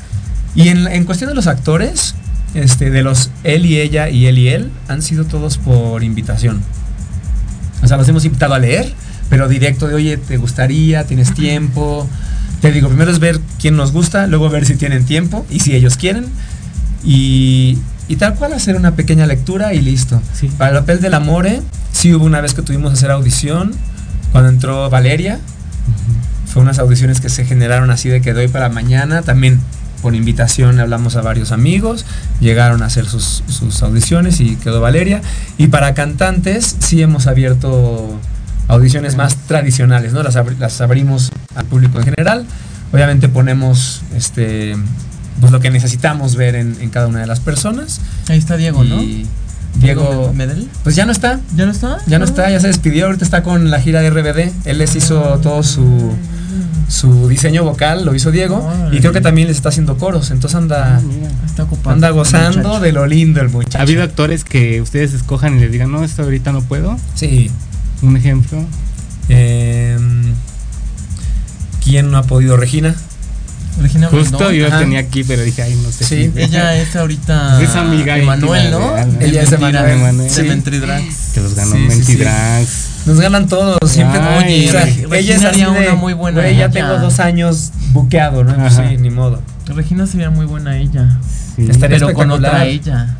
Y 0.55 0.69
en, 0.69 0.87
en 0.87 1.03
cuestión 1.05 1.29
de 1.29 1.35
los 1.35 1.47
actores, 1.47 2.15
este, 2.55 2.89
de 2.89 3.03
los 3.03 3.29
él 3.43 3.65
y 3.65 3.79
ella 3.79 4.09
y 4.09 4.27
él 4.27 4.37
y 4.37 4.47
él, 4.49 4.71
han 4.87 5.01
sido 5.01 5.25
todos 5.25 5.57
por 5.57 6.03
invitación. 6.03 6.61
O 7.83 7.87
sea, 7.87 7.97
los 7.97 8.07
hemos 8.07 8.25
invitado 8.25 8.53
a 8.53 8.59
leer, 8.59 8.91
pero 9.29 9.47
directo 9.47 9.87
de, 9.87 9.95
oye, 9.95 10.17
¿te 10.17 10.37
gustaría? 10.37 11.05
¿Tienes 11.05 11.33
tiempo? 11.33 12.09
Te 12.61 12.71
digo, 12.71 12.87
primero 12.87 13.11
es 13.11 13.19
ver 13.19 13.39
quién 13.59 13.75
nos 13.75 13.91
gusta, 13.91 14.27
luego 14.27 14.49
ver 14.49 14.65
si 14.65 14.75
tienen 14.75 15.05
tiempo 15.05 15.45
y 15.51 15.59
si 15.59 15.75
ellos 15.75 15.97
quieren. 15.97 16.25
Y, 17.03 17.77
y 18.07 18.15
tal 18.15 18.35
cual 18.35 18.53
hacer 18.53 18.75
una 18.75 18.95
pequeña 18.95 19.27
lectura 19.27 19.73
y 19.73 19.81
listo. 19.81 20.21
Sí. 20.33 20.49
Para 20.57 20.71
el 20.71 20.79
papel 20.79 21.01
del 21.01 21.13
Amore, 21.13 21.61
sí 21.95 22.13
hubo 22.13 22.25
una 22.25 22.41
vez 22.41 22.53
que 22.53 22.61
tuvimos 22.61 22.91
que 22.91 22.97
hacer 22.97 23.11
audición, 23.11 23.71
cuando 24.33 24.49
entró 24.49 24.89
Valeria. 24.89 25.39
Fue 26.51 26.61
unas 26.61 26.77
audiciones 26.79 27.21
que 27.21 27.29
se 27.29 27.45
generaron 27.45 27.89
así 27.89 28.09
de 28.09 28.21
que 28.21 28.33
doy 28.33 28.49
para 28.49 28.67
mañana. 28.69 29.21
También 29.21 29.61
por 30.01 30.13
invitación 30.13 30.75
le 30.75 30.81
hablamos 30.81 31.15
a 31.15 31.21
varios 31.21 31.51
amigos. 31.51 32.05
Llegaron 32.41 32.83
a 32.83 32.87
hacer 32.87 33.05
sus, 33.05 33.43
sus 33.47 33.81
audiciones 33.81 34.41
y 34.41 34.57
quedó 34.57 34.81
Valeria. 34.81 35.21
Y 35.57 35.67
para 35.67 35.93
cantantes 35.93 36.75
sí 36.79 37.01
hemos 37.01 37.27
abierto 37.27 38.19
audiciones 38.67 39.15
más 39.15 39.35
tradicionales, 39.47 40.11
¿no? 40.11 40.21
Las, 40.21 40.35
abri- 40.35 40.57
las 40.57 40.81
abrimos 40.81 41.31
al 41.55 41.65
público 41.65 41.97
en 41.99 42.05
general. 42.05 42.45
Obviamente 42.91 43.29
ponemos 43.29 44.01
este 44.15 44.75
pues 45.39 45.51
lo 45.51 45.59
que 45.59 45.69
necesitamos 45.69 46.35
ver 46.35 46.55
en, 46.55 46.77
en 46.79 46.89
cada 46.89 47.07
una 47.07 47.19
de 47.19 47.27
las 47.27 47.41
personas. 47.41 47.99
Ahí 48.29 48.37
está 48.37 48.55
Diego, 48.57 48.83
¿no? 48.85 49.01
Diego, 49.75 50.31
Medel. 50.33 50.67
pues 50.83 50.95
ya 50.95 51.05
no 51.05 51.11
está. 51.11 51.39
¿Ya 51.55 51.65
no 51.65 51.71
está? 51.71 51.97
Ya 52.07 52.17
no 52.19 52.25
está, 52.25 52.49
ya 52.49 52.59
se 52.59 52.67
despidió, 52.67 53.05
ahorita 53.07 53.25
está 53.25 53.43
con 53.43 53.69
la 53.69 53.79
gira 53.81 54.01
de 54.01 54.09
RBD. 54.09 54.51
Él 54.65 54.77
les 54.77 54.95
hizo 54.95 55.19
todo 55.43 55.63
su, 55.63 56.13
su 56.87 57.27
diseño 57.27 57.63
vocal, 57.63 58.05
lo 58.05 58.15
hizo 58.15 58.31
Diego. 58.31 58.67
Y 58.91 58.99
creo 58.99 59.11
que 59.11 59.21
también 59.21 59.47
les 59.47 59.57
está 59.57 59.69
haciendo 59.69 59.97
coros, 59.97 60.31
entonces 60.31 60.55
anda, 60.55 61.01
Está 61.45 61.63
ocupado. 61.63 61.93
anda 61.93 62.09
gozando 62.11 62.57
Muchacho. 62.59 62.79
de 62.79 62.91
lo 62.93 63.05
lindo 63.07 63.41
el 63.41 63.49
muchacho. 63.49 63.77
¿Ha 63.77 63.81
habido 63.81 64.03
actores 64.03 64.43
que 64.43 64.81
ustedes 64.81 65.13
escojan 65.13 65.57
y 65.57 65.61
les 65.61 65.71
digan, 65.71 65.91
no, 65.91 66.03
esto 66.03 66.23
ahorita 66.23 66.51
no 66.51 66.61
puedo? 66.61 66.97
Sí. 67.15 67.51
Un 68.01 68.17
ejemplo. 68.17 68.63
Em, 69.29 70.33
¿Quién 71.83 72.11
no 72.11 72.17
ha 72.17 72.23
podido? 72.23 72.57
Regina. 72.57 72.95
Regina 73.81 74.07
Justo 74.07 74.37
Blandón. 74.37 74.53
yo 74.55 74.69
tenía 74.79 74.99
aquí, 74.99 75.23
pero 75.23 75.41
dije, 75.43 75.61
ay, 75.63 75.75
no 75.83 75.91
sé. 75.91 76.05
Sí, 76.05 76.31
si- 76.33 76.41
Ella 76.41 76.75
es 76.75 76.95
ahorita. 76.95 77.61
Es 77.63 77.75
amiga 77.75 78.17
Emanuel, 78.17 78.65
íntima 78.65 78.79
¿no? 79.05 79.11
de. 79.19 79.25
Ella 79.27 79.41
es 79.41 79.49
De 79.49 79.57
sí. 80.29 80.43
Mentry 80.43 80.79
Drags. 80.79 81.31
Que 81.33 81.41
los 81.41 81.55
ganó 81.55 81.75
Sí, 81.75 81.81
sí, 81.81 81.87
Mentidrags. 81.87 82.85
Nos 83.05 83.19
ganan 83.19 83.47
todos, 83.47 83.77
siempre. 83.91 84.19
Ay, 84.19 84.45
Oye, 84.45 84.69
o 84.69 84.71
sea, 84.71 84.85
Reg- 84.85 85.13
ella 85.15 85.35
de, 85.73 85.79
una 85.87 85.95
muy 85.95 86.13
buena 86.13 86.41
"Güey, 86.41 86.55
ya 86.55 86.65
ella". 86.65 86.71
tengo 86.73 86.97
dos 86.99 87.19
años 87.19 87.71
buqueado, 87.91 88.43
¿no? 88.43 88.55
Pues 88.55 88.73
Ajá. 88.77 88.89
sí, 88.89 88.97
ni 88.97 89.09
modo. 89.09 89.41
Regina 89.67 90.07
sería 90.07 90.29
muy 90.29 90.45
buena 90.45 90.77
ella. 90.77 91.17
Sí. 91.55 91.67
Estaría 91.69 91.97
pero 91.99 92.13
con 92.13 92.31
otra 92.31 92.65
ella. 92.65 93.15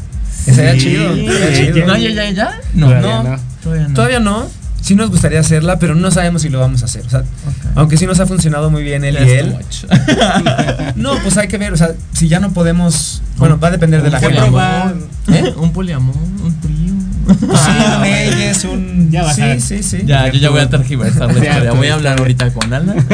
Estaría 0.47 0.73
Sí, 0.73 0.79
chido, 0.79 1.13
estaría 1.13 1.47
ella- 1.49 1.73
chido. 1.73 1.87
¿No 1.87 1.93
hay 1.93 2.05
ella, 2.07 2.25
ella? 2.25 2.51
No, 2.73 2.87
Todavía 2.87 3.07
no. 3.07 3.23
no. 3.23 3.39
Todavía 3.63 3.87
no. 3.87 3.93
Todavía 3.93 4.19
no. 4.19 4.47
Sí 4.85 4.93
nos 4.93 5.09
gustaría 5.09 5.39
hacerla, 5.39 5.79
pero 5.79 5.95
no 5.95 6.11
sabemos 6.11 6.43
si 6.43 6.49
lo 6.49 6.59
vamos 6.59 6.83
a 6.83 6.85
hacer. 6.85 7.03
O 7.07 7.09
sea, 7.09 7.21
Ok. 7.21 7.25
aunque 7.73 7.97
sí 7.97 8.05
nos 8.05 8.19
ha 8.19 8.27
funcionado 8.27 8.69
muy 8.69 8.83
bien 8.83 9.03
él 9.03 9.17
y 9.19 9.31
él. 9.31 9.55
No, 10.95 11.17
pues 11.23 11.37
hay 11.37 11.47
que 11.47 11.57
ver, 11.57 11.73
o 11.73 11.77
sea, 11.77 11.95
si 12.13 12.27
ya 12.27 12.39
no 12.39 12.51
podemos, 12.51 13.21
bueno, 13.37 13.59
va 13.59 13.69
a 13.69 13.71
depender 13.71 14.03
de 14.03 14.11
la 14.11 14.17
un 14.19 14.23
gente. 14.23 14.35
poliamor, 14.41 14.95
¿Eh? 15.29 15.53
un 15.57 15.71
poliamor, 15.73 16.15
un 16.15 16.61
trío. 16.61 16.93
Sí, 17.39 17.45
un 17.45 18.01
Reyes, 18.01 18.63
un 18.65 19.11
Ya 19.11 19.33
Sí, 19.33 19.41
a- 19.41 19.59
sí, 19.59 19.83
sí. 19.83 20.01
Ya, 20.05 20.27
yo 20.31 20.39
ya 20.39 20.49
voy 20.49 20.61
a 20.61 20.69
tergiversar 20.69 21.33
la 21.33 21.39
historia. 21.45 21.71
Voy 21.73 21.87
a 21.87 21.93
hablar 21.95 22.19
ahorita 22.19 22.51
con 22.53 22.73
Alan. 22.73 22.95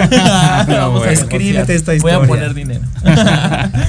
No, 0.67 0.75
Vamos 0.75 1.07
a. 1.07 1.11
Escríbete 1.11 1.75
esta 1.75 1.91
Voy 1.93 2.11
a 2.11 2.15
historia. 2.15 2.27
poner 2.27 2.53
dinero. 2.53 2.81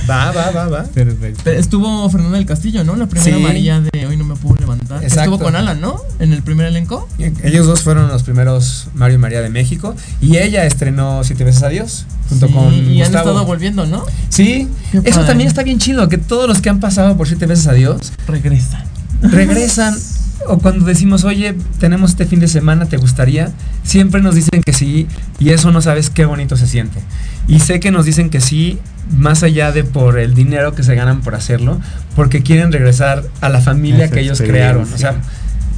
Va, 0.09 0.33
va, 0.33 0.51
va, 0.51 0.69
va. 0.69 0.83
Perfecto. 0.85 1.51
Estuvo 1.51 2.09
Fernanda 2.11 2.37
del 2.39 2.47
Castillo, 2.47 2.85
¿no? 2.85 2.97
La 2.97 3.07
primera 3.07 3.37
Sí. 3.37 3.43
María 3.43 3.81
de 3.81 4.07
Hoy 4.07 4.17
no 4.17 4.25
me 4.25 4.35
puedo 4.37 4.57
levantar. 4.57 5.03
Exacto. 5.03 5.23
Estuvo 5.35 5.39
con 5.39 5.57
Alan, 5.57 5.81
¿no? 5.81 6.01
En 6.19 6.33
el 6.33 6.43
primer 6.43 6.67
elenco. 6.67 7.09
Ellos 7.43 7.67
dos 7.67 7.83
fueron 7.83 8.09
los 8.09 8.23
primeros 8.23 8.89
Mario 8.95 9.17
y 9.17 9.19
María 9.19 9.41
de 9.43 9.49
México 9.51 9.95
y 10.21 10.37
ella 10.39 10.65
estrenó 10.65 11.23
Siete 11.25 11.45
veces 11.45 11.63
a 11.63 11.69
Dios 11.69 12.07
junto 12.29 12.47
Sí, 12.49 12.53
con 12.53 12.75
y 12.75 13.01
han 13.03 13.09
Gustavo. 13.09 13.29
estado 13.31 13.45
volviendo, 13.47 13.87
¿no? 13.87 14.05
Sí, 14.29 14.69
Qué 14.91 14.99
eso 14.99 15.11
padre. 15.17 15.27
también 15.29 15.49
está 15.49 15.63
bien 15.63 15.79
chido, 15.79 16.09
que 16.09 16.19
todos 16.19 16.49
los 16.49 16.61
que 16.61 16.71
han 16.71 16.81
pasado 16.81 17.17
por 17.17 17.29
Siete 17.29 17.47
veces 17.47 17.67
a 17.67 17.73
Dios 17.73 18.13
Regresan. 18.27 18.83
regresan 19.23 19.95
o 20.49 20.59
cuando 20.59 20.85
decimos, 20.85 21.25
oye, 21.25 21.55
tenemos 21.79 22.11
este 22.11 22.27
fin 22.27 22.41
de 22.41 22.49
semana, 22.49 22.87
¿te 22.87 22.97
gustaría? 22.97 23.53
Siempre 23.85 24.23
nos 24.23 24.35
dicen 24.35 24.63
que 24.63 24.73
sí 24.73 25.07
y 25.39 25.51
eso 25.51 25.71
no 25.71 25.81
sabes 25.81 26.11
qué 26.11 26.25
bonito 26.25 26.57
se 26.57 26.67
siente. 26.67 27.01
Y 27.49 27.61
sé 27.61 27.81
que 27.81 27.91
nos 27.91 28.05
dicen 28.05 28.31
que 28.31 28.41
sí, 28.41 28.79
más 29.17 29.43
allá 29.43 29.73
de 29.73 29.85
por 29.85 30.19
el 30.19 30.35
dinero 30.35 30.75
que 30.75 30.83
se 30.83 30.95
ganan 30.95 31.21
por 31.21 31.35
hacerlo, 31.35 31.81
porque 32.15 32.43
quieren 32.43 32.73
regresar 32.73 33.25
a 33.41 33.49
la 33.49 33.61
familia 33.61 34.07
Esa 34.07 34.15
que 34.15 34.21
ellos 34.21 34.41
crearon. 34.41 34.93
O 34.93 34.99
sea, 34.99 35.17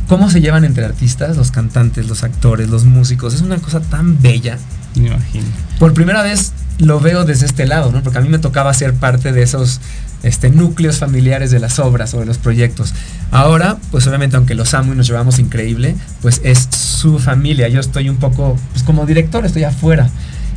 cómo 0.09 0.31
se 0.31 0.41
llevan 0.41 0.65
entre 0.65 0.85
artistas, 0.85 1.37
los 1.37 1.51
cantantes, 1.51 2.07
los 2.07 2.23
actores, 2.23 2.69
los 2.69 2.85
músicos, 2.85 3.35
es 3.35 3.41
una 3.41 3.59
cosa 3.59 3.81
tan 3.81 4.21
bella 4.21 4.59
Me 4.95 5.09
imagino. 5.09 5.47
por 5.79 5.95
primera 5.95 6.23
vez 6.23 6.53
lo 6.79 7.01
veo 7.01 7.25
desde 7.25 7.47
este 7.47 7.67
lado, 7.67 7.93
¿no? 7.93 8.03
Porque 8.03 8.19
a 8.19 8.21
mí 8.21 8.29
me 8.29 8.39
tocaba 8.39 8.75
ser 8.75 8.95
parte 8.95 9.33
de 9.33 9.43
esos 9.43 9.81
este, 10.23 10.51
núcleos 10.51 10.99
familiares 10.99 11.51
de 11.51 11.59
las 11.59 11.79
obras 11.79 12.15
o 12.15 12.21
de 12.21 12.27
los 12.27 12.39
proyectos. 12.39 12.95
Ahora, 13.31 13.79
pues 13.91 14.07
obviamente, 14.07 14.37
aunque 14.37 14.55
los 14.55 14.75
amo 14.75 14.93
y 14.93 14.97
nos 14.97 15.07
llevamos 15.07 15.39
increíble, 15.39 15.97
pues 16.23 16.41
es 16.45 16.69
su 16.71 17.19
familia. 17.19 17.69
Yo 17.69 17.81
estoy 17.81 18.09
un 18.09 18.17
poco, 18.17 18.57
pues 18.73 18.83
como 18.85 19.07
director, 19.07 19.45
estoy 19.45 19.65
afuera. 19.65 20.09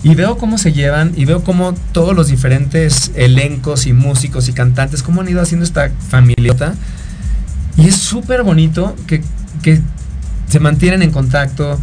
Y 0.04 0.16
veo 0.16 0.38
cómo 0.38 0.58
se 0.58 0.74
llevan 0.74 1.14
y 1.16 1.26
veo 1.26 1.44
cómo 1.44 1.74
todos 1.92 2.16
los 2.16 2.28
diferentes 2.28 3.12
elencos 3.16 3.88
y 3.88 3.94
músicos 3.94 4.48
y 4.48 4.54
cantantes, 4.54 5.02
cómo 5.02 5.22
han 5.22 5.30
ido 5.30 5.42
haciendo 5.42 5.66
esta 5.66 5.90
familiota. 6.10 6.76
Y 7.78 7.88
es 7.88 7.96
súper 7.96 8.44
bonito 8.44 8.96
que, 9.08 9.22
que 9.64 9.82
se 10.48 10.60
mantienen 10.60 11.02
en 11.02 11.12
contacto, 11.12 11.80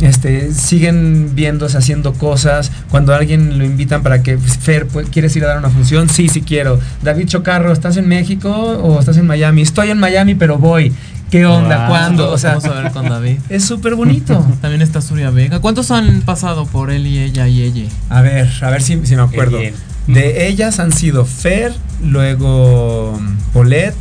este, 0.00 0.52
siguen 0.52 1.34
viéndose, 1.34 1.78
haciendo 1.78 2.12
cosas. 2.14 2.70
Cuando 2.90 3.14
a 3.14 3.16
alguien 3.16 3.58
lo 3.58 3.64
invitan 3.64 4.02
para 4.02 4.22
que, 4.22 4.38
Fer, 4.38 4.86
pues, 4.86 5.08
¿quieres 5.08 5.34
ir 5.36 5.44
a 5.44 5.48
dar 5.48 5.58
una 5.58 5.70
función? 5.70 6.08
Sí, 6.08 6.28
sí 6.28 6.42
quiero. 6.42 6.80
David 7.02 7.26
Chocarro, 7.26 7.72
¿estás 7.72 7.96
en 7.96 8.08
México 8.08 8.50
o 8.50 9.00
estás 9.00 9.16
en 9.16 9.26
Miami? 9.26 9.62
Estoy 9.62 9.90
en 9.90 9.98
Miami, 9.98 10.34
pero 10.34 10.58
voy. 10.58 10.92
¿Qué 11.30 11.46
onda? 11.46 11.78
Wow. 11.78 11.88
¿Cuándo? 11.88 12.30
O 12.30 12.38
sea, 12.38 12.50
Vamos 12.50 12.64
a 12.66 12.80
ver 12.80 12.92
con 12.92 13.08
David. 13.08 13.38
es 13.48 13.64
súper 13.64 13.94
bonito. 13.94 14.46
También 14.60 14.82
está 14.82 15.00
Surya 15.00 15.30
Vega. 15.30 15.60
¿Cuántos 15.60 15.90
han 15.90 16.22
pasado 16.22 16.66
por 16.66 16.90
él 16.90 17.06
y 17.06 17.18
ella 17.18 17.48
y 17.48 17.62
ella? 17.62 17.88
A 18.08 18.22
ver, 18.22 18.48
a 18.60 18.70
ver 18.70 18.82
si, 18.82 19.04
si 19.04 19.16
me 19.16 19.22
acuerdo. 19.22 19.58
De 20.06 20.46
ellas 20.46 20.80
han 20.80 20.92
sido 20.92 21.24
Fer, 21.24 21.72
luego 22.02 23.18
mm, 23.18 23.52
Paulette, 23.54 23.96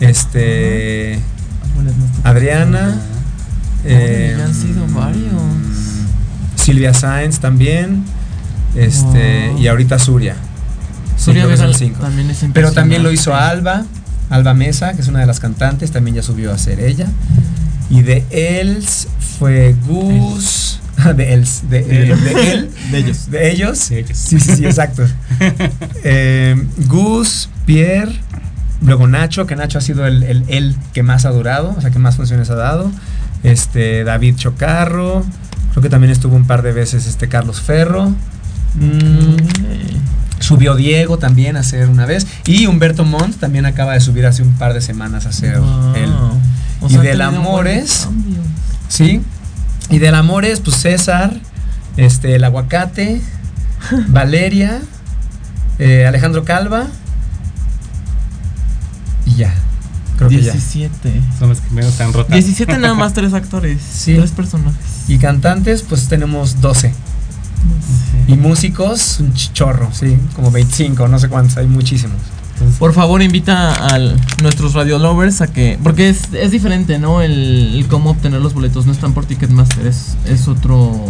este, 0.00 1.18
Adriana, 2.24 2.98
Eh, 2.98 3.17
eh, 3.84 4.34
ya 4.38 4.44
han 4.44 4.54
sido 4.54 4.86
varios. 4.88 5.32
Silvia 6.56 6.92
Sáenz 6.94 7.38
también, 7.40 8.04
este, 8.74 9.48
Wow. 9.50 9.58
y 9.58 9.68
ahorita 9.68 9.98
Surya. 9.98 10.34
Sí, 11.16 11.24
Surya 11.26 11.42
creo 11.44 11.56
que 11.56 11.60
Vega 11.62 11.72
son 11.72 11.78
cinco. 11.78 12.00
también 12.00 12.30
es 12.30 12.44
Pero 12.52 12.72
también 12.72 13.02
lo 13.02 13.12
hizo. 13.12 13.34
Alba, 13.34 13.84
Alba 14.30 14.54
Mesa, 14.54 14.92
que 14.94 15.00
es 15.02 15.08
una 15.08 15.20
de 15.20 15.26
las 15.26 15.40
cantantes, 15.40 15.90
también 15.90 16.16
ya 16.16 16.22
subió 16.22 16.52
a 16.52 16.58
ser 16.58 16.80
ella. 16.80 17.06
Y 17.90 18.02
de 18.02 18.24
Els 18.30 19.08
fue 19.38 19.74
Gus. 19.86 20.80
De 21.16 21.32
Els, 21.32 21.62
de, 21.70 21.82
de, 21.84 22.16
de 22.16 22.52
él. 22.52 22.70
De 22.90 22.98
ellos. 22.98 23.30
De 23.30 23.50
ellos. 23.50 23.78
De 23.78 24.00
ellos. 24.02 24.12
Sí, 24.12 24.38
sí, 24.38 24.40
sí, 24.40 24.64
exacto. 24.66 25.04
Eh, 26.04 26.56
Gus, 26.88 27.48
Pierre, 27.66 28.12
luego 28.82 29.06
Nacho, 29.06 29.46
que 29.46 29.54
Nacho 29.56 29.78
ha 29.78 29.80
sido 29.80 30.06
el, 30.06 30.22
el, 30.24 30.44
el 30.48 30.76
que 30.92 31.02
más 31.02 31.24
ha 31.24 31.30
durado, 31.30 31.74
o 31.76 31.80
sea, 31.80 31.90
que 31.90 31.98
más 31.98 32.16
funciones 32.16 32.50
ha 32.50 32.54
dado. 32.56 32.90
Este, 33.42 34.04
David 34.04 34.36
Chocarro, 34.36 35.24
creo 35.72 35.82
que 35.82 35.88
también 35.88 36.12
estuvo 36.12 36.34
un 36.36 36.46
par 36.46 36.62
de 36.62 36.72
veces 36.72 37.06
este 37.06 37.28
Carlos 37.28 37.60
Ferro. 37.60 38.10
Mm, 38.74 39.36
Subió 40.40 40.76
Diego 40.76 41.18
también 41.18 41.56
a 41.56 41.60
hacer 41.60 41.88
una 41.88 42.06
vez. 42.06 42.26
Y 42.46 42.66
Humberto 42.66 43.04
Montt 43.04 43.36
también 43.38 43.66
acaba 43.66 43.94
de 43.94 44.00
subir 44.00 44.24
hace 44.26 44.42
un 44.42 44.52
par 44.52 44.72
de 44.72 44.80
semanas 44.80 45.26
a 45.26 45.30
hacer 45.30 45.58
Wow. 45.58 45.94
él. 45.96 46.12
O 46.80 46.86
Y 46.86 46.90
sea, 46.90 47.00
del 47.02 47.20
Amores. 47.20 48.08
Sí. 48.88 49.20
Y 49.90 49.98
del 49.98 50.14
Amores, 50.14 50.60
pues 50.60 50.76
César, 50.76 51.32
este, 51.96 52.36
el 52.36 52.44
Aguacate, 52.44 53.20
Valeria, 54.08 54.80
eh, 55.78 56.06
Alejandro 56.06 56.44
Calva. 56.44 56.86
Y 59.26 59.34
ya. 59.36 59.52
Creo 60.18 60.28
que 60.28 60.42
ya. 60.42 60.52
17. 60.52 61.22
Son 61.38 61.48
los 61.48 61.60
que 61.60 61.70
menos 61.70 61.94
se 61.94 62.02
han 62.02 62.12
rotado. 62.12 62.34
17 62.34 62.76
nada 62.78 62.94
más 62.94 63.12
tres 63.14 63.32
actores. 63.32 63.80
Sí. 63.80 64.14
Tres 64.16 64.32
personajes. 64.32 64.80
Y 65.08 65.18
cantantes, 65.18 65.82
pues 65.82 66.08
tenemos 66.08 66.60
12. 66.60 66.92
Y 68.26 68.34
músicos, 68.34 69.20
un 69.20 69.32
chorro, 69.32 69.88
sí, 69.92 70.18
como 70.36 70.50
25, 70.50 71.08
no 71.08 71.18
sé 71.18 71.28
cuántos, 71.28 71.56
hay 71.56 71.66
muchísimos. 71.66 72.18
Por 72.78 72.92
favor, 72.92 73.22
invita 73.22 73.72
a 73.72 73.98
nuestros 74.42 74.74
radio 74.74 74.98
lovers 74.98 75.40
a 75.40 75.46
que. 75.46 75.78
Porque 75.82 76.08
es, 76.08 76.32
es 76.32 76.50
diferente, 76.50 76.98
¿no? 76.98 77.22
El, 77.22 77.76
el 77.76 77.86
cómo 77.86 78.10
obtener 78.10 78.40
los 78.40 78.52
boletos. 78.52 78.84
No 78.84 78.92
están 78.92 79.14
por 79.14 79.26
Ticketmaster, 79.26 79.86
es, 79.86 80.16
es 80.26 80.48
otro. 80.48 81.04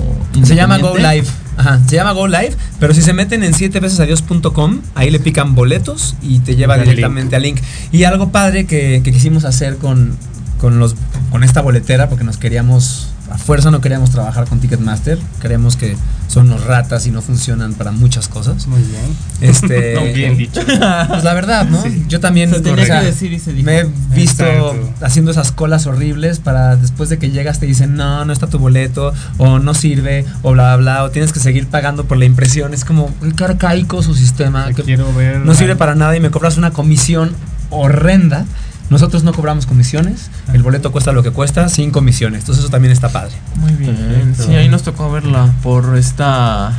Se 0.44 0.54
llama 0.54 0.78
Go. 0.78 0.96
Live. 0.96 1.26
Ajá, 1.58 1.80
se 1.88 1.96
llama 1.96 2.12
Go 2.12 2.28
Live, 2.28 2.56
pero 2.78 2.94
si 2.94 3.02
se 3.02 3.12
meten 3.12 3.42
en 3.42 3.52
7 3.52 3.80
veces 3.80 3.98
adiós.com, 3.98 4.80
ahí 4.94 5.10
le 5.10 5.18
pican 5.18 5.56
boletos 5.56 6.14
y 6.22 6.38
te 6.38 6.54
lleva 6.54 6.78
directamente 6.78 7.34
al 7.34 7.42
link. 7.42 7.58
Y 7.90 8.04
algo 8.04 8.30
padre 8.30 8.64
que, 8.64 9.00
que 9.02 9.12
quisimos 9.12 9.44
hacer 9.44 9.76
con, 9.76 10.16
con, 10.60 10.78
los, 10.78 10.94
con 11.32 11.42
esta 11.42 11.60
boletera, 11.60 12.08
porque 12.08 12.22
nos 12.22 12.36
queríamos, 12.36 13.08
a 13.30 13.38
fuerza 13.38 13.70
no 13.70 13.80
queríamos 13.80 14.10
trabajar 14.10 14.46
con 14.46 14.60
Ticketmaster, 14.60 15.18
creemos 15.40 15.76
que 15.76 15.96
son 16.28 16.46
unos 16.46 16.64
ratas 16.64 17.06
y 17.06 17.10
no 17.10 17.22
funcionan 17.22 17.74
para 17.74 17.90
muchas 17.90 18.28
cosas. 18.28 18.66
Muy 18.66 18.80
bien. 18.82 19.02
Este, 19.40 19.94
No, 19.98 20.04
bien 20.14 20.36
dicho. 20.36 20.60
Pues 21.08 21.24
la 21.24 21.34
verdad, 21.34 21.66
¿no? 21.68 21.82
Sí. 21.82 22.04
Yo 22.08 22.20
también 22.20 22.50
Se 22.50 22.60
tenía 22.60 22.82
o 22.82 22.86
sea, 22.86 23.00
que 23.00 23.06
decir 23.06 23.32
y 23.32 23.38
se 23.38 23.52
dijo. 23.52 23.66
me 23.66 23.78
he 23.80 23.86
visto 24.14 24.44
Exacto. 24.44 24.76
haciendo 25.02 25.30
esas 25.30 25.52
colas 25.52 25.86
horribles 25.86 26.38
para 26.38 26.76
después 26.76 27.08
de 27.08 27.18
que 27.18 27.30
llegas 27.30 27.58
te 27.60 27.66
dicen, 27.66 27.94
no, 27.96 28.24
no 28.24 28.32
está 28.32 28.46
tu 28.48 28.58
boleto, 28.58 29.12
o 29.38 29.58
no 29.58 29.74
sirve, 29.74 30.24
o 30.42 30.52
bla, 30.52 30.76
bla, 30.76 30.94
bla, 30.94 31.04
o 31.04 31.10
tienes 31.10 31.32
que 31.32 31.40
seguir 31.40 31.66
pagando 31.68 32.04
por 32.04 32.18
la 32.18 32.24
impresión. 32.24 32.74
Es 32.74 32.84
como, 32.84 33.10
qué 33.36 33.44
arcaico 33.44 34.02
su 34.02 34.14
sistema, 34.14 34.66
Te 34.66 34.74
que 34.74 34.82
quiero 34.82 35.12
ver. 35.14 35.38
no 35.40 35.54
sirve 35.54 35.76
para 35.76 35.94
nada 35.94 36.16
y 36.16 36.20
me 36.20 36.30
cobras 36.30 36.56
una 36.56 36.70
comisión 36.72 37.32
horrenda. 37.70 38.44
Nosotros 38.90 39.22
no 39.22 39.32
cobramos 39.34 39.66
comisiones, 39.66 40.30
el 40.52 40.62
boleto 40.62 40.92
cuesta 40.92 41.12
lo 41.12 41.22
que 41.22 41.30
cuesta, 41.30 41.68
sin 41.68 41.90
comisiones. 41.90 42.40
Entonces 42.40 42.64
eso 42.64 42.70
también 42.70 42.92
está 42.92 43.10
padre. 43.10 43.32
Muy 43.56 43.72
bien. 43.72 43.94
Perfecto. 43.96 44.44
Sí, 44.44 44.54
ahí 44.54 44.68
nos 44.68 44.82
tocó 44.82 45.10
verla 45.10 45.52
por 45.62 45.96
esta. 45.96 46.72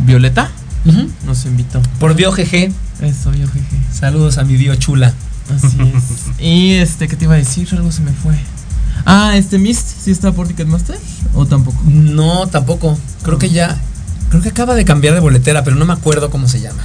Violeta. 0.00 0.50
Nos 1.24 1.44
invitó. 1.46 1.80
Por 2.00 2.14
BioGG, 2.14 2.72
Eso, 3.00 3.32
yo 3.34 3.46
jeje. 3.46 3.76
saludos 3.92 4.38
a 4.38 4.44
mi 4.44 4.56
bio 4.56 4.74
chula. 4.74 5.14
Así 5.54 5.76
es. 5.80 6.40
y 6.44 6.72
este, 6.74 7.06
¿qué 7.06 7.16
te 7.16 7.26
iba 7.26 7.34
a 7.34 7.38
decir? 7.38 7.68
Algo 7.72 7.92
se 7.92 8.02
me 8.02 8.12
fue. 8.12 8.34
Ah, 9.04 9.36
este 9.36 9.58
Mist, 9.58 9.86
¿sí 9.86 10.10
está 10.10 10.32
por 10.32 10.48
Ticketmaster? 10.48 10.98
¿O 11.34 11.46
tampoco? 11.46 11.80
No, 11.86 12.46
tampoco. 12.48 12.98
Creo 13.22 13.38
que 13.38 13.50
ya. 13.50 13.76
Creo 14.30 14.42
que 14.42 14.48
acaba 14.48 14.74
de 14.74 14.84
cambiar 14.84 15.14
de 15.14 15.20
boletera, 15.20 15.62
pero 15.62 15.76
no 15.76 15.84
me 15.84 15.92
acuerdo 15.92 16.30
cómo 16.30 16.48
se 16.48 16.60
llama. 16.60 16.82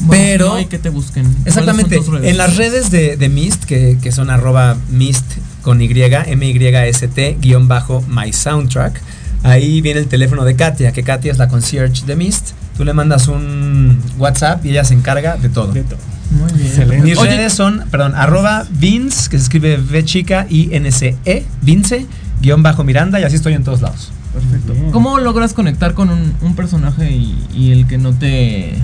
Bueno, 0.00 0.22
Pero- 0.24 0.46
No 0.48 0.54
hay 0.54 0.66
que 0.66 0.78
te 0.78 0.88
busquen. 0.90 1.26
Exactamente. 1.44 2.00
En 2.22 2.36
las 2.36 2.56
redes 2.56 2.90
de, 2.90 3.16
de 3.16 3.28
Mist, 3.28 3.64
que, 3.64 3.98
que 4.02 4.12
son 4.12 4.30
arroba 4.30 4.76
Mist 4.90 5.24
con 5.62 5.80
Y, 5.82 5.88
M-Y-S-T, 5.90 7.38
guion 7.40 7.68
bajo 7.68 8.02
My 8.08 8.32
Soundtrack, 8.32 9.00
ahí 9.42 9.80
viene 9.80 10.00
el 10.00 10.06
teléfono 10.06 10.44
de 10.44 10.54
Katia, 10.56 10.92
que 10.92 11.02
Katia 11.02 11.32
es 11.32 11.38
la 11.38 11.48
concierge 11.48 12.04
de 12.06 12.16
Mist. 12.16 12.50
Tú 12.76 12.84
le 12.84 12.92
mandas 12.92 13.26
un 13.28 14.00
WhatsApp 14.18 14.64
y 14.66 14.70
ella 14.70 14.84
se 14.84 14.94
encarga 14.94 15.36
de 15.36 15.48
todo. 15.48 15.72
De 15.72 15.82
todo. 15.82 15.98
Muy 16.30 16.52
bien. 16.52 16.66
Excelente. 16.66 17.04
Mis 17.06 17.18
Oye, 17.18 17.30
redes 17.36 17.52
son, 17.54 17.84
perdón, 17.90 18.14
arroba 18.14 18.66
Vince, 18.70 19.30
que 19.30 19.38
se 19.38 19.44
escribe 19.44 19.78
V 19.78 20.04
chica 20.04 20.46
I 20.50 20.68
N 20.72 20.90
C 20.92 21.16
E, 21.24 21.44
Vince, 21.62 22.06
guion 22.42 22.62
bajo 22.62 22.84
Miranda, 22.84 23.18
y 23.18 23.24
así 23.24 23.36
estoy 23.36 23.54
en 23.54 23.64
todos 23.64 23.80
lados. 23.80 24.12
Perfecto. 24.34 24.74
¿Cómo 24.92 25.18
logras 25.18 25.54
conectar 25.54 25.94
con 25.94 26.10
un, 26.10 26.34
un 26.42 26.54
personaje 26.54 27.10
y, 27.10 27.42
y 27.54 27.70
el 27.72 27.86
que 27.86 27.96
no 27.96 28.12
te, 28.12 28.74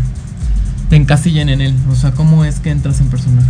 te 0.93 0.97
encasillen 0.97 1.48
en 1.48 1.62
él? 1.62 1.74
O 1.90 1.94
sea, 1.94 2.10
¿cómo 2.10 2.44
es 2.44 2.60
que 2.60 2.69
entras 2.70 3.01
en 3.01 3.06
personaje? 3.09 3.48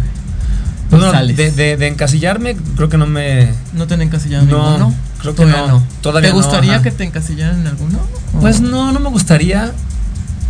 Pues 0.91 1.03
sales. 1.03 1.37
de, 1.37 1.51
de- 1.51 1.77
de 1.77 1.87
encasillarme, 1.89 2.55
creo 2.77 2.89
que 2.89 2.99
no 2.99 3.07
me. 3.09 3.49
¿No 3.73 3.89
te 3.89 3.95
han 3.95 4.03
encasillado 4.03 4.45
en 4.45 4.51
No, 4.51 4.71
ninguno? 4.71 4.95
creo 5.21 5.35
que 5.35 5.43
Todavía 5.43 5.67
no. 5.67 5.83
Todavía 6.03 6.31
¿Te 6.31 6.37
no, 6.37 6.41
gustaría 6.41 6.75
ajá. 6.75 6.83
que 6.85 6.93
te 6.93 7.03
encasillaran 7.03 7.59
en 7.63 7.67
alguno? 7.67 7.99
¿O- 8.37 8.39
Pues 8.41 8.61
no, 8.61 8.93
no 8.93 9.01
me 9.01 9.09
gustaría. 9.09 9.73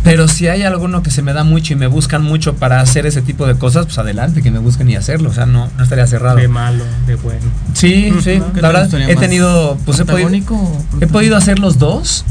Pero 0.03 0.27
si 0.27 0.47
hay 0.49 0.61
alguno 0.61 1.01
que 1.01 1.09
se 1.09 1.23
me 1.23 1.33
da 1.33 1.43
mucho 1.43 1.73
y 1.73 1.77
me 1.77 1.87
buscan 1.87 2.21
mucho 2.21 2.53
para 2.57 2.79
hacer 2.79 3.07
ese 3.07 3.23
tipo 3.23 3.47
de 3.47 3.55
cosas, 3.55 3.85
pues 3.87 3.97
adelante, 3.97 4.43
que 4.43 4.51
me 4.51 4.59
busquen 4.59 4.87
y 4.87 4.95
hacerlo. 4.95 5.31
O 5.31 5.33
sea, 5.33 5.47
no, 5.47 5.69
no 5.77 5.83
estaría 5.83 6.05
cerrado. 6.05 6.35
De 6.35 6.47
malo, 6.47 6.83
de 7.07 7.15
bueno. 7.15 7.39
Sí, 7.73 8.13
sí. 8.21 8.33
¿Qué 8.33 8.41
te 8.53 8.61
La 8.61 8.67
verdad, 8.67 8.93
he 9.09 9.15
tenido. 9.15 9.79
Pues 9.85 9.97
he 9.99 10.05
podido, 10.05 10.27
¿Antagónico 10.27 10.55
o 10.55 10.85
he 11.01 11.07
podido 11.07 11.37
hacer 11.37 11.57
los 11.57 11.79
dos. 11.79 12.23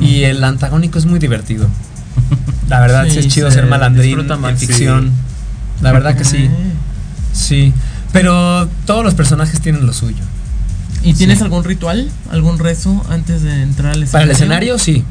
Y 0.00 0.24
el 0.24 0.42
antagónico 0.42 0.98
es 0.98 1.06
muy 1.06 1.20
divertido. 1.20 1.68
La 2.70 2.80
verdad, 2.80 3.04
sí, 3.04 3.10
Sí, 3.10 3.18
es 3.18 3.28
chido 3.28 3.48
se 3.50 3.56
ser 3.56 3.66
malandrín 3.66 4.20
en 4.20 4.56
ficción. 4.56 5.10
La 5.82 5.92
verdad 5.92 6.16
que 6.16 6.24
sí. 6.24 6.48
Sí. 7.32 7.74
Pero 8.12 8.68
todos 8.86 9.04
los 9.04 9.14
personajes 9.14 9.60
tienen 9.60 9.86
lo 9.86 9.92
suyo. 9.92 10.22
¿Y 11.02 11.14
tienes 11.14 11.38
Sí. 11.38 11.44
algún 11.44 11.64
ritual? 11.64 12.10
¿Algún 12.30 12.58
rezo 12.58 13.02
antes 13.10 13.42
de 13.42 13.62
entrar 13.62 13.92
al 13.92 14.02
escenario? 14.02 14.12
Para 14.12 14.24
el 14.24 14.30
escenario, 14.30 14.78
sí. 14.78 15.04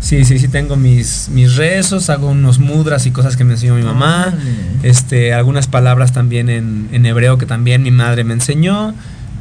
Sí, 0.00 0.24
sí, 0.24 0.38
sí, 0.40 0.48
tengo 0.48 0.76
mis, 0.76 1.28
mis 1.30 1.54
rezos, 1.56 2.10
hago 2.10 2.30
unos 2.30 2.58
mudras 2.58 3.06
y 3.06 3.12
cosas 3.12 3.36
que 3.36 3.44
me 3.44 3.52
enseñó 3.54 3.74
mi 3.76 3.82
mamá. 3.82 4.34
Este, 4.82 5.32
algunas 5.32 5.68
palabras 5.68 6.12
también 6.12 6.48
en, 6.48 6.88
en 6.92 7.06
hebreo 7.06 7.38
que 7.38 7.46
también 7.46 7.82
mi 7.84 7.92
madre 7.92 8.24
me 8.24 8.34
enseñó. 8.34 8.94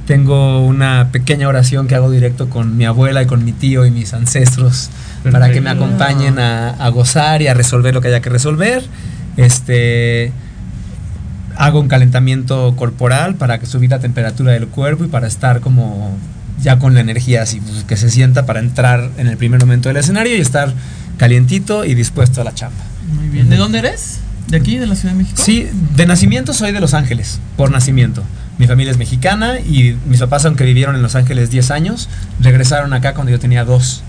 Tengo 0.05 0.65
una 0.65 1.09
pequeña 1.11 1.47
oración 1.47 1.87
que 1.87 1.95
hago 1.95 2.11
directo 2.11 2.49
con 2.49 2.75
mi 2.75 2.85
abuela 2.85 3.21
y 3.21 3.25
con 3.25 3.45
mi 3.45 3.53
tío 3.53 3.85
y 3.85 3.91
mis 3.91 4.13
ancestros 4.13 4.89
para 5.31 5.51
que 5.51 5.61
me 5.61 5.69
acompañen 5.69 6.39
a, 6.39 6.69
a 6.71 6.89
gozar 6.89 7.41
y 7.41 7.47
a 7.47 7.53
resolver 7.53 7.93
lo 7.93 8.01
que 8.01 8.07
haya 8.07 8.21
que 8.21 8.29
resolver. 8.29 8.83
Este 9.37 10.31
hago 11.55 11.79
un 11.79 11.87
calentamiento 11.87 12.75
corporal 12.75 13.35
para 13.35 13.59
que 13.59 13.65
subir 13.65 13.91
la 13.91 13.99
temperatura 13.99 14.53
del 14.53 14.67
cuerpo 14.67 15.05
y 15.05 15.07
para 15.07 15.27
estar 15.27 15.61
como 15.61 16.17
ya 16.61 16.79
con 16.79 16.93
la 16.93 17.01
energía 17.01 17.41
así 17.41 17.59
pues, 17.59 17.83
que 17.83 17.97
se 17.97 18.09
sienta 18.09 18.45
para 18.45 18.59
entrar 18.59 19.09
en 19.17 19.27
el 19.27 19.37
primer 19.37 19.59
momento 19.59 19.89
del 19.89 19.97
escenario 19.97 20.35
y 20.35 20.41
estar 20.41 20.73
calientito 21.17 21.85
y 21.85 21.93
dispuesto 21.93 22.41
a 22.41 22.43
la 22.43 22.53
chamba. 22.53 22.83
Muy 23.13 23.27
bien. 23.29 23.49
¿De 23.49 23.57
dónde 23.57 23.79
eres? 23.79 24.19
¿De 24.47 24.57
aquí, 24.57 24.77
de 24.77 24.87
la 24.87 24.95
Ciudad 24.95 25.13
de 25.13 25.19
México? 25.19 25.41
Sí, 25.41 25.67
de 25.95 26.05
nacimiento 26.05 26.53
soy 26.53 26.71
de 26.71 26.79
Los 26.79 26.93
Ángeles, 26.93 27.39
por 27.57 27.71
nacimiento. 27.71 28.23
Mi 28.57 28.67
familia 28.67 28.91
es 28.91 28.97
mexicana 28.97 29.59
y 29.59 29.95
mis 30.07 30.19
papás, 30.19 30.45
aunque 30.45 30.63
vivieron 30.65 30.95
en 30.95 31.01
Los 31.01 31.15
Ángeles 31.15 31.49
10 31.49 31.71
años, 31.71 32.09
regresaron 32.39 32.93
acá 32.93 33.13
cuando 33.13 33.31
yo 33.31 33.39
tenía 33.39 33.65
dos. 33.65 34.03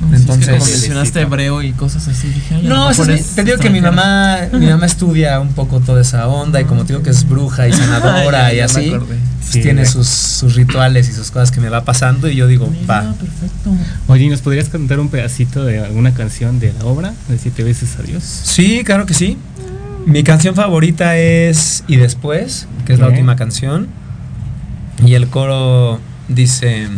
No, 0.00 0.08
sí, 0.08 0.14
es 0.16 0.26
que 0.26 0.32
Entonces- 0.32 0.70
mencionaste 0.72 1.20
hebreo 1.20 1.62
y 1.62 1.72
cosas 1.72 2.08
así, 2.08 2.26
dije, 2.28 2.54
a 2.56 2.58
No, 2.62 2.90
es- 2.90 2.98
es 2.98 3.26
te 3.36 3.44
digo 3.44 3.58
que 3.58 3.70
mi 3.70 3.80
mamá, 3.80 4.38
mi 4.52 4.66
mamá 4.66 4.86
estudia 4.86 5.38
un 5.38 5.52
poco 5.52 5.78
toda 5.78 6.00
esa 6.00 6.26
onda 6.26 6.60
y 6.60 6.64
como 6.64 6.84
te 6.84 6.92
digo 6.94 7.04
que 7.04 7.10
es 7.10 7.28
bruja 7.28 7.68
y 7.68 7.72
sanadora 7.72 8.46
Ay, 8.46 8.56
y 8.56 8.60
así, 8.60 8.90
pues 8.90 9.18
Sí, 9.48 9.60
tiene 9.60 9.84
sus, 9.84 10.08
sus 10.08 10.54
rituales 10.54 11.08
y 11.08 11.12
sus 11.12 11.30
cosas 11.30 11.50
que 11.50 11.60
me 11.60 11.68
va 11.68 11.84
pasando 11.84 12.28
y 12.28 12.34
yo 12.36 12.46
digo, 12.48 12.66
Mira, 12.68 12.86
va. 13.02 13.12
perfecto. 13.14 13.70
Oye, 14.08 14.28
¿nos 14.28 14.40
podrías 14.40 14.68
cantar 14.70 14.98
un 14.98 15.08
pedacito 15.08 15.64
de 15.64 15.78
alguna 15.80 16.14
canción 16.14 16.58
de 16.58 16.72
la 16.72 16.84
obra? 16.86 17.12
De 17.28 17.36
Siete 17.38 17.62
veces 17.62 17.90
adiós. 18.02 18.22
Sí, 18.24 18.82
claro 18.84 19.04
que 19.06 19.14
sí. 19.14 19.36
Mi 20.06 20.22
canción 20.24 20.54
favorita 20.54 21.16
es 21.16 21.84
Y 21.86 21.96
después, 21.96 22.66
que 22.86 22.92
es 22.94 22.98
la 22.98 23.08
última 23.08 23.36
canción. 23.36 23.88
Y 25.04 25.14
el 25.14 25.28
coro 25.28 26.00
dice, 26.28 26.88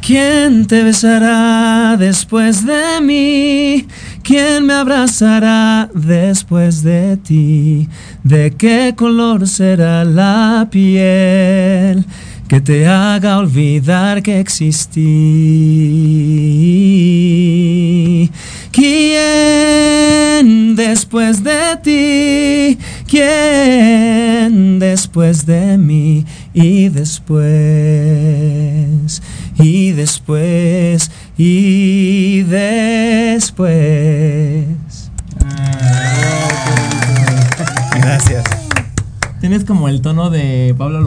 ¿quién 0.00 0.66
te 0.66 0.82
besará 0.82 1.96
después 1.98 2.66
de 2.66 3.00
mí? 3.00 3.86
¿Quién 4.22 4.66
me 4.66 4.74
abrazará 4.74 5.88
después 5.94 6.82
de 6.82 7.16
ti? 7.16 7.88
¿De 8.22 8.52
qué 8.52 8.94
color 8.96 9.46
será 9.48 10.04
la 10.04 10.68
piel? 10.70 12.04
Que 12.48 12.60
te 12.60 12.86
haga 12.86 13.38
olvidar 13.38 14.22
que 14.22 14.40
existí. 14.40 15.02
¿Quién 18.76 20.76
después 20.76 21.42
de 21.42 21.78
ti? 21.82 22.78
¿Quién 23.08 24.78
después 24.78 25.46
de 25.46 25.78
mí? 25.78 26.26
Y 26.52 26.90
después, 26.90 27.46
y 29.58 29.92
después, 29.92 31.10
y 31.38 32.42
después. 32.42 34.66
Gracias. 37.98 38.44
Tienes 39.40 39.64
como 39.64 39.88
el 39.88 40.02
tono 40.02 40.28
de 40.28 40.74
Pablo 40.76 40.98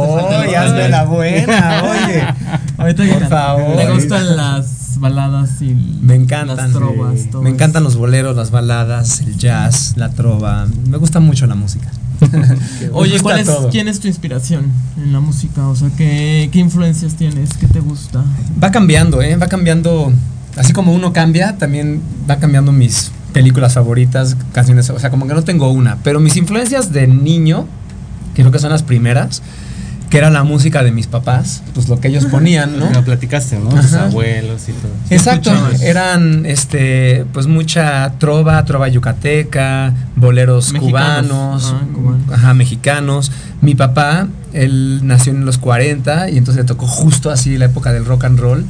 te 0.00 0.06
falta 0.22 0.42
el 0.42 0.46
Oye, 0.48 0.56
hazme 0.56 0.70
papel. 0.76 0.90
la 0.92 1.04
buena, 1.04 1.82
oye. 1.82 2.24
Ahorita 2.78 3.02
que 3.04 3.12
Por 3.12 3.28
favor. 3.28 3.76
Me 3.76 3.90
gustan 3.90 4.36
las 4.36 4.79
baladas 5.00 5.60
y 5.62 5.74
Me 6.02 6.14
encantan. 6.14 6.56
las 6.56 6.70
trovas. 6.72 7.18
sí. 7.20 7.28
todo 7.30 7.42
Me 7.42 7.50
encantan 7.50 7.82
eso. 7.82 7.90
los 7.90 7.96
boleros, 7.96 8.36
las 8.36 8.50
baladas, 8.50 9.20
el 9.20 9.36
jazz, 9.36 9.94
la 9.96 10.10
trova. 10.10 10.66
Me 10.88 10.98
gusta 10.98 11.18
mucho 11.20 11.46
la 11.46 11.54
música. 11.54 11.90
Oye, 12.92 13.18
¿cuál 13.20 13.40
es. 13.40 13.48
¿quién 13.70 13.88
es 13.88 13.98
tu 14.00 14.06
inspiración 14.08 14.66
en 14.98 15.12
la 15.12 15.20
música? 15.20 15.66
O 15.68 15.74
sea, 15.74 15.88
¿qué, 15.96 16.48
qué 16.52 16.58
influencias 16.58 17.14
tienes? 17.14 17.50
¿Qué 17.58 17.66
te 17.66 17.80
gusta? 17.80 18.24
Va 18.62 18.70
cambiando, 18.70 19.22
¿eh? 19.22 19.36
Va 19.36 19.46
cambiando. 19.48 20.12
Así 20.56 20.72
como 20.72 20.92
uno 20.92 21.12
cambia, 21.12 21.56
también 21.56 22.00
va 22.28 22.36
cambiando 22.36 22.72
mis 22.72 23.10
películas 23.32 23.74
favoritas, 23.74 24.36
canciones. 24.52 24.90
O 24.90 24.98
sea, 24.98 25.10
como 25.10 25.26
que 25.26 25.34
no 25.34 25.42
tengo 25.44 25.70
una. 25.70 25.96
Pero 26.02 26.20
mis 26.20 26.36
influencias 26.36 26.92
de 26.92 27.06
niño, 27.06 27.66
que 28.34 28.42
creo 28.42 28.52
que 28.52 28.58
son 28.58 28.70
las 28.70 28.82
primeras, 28.82 29.42
que 30.10 30.18
era 30.18 30.28
la 30.28 30.42
música 30.42 30.82
de 30.82 30.90
mis 30.90 31.06
papás, 31.06 31.62
pues 31.72 31.88
lo 31.88 32.00
que 32.00 32.08
ellos 32.08 32.26
ponían, 32.26 32.78
¿no? 32.78 32.90
Lo 32.90 33.04
platicaste, 33.04 33.58
¿no? 33.60 33.68
Tus 33.70 33.92
abuelos 33.94 34.68
y 34.68 34.72
todo. 34.72 34.90
Exacto, 35.08 35.52
eran 35.82 36.44
este 36.46 37.24
pues 37.32 37.46
mucha 37.46 38.12
trova, 38.18 38.64
trova 38.64 38.88
yucateca, 38.88 39.94
boleros 40.16 40.72
Mexicanos. 40.72 41.62
cubanos, 41.62 41.74
Ah, 41.74 41.86
cubanos. 41.94 42.32
ajá, 42.32 42.54
mexicanos. 42.54 43.30
Mi 43.60 43.74
papá, 43.76 44.26
él 44.52 45.00
nació 45.04 45.32
en 45.32 45.44
los 45.46 45.58
40 45.58 46.28
y 46.30 46.38
entonces 46.38 46.62
le 46.64 46.66
tocó 46.66 46.86
justo 46.88 47.30
así 47.30 47.56
la 47.56 47.66
época 47.66 47.92
del 47.92 48.04
rock 48.04 48.24
and 48.24 48.40
roll. 48.40 48.64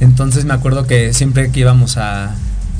Entonces 0.00 0.44
me 0.44 0.54
acuerdo 0.54 0.86
que 0.86 1.12
siempre 1.12 1.50
que 1.50 1.60
íbamos 1.60 1.96
a 1.96 2.30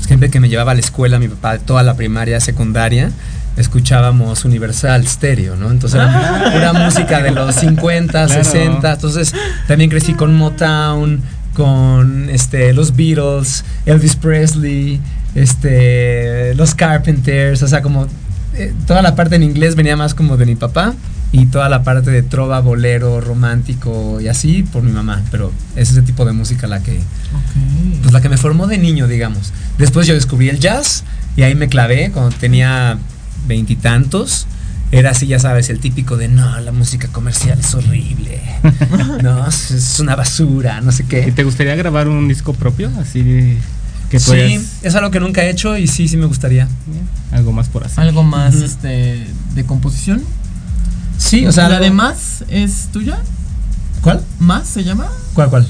siempre 0.07 0.31
que 0.31 0.39
me 0.39 0.49
llevaba 0.49 0.73
a 0.73 0.75
la 0.75 0.81
escuela 0.81 1.19
mi 1.19 1.29
papá 1.29 1.59
toda 1.59 1.83
la 1.83 1.95
primaria, 1.95 2.39
secundaria, 2.41 3.11
escuchábamos 3.57 4.45
Universal 4.45 5.07
Stereo, 5.07 5.57
¿no? 5.57 5.71
Entonces 5.71 6.01
era 6.01 6.51
pura 6.53 6.73
música 6.73 7.23
de 7.23 7.31
los 7.31 7.55
50, 7.55 8.27
Claro. 8.27 8.45
60, 8.45 8.93
entonces 8.93 9.35
también 9.69 9.91
crecí 9.91 10.15
con 10.15 10.35
Motown, 10.35 11.23
con 11.55 12.29
este 12.31 12.73
los 12.73 12.97
Beatles, 12.97 13.65
Elvis 13.87 14.17
Presley, 14.17 15.01
este 15.35 16.55
los 16.55 16.75
Carpenters, 16.75 17.63
o 17.63 17.69
sea, 17.69 17.83
como 17.83 18.07
eh, 18.55 18.73
toda 18.87 19.03
la 19.03 19.15
parte 19.15 19.37
en 19.37 19.43
inglés 19.43 19.75
venía 19.77 19.97
más 19.97 20.15
como 20.15 20.37
de 20.37 20.47
mi 20.47 20.55
papá 20.57 20.95
y 21.33 21.47
toda 21.47 21.69
la 21.69 21.83
parte 21.83 22.11
de 22.13 22.23
trova, 22.23 22.61
bolero, 22.61 23.21
romántico 23.21 24.21
y 24.21 24.29
así 24.29 24.63
por 24.63 24.83
mi 24.83 24.93
mamá, 24.93 25.23
pero 25.31 25.53
es 25.75 25.91
ese 25.91 26.03
tipo 26.03 26.25
de 26.25 26.33
música 26.33 26.67
la 26.67 26.81
que 26.81 27.01
pues 28.03 28.13
la 28.13 28.21
que 28.21 28.29
me 28.29 28.37
formó 28.37 28.67
de 28.67 28.79
niño, 28.79 29.09
digamos. 29.09 29.53
Después 29.79 30.07
yo 30.07 30.15
descubrí 30.15 30.49
el 30.49 30.61
jazz 30.61 31.03
y 31.37 31.43
ahí 31.43 31.55
me 31.55 31.69
clavé 31.69 32.11
cuando 32.13 32.37
tenía 32.37 32.99
veintitantos. 33.47 34.47
Era 34.93 35.11
así, 35.11 35.27
ya 35.27 35.39
sabes, 35.41 35.71
el 35.71 35.81
típico 35.81 36.17
de 36.17 36.29
no, 36.29 36.61
la 36.61 36.71
música 36.71 37.09
comercial 37.09 37.59
es 37.59 37.75
horrible. 37.75 38.41
no, 39.23 39.47
es- 39.49 39.99
una 39.99 40.15
basura, 40.15 40.81
no 40.83 40.93
sé 40.93 41.03
¿Y 41.03 41.07
qué. 41.07 41.33
te 41.33 41.43
gustaría 41.43 41.75
grabar 41.75 42.07
un 42.09 42.29
disco 42.29 42.53
propio? 42.55 42.91
Así 43.01 43.23
de- 43.23 43.59
que 44.11 44.19
tú 44.19 44.33
Sí, 44.33 44.39
hayas- 44.39 44.63
es 44.83 44.95
algo 44.95 45.11
que 45.11 45.19
nunca 45.19 45.43
he 45.43 45.51
hecho 45.51 45.77
y 45.77 45.89
sí, 45.89 46.07
sí 46.07 46.17
me 46.17 46.27
gustaría. 46.27 46.69
algo 47.33 47.53
más 47.53 47.69
por 47.69 47.85
hacer. 47.85 48.01
¿Algo 48.01 48.23
más 48.23 48.55
este, 48.57 49.27
de 49.55 49.65
composición? 49.65 50.23
Sí, 51.19 51.47
o 51.47 51.51
sea, 51.53 51.69
¿La 51.69 51.77
algo- 51.77 51.85
de 51.87 51.91
Más 51.91 52.45
es 52.49 52.89
tuya? 52.93 53.19
¿Cuál? 54.03 54.21
¿Más 54.39 54.69
se 54.69 54.85
llama? 54.85 55.09
¿Cuál, 55.33 55.49
cuál? 55.51 55.67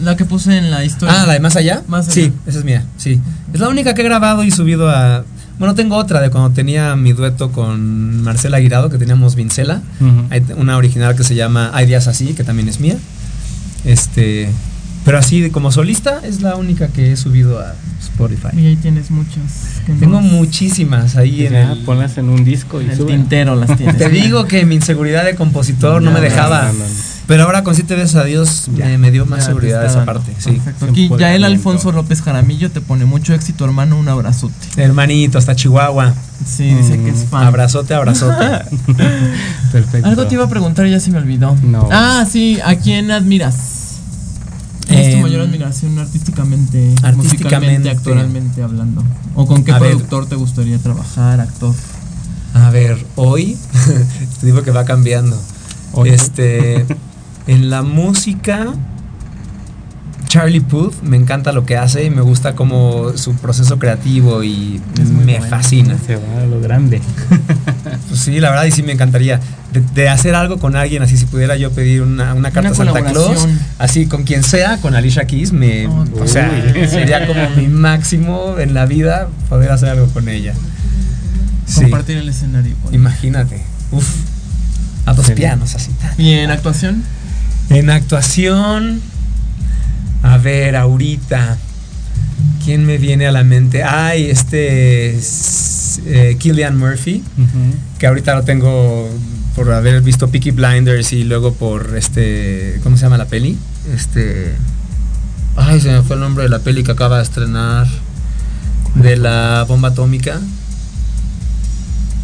La 0.00 0.16
que 0.16 0.24
puse 0.24 0.56
en 0.56 0.70
la 0.70 0.84
historia. 0.84 1.22
Ah, 1.22 1.26
la 1.26 1.34
de 1.34 1.40
Más 1.40 1.54
Allá. 1.54 1.82
Más 1.86 2.06
Sí, 2.06 2.22
Allá. 2.22 2.32
esa 2.46 2.58
es 2.60 2.64
mía, 2.64 2.84
sí. 2.96 3.20
Es 3.52 3.60
la 3.60 3.68
única 3.68 3.94
que 3.94 4.00
he 4.00 4.04
grabado 4.04 4.42
y 4.42 4.50
subido 4.50 4.88
a... 4.88 5.24
Bueno, 5.58 5.74
tengo 5.74 5.96
otra 5.96 6.20
de 6.20 6.30
cuando 6.30 6.50
tenía 6.50 6.96
mi 6.96 7.12
dueto 7.12 7.50
con 7.50 8.22
Marcela 8.22 8.58
Aguirado, 8.58 8.90
que 8.90 8.98
teníamos 8.98 9.34
Vincela. 9.36 9.80
Hay 10.30 10.42
una 10.56 10.76
original 10.76 11.16
que 11.16 11.24
se 11.24 11.34
llama 11.34 11.70
Hay 11.72 11.86
días 11.86 12.06
así, 12.08 12.34
que 12.34 12.44
también 12.44 12.68
es 12.68 12.78
mía. 12.80 12.96
Este... 13.84 14.48
Pero 15.04 15.18
así, 15.18 15.40
de- 15.40 15.52
como 15.52 15.70
solista, 15.70 16.20
es 16.24 16.42
la 16.42 16.56
única 16.56 16.88
que 16.88 17.12
he 17.12 17.16
subido 17.16 17.60
a 17.60 17.74
Spotify. 18.02 18.48
Y 18.60 18.66
ahí 18.66 18.76
tienes 18.76 19.12
muchas. 19.12 19.80
Tengo 20.00 20.20
muchísimas 20.20 21.14
ahí 21.16 21.46
en 21.46 21.52
Ya, 21.52 21.72
el... 21.74 21.84
ponlas 21.84 22.18
en 22.18 22.28
un 22.28 22.44
disco 22.44 22.80
y 22.80 22.86
en 22.86 22.90
el 22.90 22.96
sube. 22.96 23.12
tintero 23.12 23.54
las 23.54 23.76
tienes. 23.78 23.96
Te 23.98 24.08
digo 24.08 24.46
que 24.46 24.66
mi 24.66 24.74
inseguridad 24.74 25.24
de 25.24 25.36
compositor 25.36 26.02
no, 26.02 26.10
No, 26.10 26.14
me 26.18 26.20
dejaba. 26.20 26.62
no, 26.66 26.72
no, 26.72 26.78
no. 26.80 26.84
Pero 27.26 27.42
ahora 27.42 27.64
con 27.64 27.74
siete 27.74 27.96
veces 27.96 28.14
a 28.14 28.24
Dios 28.24 28.68
Ya. 28.76 28.84
me, 28.86 28.98
me 28.98 29.10
dio 29.10 29.26
más 29.26 29.40
Ya 29.40 29.46
seguridad 29.46 29.84
esa 29.84 30.04
parte. 30.04 30.32
Sí. 30.38 30.52
Perfecto. 30.52 30.84
Aquí 30.86 31.02
Empoderamiento. 31.04 31.18
Yael 31.18 31.44
Alfonso 31.44 31.90
López 31.92 32.22
Jaramillo 32.22 32.70
te 32.70 32.80
pone 32.80 33.04
mucho 33.04 33.34
éxito, 33.34 33.64
hermano. 33.64 33.98
Un 33.98 34.08
abrazote. 34.08 34.54
Hermanito, 34.76 35.36
hasta 35.38 35.56
Chihuahua. 35.56 36.14
Sí, 36.46 36.64
dice 36.72 36.98
que 37.02 37.10
es 37.10 37.24
fan. 37.24 37.44
Abrazote, 37.46 37.94
abrazote. 37.94 38.44
Perfecto. 39.72 40.06
Algo 40.06 40.26
te 40.26 40.34
iba 40.34 40.44
a 40.44 40.48
preguntar 40.48 40.86
y 40.86 40.90
ya 40.92 41.00
se 41.00 41.10
me 41.10 41.18
olvidó. 41.18 41.56
No. 41.62 41.88
Ah, 41.90 42.24
sí, 42.30 42.58
¿a 42.64 42.76
quién 42.76 43.10
admiras? 43.10 43.56
¿Quién 44.86 45.00
es 45.00 45.10
tu 45.10 45.16
Em, 45.16 45.22
mayor 45.22 45.40
admiración 45.40 45.98
artísticamente, 45.98 46.94
artísticamente. 47.02 47.16
musicalmente, 47.16 47.90
actoralmente 47.90 48.62
hablando? 48.62 49.02
¿O 49.34 49.46
con 49.46 49.64
qué 49.64 49.72
A 49.72 49.78
ver. 49.80 49.90
productor 49.92 50.26
te 50.26 50.36
gustaría 50.36 50.78
trabajar, 50.78 51.40
actor? 51.40 51.74
A 52.54 52.70
ver, 52.70 53.04
hoy 53.16 53.56
te 54.40 54.46
digo 54.46 54.62
que 54.62 54.70
va 54.70 54.84
cambiando. 54.84 55.36
Hoy. 55.92 56.10
Este, 56.10 56.86
en 57.46 57.70
la 57.70 57.82
música, 57.82 58.74
Charlie 60.28 60.60
Puth 60.60 61.02
me 61.02 61.16
encanta 61.16 61.52
lo 61.52 61.64
que 61.64 61.76
hace 61.76 62.04
y 62.04 62.10
me 62.10 62.20
gusta 62.20 62.54
como 62.54 63.16
su 63.16 63.34
proceso 63.36 63.78
creativo 63.78 64.42
y 64.42 64.80
me 65.24 65.38
bueno. 65.38 65.46
fascina. 65.46 65.96
Se 66.04 66.16
va 66.16 66.42
a 66.42 66.46
lo 66.46 66.60
grande. 66.60 67.00
Pues 68.08 68.20
sí, 68.20 68.40
la 68.40 68.50
verdad 68.50 68.64
y 68.64 68.70
sí 68.70 68.82
me 68.82 68.92
encantaría 68.92 69.40
de, 69.72 69.80
de 69.94 70.08
hacer 70.08 70.34
algo 70.34 70.58
con 70.58 70.76
alguien 70.76 71.02
así 71.02 71.16
si 71.16 71.26
pudiera 71.26 71.56
yo 71.56 71.72
pedir 71.72 72.02
una, 72.02 72.34
una 72.34 72.50
carta 72.50 72.70
Una 72.70 72.90
a 72.90 72.94
Santa 72.94 73.10
Claus, 73.10 73.48
así 73.78 74.06
con 74.06 74.24
quien 74.24 74.42
sea, 74.42 74.78
con 74.78 74.94
Alicia 74.94 75.26
Keys 75.26 75.52
me, 75.52 75.86
Oh, 75.86 76.04
o 76.20 76.26
sea, 76.26 76.50
uy. 76.74 76.86
sería 76.88 77.26
como 77.26 77.48
mi 77.50 77.66
máximo 77.68 78.56
en 78.58 78.74
la 78.74 78.86
vida 78.86 79.28
poder 79.48 79.70
hacer 79.72 79.90
algo 79.90 80.06
con 80.08 80.28
ella. 80.28 80.54
Sí. 81.66 81.82
Compartir 81.82 82.18
el 82.18 82.28
escenario. 82.28 82.74
Imagínate. 82.92 83.62
Uf. 83.90 84.08
A 85.04 85.14
dos 85.14 85.30
pianos 85.30 85.74
así. 85.74 85.90
¿Y 86.18 86.32
en 86.32 86.50
actuación? 86.50 87.02
En 87.70 87.90
actuación. 87.90 89.00
A 90.22 90.38
ver, 90.38 90.76
ahorita. 90.76 91.58
¿Quién 92.64 92.84
me 92.84 92.98
viene 92.98 93.26
a 93.26 93.32
la 93.32 93.44
mente? 93.44 93.82
Ay, 93.82 94.30
este. 94.30 95.16
es, 95.16 96.00
eh, 96.06 96.36
Killian 96.38 96.76
Murphy. 96.76 97.22
Que 97.98 98.06
ahorita 98.06 98.34
lo 98.34 98.42
tengo 98.42 99.08
por 99.54 99.72
haber 99.72 100.02
visto 100.02 100.28
Peaky 100.28 100.50
Blinders 100.50 101.12
y 101.12 101.24
luego 101.24 101.54
por 101.54 101.96
este. 101.96 102.80
¿Cómo 102.82 102.96
se 102.96 103.02
llama 103.02 103.18
la 103.18 103.26
peli? 103.26 103.56
Este. 103.94 104.54
Ay, 105.56 105.80
se 105.80 105.90
me 105.90 106.02
fue 106.02 106.16
el 106.16 106.20
nombre 106.20 106.44
de 106.44 106.50
la 106.50 106.58
peli 106.58 106.84
que 106.84 106.92
acaba 106.92 107.18
de 107.18 107.22
estrenar. 107.22 107.86
De 108.94 109.16
la 109.16 109.64
bomba 109.68 109.88
atómica. 109.88 110.40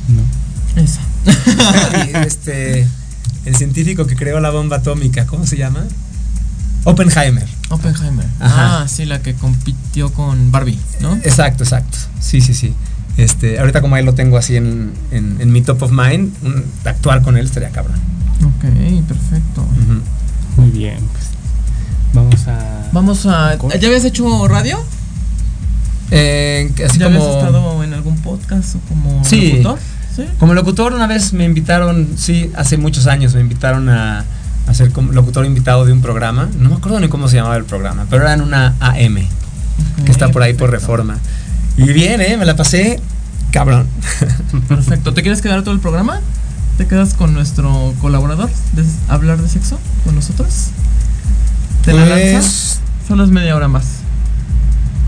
No. 0.09 0.83
Esa. 0.83 1.01
Este, 2.27 2.87
el 3.45 3.57
científico 3.57 4.07
que 4.07 4.17
creó 4.17 4.41
la 4.41 4.51
bomba 4.51 4.77
atómica, 4.77 5.27
¿cómo 5.27 5.47
se 5.47 5.57
llama? 5.57 5.85
Oppenheimer. 6.85 7.47
Oppenheimer. 7.69 8.27
Ajá. 8.41 8.83
Ah, 8.83 8.89
sí, 8.89 9.05
la 9.05 9.21
que 9.23 9.35
compitió 9.35 10.13
con 10.13 10.51
Barbie, 10.51 10.79
¿no? 11.01 11.15
Exacto, 11.17 11.63
exacto. 11.65 11.97
Sí, 12.21 12.41
sí, 12.41 12.55
sí. 12.55 12.75
Este, 13.17 13.59
ahorita 13.61 13.81
como 13.83 13.95
ahí 13.95 14.05
lo 14.05 14.15
tengo 14.15 14.37
así 14.39 14.57
en, 14.57 14.93
en- 15.11 15.37
en 15.41 15.53
mi 15.53 15.61
top 15.63 15.83
of 15.83 15.93
mind, 15.93 16.33
un- 16.43 16.65
actuar 16.85 17.23
con 17.23 17.37
él 17.37 17.47
estaría 17.47 17.71
cabrón. 17.71 17.97
Ok, 18.45 18.65
perfecto. 19.07 19.65
Muy 20.57 20.71
bien. 20.71 20.99
Pues 21.13 21.25
vamos 22.13 22.49
a. 22.49 22.89
Vamos 22.93 23.27
a. 23.27 23.57
¿Ya 23.79 23.87
habías 23.89 24.05
hecho 24.05 24.49
radio? 24.49 24.83
Eh, 26.11 26.71
así 26.85 26.99
¿Ya 26.99 27.07
como, 27.07 27.19
habías 27.23 27.37
estado 27.37 27.85
en 27.85 27.95
algún 27.95 28.17
podcast 28.19 28.75
o 28.77 28.81
como 28.89 29.25
Sí. 29.25 29.53
locutor? 29.53 29.79
Sí. 30.15 30.25
como 30.39 30.53
locutor 30.55 30.93
una 30.93 31.07
vez 31.07 31.33
me 31.33 31.45
invitaron, 31.45 32.09
sí, 32.17 32.51
hace 32.57 32.77
muchos 32.77 33.07
años 33.07 33.35
me 33.35 33.41
invitaron 33.41 33.89
a, 33.89 34.25
a 34.67 34.75
ser 34.75 34.91
como 34.91 35.13
locutor 35.13 35.47
invitado 35.47 35.85
de 35.87 35.93
un 35.93 36.03
programa. 36.03 36.49
No 36.59 36.69
me 36.69 36.77
acuerdo 36.77 37.01
ni 37.01 37.09
cómo 37.09 37.29
se 37.29 37.37
llamaba 37.37 37.57
el 37.57 37.65
programa, 37.65 38.07
pero 38.11 38.23
era 38.25 38.35
en 38.35 38.43
una 38.43 38.75
AM. 38.81 39.17
Ok, 39.17 40.05
que 40.05 40.13
está 40.13 40.29
por 40.29 40.43
ahí 40.43 40.53
por 40.55 40.71
reforma. 40.71 41.17
Y 41.79 41.85
bien, 41.93 42.21
¿eh? 42.21 42.37
Me 42.37 42.45
la 42.45 42.57
pasé 42.57 43.01
cabrón. 43.53 43.87
Perfecto. 44.69 45.15
¿Te 45.15 45.23
quieres 45.23 45.41
quedar 45.41 45.63
todo 45.63 45.73
el 45.75 45.81
programa? 45.81 46.21
¿Te 46.79 46.87
quedas 46.87 47.15
con 47.15 47.33
nuestro 47.35 47.95
colaborador 48.01 48.51
de 48.73 48.85
hablar 49.09 49.41
de 49.41 49.49
sexo 49.49 49.79
con 50.05 50.15
nosotros? 50.15 50.69
¿Te 51.85 51.93
la 51.93 52.05
Pues, 52.07 52.33
lanzas? 52.35 52.81
Solo 53.09 53.25
es 53.25 53.31
media 53.31 53.57
hora 53.57 53.69
más. 53.69 53.85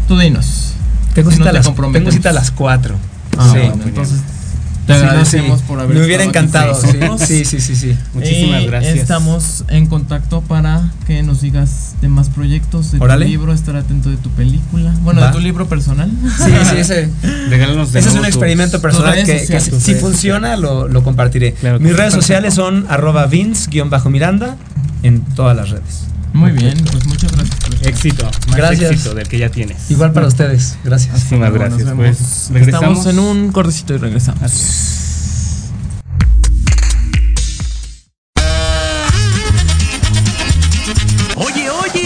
Tú 0.09 0.19
dinos. 0.19 0.73
Tengo, 1.15 1.31
Si 1.31 1.37
cita, 1.37 1.45
no 1.45 1.51
a 1.59 1.63
te 1.63 1.69
las, 1.69 1.93
tengo 1.93 2.11
cita 2.11 2.31
a 2.31 2.33
las 2.33 2.51
4. 2.51 2.95
Ah, 3.39 3.49
sí. 3.53 3.59
bueno, 3.59 3.85
entonces 3.85 4.21
te 4.87 4.95
Sí, 4.95 5.01
no, 5.01 5.09
agradecemos 5.09 5.61
sí. 5.61 5.65
por 5.69 5.81
haber 5.81 5.97
Me 5.97 6.05
hubiera 6.05 6.25
encantado. 6.25 6.73
con 6.73 6.81
Sí, 6.91 6.97
nosotros. 6.99 7.29
sí, 7.29 7.45
sí, 7.45 7.61
sí, 7.61 7.77
sí. 7.77 7.97
Muchísimas 8.15 8.63
Y 8.63 8.67
gracias. 8.67 8.97
Estamos 8.97 9.65
en 9.69 9.87
contacto 9.87 10.41
para 10.43 10.91
que 11.07 11.23
nos 11.23 11.41
digas 11.41 11.95
de 12.01 12.09
más 12.09 12.29
proyectos, 12.29 12.93
de 12.93 12.99
Órale. 12.99 13.25
tu 13.25 13.31
libro, 13.31 13.53
estar 13.53 13.77
atento 13.77 14.11
de 14.11 14.17
tu 14.17 14.31
película. 14.31 14.95
Bueno, 15.03 15.21
Va. 15.21 15.29
de 15.29 15.33
tu 15.33 15.41
libro 15.41 15.67
personal. 15.69 16.11
Sí, 16.39 16.53
sí, 16.71 16.77
ese, 16.77 17.09
Regálanos 17.49 17.93
de 17.93 18.01
ese 18.01 18.09
es 18.11 18.15
un 18.15 18.25
experimento 18.27 18.81
personal 18.81 19.15
que, 19.25 19.61
si, 19.61 19.95
funciona 19.95 20.57
lo, 20.57 20.89
lo 20.89 21.03
compartiré. 21.03 21.53
Claro 21.55 21.81
Mis 21.81 21.97
redes 21.97 22.13
sociales 22.21 22.55
son 22.55 22.87
arroba 22.89 23.27
vince-miranda 23.27 24.57
en 25.03 25.21
todas 25.23 25.57
las 25.57 25.71
redes. 25.71 26.07
Muy 26.35 26.51
bien, 26.51 26.75
pues 26.91 27.07
muchas 27.07 27.31
gracias 27.31 27.57
por 27.61 27.75
estar. 27.75 27.89
Éxito. 27.89 28.25
Más 28.49 28.57
Gracias. 28.57 28.91
éxito 28.91 29.15
del 29.15 29.29
que 29.29 29.39
ya 29.39 29.51
tienes. 29.51 29.89
Igual 29.91 30.13
para 30.13 30.27
ustedes. 30.27 30.77
Gracias. 30.83 31.13
Muchísimas 31.13 31.53
gracias. 31.53 31.93
Pues 31.95 32.51
regresamos. 32.53 32.99
Estamos 32.99 33.07
en 33.07 33.19
un 33.21 33.53
cortecito 33.53 33.95
y 33.95 33.99
regresamos. 33.99 34.43
Así 34.43 35.04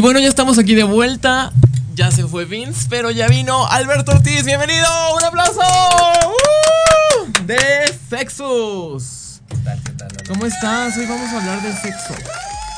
Y 0.00 0.02
bueno, 0.02 0.18
ya 0.18 0.28
estamos 0.28 0.58
aquí 0.58 0.74
de 0.74 0.84
vuelta. 0.84 1.52
Ya 1.94 2.10
se 2.10 2.26
fue 2.26 2.46
Vince, 2.46 2.86
pero 2.88 3.10
ya 3.10 3.28
vino 3.28 3.66
Alberto 3.66 4.12
Ortiz. 4.12 4.46
Bienvenido. 4.46 4.86
Un 5.14 5.24
aplauso. 5.24 5.60
¡Uh! 5.60 7.44
De 7.44 7.58
Sexus. 8.08 9.42
¿Cómo 10.26 10.46
estás? 10.46 10.96
Hoy 10.96 11.04
vamos 11.04 11.28
a 11.28 11.40
hablar 11.40 11.62
de 11.62 11.74
sexo. 11.74 12.14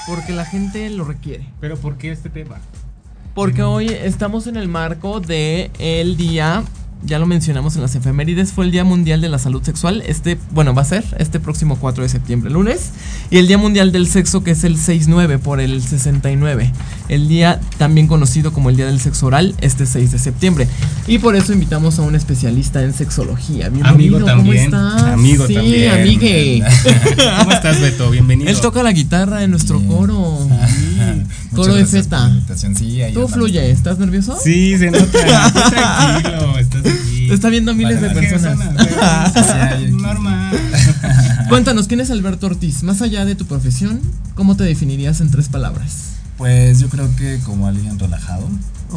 Porque 0.09 0.33
la 0.33 0.45
gente 0.45 0.91
lo 0.91 1.05
requiere. 1.05 1.49
Pero 1.61 1.77
¿por 1.77 1.97
qué 1.97 2.11
este 2.11 2.29
tema? 2.29 2.57
Porque 3.37 3.63
hoy 3.63 3.87
estamos 3.87 4.49
en 4.49 4.57
el 4.57 4.67
marco 4.67 5.21
de 5.21 5.71
el 5.79 6.17
día, 6.17 6.65
ya 7.05 7.21
lo 7.21 7.27
mencionamos 7.27 7.77
en 7.77 7.83
las 7.83 7.95
efemérides, 7.95 8.53
fue 8.53 8.65
el 8.65 8.73
Día 8.73 8.83
Mundial 8.83 9.21
de 9.21 9.29
la 9.29 9.39
Salud 9.39 9.63
Sexual. 9.63 10.03
Este, 10.07 10.39
bueno, 10.51 10.75
va 10.75 10.83
a 10.83 10.87
ser 10.87 11.05
este 11.19 11.39
próximo 11.39 11.77
4 11.77 12.03
de 12.03 12.09
septiembre, 12.09 12.51
lunes. 12.51 12.91
Y 13.31 13.39
el 13.39 13.47
Día 13.47 13.59
Mundial 13.59 13.93
del 13.93 14.09
Sexo, 14.09 14.43
que 14.43 14.51
es 14.51 14.65
el 14.65 14.77
6-9 14.77 15.39
por 15.39 15.61
el 15.61 15.83
69. 15.83 16.73
El 17.13 17.29
día 17.29 17.61
también 17.77 18.07
conocido 18.07 18.55
como 18.55 18.71
el 18.71 18.77
Día 18.77 18.87
del 18.87 18.99
Sexo 18.99 19.27
Oral, 19.27 19.55
este 19.61 19.85
6 19.85 20.13
de 20.13 20.19
septiembre. 20.19 20.67
Y 21.07 21.19
por 21.19 21.37
eso 21.37 21.53
invitamos 21.53 21.99
a 21.99 22.03
un 22.03 22.15
especialista 22.15 22.83
en 22.83 22.95
sexología. 22.95 23.69
Bienvenido, 23.69 24.17
Amigo 24.17 24.21
¿cómo 24.21 24.33
también. 24.33 24.65
estás? 24.65 25.03
Amigo 25.03 25.47
sí, 25.47 25.53
también. 25.53 25.91
amigue. 25.91 26.65
¿Cómo 27.41 27.53
estás, 27.53 27.83
Beto? 27.83 28.11
Bienvenido. 28.11 28.49
Él 28.49 28.59
toca 28.63 28.83
la 28.83 28.93
guitarra 28.93 29.45
en 29.45 29.51
nuestro 29.51 29.83
coro. 29.83 30.39
Coro 31.55 31.75
de 31.75 31.85
feta. 31.85 32.33
Sí, 32.57 33.03
Tú 33.13 33.29
fluye, 33.29 33.71
¿estás 33.71 33.99
nervioso? 33.99 34.39
Sí, 34.43 34.79
se 34.79 34.91
nota. 34.91 35.05
Tú 35.05 35.71
tranquilo, 35.71 36.59
estás 36.59 36.81
aquí. 36.81 37.29
Te 37.29 37.35
está 37.35 37.51
viendo 37.51 37.75
miles 37.75 38.01
de 38.01 38.09
personas. 38.09 38.59
Normal. 39.91 40.59
Cuéntanos, 41.51 41.89
¿quién 41.89 42.01
es 42.01 42.11
Alberto 42.11 42.47
Ortiz? 42.47 42.83
Más 42.83 43.03
allá 43.03 43.27
de 43.27 43.35
tu 43.35 43.45
profesión, 43.45 44.01
¿cómo 44.35 44.57
te 44.57 44.65
definirías 44.65 45.21
en 45.21 45.31
tres 45.31 45.51
palabras? 45.51 46.12
Pues 46.43 46.81
yo 46.81 46.89
creo 46.89 47.09
que 47.17 47.39
como 47.45 47.69
alguien 47.69 47.99
relajado, 47.99 48.49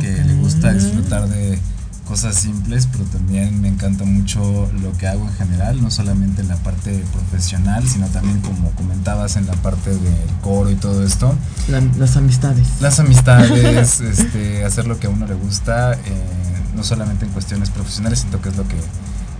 que 0.01 0.11
le 0.23 0.33
gusta 0.35 0.73
disfrutar 0.73 1.27
de 1.29 1.59
cosas 2.07 2.35
simples, 2.35 2.87
pero 2.91 3.03
también 3.05 3.61
me 3.61 3.67
encanta 3.67 4.03
mucho 4.03 4.67
lo 4.81 4.91
que 4.97 5.07
hago 5.07 5.27
en 5.27 5.33
general, 5.33 5.79
no 5.81 5.91
solamente 5.91 6.41
en 6.41 6.47
la 6.47 6.55
parte 6.57 7.03
profesional, 7.13 7.87
sino 7.87 8.07
también 8.07 8.41
como 8.41 8.71
comentabas 8.71 9.35
en 9.37 9.45
la 9.45 9.53
parte 9.53 9.91
del 9.91 10.01
coro 10.41 10.71
y 10.71 10.75
todo 10.75 11.03
esto. 11.05 11.35
La- 11.67 11.81
las 11.99 12.17
amistades. 12.17 12.67
Las 12.81 12.99
amistades, 12.99 13.99
este, 14.01 14.65
hacer 14.65 14.87
lo 14.87 14.99
que 14.99 15.05
a 15.05 15.11
uno 15.11 15.27
le 15.27 15.35
gusta, 15.35 15.93
eh, 15.93 15.97
no 16.75 16.83
solamente 16.83 17.25
en 17.25 17.31
cuestiones 17.31 17.69
profesionales, 17.69 18.19
sino 18.19 18.41
que 18.41 18.49
es 18.49 18.57
lo 18.57 18.67
que, 18.67 18.75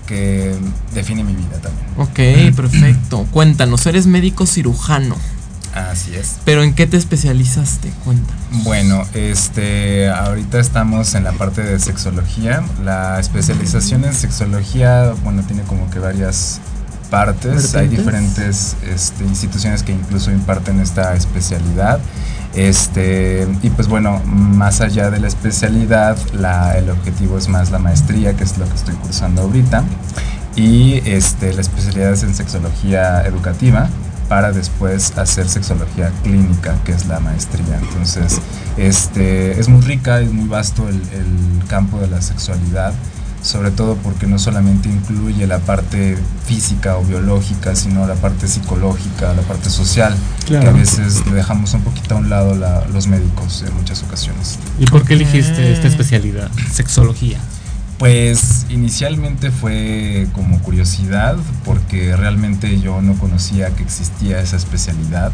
que 0.06 0.56
define 0.94 1.24
mi 1.24 1.34
vida 1.36 1.58
también. 1.62 1.88
Ok, 1.98 2.56
perfecto. 2.56 3.26
Cuéntanos, 3.32 3.84
eres 3.88 4.06
médico 4.08 4.46
cirujano. 4.46 5.16
Así 5.76 6.16
es. 6.16 6.38
Pero 6.46 6.64
¿en 6.64 6.74
qué 6.74 6.88
te 6.88 6.96
especializaste? 6.96 7.92
Cuenta. 8.06 8.34
Bueno, 8.64 9.04
este, 9.14 10.10
ahorita 10.10 10.58
estamos 10.58 11.16
en 11.16 11.26
la 11.26 11.34
parte 11.34 11.64
de 11.64 11.80
sexología. 11.80 12.64
La 12.84 13.20
especialización 13.20 14.06
en 14.06 14.14
sexología, 14.14 15.14
bueno, 15.24 15.44
tiene 15.44 15.64
como 15.64 15.90
que 15.90 16.00
varias 16.00 16.62
partes. 17.10 17.76
Hay 17.76 17.90
diferentes 17.90 18.78
este, 18.90 19.26
instituciones 19.26 19.84
que 19.84 19.92
incluso 19.92 20.32
imparten 20.32 20.80
esta 20.80 21.14
especialidad. 21.14 22.00
Este, 22.54 23.46
y 23.62 23.70
pues 23.70 23.90
bueno, 23.90 24.22
más 24.24 24.80
allá 24.80 25.12
de 25.12 25.20
la 25.20 25.28
especialidad, 25.28 26.18
la, 26.32 26.78
el 26.78 26.90
objetivo 26.90 27.38
es 27.38 27.50
más 27.50 27.70
la 27.72 27.80
maestría, 27.80 28.34
que 28.38 28.46
es 28.46 28.58
lo 28.58 28.66
que 28.66 28.76
estoy 28.76 28.96
cursando 28.96 29.42
ahorita. 29.42 29.84
Y 30.56 31.02
este, 31.04 31.54
la 31.54 31.60
especialidad 31.60 32.14
es 32.14 32.24
en 32.24 32.34
sexología 32.34 33.26
educativa 33.26 33.90
para 34.30 34.52
después 34.52 35.14
hacer 35.18 35.48
sexología 35.48 36.12
clínica, 36.24 36.76
que 36.84 36.92
es 36.94 37.06
la 37.08 37.20
maestría. 37.20 37.78
Entonces, 37.82 38.40
este, 38.78 39.60
es 39.60 39.68
muy 39.68 39.82
rica, 39.82 40.20
es 40.20 40.32
muy 40.32 40.48
vasto 40.48 40.88
el, 40.90 40.96
el 40.96 41.68
campo 41.68 42.00
de 42.00 42.08
la 42.08 42.22
sexualidad, 42.22 42.94
sobre 43.42 43.70
todo 43.70 43.96
porque 43.98 44.26
no 44.26 44.40
solamente 44.40 44.90
incluye 44.90 45.46
la 45.46 45.60
parte 45.60 46.18
física 46.48 46.98
o 46.98 47.04
biológica, 47.04 47.76
sino 47.76 48.08
la 48.08 48.16
parte 48.16 48.48
psicológica, 48.48 49.34
la 49.34 49.44
parte 49.44 49.70
social, 49.70 50.16
que 50.48 50.58
a 50.58 50.72
veces 50.72 51.26
le 51.28 51.34
dejamos 51.34 51.74
un 51.76 51.82
poquito 51.82 52.16
a 52.16 52.18
un 52.18 52.30
lado 52.30 52.56
la- 52.56 52.84
los 52.92 53.06
médicos 53.08 53.64
en 53.68 53.74
muchas 53.76 54.02
ocasiones. 54.04 54.58
¿Y 54.80 54.86
por 54.86 55.06
qué 55.06 55.14
eligiste 55.14 55.72
esta 55.74 55.88
especialidad? 55.88 56.50
Sexología. 56.74 57.40
Pues 57.98 58.66
inicialmente 58.70 59.52
fue 59.52 60.28
como 60.34 60.60
curiosidad 60.60 61.38
porque 61.64 62.16
realmente 62.16 62.80
yo 62.82 63.02
no 63.02 63.14
conocía 63.18 63.70
que 63.70 63.84
existía 63.84 64.40
esa 64.42 64.58
especialidad. 64.58 65.32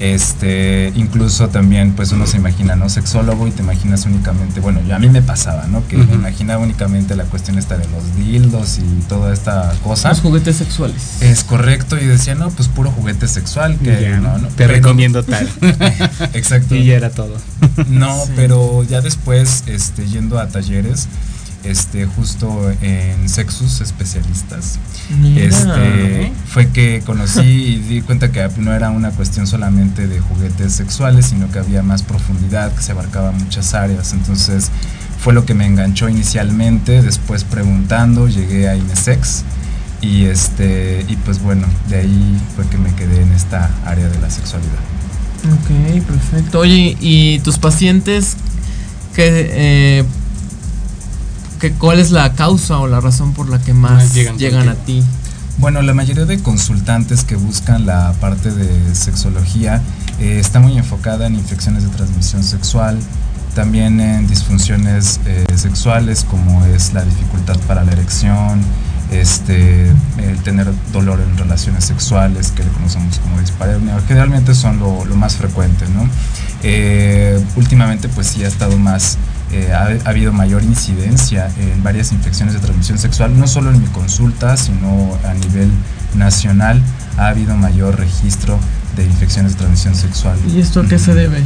Este, 0.00 0.90
incluso 0.96 1.48
también 1.50 1.92
pues 1.92 2.10
uno 2.10 2.26
se 2.26 2.36
imagina, 2.36 2.74
¿no? 2.74 2.88
Sexólogo 2.88 3.46
y 3.46 3.52
te 3.52 3.62
imaginas 3.62 4.04
únicamente, 4.04 4.58
bueno, 4.58 4.80
yo 4.88 4.96
a 4.96 4.98
mí 4.98 5.08
me 5.08 5.22
pasaba, 5.22 5.66
¿no? 5.68 5.86
Que 5.86 5.96
me 5.96 6.14
imaginaba 6.14 6.60
únicamente 6.64 7.14
la 7.14 7.22
cuestión 7.24 7.56
esta 7.56 7.76
de 7.76 7.86
los 7.86 8.16
dildos 8.16 8.78
y 8.78 9.02
toda 9.08 9.32
esta 9.32 9.72
cosa. 9.84 10.08
Los 10.08 10.20
juguetes 10.20 10.56
sexuales. 10.56 11.22
Es 11.22 11.44
correcto, 11.44 11.96
y 12.00 12.06
decía, 12.06 12.34
no, 12.34 12.50
pues 12.50 12.66
puro 12.66 12.90
juguete 12.90 13.28
sexual, 13.28 13.76
que 13.78 14.00
Ya, 14.02 14.16
no, 14.18 14.38
no. 14.38 14.48
Te 14.48 14.54
Pero- 14.56 14.72
recomiendo 14.74 15.22
tal. 15.22 15.48
Exacto. 16.32 16.74
y 16.74 16.86
ya 16.86 16.94
era 16.96 17.10
todo. 17.10 17.36
No, 17.86 18.24
Sí. 18.24 18.32
pero 18.34 18.82
ya 18.82 19.02
después, 19.02 19.62
este, 19.66 20.04
yendo 20.08 20.40
a 20.40 20.48
talleres, 20.48 21.06
este, 21.64 22.06
justo 22.06 22.72
en 22.80 23.28
sexus 23.28 23.80
especialistas, 23.80 24.78
Mira. 25.20 25.44
este, 25.44 26.32
fue 26.46 26.68
que 26.68 27.02
conocí 27.04 27.40
y 27.40 27.76
di 27.78 28.02
cuenta 28.02 28.32
que 28.32 28.48
no 28.58 28.72
era 28.72 28.90
una 28.90 29.10
cuestión 29.10 29.46
solamente 29.46 30.08
de 30.08 30.20
juguetes 30.20 30.72
sexuales, 30.72 31.26
sino 31.26 31.50
que 31.50 31.58
había 31.58 31.82
más 31.82 32.02
profundidad, 32.02 32.74
que 32.74 32.82
se 32.82 32.92
abarcaba 32.92 33.32
muchas 33.32 33.74
áreas. 33.74 34.12
Entonces, 34.12 34.70
fue 35.18 35.32
lo 35.32 35.44
que 35.44 35.54
me 35.54 35.66
enganchó 35.66 36.08
inicialmente, 36.08 37.00
después 37.02 37.44
preguntando, 37.44 38.28
llegué 38.28 38.68
a 38.68 38.76
Inesex. 38.76 39.44
Y 40.00 40.24
este, 40.24 41.04
y 41.08 41.14
pues 41.14 41.40
bueno, 41.40 41.68
de 41.88 41.98
ahí 41.98 42.40
fue 42.56 42.66
que 42.66 42.76
me 42.76 42.92
quedé 42.94 43.22
en 43.22 43.30
esta 43.30 43.70
área 43.86 44.08
de 44.08 44.18
la 44.18 44.30
sexualidad. 44.30 44.72
Ok, 45.44 46.04
perfecto. 46.04 46.58
Oye, 46.58 46.96
¿y 47.00 47.38
tus 47.40 47.58
pacientes 47.58 48.36
qué, 49.14 49.50
eh, 49.52 50.04
cuál 51.70 52.00
es 52.00 52.10
la 52.10 52.32
causa 52.32 52.78
o 52.78 52.88
la 52.88 53.00
razón 53.00 53.32
por 53.32 53.48
la 53.48 53.60
que 53.60 53.72
más 53.72 53.92
Más 53.92 54.14
llegan, 54.14 54.38
llegan 54.38 54.68
a 54.68 54.74
ti? 54.74 55.04
Bueno, 55.58 55.80
la 55.82 55.94
mayoría 55.94 56.24
de 56.24 56.42
consultantes 56.42 57.22
que 57.22 57.36
buscan 57.36 57.86
la 57.86 58.12
parte 58.20 58.50
de 58.50 58.94
sexología 58.94 59.80
eh, 60.18 60.38
está 60.40 60.58
muy 60.58 60.76
enfocada 60.76 61.26
en 61.26 61.34
infecciones 61.34 61.84
de 61.84 61.90
transmisión 61.90 62.42
sexual, 62.42 62.98
también 63.54 64.00
en 64.00 64.26
disfunciones 64.26 65.20
eh, 65.26 65.44
sexuales 65.54 66.26
como 66.28 66.64
es 66.64 66.94
la 66.94 67.04
dificultad 67.04 67.58
para 67.68 67.84
la 67.84 67.92
erección, 67.92 68.60
este, 69.12 69.88
el 70.18 70.38
tener 70.42 70.72
dolor 70.92 71.20
en 71.20 71.36
relaciones 71.36 71.84
sexuales 71.84 72.50
que 72.50 72.64
le 72.64 72.70
conocemos 72.70 73.18
como 73.18 73.38
dispareunia, 73.38 74.00
generalmente 74.08 74.54
son 74.54 74.78
lo, 74.78 75.04
lo 75.04 75.14
más 75.16 75.36
frecuente, 75.36 75.84
¿no? 75.94 76.08
Eh, 76.62 77.44
últimamente 77.56 78.08
pues 78.08 78.28
sí 78.28 78.42
ha 78.42 78.48
estado 78.48 78.78
más 78.78 79.18
eh, 79.52 79.72
ha, 79.72 79.88
ha 80.04 80.10
habido 80.10 80.32
mayor 80.32 80.62
incidencia 80.62 81.50
en 81.58 81.82
varias 81.82 82.12
infecciones 82.12 82.54
de 82.54 82.60
transmisión 82.60 82.98
sexual, 82.98 83.38
no 83.38 83.46
solo 83.46 83.70
en 83.70 83.80
mi 83.80 83.86
consulta, 83.88 84.56
sino 84.56 85.16
a 85.24 85.34
nivel 85.34 85.70
nacional 86.14 86.82
ha 87.18 87.28
habido 87.28 87.54
mayor 87.56 87.98
registro 87.98 88.58
de 88.96 89.04
infecciones 89.04 89.52
de 89.52 89.58
transmisión 89.58 89.94
sexual. 89.94 90.38
¿Y 90.54 90.60
esto 90.60 90.80
a 90.80 90.86
qué 90.86 90.98
se 90.98 91.14
debe? 91.14 91.42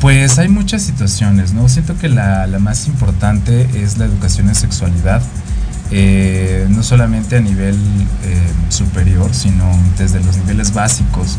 Pues 0.00 0.38
hay 0.38 0.48
muchas 0.48 0.82
situaciones, 0.82 1.52
¿no? 1.52 1.68
Siento 1.68 1.96
que 1.98 2.08
la, 2.08 2.46
la 2.46 2.60
más 2.60 2.86
importante 2.86 3.68
es 3.74 3.98
la 3.98 4.04
educación 4.04 4.48
en 4.48 4.54
sexualidad, 4.54 5.22
eh, 5.90 6.66
no 6.70 6.82
solamente 6.82 7.36
a 7.36 7.40
nivel 7.40 7.74
eh, 7.74 8.40
superior, 8.68 9.34
sino 9.34 9.64
desde 9.96 10.20
los 10.20 10.36
niveles 10.36 10.72
básicos. 10.72 11.38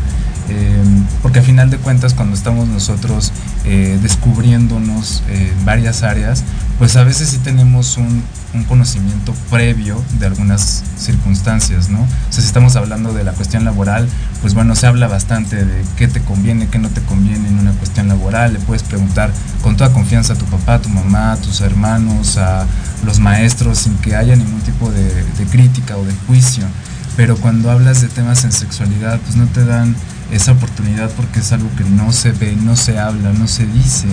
Eh, 0.50 0.82
porque 1.22 1.38
a 1.38 1.42
final 1.42 1.70
de 1.70 1.78
cuentas 1.78 2.12
cuando 2.12 2.34
estamos 2.34 2.66
nosotros 2.66 3.32
eh, 3.64 3.98
descubriéndonos 4.02 5.22
en 5.28 5.64
varias 5.64 6.02
áreas, 6.02 6.42
pues 6.78 6.96
a 6.96 7.04
veces 7.04 7.28
sí 7.28 7.38
tenemos 7.38 7.96
un, 7.96 8.22
conocimiento 8.68 9.32
previo 9.48 10.02
de 10.18 10.26
algunas 10.26 10.82
circunstancias, 10.96 11.88
¿no? 11.88 12.04
Si 12.30 12.40
estamos 12.40 12.74
hablando 12.74 13.12
de 13.12 13.22
la 13.22 13.30
cuestión 13.32 13.64
laboral, 13.64 14.08
pues 14.40 14.54
bueno, 14.54 14.74
se 14.74 14.88
habla 14.88 15.06
bastante 15.06 15.64
de 15.64 15.84
qué 15.96 16.08
te 16.08 16.20
conviene, 16.20 16.66
qué 16.66 16.80
no 16.80 16.88
te 16.88 17.00
conviene 17.00 17.46
en 17.46 17.60
una 17.60 17.70
cuestión 17.72 18.08
laboral, 18.08 18.54
le 18.54 18.58
puedes 18.58 18.82
preguntar 18.82 19.30
con 19.62 19.76
toda 19.76 19.92
confianza 19.92 20.32
a 20.32 20.36
tu 20.36 20.46
papá, 20.46 20.74
a 20.74 20.82
tu 20.82 20.88
mamá, 20.88 21.32
a 21.32 21.36
tus 21.36 21.60
hermanos, 21.60 22.38
a 22.38 22.66
los 23.04 23.20
maestros, 23.20 23.78
sin 23.78 23.96
que 23.98 24.16
haya 24.16 24.34
ningún 24.34 24.60
tipo 24.62 24.90
de, 24.90 25.04
de 25.04 25.44
crítica 25.48 25.96
o 25.96 26.04
de 26.04 26.12
juicio. 26.26 26.64
Pero 27.16 27.36
cuando 27.36 27.70
hablas 27.70 28.00
de 28.00 28.08
temas 28.08 28.44
en 28.44 28.50
sexualidad, 28.50 29.20
pues 29.20 29.36
no 29.36 29.46
te 29.46 29.64
dan 29.64 29.94
esa 30.30 30.52
oportunidad 30.52 31.10
porque 31.10 31.40
es 31.40 31.52
algo 31.52 31.68
que 31.76 31.84
no 31.84 32.12
se 32.12 32.32
ve, 32.32 32.56
no 32.56 32.76
se 32.76 32.98
habla, 32.98 33.32
no 33.32 33.48
se 33.48 33.66
dice. 33.66 34.06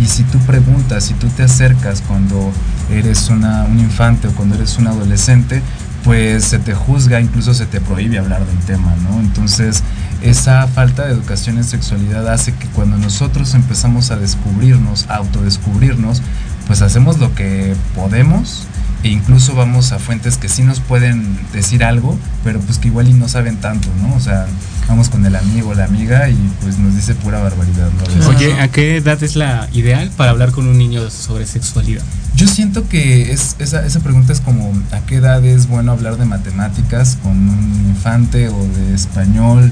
Y 0.00 0.06
si 0.06 0.22
tú 0.24 0.38
preguntas, 0.40 1.04
si 1.04 1.14
tú 1.14 1.28
te 1.28 1.42
acercas 1.42 2.02
cuando 2.02 2.52
eres 2.90 3.28
una, 3.28 3.64
un 3.64 3.78
infante 3.80 4.28
o 4.28 4.32
cuando 4.32 4.54
eres 4.54 4.78
un 4.78 4.86
adolescente, 4.86 5.62
pues 6.04 6.44
se 6.44 6.58
te 6.58 6.74
juzga, 6.74 7.20
incluso 7.20 7.54
se 7.54 7.66
te 7.66 7.80
prohíbe 7.80 8.18
hablar 8.18 8.44
del 8.44 8.58
tema, 8.58 8.94
¿no? 9.02 9.20
Entonces, 9.20 9.82
esa 10.22 10.66
falta 10.68 11.06
de 11.06 11.12
educación 11.12 11.56
en 11.56 11.64
sexualidad 11.64 12.28
hace 12.28 12.52
que 12.52 12.66
cuando 12.68 12.98
nosotros 12.98 13.54
empezamos 13.54 14.10
a 14.10 14.16
descubrirnos, 14.16 15.06
a 15.08 15.16
autodescubrirnos, 15.16 16.22
pues 16.66 16.82
hacemos 16.82 17.18
lo 17.18 17.34
que 17.34 17.74
podemos 17.94 18.66
e 19.04 19.08
incluso 19.08 19.54
vamos 19.54 19.92
a 19.92 19.98
fuentes 19.98 20.38
que 20.38 20.48
sí 20.48 20.62
nos 20.62 20.80
pueden 20.80 21.38
decir 21.52 21.84
algo, 21.84 22.18
pero 22.42 22.58
pues 22.60 22.78
que 22.78 22.88
igual 22.88 23.06
y 23.06 23.12
no 23.12 23.28
saben 23.28 23.58
tanto, 23.58 23.88
¿no? 24.00 24.14
O 24.14 24.20
sea, 24.20 24.46
vamos 24.88 25.10
con 25.10 25.26
el 25.26 25.36
amigo 25.36 25.70
o 25.70 25.74
la 25.74 25.84
amiga 25.84 26.30
y 26.30 26.38
pues 26.62 26.78
nos 26.78 26.94
dice 26.94 27.14
pura 27.14 27.38
barbaridad, 27.38 27.90
¿no? 27.92 28.28
Oye, 28.28 28.58
¿a 28.58 28.68
qué 28.68 28.96
edad 28.96 29.22
es 29.22 29.36
la 29.36 29.68
ideal 29.74 30.10
para 30.16 30.30
hablar 30.30 30.52
con 30.52 30.66
un 30.66 30.78
niño 30.78 31.10
sobre 31.10 31.44
sexualidad? 31.44 32.02
Yo 32.34 32.48
siento 32.48 32.88
que 32.88 33.30
es, 33.30 33.56
esa, 33.58 33.84
esa 33.84 34.00
pregunta 34.00 34.32
es 34.32 34.40
como 34.40 34.72
a 34.90 35.00
qué 35.00 35.16
edad 35.16 35.44
es 35.44 35.68
bueno 35.68 35.92
hablar 35.92 36.16
de 36.16 36.24
matemáticas 36.24 37.18
con 37.22 37.32
un 37.32 37.84
infante 37.90 38.48
o 38.48 38.66
de 38.68 38.94
español. 38.94 39.70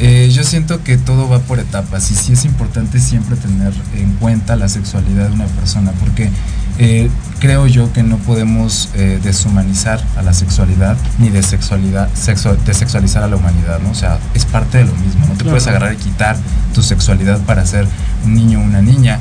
Eh, 0.00 0.30
yo 0.32 0.44
siento 0.44 0.84
que 0.84 0.96
todo 0.96 1.28
va 1.28 1.40
por 1.40 1.58
etapas 1.58 2.10
y 2.12 2.14
sí 2.14 2.32
es 2.34 2.44
importante 2.44 3.00
siempre 3.00 3.34
tener 3.36 3.72
en 3.96 4.12
cuenta 4.14 4.54
la 4.54 4.68
sexualidad 4.68 5.26
de 5.26 5.32
una 5.34 5.46
persona 5.46 5.90
porque 5.98 6.30
eh, 6.78 7.10
creo 7.40 7.66
yo 7.66 7.92
que 7.92 8.04
no 8.04 8.16
podemos 8.18 8.90
eh, 8.94 9.18
deshumanizar 9.20 10.00
a 10.16 10.22
la 10.22 10.32
sexualidad 10.34 10.96
ni 11.18 11.30
desexualidad, 11.30 12.08
sexual, 12.14 12.56
desexualizar 12.64 13.24
a 13.24 13.26
la 13.28 13.34
humanidad, 13.34 13.80
¿no? 13.80 13.90
O 13.90 13.94
sea, 13.94 14.20
es 14.34 14.44
parte 14.44 14.78
de 14.78 14.84
lo 14.84 14.94
mismo, 14.94 15.26
no 15.26 15.32
te 15.32 15.38
Claro. 15.38 15.50
puedes 15.50 15.66
agarrar 15.66 15.92
y 15.94 15.96
quitar 15.96 16.36
tu 16.74 16.82
sexualidad 16.82 17.40
para 17.40 17.66
ser 17.66 17.88
un 18.24 18.34
niño 18.34 18.60
o 18.60 18.62
una 18.62 18.80
niña 18.80 19.18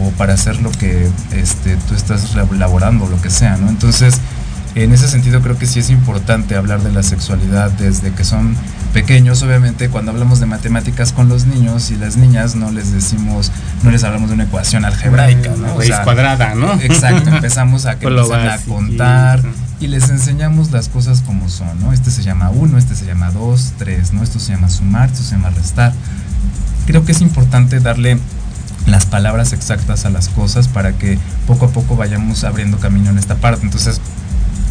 o 0.00 0.10
para 0.10 0.34
hacer 0.34 0.60
lo 0.62 0.70
que 0.70 1.08
este, 1.32 1.76
tú 1.88 1.94
estás 1.96 2.36
elaborando, 2.52 3.08
lo 3.08 3.20
que 3.20 3.30
sea, 3.30 3.56
¿no? 3.56 3.68
Entonces, 3.68 4.20
en 4.74 4.92
ese 4.92 5.08
sentido 5.08 5.40
creo 5.40 5.58
que 5.58 5.66
sí 5.66 5.80
es 5.80 5.90
importante 5.90 6.54
hablar 6.54 6.82
de 6.82 6.92
la 6.92 7.02
sexualidad 7.02 7.70
desde 7.72 8.12
que 8.12 8.24
son 8.24 8.56
pequeños, 8.92 9.42
obviamente 9.42 9.88
cuando 9.88 10.12
hablamos 10.12 10.40
de 10.40 10.46
matemáticas 10.46 11.12
con 11.12 11.28
los 11.28 11.46
niños 11.46 11.90
y 11.90 11.96
las 11.96 12.16
niñas 12.16 12.54
no 12.54 12.70
les 12.70 12.92
decimos, 12.92 13.50
no 13.82 13.90
les 13.90 14.04
hablamos 14.04 14.28
de 14.28 14.34
una 14.34 14.44
ecuación 14.44 14.84
algebraica, 14.84 15.50
¿no? 15.56 15.76
Raíz 15.78 15.96
cuadrada, 16.04 16.54
¿no? 16.54 16.80
Exacto, 16.80 17.30
empezamos 17.34 17.86
a 17.86 17.98
que 17.98 18.06
empiezan 18.06 18.48
a 18.48 18.58
contar 18.58 19.42
y 19.80 19.88
les 19.88 20.10
enseñamos 20.10 20.70
las 20.70 20.88
cosas 20.88 21.22
como 21.22 21.48
son, 21.48 21.80
¿no? 21.80 21.92
Este 21.92 22.10
se 22.10 22.22
llama 22.22 22.50
uno, 22.50 22.78
este 22.78 22.94
se 22.94 23.06
llama 23.06 23.30
dos, 23.30 23.72
tres, 23.78 24.12
¿no? 24.12 24.22
Esto 24.22 24.38
se 24.38 24.52
llama 24.52 24.68
sumar, 24.68 25.08
esto 25.08 25.22
se 25.22 25.32
llama 25.32 25.50
restar. 25.50 25.92
Creo 26.86 27.04
que 27.04 27.12
es 27.12 27.20
importante 27.20 27.80
darle 27.80 28.18
las 28.86 29.06
palabras 29.06 29.52
exactas 29.52 30.04
a 30.04 30.10
las 30.10 30.28
cosas 30.28 30.68
para 30.68 30.92
que 30.92 31.18
poco 31.46 31.66
a 31.66 31.68
poco 31.70 31.96
vayamos 31.96 32.44
abriendo 32.44 32.78
camino 32.78 33.10
en 33.10 33.18
esta 33.18 33.36
parte. 33.36 33.64
Entonces, 33.64 34.00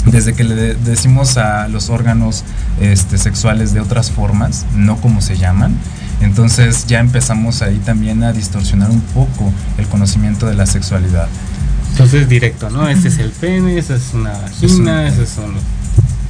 desde 0.05 0.33
que 0.33 0.43
le 0.43 0.55
de- 0.55 0.75
decimos 0.75 1.37
a 1.37 1.67
los 1.67 1.89
órganos 1.89 2.43
este, 2.79 3.17
sexuales 3.17 3.73
de 3.73 3.79
otras 3.81 4.11
formas, 4.11 4.65
no 4.75 4.97
como 4.97 5.21
se 5.21 5.37
llaman, 5.37 5.77
Entonces 6.21 6.85
ya 6.85 6.99
empezamos 6.99 7.61
ahí 7.61 7.77
también 7.85 8.23
a 8.23 8.33
distorsionar 8.33 8.89
un 8.91 8.99
poco 9.01 9.53
el 9.77 9.87
conocimiento 9.87 10.47
de 10.47 10.53
la 10.55 10.65
sexualidad. 10.65 11.27
Entonces 11.91 12.27
directo, 12.27 12.69
¿no? 12.69 12.89
Este 12.89 13.07
es 13.07 13.17
el 13.19 13.31
pene, 13.31 13.77
esa 13.77 13.95
es 13.95 14.13
una 14.13 14.31
vagina, 14.31 15.07
Es 15.07 15.13
un- 15.13 15.21
esos 15.23 15.29
son 15.29 15.53
los... 15.53 15.63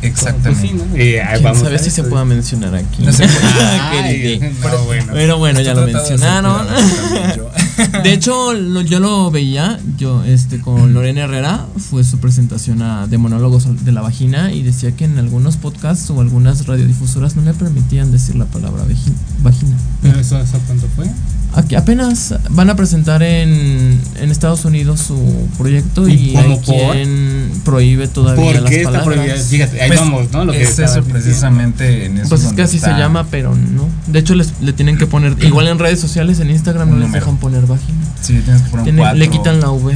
Exactamente. 0.02 0.50
Pues 0.52 0.72
sí, 0.72 0.74
¿no? 0.78 0.84
Ahí 0.94 1.00
¿Quién 1.34 1.44
vamos 1.44 1.62
sabe 1.64 1.76
a 1.76 1.80
si 1.80 1.90
se 1.90 2.04
pueda 2.04 2.24
mencionar 2.24 2.74
aquí? 2.76 3.04
No 3.04 3.12
se 3.12 3.28
puede. 3.28 3.64
Ay, 3.82 4.54
no, 4.62 4.84
bueno. 4.86 5.12
Pero 5.14 5.38
bueno, 5.40 5.60
ya 5.60 5.74
lo 5.74 5.86
mencionaron. 5.88 6.68
De 8.04 8.14
hecho, 8.14 8.54
lo- 8.54 8.82
yo 8.82 9.00
lo 9.00 9.32
veía, 9.32 9.80
yo 9.98 10.24
este 10.24 10.60
con 10.60 10.94
Lorena 10.94 11.22
Herrera, 11.22 11.66
fue 11.78 12.04
su 12.04 12.20
presentación 12.20 12.82
a, 12.82 13.08
de 13.08 13.18
monólogos 13.18 13.84
de 13.86 13.92
la 13.92 14.02
vagina 14.02 14.52
y 14.54 14.64
decía 14.64 14.92
que 14.96 15.06
en 15.06 15.18
algunos 15.18 15.58
podcasts 15.58 16.10
o 16.10 16.20
algunas 16.22 16.66
radiodifusoras 16.68 17.36
no 17.36 17.42
le 17.44 17.54
permitían 17.54 18.12
decir 18.12 18.36
la 18.36 18.46
palabra 18.46 18.84
vagina. 19.44 19.76
¿Pero 20.02 20.20
eso, 20.20 20.38
eso 20.40 20.60
cuánto 20.68 20.88
fue? 20.96 21.10
Aquí 21.56 21.74
apenas 21.76 22.36
van 22.52 22.70
a 22.70 22.76
presentar 22.76 23.24
en, 23.24 24.00
en 24.22 24.30
Estados 24.32 24.66
Unidos 24.66 25.00
su 25.00 25.48
proyecto 25.58 26.08
y, 26.08 26.14
¿Y 26.14 26.36
hay 26.38 26.56
por? 26.58 26.64
quien 26.64 27.52
prohíbe 27.66 28.08
todavía 28.08 28.44
¿Por 28.44 28.62
las 28.62 28.70
qué 28.70 28.78
está 28.78 28.92
palabras. 28.92 29.16
prohibida? 29.18 29.36
Fíjate, 29.44 29.82
ahí 29.82 29.88
Pues, 29.88 30.00
vamos, 30.00 30.32
¿no? 30.32 30.46
Lo 30.46 30.52
que 30.52 30.62
es 30.62 30.70
estabas 30.70 30.92
eso 30.92 31.00
diciendo. 31.02 31.20
precisamente 31.24 32.06
en 32.06 32.18
eso. 32.20 32.30
Pues 32.30 32.44
es 32.44 32.54
que 32.54 32.62
así 32.62 32.78
se 32.80 32.86
está. 32.86 33.00
llama, 33.00 33.28
pero 33.32 33.56
no. 33.56 33.90
De 34.08 34.20
hecho, 34.20 34.36
les, 34.36 34.54
le 34.62 34.74
tienen 34.74 34.98
que 35.00 35.08
poner. 35.08 35.36
Igual 35.44 35.68
en 35.70 35.80
redes 35.80 36.00
sociales, 36.00 36.40
en 36.40 36.52
Instagram, 36.52 36.90
Un 36.90 37.00
no 37.00 37.04
les 37.06 37.12
dejan 37.14 37.38
poner 37.38 37.66
vagina. 37.66 37.98
Sí, 38.22 38.40
tienes 38.46 38.62
que 38.62 38.70
poner 38.70 38.90
un 38.94 38.98
4. 39.00 39.18
le 39.18 39.30
quitan 39.30 39.60
la 39.60 39.72
V 39.72 39.94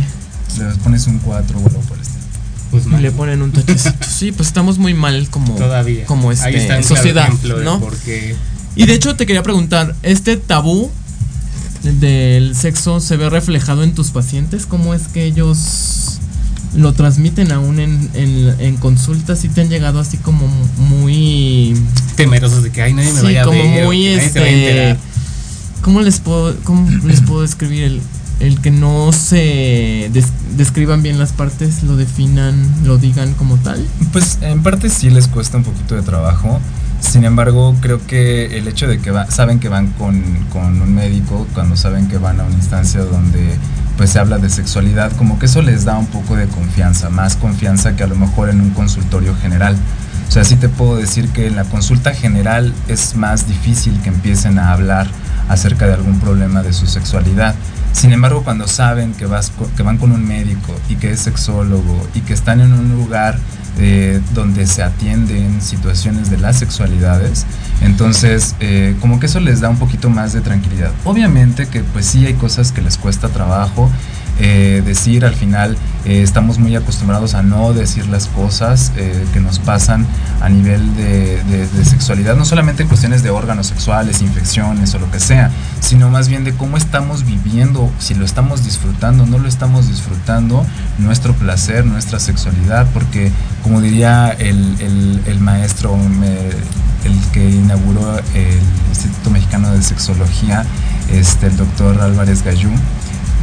Le 0.58 0.66
pones 0.84 1.06
un 1.08 1.20
4 1.20 1.56
o 1.60 1.68
algo 1.68 1.80
por 1.82 2.00
estilo. 2.00 2.24
Pues 2.72 2.86
y 2.88 2.90
mal. 2.90 3.02
le 3.04 3.12
ponen 3.12 3.42
un 3.44 3.52
tachecito. 3.52 3.96
Sí, 4.10 4.32
pues 4.32 4.48
estamos 4.48 4.80
muy 4.80 4.96
mal 4.96 5.28
como, 5.30 5.54
Todavía. 5.54 6.06
como 6.08 6.32
este, 6.32 6.48
Ahí 6.48 6.56
está 6.56 6.78
un 6.78 6.82
claro 6.84 6.96
sociedad, 6.96 7.30
de 7.30 7.64
¿no? 7.64 7.80
por 7.80 7.96
qué- 7.98 8.36
Y 8.76 8.88
de 8.88 8.96
hecho, 8.96 9.16
te 9.16 9.28
quería 9.28 9.44
preguntar: 9.44 9.96
¿este 10.02 10.36
tabú 10.38 10.90
del 11.84 12.55
sexo 12.55 12.99
se 12.99 13.18
ve 13.18 13.30
reflejado 13.30 13.84
en 13.84 13.93
tus 13.93 14.11
pacientes? 14.11 14.65
¿Cómo 14.65 14.93
es 14.93 15.03
que 15.10 15.26
ellos 15.26 16.19
lo 16.76 16.93
transmiten 16.93 17.51
aún 17.51 17.80
en, 17.80 18.10
en, 18.14 18.55
en 18.60 18.77
consultas? 18.77 19.43
¿Y 19.43 19.49
te 19.49 19.61
han 19.61 19.69
llegado 19.69 19.99
así 19.99 20.18
como 20.18 20.47
muy. 20.77 21.76
temerosos 22.15 22.64
de 22.64 22.72
que 22.72 22.81
ay 22.81 22.93
nadie 22.93 23.11
me 23.14 23.19
Sí, 23.19 23.26
vaya 23.26 23.41
a 23.41 23.45
como 23.45 23.57
ver, 23.60 23.84
o 23.84 23.88
muy 23.88 23.97
que 23.97 24.03
nadie 24.15 24.19
a 24.19 24.23
este. 24.26 24.68
enterar. 24.69 24.97
¿Cómo 25.81 26.01
les 26.01 26.19
puedo, 26.19 26.55
cómo 26.64 26.89
les 27.05 27.19
puedo 27.22 27.41
describir 27.41 27.84
el, 27.84 28.01
el 28.39 28.61
que 28.61 28.72
no 28.72 29.11
se 29.11 30.10
des- 30.14 30.31
describan 30.55 31.03
bien 31.03 31.19
las 31.19 31.34
partes, 31.34 31.84
lo 31.84 31.97
definan, 31.97 32.55
lo 32.85 32.97
digan 32.97 33.34
como 33.34 33.57
tal? 33.57 33.85
Pues 34.14 34.38
en 34.41 34.64
parte 34.64 34.89
sí 34.89 35.10
les 35.10 35.27
cuesta 35.27 35.57
un 35.57 35.65
poquito 35.65 35.95
de 35.95 36.01
trabajo. 36.03 36.61
Sin 37.04 37.26
embargo, 37.26 37.76
creo 37.80 38.06
que 38.08 38.58
el 38.58 38.68
hecho 38.68 38.88
de 38.88 38.98
que 38.98 39.14
saben 39.30 39.60
que 39.60 39.70
van 39.70 39.88
con, 39.92 40.24
con 40.52 40.82
un 40.82 40.96
médico, 40.96 41.46
cuando 41.54 41.76
saben 41.76 42.08
que 42.08 42.18
van 42.18 42.40
a 42.40 42.44
una 42.44 42.56
instancia 42.56 43.02
donde 43.02 43.56
pues 43.98 44.10
se 44.10 44.20
habla 44.20 44.40
de 44.40 44.50
sexualidad, 44.50 45.12
como 45.18 45.38
que 45.38 45.46
eso 45.46 45.62
les 45.62 45.86
da 45.86 45.98
un 45.98 46.08
poco 46.08 46.36
de 46.36 46.48
confianza, 46.48 47.10
más 47.10 47.36
confianza 47.36 47.96
que 47.96 48.04
a 48.04 48.08
lo 48.08 48.16
mejor 48.16 48.50
en 48.50 48.62
un 48.62 48.72
consultorio 48.72 49.36
general. 49.36 49.76
O 50.28 50.32
sea, 50.32 50.44
sí 50.44 50.56
te 50.56 50.70
puedo 50.70 50.96
decir 50.96 51.30
que 51.30 51.46
en 51.46 51.56
la 51.56 51.66
consulta 51.66 52.14
general 52.14 52.74
es 52.88 53.16
más 53.16 53.48
difícil 53.48 54.00
que 54.02 54.10
empiecen 54.10 54.58
a 54.58 54.72
hablar 54.72 55.08
acerca 55.50 55.86
de 55.86 55.94
algún 55.94 56.20
problema 56.20 56.64
de 56.64 56.74
su 56.74 56.88
sexualidad. 56.88 57.54
Sin 57.94 58.11
embargo, 58.11 58.44
cuando 58.44 58.68
saben 58.68 59.14
que, 59.14 59.26
vas 59.26 59.52
que 59.78 59.84
van 59.84 59.98
con 59.98 60.11
un 60.11 60.28
médico 60.28 60.76
y 60.90 60.95
que 60.95 61.11
es 61.11 61.22
sexólogo 61.22 62.07
y 62.14 62.20
que 62.22 62.34
están 62.34 62.60
en 62.60 62.74
un 62.74 62.90
lugar 62.90 63.40
eh, 63.80 64.20
donde 64.34 64.68
se 64.68 64.84
atienden 64.84 65.61
situaciones 65.61 66.30
de 66.30 66.38
las 66.38 66.60
sexualidades, 66.60 67.45
entonces 67.82 68.56
eh, 68.60 68.95
como 68.99 69.20
que 69.20 69.28
eso 69.28 69.40
les 69.40 69.61
da 69.61 69.70
un 69.70 69.78
poquito 69.78 70.10
más 70.10 70.34
de 70.34 70.41
tranquilidad. 70.41 70.91
Obviamente 71.06 71.68
que 71.68 71.82
pues 71.82 72.06
sí 72.06 72.26
hay 72.26 72.34
cosas 72.34 72.72
que 72.72 72.82
les 72.82 72.98
cuesta 72.98 73.30
trabajo. 73.30 73.90
eh, 74.40 74.82
decir 74.84 75.26
al 75.26 75.36
final 75.36 75.78
eh, 76.06 76.22
estamos 76.22 76.60
muy 76.60 76.76
acostumbrados 76.76 77.34
a 77.34 77.44
no 77.44 77.74
decir 77.74 78.08
las 78.08 78.28
cosas 78.28 78.92
eh, 78.98 79.26
que 79.32 79.40
nos 79.40 79.60
pasan 79.60 80.06
a 80.42 80.50
nivel 80.50 80.96
de, 80.98 81.40
sexualidad, 81.86 82.36
no 82.36 82.46
solamente 82.46 82.84
en 82.84 82.90
cuestiones 82.90 83.24
de 83.24 83.30
órganos 83.30 83.68
sexuales, 83.68 84.22
infecciones 84.22 84.94
o 84.96 85.00
lo 85.00 85.10
que 85.12 85.20
sea, 85.20 85.50
sino 85.80 86.10
más 86.10 86.28
bien 86.28 86.44
de 86.44 86.54
cómo 86.54 86.76
estamos 86.76 87.26
viviendo, 87.26 87.90
si 88.00 88.16
lo 88.16 88.26
estamos 88.26 88.64
disfrutando, 88.64 89.26
no 89.26 89.38
lo 89.38 89.48
estamos 89.48 89.88
disfrutando, 89.88 90.66
nuestro 90.98 91.34
placer, 91.34 91.86
nuestra 91.86 92.20
sexualidad, 92.20 92.88
porque 92.94 93.32
como 93.62 93.80
diría 93.82 94.30
el, 94.32 95.40
maestro, 95.40 95.98
el 97.06 97.20
que 97.32 97.50
inauguró 97.50 98.18
el 98.34 98.62
Instituto 98.90 99.30
Mexicano 99.30 99.72
de 99.72 99.82
Sexología, 99.82 100.66
este, 101.12 101.48
el 101.48 101.58
doctor 101.58 102.02
Álvarez 102.02 102.44
Gallú, 102.44 102.72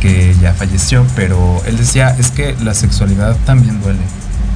que 0.00 0.34
ya 0.40 0.54
falleció, 0.54 1.06
pero 1.14 1.62
él 1.66 1.76
decía, 1.76 2.16
es 2.18 2.30
que 2.30 2.56
la 2.62 2.74
sexualidad 2.74 3.36
también 3.44 3.80
duele, 3.82 4.00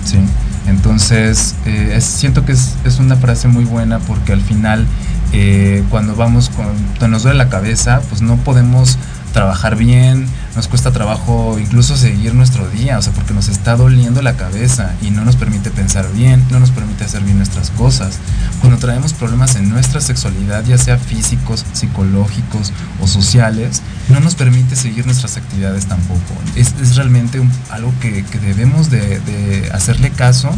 ¿sí? 0.05 0.19
Entonces, 0.67 1.55
eh, 1.67 1.93
es- 1.97 2.05
siento 2.05 2.45
que 2.45 2.53
es, 2.53 2.75
es 2.85 2.99
una 2.99 3.17
frase 3.17 3.49
muy 3.49 3.65
buena 3.65 3.99
porque 4.01 4.33
al 4.33 4.41
final, 4.41 4.87
eh, 5.33 5.85
cuando 5.91 6.17
vamos 6.17 6.49
con, 6.49 6.67
cuando 6.99 7.09
nos 7.09 7.23
duele 7.23 7.39
la 7.39 7.49
cabeza, 7.51 8.01
pues 8.09 8.23
no 8.23 8.37
podemos 8.37 8.99
trabajar 9.35 9.75
bien, 9.77 10.27
nos 10.55 10.69
cuesta 10.69 10.93
trabajo 10.93 11.59
incluso 11.59 11.97
seguir 11.97 12.35
nuestro 12.35 12.69
día, 12.71 12.97
o 12.99 13.03
sea, 13.03 13.13
porque 13.13 13.35
nos 13.35 13.49
está 13.49 13.75
doliendo 13.77 14.23
la 14.23 14.35
cabeza 14.37 14.93
y 15.03 15.11
no 15.11 15.25
nos 15.25 15.35
permite 15.35 15.71
pensar 15.71 16.07
bien, 16.13 16.45
no 16.51 16.61
nos 16.61 16.71
permite 16.71 17.05
hacer 17.05 17.23
bien 17.25 17.39
nuestras 17.39 17.71
cosas. 17.71 18.19
Cuando 18.61 18.79
traemos 18.79 19.13
problemas 19.13 19.57
en 19.57 19.69
nuestra 19.69 20.01
sexualidad, 20.01 20.65
ya 20.65 20.79
sea 20.79 20.99
físicos, 20.99 21.65
psicológicos 21.73 22.73
o 23.01 23.09
sociales, 23.09 23.83
no 24.09 24.21
nos 24.21 24.35
permite 24.35 24.77
seguir 24.77 25.07
nuestras 25.07 25.37
actividades 25.37 25.87
tampoco. 25.87 26.21
Es, 26.57 26.75
es 26.81 26.97
realmente 26.97 27.41
un- 27.41 27.51
algo 27.71 27.93
que, 28.01 28.23
que 28.25 28.39
debemos 28.39 28.91
de, 28.91 29.21
de 29.21 29.71
hacerle 29.73 30.11
caso. 30.11 30.51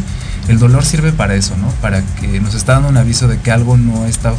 El 0.47 0.59
dolor 0.59 0.83
sirve 0.85 1.11
para 1.11 1.35
eso, 1.35 1.55
¿no? 1.57 1.67
Para 1.81 2.01
que 2.01 2.39
nos 2.39 2.55
está 2.55 2.73
dando 2.73 2.89
un 2.89 2.97
aviso 2.97 3.27
de 3.27 3.39
que 3.39 3.51
algo 3.51 3.77
no 3.77 4.05
está 4.05 4.31
eh, 4.31 4.35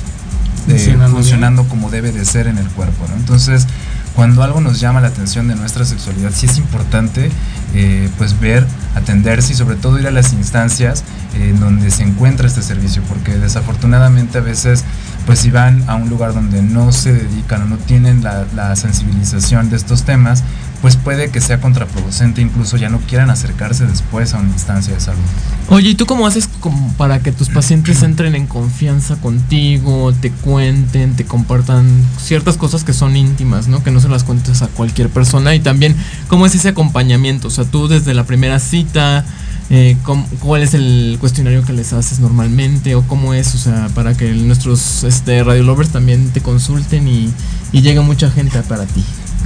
Funcionando 0.72 1.16
funcionando 1.16 1.64
como 1.68 1.90
debe 1.90 2.12
de 2.12 2.24
ser 2.24 2.46
en 2.46 2.58
el 2.58 2.68
cuerpo, 2.68 3.06
¿no? 3.08 3.14
Entonces, 3.14 3.66
cuando 4.14 4.42
algo 4.42 4.60
nos 4.60 4.80
llama 4.80 5.00
la 5.00 5.08
atención 5.08 5.48
de 5.48 5.54
nuestra 5.54 5.84
sexualidad, 5.84 6.30
sí 6.34 6.46
es 6.46 6.58
importante 6.58 7.30
eh, 7.74 8.08
pues 8.18 8.38
ver, 8.40 8.66
atenderse 8.94 9.52
y 9.52 9.56
sobre 9.56 9.76
todo 9.76 9.98
ir 9.98 10.06
a 10.06 10.10
las 10.10 10.32
instancias 10.32 11.04
eh, 11.36 11.50
en 11.50 11.60
donde 11.60 11.90
se 11.90 12.02
encuentra 12.02 12.46
este 12.48 12.62
servicio, 12.62 13.02
porque 13.08 13.36
desafortunadamente 13.38 14.38
a 14.38 14.40
veces 14.40 14.84
pues 15.26 15.40
si 15.40 15.50
van 15.50 15.84
a 15.88 15.94
un 15.94 16.08
lugar 16.08 16.34
donde 16.34 16.62
no 16.62 16.92
se 16.92 17.12
dedican 17.12 17.62
o 17.62 17.64
no 17.66 17.76
tienen 17.76 18.22
la, 18.22 18.76
sensibilización 18.76 19.70
de 19.70 19.76
estos 19.76 20.04
temas, 20.04 20.42
pues 20.80 20.96
puede 20.96 21.30
que 21.30 21.40
sea 21.40 21.60
contraproducente, 21.60 22.40
incluso 22.40 22.76
ya 22.76 22.88
no 22.88 22.98
quieran 23.00 23.30
acercarse 23.30 23.84
después 23.86 24.32
a 24.34 24.38
una 24.38 24.50
instancia 24.50 24.94
de 24.94 25.00
salud. 25.00 25.20
Oye, 25.68 25.90
¿y 25.90 25.94
tú 25.94 26.06
cómo 26.06 26.26
haces 26.26 26.48
para 26.96 27.20
que 27.20 27.32
tus 27.32 27.48
pacientes 27.48 28.02
entren 28.02 28.34
en 28.34 28.46
confianza 28.46 29.16
contigo, 29.16 30.12
te 30.12 30.30
cuenten, 30.30 31.16
te 31.16 31.24
compartan 31.24 31.86
ciertas 32.18 32.56
cosas 32.56 32.84
que 32.84 32.92
son 32.92 33.16
íntimas, 33.16 33.68
¿no? 33.68 33.82
Que 33.82 33.90
no 33.90 34.00
se 34.00 34.08
las 34.08 34.24
cuentes 34.24 34.62
a 34.62 34.68
cualquier 34.68 35.10
persona. 35.10 35.54
Y 35.54 35.60
también, 35.60 35.96
¿cómo 36.28 36.46
es 36.46 36.54
ese 36.54 36.68
acompañamiento? 36.68 37.48
O 37.48 37.50
sea, 37.50 37.64
tú 37.64 37.88
desde 37.88 38.14
la 38.14 38.24
primera 38.24 38.60
cita, 38.60 39.24
eh, 39.70 39.96
¿cómo- 40.02 40.26
¿cuál 40.40 40.62
es 40.62 40.74
el 40.74 41.16
cuestionario 41.20 41.64
que 41.64 41.72
les 41.72 41.92
haces 41.92 42.20
normalmente? 42.20 42.94
¿O 42.94 43.02
cómo 43.02 43.34
es? 43.34 43.54
O 43.54 43.58
sea, 43.58 43.88
para 43.94 44.14
que 44.14 44.32
nuestros 44.32 45.04
este, 45.04 45.42
radio 45.44 45.62
lovers 45.62 45.90
también 45.90 46.30
te 46.30 46.40
consulten 46.40 47.06
y, 47.08 47.32
y 47.72 47.82
llegue 47.82 48.00
mucha 48.00 48.30
gente 48.30 48.62
para 48.62 48.84
ti. 48.86 49.04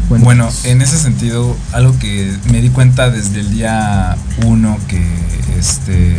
Bueno, 0.09 0.49
en 0.65 0.83
ese 0.83 0.99
sentido, 0.99 1.57
algo 1.73 1.99
que 1.99 2.37
me 2.51 2.61
di 2.61 2.69
cuenta 2.69 3.09
desde 3.11 3.41
el 3.41 3.51
día 3.51 4.17
uno 4.45 4.77
que, 4.89 5.03
este, 5.59 6.17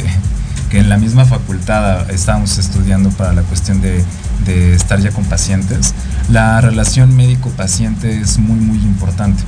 que 0.72 0.80
en 0.80 0.90
la 0.90 0.98
misma 0.98 1.26
facultad 1.26 2.10
estábamos 2.10 2.58
estudiando 2.58 3.10
para 3.12 3.34
la 3.34 3.44
cuestión 3.44 3.82
de, 3.82 4.04
de 4.46 4.74
estar 4.74 5.00
ya 5.00 5.12
con 5.12 5.26
pacientes, 5.26 5.94
la 6.30 6.60
relación 6.62 7.16
médico-paciente 7.16 8.20
es 8.20 8.40
muy, 8.40 8.60
muy 8.60 8.78
importante. 8.80 9.44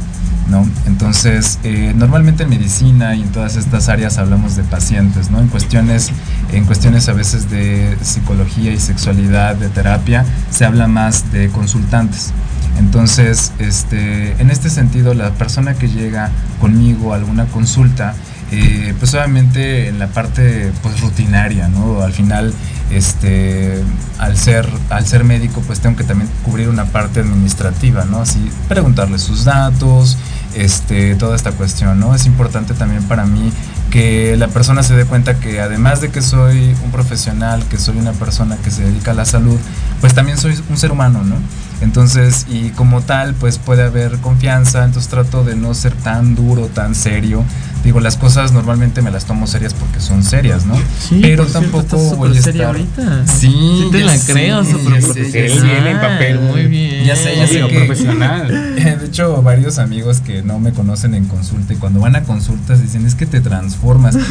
¿No? 0.49 0.67
Entonces, 0.85 1.59
eh, 1.63 1.93
normalmente 1.95 2.43
en 2.43 2.49
medicina 2.49 3.15
y 3.15 3.21
en 3.21 3.29
todas 3.29 3.55
estas 3.55 3.89
áreas 3.89 4.17
hablamos 4.17 4.55
de 4.55 4.63
pacientes, 4.63 5.31
¿no? 5.31 5.39
En 5.39 5.47
cuestiones, 5.47 6.11
en 6.51 6.65
cuestiones 6.65 7.09
a 7.09 7.13
veces 7.13 7.49
de 7.49 7.97
psicología 8.01 8.71
y 8.71 8.79
sexualidad, 8.79 9.55
de 9.55 9.69
terapia, 9.69 10.25
se 10.49 10.65
habla 10.65 10.87
más 10.87 11.31
de 11.31 11.49
consultantes. 11.49 12.31
Entonces, 12.77 13.53
este, 13.59 14.33
en 14.41 14.49
este 14.49 14.69
sentido, 14.69 15.13
la 15.13 15.31
persona 15.31 15.75
que 15.75 15.87
llega 15.87 16.29
conmigo 16.59 17.13
a 17.13 17.17
alguna 17.17 17.45
consulta, 17.45 18.13
eh, 18.51 18.93
pues 18.99 19.13
obviamente 19.15 19.87
en 19.87 19.97
la 19.97 20.07
parte 20.07 20.71
pues 20.83 21.01
rutinaria, 21.01 21.67
¿no? 21.67 22.01
Al 22.01 22.13
final, 22.13 22.53
este, 22.91 23.81
al 24.19 24.37
ser, 24.37 24.67
al 24.89 25.05
ser 25.05 25.23
médico, 25.23 25.61
pues 25.65 25.79
tengo 25.79 25.95
que 25.95 26.03
también 26.03 26.29
cubrir 26.43 26.69
una 26.69 26.85
parte 26.85 27.21
administrativa, 27.21 28.05
¿no? 28.05 28.19
Así, 28.21 28.51
preguntarle 28.67 29.17
sus 29.19 29.45
datos, 29.45 30.17
este, 30.55 31.15
toda 31.15 31.35
esta 31.35 31.51
cuestión, 31.51 31.99
¿no? 31.99 32.15
Es 32.15 32.25
importante 32.25 32.73
también 32.73 33.03
para 33.03 33.25
mí 33.25 33.51
que 33.91 34.35
la 34.37 34.47
persona 34.47 34.83
se 34.83 34.95
dé 34.95 35.05
cuenta 35.05 35.39
que 35.39 35.61
además 35.61 36.01
de 36.01 36.09
que 36.09 36.21
soy 36.21 36.75
un 36.83 36.91
profesional, 36.91 37.63
que 37.69 37.77
soy 37.77 37.97
una 37.97 38.13
persona 38.13 38.57
que 38.57 38.71
se 38.71 38.83
dedica 38.83 39.11
a 39.11 39.13
la 39.13 39.25
salud, 39.25 39.59
pues 40.01 40.13
también 40.13 40.37
soy 40.37 40.59
un 40.69 40.77
ser 40.77 40.91
humano, 40.91 41.23
¿no? 41.23 41.35
Entonces, 41.81 42.45
y 42.49 42.69
como 42.69 43.01
tal, 43.01 43.33
pues 43.35 43.57
puede 43.57 43.83
haber 43.83 44.17
confianza, 44.19 44.83
entonces 44.85 45.09
trato 45.09 45.43
de 45.43 45.55
no 45.55 45.73
ser 45.73 45.93
tan 45.93 46.35
duro, 46.35 46.67
tan 46.67 46.95
serio. 46.95 47.43
Digo, 47.83 47.99
las 47.99 48.17
cosas 48.17 48.51
normalmente 48.51 49.03
me 49.03 49.11
las 49.11 49.25
tomo 49.25 49.45
serias 49.45 49.75
porque 49.75 49.99
son 49.99 50.23
serias, 50.23 50.65
¿no? 50.65 50.75
Sí, 50.99 51.19
Pero 51.21 51.43
cierto, 51.45 51.59
tampoco 51.59 51.81
estás 51.83 52.17
voy 52.17 52.31
a 52.31 52.33
súper 52.33 52.43
seria 52.43 52.71
estar... 52.71 53.07
ahorita. 53.07 53.31
Sí, 53.31 53.47
Sí 53.51 53.89
te 53.91 53.99
la 54.03 54.17
sé, 54.17 54.33
creo, 54.33 54.63
súper 54.63 55.01
profesional. 55.03 55.61
Bien 55.63 55.87
en 55.87 55.99
papel. 56.01 56.39
Muy 56.39 56.65
bien. 56.65 57.05
Ya 57.05 57.15
sé, 57.15 57.35
ya 57.37 57.45
sé 57.45 57.59
que- 57.67 57.75
profesional. 57.75 58.47
De 58.75 59.05
hecho, 59.05 59.39
varios 59.43 59.77
amigos 59.77 60.19
que 60.21 60.41
no 60.41 60.57
me 60.59 60.71
conocen 60.71 61.13
en 61.13 61.25
consulta 61.25 61.73
y 61.73 61.75
cuando 61.75 61.99
van 61.99 62.15
a 62.15 62.23
consultas 62.23 62.81
dicen, 62.81 63.05
es 63.05 63.13
que 63.13 63.27
te 63.27 63.39
transformas. 63.41 64.15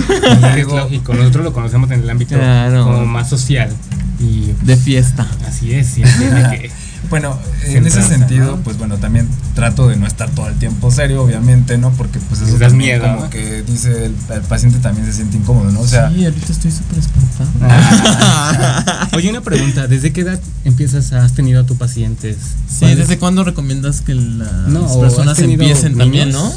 Y 0.55 0.57
digo, 0.57 0.77
lógico, 0.77 1.15
nosotros 1.15 1.45
lo 1.45 1.53
conocemos 1.53 1.91
en 1.93 2.01
el 2.01 2.11
ámbito 2.11 2.35
Claro. 2.35 2.85
como 2.85 3.07
más 3.07 3.29
social. 3.29 3.71
Y 4.19 4.53
De 4.63 4.77
fiesta. 4.77 5.27
así 5.47 5.73
es, 5.75 5.87
siempre 5.89 6.29
de 6.31 6.43
que 6.59 6.71
Bueno, 7.11 7.39
en 7.67 7.87
ese 7.87 8.03
sentido, 8.03 8.57
¿no? 8.57 8.63
pues 8.63 8.79
bueno, 8.79 8.97
también 8.97 9.29
trato 9.55 9.89
de 9.89 9.97
no 9.97 10.07
estar 10.07 10.31
todo 10.31 10.49
el 10.49 10.55
tiempo 10.57 10.91
serio, 10.91 11.23
obviamente, 11.23 11.79
¿no? 11.79 11.91
Porque 11.93 12.19
pues 12.19 12.41
eso 12.41 12.57
también 12.59 12.77
miedo, 12.77 13.05
como 13.05 13.21
¿no? 13.25 13.31
que 13.31 13.63
dice 13.63 14.07
el, 14.07 14.15
el 14.31 14.41
paciente 14.43 14.79
también 14.79 15.07
se 15.07 15.13
siente 15.13 15.37
incómodo, 15.37 15.71
¿no? 15.71 15.81
O 15.81 15.87
sea, 15.87 16.11
sí, 16.11 16.25
ahorita 16.25 16.53
estoy 16.53 16.71
súper 16.71 16.99
espantada. 16.99 17.51
Ah. 17.63 19.09
Oye, 19.13 19.31
una 19.31 19.41
pregunta, 19.41 19.87
¿desde 19.87 20.13
qué 20.13 20.23
edad 20.23 20.41
empiezas, 20.65 21.13
has 21.13 21.33
tenido 21.35 21.61
a 21.61 21.67
tus 21.67 21.77
pacientes? 21.77 22.37
Sí, 22.69 22.81
¿Cuál 22.81 22.93
es? 22.93 22.99
¿desde 22.99 23.19
cuándo 23.19 23.45
recomiendas 23.45 24.01
que 24.01 24.15
las 24.15 24.69
No, 24.69 25.01
personas 25.01 25.39
empiecen 25.39 25.97
también, 25.97 26.33
no? 26.33 26.53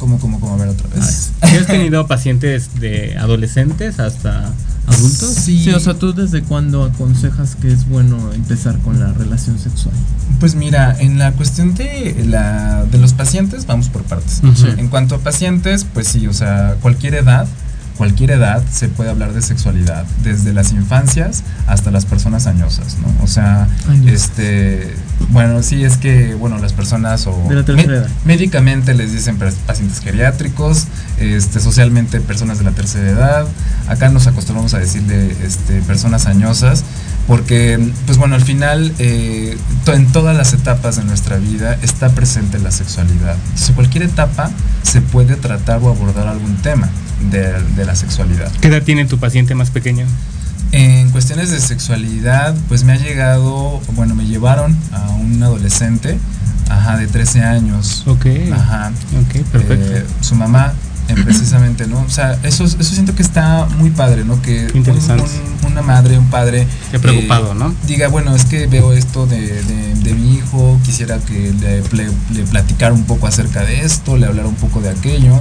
Como, 0.00 0.18
como, 0.18 0.52
a 0.52 0.56
ver 0.56 0.68
otra 0.68 0.88
vez. 0.88 1.30
¿Sí 1.44 1.56
has 1.56 1.66
tenido 1.68 2.06
pacientes 2.08 2.80
de 2.80 3.16
adolescentes 3.18 4.00
hasta 4.00 4.52
adultos? 4.86 5.28
Sí, 5.28 5.62
Sí, 5.62 5.70
o 5.70 5.78
sea, 5.78 5.94
¿tú 5.94 6.12
desde 6.12 6.42
cuándo 6.42 6.82
aconsejas 6.84 7.54
que 7.54 7.70
es 7.70 7.88
bueno 7.88 8.32
empezar 8.32 8.78
con 8.78 8.98
la 8.98 9.12
relación 9.12 9.58
sexual? 9.58 9.94
Pues 10.40 10.54
mira, 10.54 10.96
en 10.98 11.18
la 11.18 11.32
cuestión 11.32 11.74
de, 11.74 12.24
la, 12.26 12.84
de 12.90 12.98
los 12.98 13.12
pacientes, 13.12 13.66
vamos 13.66 13.88
por 13.90 14.02
partes. 14.02 14.40
En 14.78 14.88
cuanto 14.88 15.16
a 15.16 15.18
pacientes, 15.18 15.86
pues 15.92 16.08
sí, 16.08 16.26
o 16.26 16.32
sea, 16.32 16.76
cualquier 16.80 17.14
edad, 17.14 17.46
cualquier 18.00 18.30
edad 18.30 18.62
se 18.72 18.88
puede 18.88 19.10
hablar 19.10 19.34
de 19.34 19.42
sexualidad, 19.42 20.06
desde 20.24 20.54
las 20.54 20.72
infancias 20.72 21.42
hasta 21.66 21.90
las 21.90 22.06
personas 22.06 22.46
añosas, 22.46 22.96
¿no? 23.02 23.22
O 23.22 23.26
sea, 23.26 23.68
este, 24.06 24.94
bueno, 25.28 25.62
sí 25.62 25.84
es 25.84 25.98
que, 25.98 26.34
bueno, 26.34 26.56
las 26.56 26.72
personas 26.72 27.26
o 27.26 27.36
De 27.50 27.56
la 27.56 27.62
tercera 27.62 27.92
edad. 27.96 28.08
médicamente 28.24 28.94
les 28.94 29.12
dicen 29.12 29.36
pa- 29.36 29.50
pacientes 29.66 30.00
geriátricos, 30.00 30.86
este, 31.18 31.60
socialmente 31.60 32.20
personas 32.22 32.56
de 32.56 32.64
la 32.64 32.70
tercera 32.70 33.10
edad, 33.10 33.46
acá 33.86 34.08
nos 34.08 34.26
acostumbramos 34.26 34.72
a 34.72 34.78
decirle, 34.78 35.36
este, 35.44 35.82
personas 35.82 36.24
añosas, 36.24 36.82
porque, 37.30 37.78
pues 38.06 38.18
bueno, 38.18 38.34
al 38.34 38.42
final, 38.42 38.92
eh, 38.98 39.56
en 39.86 40.06
todas 40.10 40.36
las 40.36 40.52
etapas 40.52 40.96
de 40.96 41.04
nuestra 41.04 41.36
vida 41.36 41.78
está 41.80 42.08
presente 42.08 42.58
la 42.58 42.72
sexualidad. 42.72 43.36
Entonces, 43.50 43.70
cualquier 43.70 44.02
etapa 44.02 44.50
se 44.82 45.00
puede 45.00 45.36
tratar 45.36 45.78
o 45.80 45.90
abordar 45.90 46.26
algún 46.26 46.56
tema 46.56 46.88
de, 47.30 47.52
de 47.76 47.84
la 47.84 47.94
sexualidad. 47.94 48.50
¿Qué 48.60 48.66
edad 48.66 48.82
tiene 48.82 49.04
tu 49.04 49.18
paciente 49.18 49.54
más 49.54 49.70
pequeño? 49.70 50.06
En 50.72 51.10
cuestiones 51.10 51.52
de 51.52 51.60
sexualidad, 51.60 52.56
pues 52.66 52.82
me 52.82 52.94
ha 52.94 52.96
llegado, 52.96 53.80
bueno, 53.92 54.16
me 54.16 54.26
llevaron 54.26 54.76
a 54.90 55.10
un 55.10 55.40
adolescente, 55.40 56.18
ajá, 56.68 56.96
de 56.96 57.06
13 57.06 57.44
años. 57.44 58.02
Ok. 58.08 58.26
Ajá. 58.52 58.90
Ok, 59.24 59.44
perfecto. 59.52 59.98
Eh, 59.98 60.04
su 60.20 60.34
mamá, 60.34 60.74
eh, 61.08 61.14
precisamente, 61.24 61.86
¿no? 61.86 62.00
O 62.00 62.08
sea, 62.10 62.38
eso, 62.44 62.64
eso 62.64 62.82
siento 62.82 63.14
que 63.14 63.22
está 63.22 63.66
muy 63.78 63.90
padre, 63.90 64.24
¿no? 64.24 64.40
Que 64.42 64.68
Interesante. 64.74 65.24
un- 65.64 65.72
una 65.72 65.82
madre, 65.82 66.18
un 66.18 66.28
padre. 66.30 66.66
Qué 66.90 66.98
preocupado, 66.98 67.54
¿no? 67.54 67.74
Diga, 67.86 68.08
bueno, 68.08 68.34
es 68.34 68.44
que 68.44 68.66
veo 68.66 68.92
esto 68.92 69.26
de, 69.26 69.40
de- 69.62 69.94
de 69.94 70.14
mi 70.14 70.34
hijo, 70.36 70.78
quisiera 70.84 71.18
que 71.18 71.52
le, 71.60 71.82
ple- 71.84 72.10
le 72.32 72.42
platicara 72.44 72.92
un 72.94 73.04
poco 73.04 73.26
acerca 73.26 73.62
de 73.64 73.82
esto, 73.84 74.16
le 74.16 74.26
hablara 74.26 74.48
un 74.48 74.54
poco 74.56 74.80
de 74.80 74.88
aquello. 74.90 75.38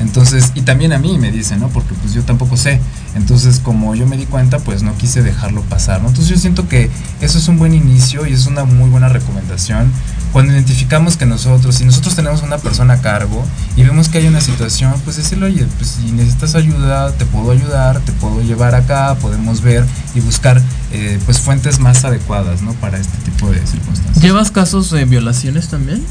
Entonces, 0.00 0.52
y 0.54 0.62
también 0.62 0.92
a 0.92 0.98
mí 0.98 1.18
me 1.18 1.30
dicen, 1.30 1.60
¿no? 1.60 1.68
Porque 1.68 1.94
pues 1.94 2.12
yo 2.14 2.22
tampoco 2.22 2.56
sé. 2.56 2.80
Entonces, 3.14 3.60
como 3.60 3.94
yo 3.94 4.06
me 4.06 4.16
di 4.16 4.24
cuenta, 4.26 4.58
pues 4.58 4.82
no 4.82 4.96
quise 4.96 5.22
dejarlo 5.22 5.62
pasar, 5.62 6.00
¿no? 6.02 6.08
Entonces 6.08 6.30
yo 6.34 6.38
siento 6.40 6.66
que 6.68 6.90
eso 7.20 7.38
es 7.38 7.46
un 7.48 7.58
buen 7.58 7.74
inicio 7.74 8.26
y 8.26 8.32
es 8.32 8.46
una 8.46 8.64
muy 8.64 8.88
buena 8.90 9.08
recomendación. 9.08 9.92
Cuando 10.32 10.52
identificamos 10.52 11.16
que 11.16 11.26
nosotros, 11.26 11.74
si 11.74 11.84
nosotros 11.84 12.16
tenemos 12.16 12.42
una 12.42 12.58
persona 12.58 12.94
a 12.94 13.00
cargo 13.02 13.44
y 13.76 13.82
vemos 13.82 14.08
que 14.08 14.18
hay 14.18 14.26
una 14.26 14.40
situación, 14.40 14.94
pues 15.04 15.16
decirle, 15.16 15.46
oye, 15.46 15.66
pues 15.76 15.90
si 15.90 16.10
necesitas 16.12 16.54
ayuda, 16.54 17.12
te 17.12 17.26
puedo 17.26 17.50
ayudar, 17.50 18.00
te 18.00 18.12
puedo 18.12 18.40
llevar 18.42 18.74
acá, 18.74 19.14
podemos 19.16 19.60
ver 19.60 19.84
y 20.14 20.20
buscar 20.20 20.62
eh, 20.92 21.18
pues 21.26 21.38
fuentes 21.38 21.80
más 21.80 22.04
adecuadas, 22.04 22.62
¿no? 22.62 22.72
Para 22.74 22.98
este 22.98 23.16
tipo 23.18 23.50
de 23.50 23.64
circunstancias. 23.66 24.22
¿Llevas 24.22 24.50
casos 24.50 24.90
de 24.90 25.04
violaciones 25.04 25.68
también? 25.68 26.02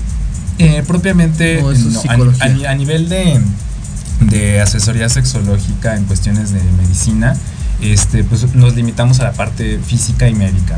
Eh, 0.59 0.83
propiamente 0.85 1.63
¿O 1.63 1.71
eso 1.71 1.89
es 1.89 1.95
no, 1.95 2.11
a 2.39 2.71
a 2.71 2.75
nivel 2.75 3.09
de, 3.09 3.41
de 4.19 4.61
asesoría 4.61 5.09
sexológica 5.09 5.95
en 5.95 6.05
cuestiones 6.05 6.51
de 6.51 6.61
medicina, 6.77 7.35
este, 7.81 8.23
pues 8.23 8.53
nos 8.53 8.75
limitamos 8.75 9.19
a 9.19 9.23
la 9.23 9.31
parte 9.33 9.79
física 9.79 10.29
y 10.29 10.35
médica. 10.35 10.77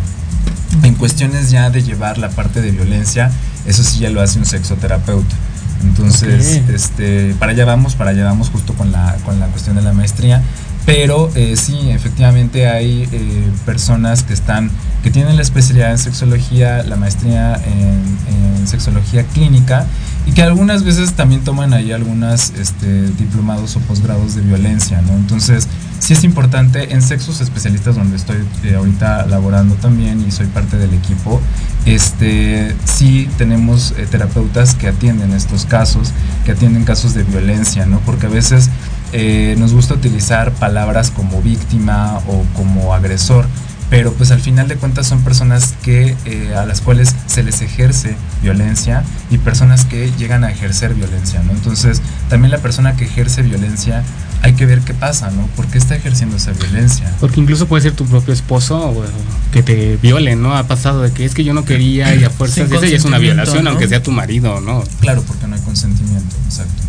En 0.81 0.95
cuestiones 0.95 1.51
ya 1.51 1.69
de 1.69 1.83
llevar 1.83 2.17
la 2.17 2.29
parte 2.29 2.61
de 2.61 2.71
violencia, 2.71 3.31
eso 3.65 3.83
sí 3.83 3.99
ya 3.99 4.09
lo 4.09 4.21
hace 4.21 4.39
un 4.39 4.45
sexoterapeuta. 4.45 5.35
Entonces, 5.83 6.61
este, 6.69 7.35
para 7.39 7.51
allá 7.51 7.65
vamos, 7.65 7.95
para 7.95 8.11
allá 8.11 8.23
vamos 8.23 8.49
justo 8.49 8.73
con 8.73 8.91
la, 8.91 9.15
con 9.25 9.39
la 9.39 9.47
cuestión 9.47 9.75
de 9.75 9.81
la 9.81 9.93
maestría. 9.93 10.41
Pero 10.85 11.29
eh, 11.35 11.55
sí, 11.55 11.89
efectivamente 11.91 12.67
hay 12.67 13.07
eh, 13.11 13.49
personas 13.65 14.23
que 14.23 14.33
están, 14.33 14.69
que 15.01 15.11
tienen 15.11 15.37
la 15.37 15.41
especialidad 15.41 15.91
en 15.91 15.97
sexología, 15.97 16.83
la 16.83 16.97
maestría 16.97 17.55
en, 17.55 18.57
en 18.59 18.67
sexología 18.67 19.23
clínica 19.23 19.85
y 20.25 20.31
que 20.31 20.43
algunas 20.43 20.83
veces 20.83 21.13
también 21.13 21.41
toman 21.43 21.73
ahí 21.73 21.91
algunas 21.91 22.51
este, 22.59 23.07
diplomados 23.11 23.75
o 23.77 23.79
posgrados 23.81 24.35
de 24.35 24.41
violencia, 24.41 25.01
¿no? 25.01 25.13
Entonces, 25.13 25.67
sí 26.03 26.11
es 26.13 26.25
importante 26.25 26.93
en 26.93 27.01
sexos 27.01 27.39
especialistas 27.39 27.95
donde 27.95 28.17
estoy 28.17 28.45
eh, 28.65 28.75
ahorita 28.75 29.25
laborando 29.27 29.75
también 29.75 30.21
y 30.27 30.31
soy 30.31 30.47
parte 30.47 30.75
del 30.75 30.93
equipo, 30.93 31.39
este, 31.85 32.75
sí 32.84 33.30
tenemos 33.38 33.93
eh, 33.97 34.05
terapeutas 34.11 34.75
que 34.75 34.89
atienden 34.89 35.31
estos 35.31 35.65
casos, 35.65 36.11
que 36.43 36.51
atienden 36.51 36.84
casos 36.84 37.13
de 37.13 37.23
violencia, 37.23 37.85
¿no? 37.85 37.99
Porque 38.01 38.25
a 38.25 38.30
veces 38.30 38.69
eh, 39.13 39.55
nos 39.57 39.73
gusta 39.73 39.93
utilizar 39.93 40.51
palabras 40.51 41.09
como 41.09 41.41
víctima 41.41 42.19
o 42.27 42.43
como 42.53 42.93
agresor, 42.93 43.45
pero 43.93 44.11
pues 44.11 44.31
al 44.31 44.39
final 44.39 44.67
de 44.67 44.75
cuentas 44.75 45.05
son 45.05 45.21
personas 45.21 45.75
que 45.83 46.15
eh, 46.25 46.55
a 46.55 46.65
las 46.65 46.81
cuales 46.81 47.15
se 47.27 47.43
les 47.43 47.61
ejerce 47.61 48.15
violencia 48.41 49.03
y 49.29 49.37
personas 49.37 49.85
que 49.85 50.11
llegan 50.17 50.43
a 50.43 50.51
ejercer 50.51 50.95
violencia, 50.95 51.43
¿no? 51.43 51.51
Entonces 51.51 52.01
también 52.27 52.49
la 52.49 52.57
persona 52.57 52.95
que 52.95 53.05
ejerce 53.05 53.43
violencia 53.43 54.01
hay 54.41 54.53
que 54.53 54.65
ver 54.65 54.79
qué 54.79 54.95
pasa, 54.95 55.29
¿no? 55.29 55.45
¿Por 55.55 55.67
qué 55.67 55.77
está 55.77 55.95
ejerciendo 55.95 56.37
esa 56.37 56.53
violencia? 56.53 57.05
Porque 57.19 57.39
incluso 57.39 57.67
puede 57.67 57.83
ser 57.83 57.91
tu 57.91 58.05
propio 58.07 58.33
esposo 58.33 58.79
o, 58.83 59.05
que 59.51 59.61
te 59.61 59.97
violen, 59.97 60.41
¿no? 60.41 60.57
Ha 60.57 60.63
pasado 60.63 61.03
de 61.03 61.11
que 61.11 61.23
es 61.23 61.35
que 61.35 61.43
yo 61.43 61.53
no 61.53 61.63
quería 61.63 62.15
y 62.15 62.23
a 62.23 62.31
fuerzas 62.31 62.67
Sin 62.67 62.69
de 62.69 62.77
eso 62.77 62.85
ya 62.87 62.97
es 62.97 63.05
una 63.05 63.19
violación, 63.19 63.63
¿no? 63.63 63.69
aunque 63.69 63.87
sea 63.87 64.01
tu 64.01 64.09
marido, 64.09 64.59
¿no? 64.59 64.83
Claro, 65.01 65.21
porque 65.21 65.45
no 65.45 65.53
hay 65.53 65.61
consentimiento, 65.61 66.35
exacto. 66.47 66.81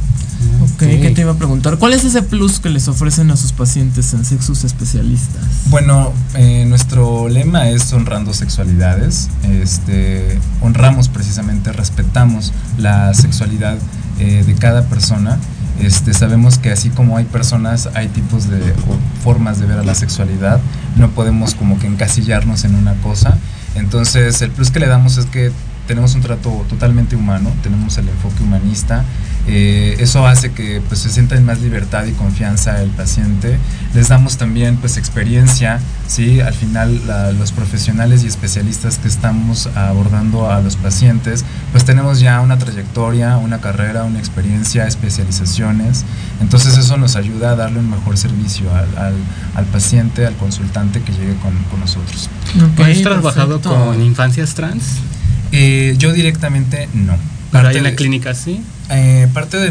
Ok, 0.62 0.78
¿qué 0.78 1.12
te 1.14 1.20
iba 1.20 1.32
a 1.32 1.36
preguntar? 1.36 1.78
¿Cuál 1.78 1.92
es 1.92 2.04
ese 2.04 2.22
plus 2.22 2.58
que 2.58 2.70
les 2.70 2.88
ofrecen 2.88 3.30
a 3.30 3.36
sus 3.36 3.52
pacientes 3.52 4.12
en 4.14 4.24
sexos 4.24 4.64
especialistas? 4.64 5.42
Bueno, 5.66 6.12
eh, 6.34 6.64
nuestro 6.66 7.28
lema 7.28 7.68
es 7.68 7.92
honrando 7.92 8.32
sexualidades. 8.32 9.28
Este, 9.42 10.38
honramos 10.60 11.08
precisamente, 11.08 11.72
respetamos 11.72 12.52
la 12.78 13.14
sexualidad 13.14 13.76
eh, 14.18 14.44
de 14.46 14.54
cada 14.54 14.86
persona. 14.86 15.38
Este, 15.80 16.14
sabemos 16.14 16.58
que 16.58 16.70
así 16.70 16.90
como 16.90 17.16
hay 17.16 17.24
personas, 17.24 17.88
hay 17.94 18.08
tipos 18.08 18.48
de 18.48 18.58
o 18.58 19.22
formas 19.22 19.58
de 19.58 19.66
ver 19.66 19.78
a 19.78 19.84
la 19.84 19.94
sexualidad. 19.94 20.60
No 20.96 21.10
podemos 21.10 21.54
como 21.54 21.78
que 21.78 21.86
encasillarnos 21.86 22.64
en 22.64 22.74
una 22.74 22.94
cosa. 22.94 23.38
Entonces, 23.74 24.40
el 24.42 24.50
plus 24.50 24.70
que 24.70 24.80
le 24.80 24.86
damos 24.86 25.16
es 25.16 25.26
que 25.26 25.52
tenemos 25.86 26.14
un 26.14 26.20
trato 26.22 26.64
totalmente 26.68 27.16
humano, 27.16 27.50
tenemos 27.62 27.96
el 27.98 28.08
enfoque 28.08 28.42
humanista. 28.42 29.04
Eh, 29.46 29.96
eso 29.98 30.26
hace 30.26 30.52
que 30.52 30.80
pues, 30.88 31.00
se 31.00 31.10
sienta 31.10 31.36
en 31.36 31.44
más 31.44 31.60
libertad 31.60 32.06
y 32.06 32.12
confianza 32.12 32.80
el 32.82 32.88
paciente. 32.88 33.58
Les 33.92 34.08
damos 34.08 34.38
también 34.38 34.76
pues 34.78 34.96
experiencia, 34.96 35.80
¿sí? 36.08 36.40
Al 36.40 36.54
final 36.54 37.06
la- 37.06 37.30
los 37.32 37.52
profesionales 37.52 38.24
y 38.24 38.26
especialistas 38.26 38.96
que 38.96 39.06
estamos 39.08 39.68
abordando 39.76 40.50
a 40.50 40.62
los 40.62 40.76
pacientes, 40.76 41.44
pues 41.72 41.84
tenemos 41.84 42.20
ya 42.20 42.40
una 42.40 42.56
trayectoria, 42.58 43.36
una 43.36 43.60
carrera, 43.60 44.04
una 44.04 44.18
experiencia, 44.18 44.86
especializaciones. 44.86 46.04
Entonces 46.40 46.78
eso 46.78 46.96
nos 46.96 47.14
ayuda 47.16 47.50
a 47.50 47.56
darle 47.56 47.80
un 47.80 47.90
mejor 47.90 48.16
servicio 48.16 48.74
al, 48.74 48.96
al- 48.96 49.14
al 49.56 49.64
paciente, 49.66 50.26
al 50.26 50.34
consultante 50.36 51.02
que 51.02 51.12
llegue 51.12 51.34
con, 51.42 51.52
con 51.70 51.80
nosotros. 51.80 52.30
Ok, 52.56 52.80
¿Has 52.80 53.02
trabajado 53.02 53.60
perfecto. 53.60 53.84
con 53.86 54.00
infancias 54.02 54.54
trans? 54.54 54.84
Eh, 55.56 55.94
yo 55.98 56.12
directamente 56.12 56.88
no. 56.94 57.12
Pero 57.52 57.62
Parte 57.62 57.68
ahí 57.68 57.76
en 57.78 57.84
la 57.84 57.90
de- 57.90 57.96
clínica 57.96 58.34
sí. 58.34 58.60
Eh, 58.90 59.28
parte 59.32 59.56
de, 59.58 59.70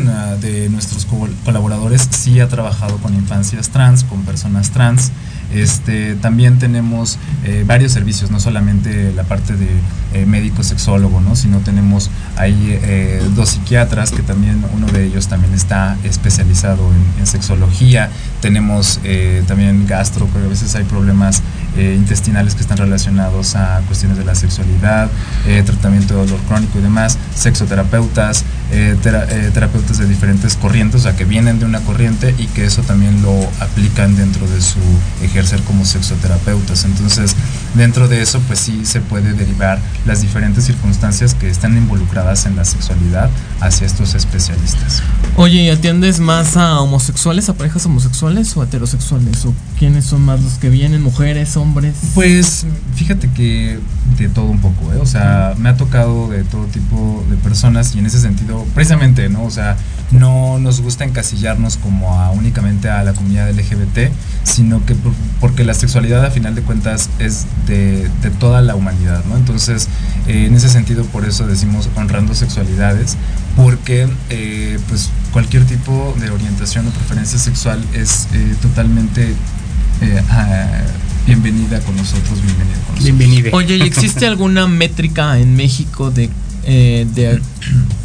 nuestros 0.70 1.06
co- 1.06 1.28
colaboradores 1.44 2.08
sí 2.12 2.40
ha 2.40 2.48
trabajado 2.48 2.98
con 2.98 3.14
infancias 3.14 3.70
trans, 3.70 4.04
con 4.06 4.24
personas 4.24 4.72
trans. 4.72 5.12
Este, 5.54 6.16
también 6.16 6.58
tenemos 6.58 7.20
eh, 7.44 7.64
varios 7.66 7.92
servicios, 7.92 8.32
no 8.32 8.40
solamente 8.40 9.14
la 9.14 9.24
parte 9.24 9.56
de 9.56 9.70
eh, 10.14 10.26
médico 10.26 10.64
sexólogo, 10.64 11.22
¿no? 11.22 11.36
sino 11.36 11.60
tenemos 11.60 12.10
ahí 12.36 12.80
eh, 12.82 13.22
dos 13.36 13.50
psiquiatras 13.50 14.12
que 14.12 14.24
también 14.24 14.64
uno 14.74 14.88
de 14.88 15.06
ellos 15.06 15.28
también 15.28 15.54
está 15.54 15.98
especializado 16.04 16.90
en, 16.92 17.22
en 17.22 17.28
sexología. 17.28 18.10
Tenemos 18.42 19.00
también 19.48 19.88
gastro, 19.88 20.26
porque 20.26 20.48
a 20.48 20.50
veces 20.50 20.76
hay 20.76 20.84
problemas 20.84 21.42
intestinales 21.78 22.56
que 22.56 22.62
están 22.62 22.78
relacionados 22.78 23.56
a 23.56 23.82
cuestiones 23.88 24.18
de 24.18 24.26
la 24.26 24.36
sexualidad, 24.36 25.10
tratamiento 25.66 26.16
de 26.16 26.26
dolor 26.26 26.40
crónico 26.48 26.80
y 26.80 26.82
demás, 26.82 27.18
sexoterapeutas, 27.36 28.44
eh, 28.76 28.98
tera- 29.04 29.28
eh, 29.30 29.52
terapeutas 29.54 30.00
de 30.00 30.08
diferentes 30.08 30.56
corrientes, 30.56 31.02
o 31.02 31.04
sea, 31.04 31.16
que 31.16 31.26
vienen 31.26 31.60
de 31.60 31.66
una 31.66 31.80
corriente 31.82 32.34
y 32.40 32.48
que 32.48 32.66
eso 32.66 32.82
también 32.82 33.22
lo 33.22 33.34
aplican 33.60 34.16
dentro 34.16 34.48
de 34.48 34.60
su 34.62 34.80
ejercer 35.22 35.62
como 35.62 35.86
sexoterapeutas. 35.86 36.84
Entonces, 36.86 37.36
dentro 37.76 38.08
de 38.08 38.22
eso, 38.24 38.40
pues 38.48 38.60
sí 38.60 38.82
se 38.86 39.00
puede 39.00 39.34
derivar 39.34 39.80
las 40.06 40.22
diferentes 40.22 40.66
circunstancias 40.66 41.36
que 41.36 41.50
están 41.50 41.78
involucradas 41.78 42.46
en 42.48 42.56
la 42.56 42.66
sexualidad 42.66 43.30
hacia 43.62 43.86
estos 43.86 44.16
especialistas. 44.16 45.04
Oye, 45.36 45.62
¿y 45.64 45.70
atiendes 45.70 46.20
más 46.20 46.58
a 46.58 46.80
homosexuales, 46.80 47.50
a 47.50 47.54
parejas 47.54 47.86
homosexuales 47.86 48.58
o 48.58 48.64
heterosexuales? 48.64 49.46
¿O 49.46 49.54
quiénes 49.78 50.06
son 50.06 50.22
más 50.22 50.42
los 50.42 50.54
que 50.54 50.70
vienen? 50.70 51.04
¿Mujeres, 51.04 51.56
hombres? 51.58 51.94
Pues 52.16 52.66
fíjate 52.96 53.30
que 53.30 53.80
de 54.18 54.30
todo 54.30 54.46
un 54.46 54.60
poco, 54.60 54.94
¿eh? 54.94 54.98
o 55.02 55.06
sea, 55.06 55.54
me 55.58 55.70
ha 55.70 55.76
tocado 55.78 56.30
de 56.30 56.44
todo 56.44 56.66
tipo 56.66 57.24
de 57.30 57.36
personas 57.38 57.96
y 57.96 58.00
en 58.00 58.06
ese 58.06 58.20
sentido, 58.20 58.66
precisamente, 58.74 59.28
¿no? 59.30 59.44
O 59.44 59.52
sea, 59.52 59.76
no 60.12 60.60
nos 60.60 60.82
gusta 60.82 61.04
encasillarnos 61.04 61.78
como 61.78 62.20
a 62.20 62.30
únicamente 62.32 62.90
a 62.90 63.04
la 63.04 63.14
comunidad 63.14 63.50
LGBT, 63.50 64.12
sino 64.44 64.86
que 64.86 64.96
por- 64.96 65.14
porque 65.40 65.64
la 65.64 65.74
sexualidad 65.74 66.24
a 66.26 66.32
final 66.32 66.54
de 66.56 66.62
cuentas 66.62 67.10
es 67.20 67.46
de, 67.68 68.10
de 68.22 68.30
toda 68.32 68.62
la 68.62 68.76
humanidad, 68.76 69.24
¿no? 69.30 69.36
Entonces, 69.38 69.88
eh, 70.28 70.46
en 70.48 70.56
ese 70.56 70.70
sentido, 70.70 71.04
por 71.06 71.26
eso 71.26 71.48
decimos 71.48 71.90
honrando 71.96 72.36
sexualidades, 72.36 73.18
porque 73.56 74.08
eh, 74.30 74.80
pues 74.90 75.10
cualquier 75.32 75.66
tipo 75.66 76.16
de 76.20 76.30
orientación 76.30 76.88
o 76.88 76.92
preferencia 76.92 77.40
sexual 77.40 77.84
es 77.94 78.28
eh, 78.34 78.56
totalmente 78.62 79.34
ah, 80.30 80.68
bienvenida 81.26 81.80
con 81.82 81.96
nosotros, 81.96 82.42
bienvenida 82.44 82.76
con 82.86 82.96
nosotros. 82.96 83.04
Bienvenida. 83.04 83.50
Oye, 83.54 83.78
¿y 83.78 83.82
existe 83.82 84.26
alguna 84.28 84.68
métrica 84.68 85.40
en 85.40 85.56
México 85.56 86.12
de, 86.12 86.30
eh, 86.66 87.08
de 87.16 87.42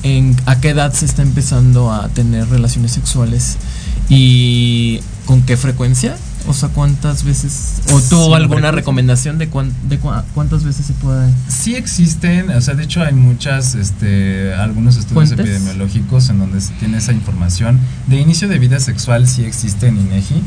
en, 0.02 0.36
a 0.46 0.60
qué 0.60 0.70
edad 0.70 0.92
se 0.92 1.04
está 1.04 1.22
empezando 1.22 1.92
a 1.92 2.08
tener 2.08 2.48
relaciones 2.48 2.92
sexuales 2.92 3.56
y 4.08 5.00
con 5.26 5.42
qué 5.42 5.56
frecuencia? 5.56 6.16
O 6.46 6.54
sea, 6.54 6.70
¿cuántas 6.70 7.24
veces? 7.24 7.82
¿O 7.92 8.00
tú 8.00 8.26
Sí, 8.28 8.32
alguna 8.32 8.70
recomendación 8.70 9.36
de, 9.36 9.48
cuán- 9.50 9.72
de 9.88 10.00
cua- 10.00 10.24
cuántas 10.34 10.64
veces 10.64 10.86
se 10.86 10.94
puede? 10.94 11.28
Sí 11.48 11.74
existen, 11.74 12.48
o 12.50 12.60
sea, 12.62 12.72
de 12.74 12.84
hecho 12.84 13.02
hay 13.02 13.12
muchas, 13.12 13.74
este, 13.74 14.54
algunos 14.54 14.96
estudios 14.96 15.28
¿Fuentes? 15.28 15.40
epidemiológicos 15.40 16.30
en 16.30 16.38
donde 16.38 16.60
se 16.62 16.72
tiene 16.74 16.98
esa 16.98 17.12
información. 17.12 17.78
De 18.06 18.18
inicio 18.18 18.48
de 18.48 18.58
vida 18.58 18.80
sexual 18.80 19.28
sí 19.28 19.42
existe 19.44 19.88
en 19.88 19.98
INEGI, 19.98 20.40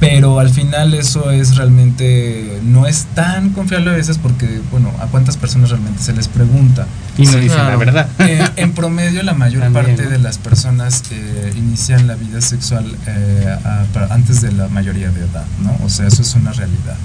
pero 0.00 0.38
al 0.38 0.50
final 0.50 0.92
eso 0.94 1.30
es 1.30 1.56
realmente, 1.56 2.60
no 2.64 2.86
es 2.86 3.06
tan 3.14 3.50
confiable 3.50 3.90
a 3.90 3.94
veces 3.94 4.18
porque, 4.18 4.60
bueno, 4.70 4.90
a 5.00 5.06
cuántas 5.06 5.36
personas 5.36 5.70
realmente 5.70 6.02
se 6.02 6.12
les 6.12 6.28
pregunta. 6.28 6.86
Y 7.16 7.26
no 7.26 7.36
dicen 7.38 7.58
la 7.58 7.76
verdad. 7.76 8.08
Eh, 8.18 8.46
en 8.56 8.72
promedio 8.72 9.22
la 9.22 9.34
mayor 9.34 9.62
También, 9.62 9.84
parte 9.86 10.04
¿no? 10.04 10.10
de 10.10 10.18
las 10.18 10.38
personas 10.38 11.02
eh, 11.10 11.52
inician 11.56 12.06
la 12.06 12.14
vida 12.16 12.40
sexual 12.40 12.84
eh, 13.06 13.56
a- 13.64 13.86
antes 14.14 14.40
de 14.40 14.52
la 14.52 14.68
mayoría 14.68 15.10
de 15.10 15.20
edad, 15.20 15.44
¿no? 15.62 15.76
O 15.84 15.88
sea, 15.88 16.06
eso 16.06 16.22
es 16.22 16.34
una 16.34 16.52
realidad. 16.52 16.96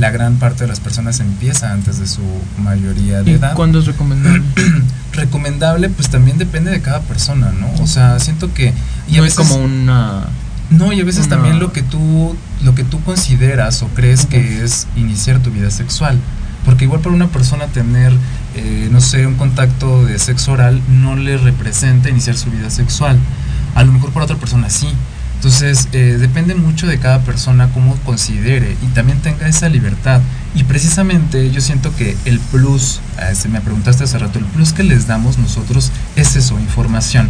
La 0.00 0.10
gran 0.10 0.36
parte 0.36 0.64
de 0.64 0.68
las 0.68 0.80
personas 0.80 1.20
empieza 1.20 1.70
antes 1.72 1.98
de 2.00 2.06
su 2.08 2.22
mayoría 2.58 3.22
de 3.22 3.30
¿Y 3.30 3.34
edad. 3.34 3.54
cuándo 3.54 3.78
es 3.78 3.86
recomendable? 3.86 4.42
Recomendable, 5.12 5.88
pues 5.90 6.08
también 6.08 6.38
depende 6.38 6.70
de 6.72 6.80
cada 6.80 7.00
persona, 7.00 7.52
¿no? 7.52 7.70
O 7.82 7.86
sea, 7.86 8.18
siento 8.18 8.52
que... 8.52 8.72
y 9.08 9.16
a 9.16 9.20
no 9.20 9.24
es 9.26 9.34
como 9.34 9.54
una... 9.56 10.24
no, 10.70 10.92
y 10.92 11.00
a 11.00 11.04
veces 11.04 11.28
también 11.28 11.58
lo 11.58 11.72
que 11.72 11.82
tú 11.82 12.36
lo 12.62 12.74
que 12.74 12.84
tú 12.84 13.02
consideras 13.02 13.82
o 13.82 13.88
crees 13.88 14.26
que 14.26 14.64
es 14.64 14.86
iniciar 14.96 15.40
tu 15.40 15.50
vida 15.50 15.70
sexual. 15.70 16.18
Porque 16.64 16.84
igual 16.84 17.00
para 17.00 17.14
una 17.14 17.28
persona 17.28 17.66
tener, 17.66 18.12
eh, 18.54 18.88
no 18.90 19.02
sé, 19.02 19.26
un 19.26 19.34
contacto 19.34 20.06
de 20.06 20.18
sexo 20.18 20.52
oral 20.52 20.80
no 20.88 21.14
le 21.14 21.36
representa 21.36 22.08
iniciar 22.08 22.36
su 22.36 22.50
vida 22.50 22.70
sexual. 22.70 23.18
A 23.74 23.84
lo 23.84 23.92
mejor 23.92 24.12
para 24.12 24.24
otra 24.24 24.36
persona 24.36 24.70
sí. 24.70 24.88
Entonces, 25.36 25.88
eh, 25.92 26.16
depende 26.18 26.54
mucho 26.54 26.86
de 26.86 26.98
cada 26.98 27.20
persona 27.20 27.68
cómo 27.74 27.96
considere 28.06 28.78
y 28.82 28.86
también 28.94 29.20
tenga 29.20 29.46
esa 29.46 29.68
libertad. 29.68 30.22
Y 30.54 30.64
precisamente 30.64 31.50
yo 31.50 31.60
siento 31.60 31.94
que 31.96 32.16
el 32.24 32.38
plus, 32.38 33.00
eh, 33.18 33.34
se 33.34 33.50
me 33.50 33.60
preguntaste 33.60 34.04
hace 34.04 34.16
rato, 34.16 34.38
el 34.38 34.46
plus 34.46 34.72
que 34.72 34.84
les 34.84 35.06
damos 35.06 35.36
nosotros 35.36 35.92
es 36.16 36.34
eso, 36.36 36.58
información. 36.58 37.28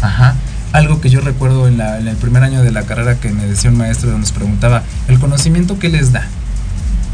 Ajá. 0.00 0.34
Algo 0.72 1.00
que 1.00 1.10
yo 1.10 1.20
recuerdo 1.20 1.68
en, 1.68 1.78
la- 1.78 1.98
en 1.98 2.08
el 2.08 2.16
primer 2.16 2.42
año 2.42 2.62
de 2.62 2.70
la 2.72 2.82
carrera 2.82 3.16
que 3.20 3.30
me 3.30 3.44
decía 3.46 3.70
un 3.70 3.76
maestro 3.78 4.10
donde 4.10 4.22
nos 4.22 4.32
preguntaba, 4.32 4.82
el 5.08 5.18
conocimiento 5.18 5.78
que 5.78 5.88
les 5.88 6.12
da. 6.12 6.26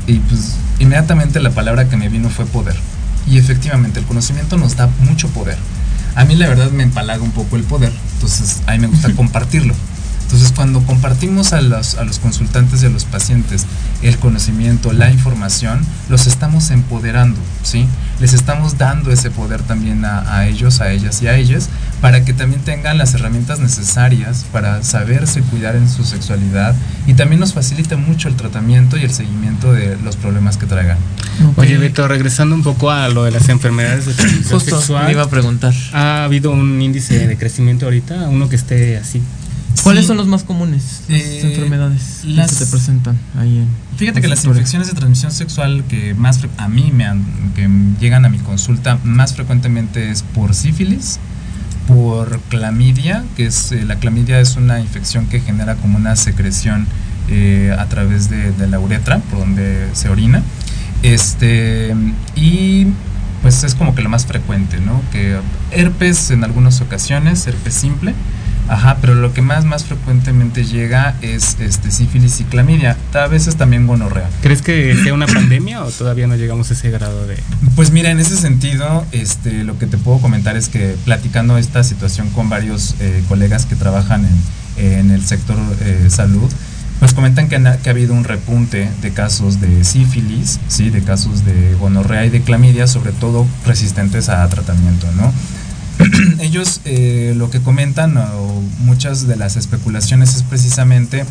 Y 0.07 0.15
pues 0.21 0.55
inmediatamente 0.79 1.41
la 1.41 1.51
palabra 1.51 1.89
que 1.89 1.97
me 1.97 2.09
vino 2.09 2.31
fue 2.31 2.47
poder. 2.47 2.77
Y 3.27 3.37
efectivamente 3.39 4.01
el 4.01 4.07
conocimiento 4.07 4.57
nos 4.57 4.77
da 4.77 4.89
mucho 5.01 5.29
poder. 5.29 5.59
A 6.15 6.25
mí 6.25 6.35
la 6.37 6.49
verdad 6.49 6.71
me 6.71 6.83
empalaga 6.85 7.23
un 7.23 7.33
poco 7.33 7.57
el 7.57 7.63
poder, 7.65 7.93
entonces 8.15 8.63
a 8.67 8.73
mí 8.73 8.79
me 8.79 8.87
gusta 8.87 9.13
compartirlo. 9.17 9.75
Entonces 10.29 10.53
cuando 10.55 10.83
compartimos 10.83 11.55
a 11.55 11.63
los, 11.63 11.95
a 11.95 12.05
los 12.05 12.19
consultantes 12.19 12.83
y 12.83 12.87
a 12.87 12.91
los 12.91 13.07
pacientes 13.07 13.65
el 14.03 14.19
conocimiento, 14.19 14.93
la 14.93 15.11
información, 15.11 15.81
los 16.11 16.27
estamos 16.27 16.71
empoderando, 16.71 17.41
¿sí? 17.63 17.87
Les 18.21 18.35
estamos 18.35 18.77
dando 18.77 19.11
ese 19.11 19.31
poder 19.31 19.63
también 19.63 20.05
a, 20.05 20.37
a 20.37 20.47
ellos, 20.47 20.83
a 20.83 20.93
ellas 20.93 21.23
y 21.23 21.29
a 21.29 21.37
ellas, 21.37 21.71
para 22.03 22.27
que 22.27 22.35
también 22.35 22.61
tengan 22.61 22.99
las 22.99 23.15
herramientas 23.15 23.59
necesarias 23.59 24.45
para 24.53 24.83
saberse 24.83 25.41
cuidar 25.41 25.77
en 25.77 25.89
su 25.89 26.05
sexualidad 26.05 26.75
y 27.07 27.15
también 27.15 27.41
nos 27.41 27.55
facilita 27.55 27.97
mucho 27.97 28.29
el 28.29 28.37
tratamiento 28.37 28.99
y 28.99 29.05
el 29.05 29.13
seguimiento 29.15 29.73
de 29.73 29.97
los 30.05 30.17
problemas 30.17 30.59
que 30.59 30.67
traigan. 30.67 30.99
Oye, 31.57 31.79
Beto, 31.79 32.07
regresando 32.07 32.55
un 32.55 32.63
poco 32.63 32.91
a 32.91 33.09
lo 33.09 33.25
de 33.25 33.31
las 33.31 33.49
enfermedades 33.49 34.05
de 34.05 34.13
transmisión 34.13 34.61
Justo, 34.61 34.77
sexual. 34.77 35.07
me 35.07 35.13
iba 35.13 35.23
a 35.23 35.31
preguntar. 35.31 35.73
¿Ha 35.95 36.25
habido 36.25 36.51
un 36.51 36.83
índice 36.83 37.27
de 37.27 37.39
crecimiento 37.39 37.87
ahorita? 37.87 38.29
Uno 38.29 38.51
que 38.51 38.57
esté 38.57 38.99
así. 38.99 39.23
¿Cuáles 39.82 40.05
Sí. 40.05 40.09
son 40.09 40.16
los 40.16 40.27
más 40.27 40.45
comunes? 40.45 41.03
Las 41.09 41.20
Eh, 41.20 41.40
enfermedades 41.53 42.24
las- 42.24 42.51
que 42.51 42.55
se 42.57 42.65
te 42.65 42.70
presentan 42.70 43.16
ahí 43.39 43.59
en 43.59 43.69
Fíjate 43.97 44.20
que 44.20 44.28
las 44.28 44.45
infecciones 44.45 44.89
de 44.89 44.95
transmisión 44.95 45.31
sexual 45.32 45.85
que 45.89 46.15
más 46.15 46.40
a 46.57 46.69
mí 46.69 46.90
me 46.95 47.05
han, 47.05 47.24
que 47.55 47.69
llegan 48.01 48.24
a 48.24 48.28
mi 48.28 48.39
consulta 48.39 48.99
más 49.05 49.35
frecuentemente 49.35 50.11
es 50.11 50.23
por 50.23 50.55
sífilis, 50.55 51.19
por 51.86 52.40
clamidia, 52.49 53.24
que 53.36 53.47
es 53.47 53.73
eh, 53.73 53.85
la 53.85 53.97
clamidia 53.97 54.40
es 54.40 54.57
una 54.57 54.78
infección 54.81 55.27
que 55.27 55.40
genera 55.40 55.74
como 55.77 55.97
una 55.99 56.16
secreción 56.16 56.86
eh, 57.28 57.74
a 57.78 57.86
través 57.86 58.31
de, 58.31 58.53
de 58.53 58.66
la 58.69 58.78
uretra, 58.81 59.19
por 59.19 59.40
donde 59.40 59.89
se 59.95 60.09
orina. 60.09 60.43
Este, 61.03 61.95
y 62.36 62.86
pues 63.43 63.62
es 63.65 63.74
como 63.74 63.95
que 63.95 64.03
lo 64.03 64.09
más 64.09 64.27
frecuente, 64.27 64.78
¿no? 64.81 65.01
Que 65.12 65.39
herpes 65.70 66.31
en 66.31 66.43
algunas 66.45 66.81
ocasiones, 66.81 67.47
herpes 67.47 67.74
simple, 67.74 68.15
Ajá, 68.69 68.99
pero 69.01 69.15
lo 69.15 69.32
que 69.32 69.43
más 69.43 69.65
más 69.65 69.85
frecuentemente 69.85 70.65
llega 70.65 71.15
es 71.23 71.57
este 71.61 71.90
sífilis 71.90 72.40
y 72.40 72.45
clamidia, 72.45 72.97
a 73.15 73.27
veces 73.27 73.57
también 73.57 73.86
gonorrea. 73.86 74.28
¿Crees 74.43 74.62
que 74.62 74.95
sea 75.03 75.15
una 75.15 75.27
pandemia 75.27 75.82
o 75.82 75.90
todavía 75.90 76.27
no 76.27 76.36
llegamos 76.36 76.70
a 76.70 76.74
ese 76.74 76.90
grado 76.90 77.27
de... 77.27 77.36
Pues 77.77 77.90
mira, 77.90 78.11
en 78.11 78.20
ese 78.20 78.36
sentido, 78.36 79.07
este, 79.12 79.65
lo 79.65 79.78
que 79.78 79.86
te 79.86 79.97
puedo 79.97 80.19
comentar 80.19 80.57
es 80.57 80.69
que 80.69 80.97
platicando 81.05 81.57
esta 81.57 81.82
situación 81.82 82.28
con 82.31 82.49
varios 82.49 82.95
eh, 83.01 83.23
colegas 83.28 83.66
que 83.66 83.74
trabajan 83.74 84.27
en, 84.77 84.85
en 84.85 85.11
el 85.11 85.24
sector 85.24 85.57
eh, 85.81 86.09
salud, 86.11 86.51
pues 86.99 87.15
comentan 87.15 87.49
que, 87.49 87.57
ha 87.57 87.90
habido 87.90 88.12
un 88.12 88.24
repunte 88.24 88.90
de 89.01 89.12
casos 89.12 89.61
de 89.61 89.85
sífilis, 89.85 90.59
sí, 90.69 90.90
de 90.90 91.03
casos 91.03 91.45
de 91.45 91.74
gonorrea 91.78 92.27
y 92.27 92.31
de 92.31 92.43
clamidia, 92.43 92.86
sobre 92.86 93.12
todo 93.12 93.47
resistentes 93.65 94.28
a 94.28 94.49
tratamiento, 94.49 95.07
¿no? 95.16 95.32
Ellos 96.41 96.81
eh, 96.85 97.35
lo 97.37 97.51
que 97.51 97.61
comentan 97.61 98.16
o 98.16 98.62
muchas 98.81 99.27
de 99.27 99.37
las 99.37 99.57
especulaciones 99.57 100.37
es 100.37 100.43
precisamente 100.43 101.25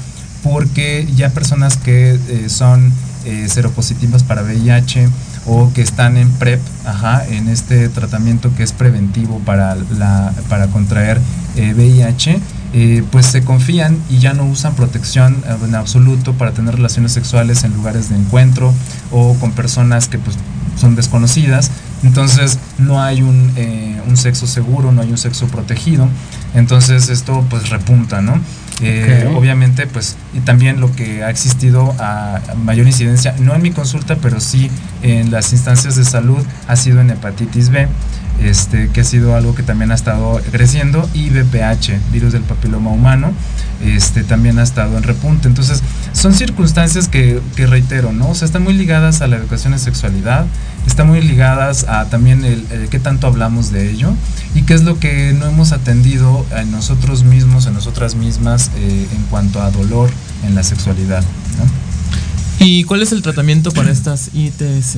porque 0.43 1.07
ya 1.15 1.29
personas 1.29 1.77
que 1.77 2.19
eh, 2.29 2.49
son 2.49 2.91
eh, 3.25 3.47
seropositivas 3.49 4.23
para 4.23 4.43
VIH 4.43 5.09
o 5.45 5.71
que 5.73 5.81
están 5.81 6.17
en 6.17 6.29
PrEP, 6.31 6.61
ajá, 6.85 7.25
en 7.27 7.47
este 7.47 7.89
tratamiento 7.89 8.53
que 8.55 8.63
es 8.63 8.73
preventivo 8.73 9.39
para, 9.39 9.75
la, 9.75 10.33
para 10.49 10.67
contraer 10.67 11.19
VIH, 11.55 12.39
eh, 12.73 13.03
pues 13.11 13.25
se 13.25 13.43
confían 13.43 13.97
y 14.09 14.19
ya 14.19 14.33
no 14.33 14.45
usan 14.45 14.75
protección 14.75 15.41
en 15.65 15.75
absoluto 15.75 16.33
para 16.33 16.51
tener 16.51 16.75
relaciones 16.75 17.13
sexuales 17.13 17.63
en 17.63 17.73
lugares 17.73 18.09
de 18.09 18.17
encuentro 18.17 18.73
o 19.11 19.33
con 19.35 19.53
personas 19.53 20.07
que 20.09 20.19
pues 20.19 20.35
son 20.77 20.95
desconocidas 20.95 21.71
Entonces 22.03 22.59
no 22.77 23.01
hay 23.01 23.21
un, 23.21 23.51
eh, 23.55 23.99
un 24.07 24.17
sexo 24.17 24.47
seguro, 24.47 24.91
no 24.91 25.01
hay 25.01 25.09
un 25.09 25.17
sexo 25.17 25.47
protegido. 25.47 26.07
Entonces 26.53 27.09
esto 27.09 27.45
pues 27.49 27.69
repunta, 27.69 28.21
¿no? 28.21 28.39
Eh. 28.81 29.33
Obviamente 29.35 29.87
pues 29.87 30.15
y 30.35 30.39
también 30.41 30.79
lo 30.79 30.91
que 30.95 31.23
ha 31.23 31.31
existido 31.31 31.95
a 31.99 32.39
mayor 32.63 32.85
incidencia, 32.85 33.35
no 33.39 33.55
en 33.55 33.61
mi 33.61 33.71
consulta, 33.71 34.17
pero 34.21 34.39
sí 34.39 34.69
en 35.01 35.31
las 35.31 35.51
instancias 35.51 35.95
de 35.95 36.05
salud, 36.05 36.43
ha 36.67 36.75
sido 36.75 37.01
en 37.01 37.09
hepatitis 37.09 37.69
B. 37.69 37.87
Este, 38.41 38.89
que 38.89 39.01
ha 39.01 39.03
sido 39.03 39.35
algo 39.35 39.55
que 39.55 39.63
también 39.63 39.91
ha 39.91 39.95
estado 39.95 40.39
creciendo 40.51 41.09
y 41.13 41.31
VPH, 41.31 42.11
virus 42.11 42.33
del 42.33 42.43
papiloma 42.43 42.91
humano, 42.91 43.31
este, 43.83 44.23
también 44.23 44.59
ha 44.59 44.63
estado 44.63 44.95
en 44.95 45.03
repunte. 45.03 45.47
Entonces, 45.47 45.81
son 46.13 46.33
circunstancias 46.33 47.07
que, 47.07 47.41
que 47.55 47.65
reitero, 47.65 48.13
¿no? 48.13 48.29
O 48.29 48.35
sea, 48.35 48.45
están 48.45 48.63
muy 48.63 48.73
ligadas 48.73 49.21
a 49.21 49.27
la 49.27 49.37
educación 49.37 49.73
en 49.73 49.79
sexualidad, 49.79 50.45
están 50.85 51.07
muy 51.07 51.21
ligadas 51.21 51.85
a 51.85 52.05
también 52.05 52.45
el, 52.45 52.65
el 52.71 52.89
qué 52.89 52.99
tanto 52.99 53.27
hablamos 53.27 53.71
de 53.71 53.89
ello 53.89 54.13
y 54.55 54.61
qué 54.63 54.73
es 54.73 54.83
lo 54.83 54.99
que 54.99 55.33
no 55.33 55.47
hemos 55.47 55.71
atendido 55.71 56.45
en 56.55 56.71
nosotros 56.71 57.23
mismos, 57.23 57.65
en 57.65 57.73
nosotras 57.73 58.15
mismas, 58.15 58.71
eh, 58.77 59.07
en 59.15 59.23
cuanto 59.23 59.61
a 59.61 59.71
dolor 59.71 60.09
en 60.45 60.55
la 60.55 60.63
sexualidad, 60.63 61.23
¿no? 61.57 62.65
¿Y 62.65 62.83
cuál 62.85 63.03
es 63.03 63.11
el 63.11 63.21
tratamiento 63.21 63.71
para 63.71 63.91
estas 63.91 64.31
ITS? 64.33 64.97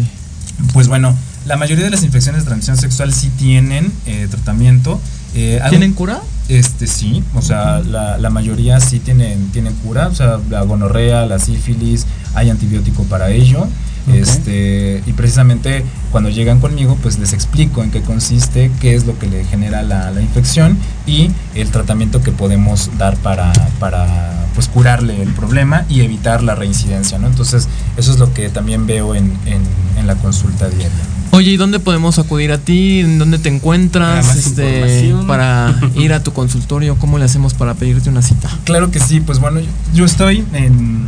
Pues 0.74 0.88
bueno, 0.88 1.16
la 1.50 1.58
mayoría 1.58 1.86
de 1.86 1.90
las 1.90 2.04
infecciones 2.04 2.44
de 2.44 2.46
transmisión 2.46 2.78
sexual 2.78 3.12
sí 3.12 3.32
tienen 3.36 3.92
eh, 4.06 4.28
tratamiento. 4.30 5.02
Eh, 5.34 5.60
¿Tienen 5.70 5.94
cura? 5.94 6.22
Este 6.48 6.86
sí, 6.86 7.24
o 7.34 7.42
sea, 7.42 7.80
la, 7.80 8.20
la 8.20 8.30
mayoría 8.30 8.80
sí 8.80 9.00
tienen, 9.00 9.50
tienen 9.50 9.74
cura, 9.74 10.10
o 10.10 10.16
sea, 10.16 10.40
la 10.48 10.62
gonorrea, 10.62 11.26
la 11.26 11.40
sífilis, 11.40 12.06
hay 12.36 12.52
antibiótico 12.52 13.04
para 13.06 13.32
ello. 13.32 13.68
Este, 14.14 15.04
y 15.06 15.14
precisamente 15.14 15.84
cuando 16.12 16.30
llegan 16.30 16.60
conmigo, 16.60 16.98
pues 17.02 17.20
les 17.20 17.34
explico 17.34 17.84
en 17.84 17.92
qué 17.92 18.02
consiste, 18.02 18.72
qué 18.80 18.96
es 18.96 19.06
lo 19.06 19.18
que 19.20 19.28
le 19.28 19.44
genera 19.46 19.84
la, 19.84 20.10
la 20.10 20.22
infección 20.22 20.78
y 21.06 21.30
el 21.54 21.70
tratamiento 21.70 22.22
que 22.22 22.32
podemos 22.32 22.90
dar 22.98 23.18
para, 23.18 23.52
para 23.80 24.48
pues 24.56 24.68
curarle 24.68 25.22
el 25.22 25.34
problema 25.34 25.86
y 25.90 26.02
evitar 26.02 26.42
la 26.44 26.56
reincidencia, 26.56 27.20
¿no? 27.20 27.28
Entonces, 27.28 27.68
eso 27.98 28.12
es 28.12 28.20
lo 28.20 28.34
que 28.34 28.50
también 28.50 28.88
veo 28.88 29.14
en, 29.14 29.26
en, 29.46 29.62
en 29.98 30.08
la 30.08 30.16
consulta 30.16 30.70
diaria. 30.70 31.19
Oye, 31.32 31.52
¿y 31.52 31.58
dónde 31.58 31.80
podemos 31.80 32.18
acudir 32.20 32.52
a 32.52 32.58
ti? 32.58 33.00
¿En 33.02 33.20
dónde 33.20 33.38
te 33.38 33.50
encuentras? 33.50 34.36
Este, 34.36 35.14
para 35.28 35.76
ir 35.96 36.12
a 36.14 36.24
tu 36.24 36.34
consultorio, 36.34 36.96
¿cómo 36.98 37.18
le 37.18 37.26
hacemos 37.26 37.54
para 37.54 37.76
pedirte 37.76 38.10
una 38.10 38.22
cita? 38.22 38.50
Claro 38.66 38.90
que 38.92 39.00
sí, 39.00 39.20
pues 39.20 39.40
bueno, 39.40 39.60
yo, 39.60 39.68
yo 39.94 40.06
estoy 40.06 40.44
en 40.54 41.08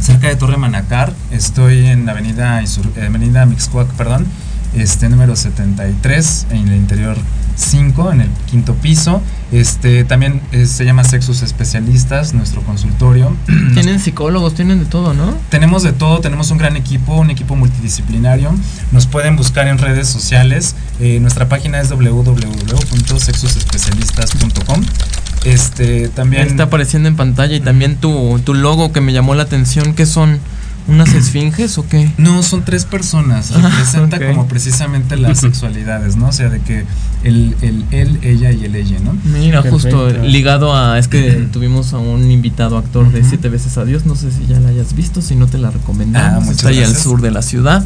cerca 0.00 0.28
de 0.28 0.36
Torre 0.36 0.56
Manacar, 0.56 1.12
estoy 1.32 1.86
en 1.86 2.06
la 2.06 2.12
avenida, 2.12 2.62
Isur- 2.62 2.88
eh, 2.96 3.06
avenida 3.06 3.44
Mixcoac, 3.46 3.88
perdón, 3.94 4.26
este 4.74 5.08
número 5.08 5.36
73, 5.36 6.48
en 6.50 6.68
el 6.68 6.76
interior 6.76 7.16
5, 7.56 8.12
en 8.12 8.20
el 8.22 8.28
quinto 8.50 8.74
piso. 8.74 9.22
Este 9.50 10.04
también 10.04 10.42
eh, 10.52 10.66
se 10.66 10.84
llama 10.84 11.04
Sexos 11.04 11.40
Especialistas, 11.42 12.34
nuestro 12.34 12.60
consultorio. 12.62 13.34
Tienen 13.74 13.98
psicólogos, 13.98 14.52
tienen 14.54 14.80
de 14.80 14.84
todo, 14.84 15.14
¿no? 15.14 15.34
Tenemos 15.48 15.82
de 15.82 15.92
todo, 15.92 16.20
tenemos 16.20 16.50
un 16.50 16.58
gran 16.58 16.76
equipo, 16.76 17.16
un 17.16 17.30
equipo 17.30 17.56
multidisciplinario. 17.56 18.54
Nos 18.92 19.06
pueden 19.06 19.36
buscar 19.36 19.66
en 19.68 19.78
redes 19.78 20.06
sociales. 20.08 20.74
Eh, 21.00 21.18
nuestra 21.20 21.48
página 21.48 21.80
es 21.80 21.88
www.sexosespecialistas.com. 21.90 24.84
Este 25.44 26.08
también 26.08 26.46
Está 26.46 26.64
apareciendo 26.64 27.08
en 27.08 27.16
pantalla 27.16 27.56
y 27.56 27.60
también 27.60 27.96
tu, 27.96 28.38
tu 28.44 28.52
logo 28.54 28.92
que 28.92 29.00
me 29.00 29.12
llamó 29.12 29.34
la 29.34 29.44
atención, 29.44 29.94
que 29.94 30.04
son 30.04 30.40
unas 30.88 31.12
esfinges 31.14 31.78
o 31.78 31.86
qué? 31.86 32.10
No, 32.16 32.42
son 32.42 32.64
tres 32.64 32.84
personas. 32.84 33.52
Ah, 33.54 33.60
Representa 33.68 34.18
como 34.26 34.48
precisamente 34.48 35.16
las 35.16 35.38
sexualidades, 35.40 36.16
¿no? 36.16 36.28
O 36.28 36.32
sea, 36.32 36.48
de 36.48 36.60
que 36.60 36.84
el, 37.24 37.54
el 37.62 37.84
él, 37.90 38.18
ella 38.22 38.50
y 38.50 38.64
el 38.64 38.74
ella, 38.74 38.98
¿no? 39.04 39.16
Mira, 39.24 39.62
justo 39.62 40.06
Perfecto. 40.06 40.26
ligado 40.26 40.74
a. 40.74 40.98
Es 40.98 41.08
que 41.08 41.48
tuvimos 41.52 41.92
a 41.92 41.98
un 41.98 42.30
invitado 42.30 42.78
actor 42.78 43.12
de 43.12 43.22
Siete 43.24 43.48
veces 43.48 43.76
a 43.78 43.84
Dios. 43.84 44.06
No 44.06 44.16
sé 44.16 44.30
si 44.30 44.46
ya 44.46 44.58
la 44.60 44.70
hayas 44.70 44.94
visto, 44.94 45.20
si 45.20 45.36
no 45.36 45.46
te 45.46 45.58
la 45.58 45.70
recomendamos. 45.70 46.32
Ah, 46.32 46.40
muchas 46.40 46.56
Está 46.56 46.68
ahí 46.68 46.82
al 46.82 46.96
sur 46.96 47.20
de 47.20 47.30
la 47.30 47.42
ciudad. 47.42 47.84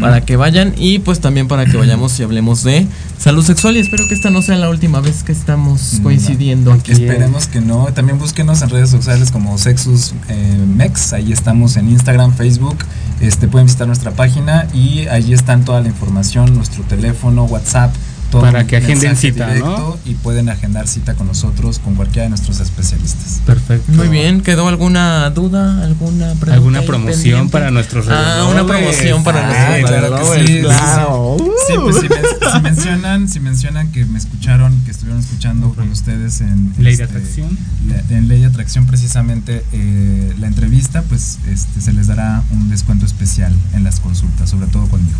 Para 0.00 0.20
que 0.22 0.36
vayan 0.36 0.74
y 0.76 1.00
pues 1.00 1.20
también 1.20 1.48
para 1.48 1.66
que 1.66 1.76
vayamos 1.76 2.18
y 2.18 2.22
hablemos 2.22 2.62
de 2.62 2.86
salud 3.18 3.44
sexual. 3.44 3.76
Y 3.76 3.80
espero 3.80 4.06
que 4.08 4.14
esta 4.14 4.30
no 4.30 4.40
sea 4.42 4.56
la 4.56 4.70
última 4.70 5.00
vez 5.00 5.22
que 5.22 5.32
estamos 5.32 6.00
coincidiendo 6.02 6.72
aquí. 6.72 6.92
Esperemos 6.92 7.46
que 7.46 7.60
no. 7.60 7.86
También 7.94 8.18
búsquenos 8.18 8.62
en 8.62 8.70
redes 8.70 8.90
sociales 8.90 9.30
como 9.30 9.58
Sexus 9.58 10.14
eh, 10.28 10.64
Mex. 10.76 11.12
Ahí 11.12 11.32
estamos 11.32 11.76
en 11.76 11.90
Instagram, 11.90 12.35
Facebook. 12.36 12.76
Este, 13.20 13.48
pueden 13.48 13.66
visitar 13.66 13.86
nuestra 13.86 14.10
página 14.10 14.68
y 14.74 15.06
allí 15.08 15.32
están 15.32 15.64
toda 15.64 15.80
la 15.80 15.88
información, 15.88 16.54
nuestro 16.54 16.84
teléfono, 16.84 17.44
WhatsApp. 17.44 17.94
Todo 18.30 18.42
Para 18.42 18.66
que 18.66 18.76
agenden 18.76 19.16
cita, 19.16 19.46
directo 19.46 19.98
Y 20.04 20.14
pueden 20.14 20.48
agendar 20.48 20.88
cita 20.88 21.14
con 21.14 21.28
nosotros, 21.28 21.78
con 21.78 21.94
cualquiera 21.94 22.24
de 22.24 22.30
nuestros 22.30 22.58
especialistas. 22.60 23.40
Perfecto. 23.46 23.92
Muy 23.92 24.08
bien, 24.08 24.40
¿quedó 24.40 24.66
alguna 24.68 25.30
duda? 25.30 25.84
¿Alguna 25.84 26.26
pregunta 26.34 26.52
¿Alguna 26.54 26.82
promoción 26.82 27.22
pendiente? 27.22 27.52
para 27.52 27.70
nuestros 27.70 28.06
Ah, 28.08 28.46
una 28.50 28.66
promoción 28.66 29.22
para 29.22 29.46
Ah, 29.46 29.68
nuestros 29.78 29.90
claro 30.00 30.16
que 30.32 30.46
sí, 30.46 30.60
claro. 30.60 31.36
Sí, 31.68 31.72
pues 31.80 31.96
si, 32.00 32.08
men- 32.08 32.52
si 32.52 32.60
mencionan, 32.60 33.28
si 33.28 33.40
mencionan 33.40 33.92
que 33.92 34.04
me 34.06 34.18
escucharon, 34.18 34.74
que 34.84 34.90
estuvieron 34.90 35.20
escuchando 35.22 35.72
con 35.74 35.88
ustedes 35.90 36.40
en 36.40 36.72
Ley 36.78 36.96
de 36.96 37.04
Atracción. 37.04 37.56
la- 37.88 38.16
en 38.16 38.28
Ley 38.28 38.40
de 38.40 38.46
Atracción 38.46 38.86
precisamente 38.86 39.64
eh, 39.72 40.34
la 40.38 40.46
entrevista, 40.48 41.02
pues 41.02 41.38
este, 41.48 41.80
se 41.80 41.92
les 41.92 42.08
dará 42.08 42.42
un 42.50 42.68
descuento 42.70 43.06
especial 43.06 43.54
en 43.74 43.84
las 43.84 44.00
consultas, 44.00 44.50
sobre 44.50 44.66
todo 44.66 44.86
conmigo. 44.88 45.16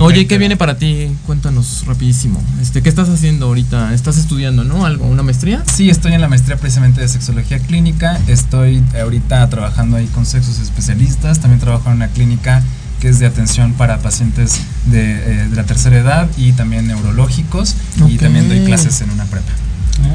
Oye, 0.00 0.26
¿qué 0.26 0.36
viene 0.36 0.56
para 0.56 0.76
ti? 0.78 1.08
Cuéntanos 1.26 1.84
rapidísimo. 1.86 2.42
Este, 2.60 2.82
¿qué 2.82 2.88
estás 2.88 3.08
haciendo 3.08 3.46
ahorita? 3.46 3.92
¿Estás 3.94 4.16
estudiando, 4.18 4.64
no? 4.64 4.86
¿Algo? 4.86 5.06
¿Una 5.06 5.22
maestría? 5.22 5.62
Sí, 5.72 5.90
estoy 5.90 6.12
en 6.12 6.20
la 6.20 6.28
maestría 6.28 6.56
precisamente 6.56 7.00
de 7.00 7.08
sexología 7.08 7.58
clínica. 7.58 8.18
Estoy 8.26 8.82
ahorita 9.00 9.48
trabajando 9.48 9.96
ahí 9.96 10.06
con 10.06 10.26
sexos 10.26 10.58
especialistas. 10.58 11.40
También 11.40 11.60
trabajo 11.60 11.90
en 11.90 11.96
una 11.96 12.08
clínica 12.08 12.62
que 13.00 13.08
es 13.08 13.18
de 13.18 13.26
atención 13.26 13.74
para 13.74 13.98
pacientes 13.98 14.60
de, 14.86 15.12
eh, 15.12 15.48
de 15.48 15.56
la 15.56 15.64
tercera 15.64 15.98
edad 15.98 16.28
y 16.36 16.52
también 16.52 16.86
neurológicos. 16.86 17.76
Y 18.08 18.16
también 18.16 18.48
doy 18.48 18.64
clases 18.64 19.00
en 19.00 19.10
una 19.10 19.24
prepa. 19.24 19.52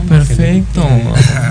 Perfecto. 0.08 0.88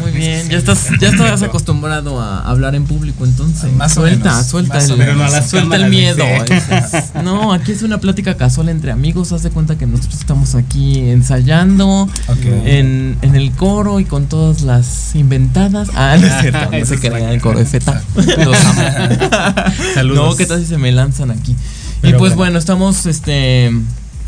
Muy 0.01 0.11
bien. 0.13 0.49
Ya 0.49 0.59
estás, 0.59 0.89
ya 1.01 1.09
estás 1.09 1.43
acostumbrado 1.43 2.21
a 2.21 2.43
hablar 2.43 2.75
en 2.75 2.85
público, 2.85 3.25
entonces. 3.25 3.73
Más 3.73 3.93
o 3.97 4.01
suelta, 4.03 4.31
menos, 4.31 4.47
suelta 4.47 4.75
más 4.75 4.85
el, 4.87 4.93
o 4.93 4.97
menos. 4.97 5.47
Suelta 5.47 5.77
el 5.77 5.89
miedo. 5.91 6.25
Es- 6.25 7.13
No, 7.25 7.53
aquí 7.53 7.73
es 7.73 7.83
una 7.83 7.99
plática 7.99 8.37
casual 8.37 8.69
entre 8.69 8.91
amigos. 8.93 9.33
Haz 9.33 9.43
de 9.43 9.51
cuenta 9.51 9.77
que 9.77 9.87
nosotros 9.87 10.21
estamos 10.21 10.55
aquí 10.55 10.99
ensayando 11.11 12.09
en, 12.65 13.17
en 13.23 13.35
el 13.35 13.53
coro 13.53 14.01
y 14.01 14.05
con 14.05 14.27
todas 14.27 14.63
las 14.63 15.15
inventadas. 15.15 15.89
Ah, 15.95 16.17
no 16.21 16.27
es 16.27 16.41
cierto, 16.41 16.71
no 16.71 16.87
se 16.87 16.99
crean 17.01 17.31
el 17.31 17.41
coro 17.41 17.59
de 17.59 17.65
feta. 17.67 18.03
Los 18.15 18.65
amo. 18.65 18.83
Saludos. 19.95 20.31
No, 20.31 20.37
¿qué 20.37 20.47
tal 20.47 20.61
si 20.61 20.67
se 20.67 20.79
me 20.79 20.93
lanzan 20.93 21.31
aquí? 21.31 21.57
y 22.03 22.13
pues 22.13 22.19
bueno. 22.19 22.37
bueno, 22.37 22.59
estamos 22.59 23.05
este 23.07 23.71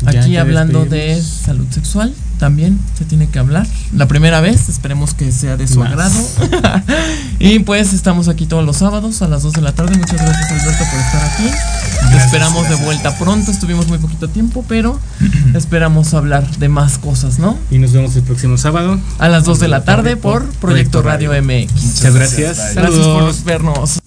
aquí 0.05 0.37
hablando 0.37 0.85
de 0.85 1.21
salud 1.21 1.65
sexual. 1.71 2.13
También 2.43 2.77
se 2.97 3.05
tiene 3.05 3.29
que 3.29 3.39
hablar. 3.39 3.65
La 3.95 4.05
primera 4.05 4.41
vez, 4.41 4.67
esperemos 4.67 5.13
que 5.13 5.31
sea 5.31 5.55
de 5.55 5.65
su 5.65 5.79
Más. 5.79 5.87
agrado. 5.93 6.13
y 7.39 7.59
pues 7.59 7.93
estamos 7.93 8.27
aquí 8.27 8.45
todos 8.47 8.65
los 8.65 8.75
sábados 8.75 9.21
a 9.21 9.29
las 9.29 9.43
2 9.43 9.53
de 9.53 9.61
la 9.61 9.71
tarde. 9.71 9.97
Muchas 9.97 10.21
gracias 10.21 10.51
Alberto 10.51 10.83
por 10.91 10.99
estar 10.99 11.23
aquí. 11.23 11.43
Te 11.45 11.99
Gracias, 12.01 12.25
esperamos 12.25 12.63
de 12.63 12.67
gracias. 12.67 12.85
vuelta 12.85 13.17
pronto. 13.17 13.49
Estuvimos 13.49 13.87
muy 13.87 13.97
poquito 13.97 14.27
tiempo, 14.27 14.65
pero 14.67 14.99
esperamos 15.53 16.13
hablar 16.13 16.45
de 16.57 16.67
más 16.67 16.97
cosas, 16.97 17.39
¿no? 17.39 17.57
Y 17.71 17.77
nos 17.77 17.93
vemos 17.93 18.13
el 18.17 18.23
próximo 18.23 18.57
sábado. 18.57 18.99
A 19.19 19.29
las 19.29 19.45
2 19.45 19.61
de 19.61 19.69
la 19.69 19.85
tarde 19.85 20.17
por 20.17 20.45
Proyecto 20.55 21.01
Radio 21.01 21.31
MX. 21.41 21.71
Muchas 21.81 22.13
gracias. 22.13 22.57
Gracias 22.75 22.75
por 22.75 22.83
Saludos. 22.83 23.43
vernos. 23.45 23.99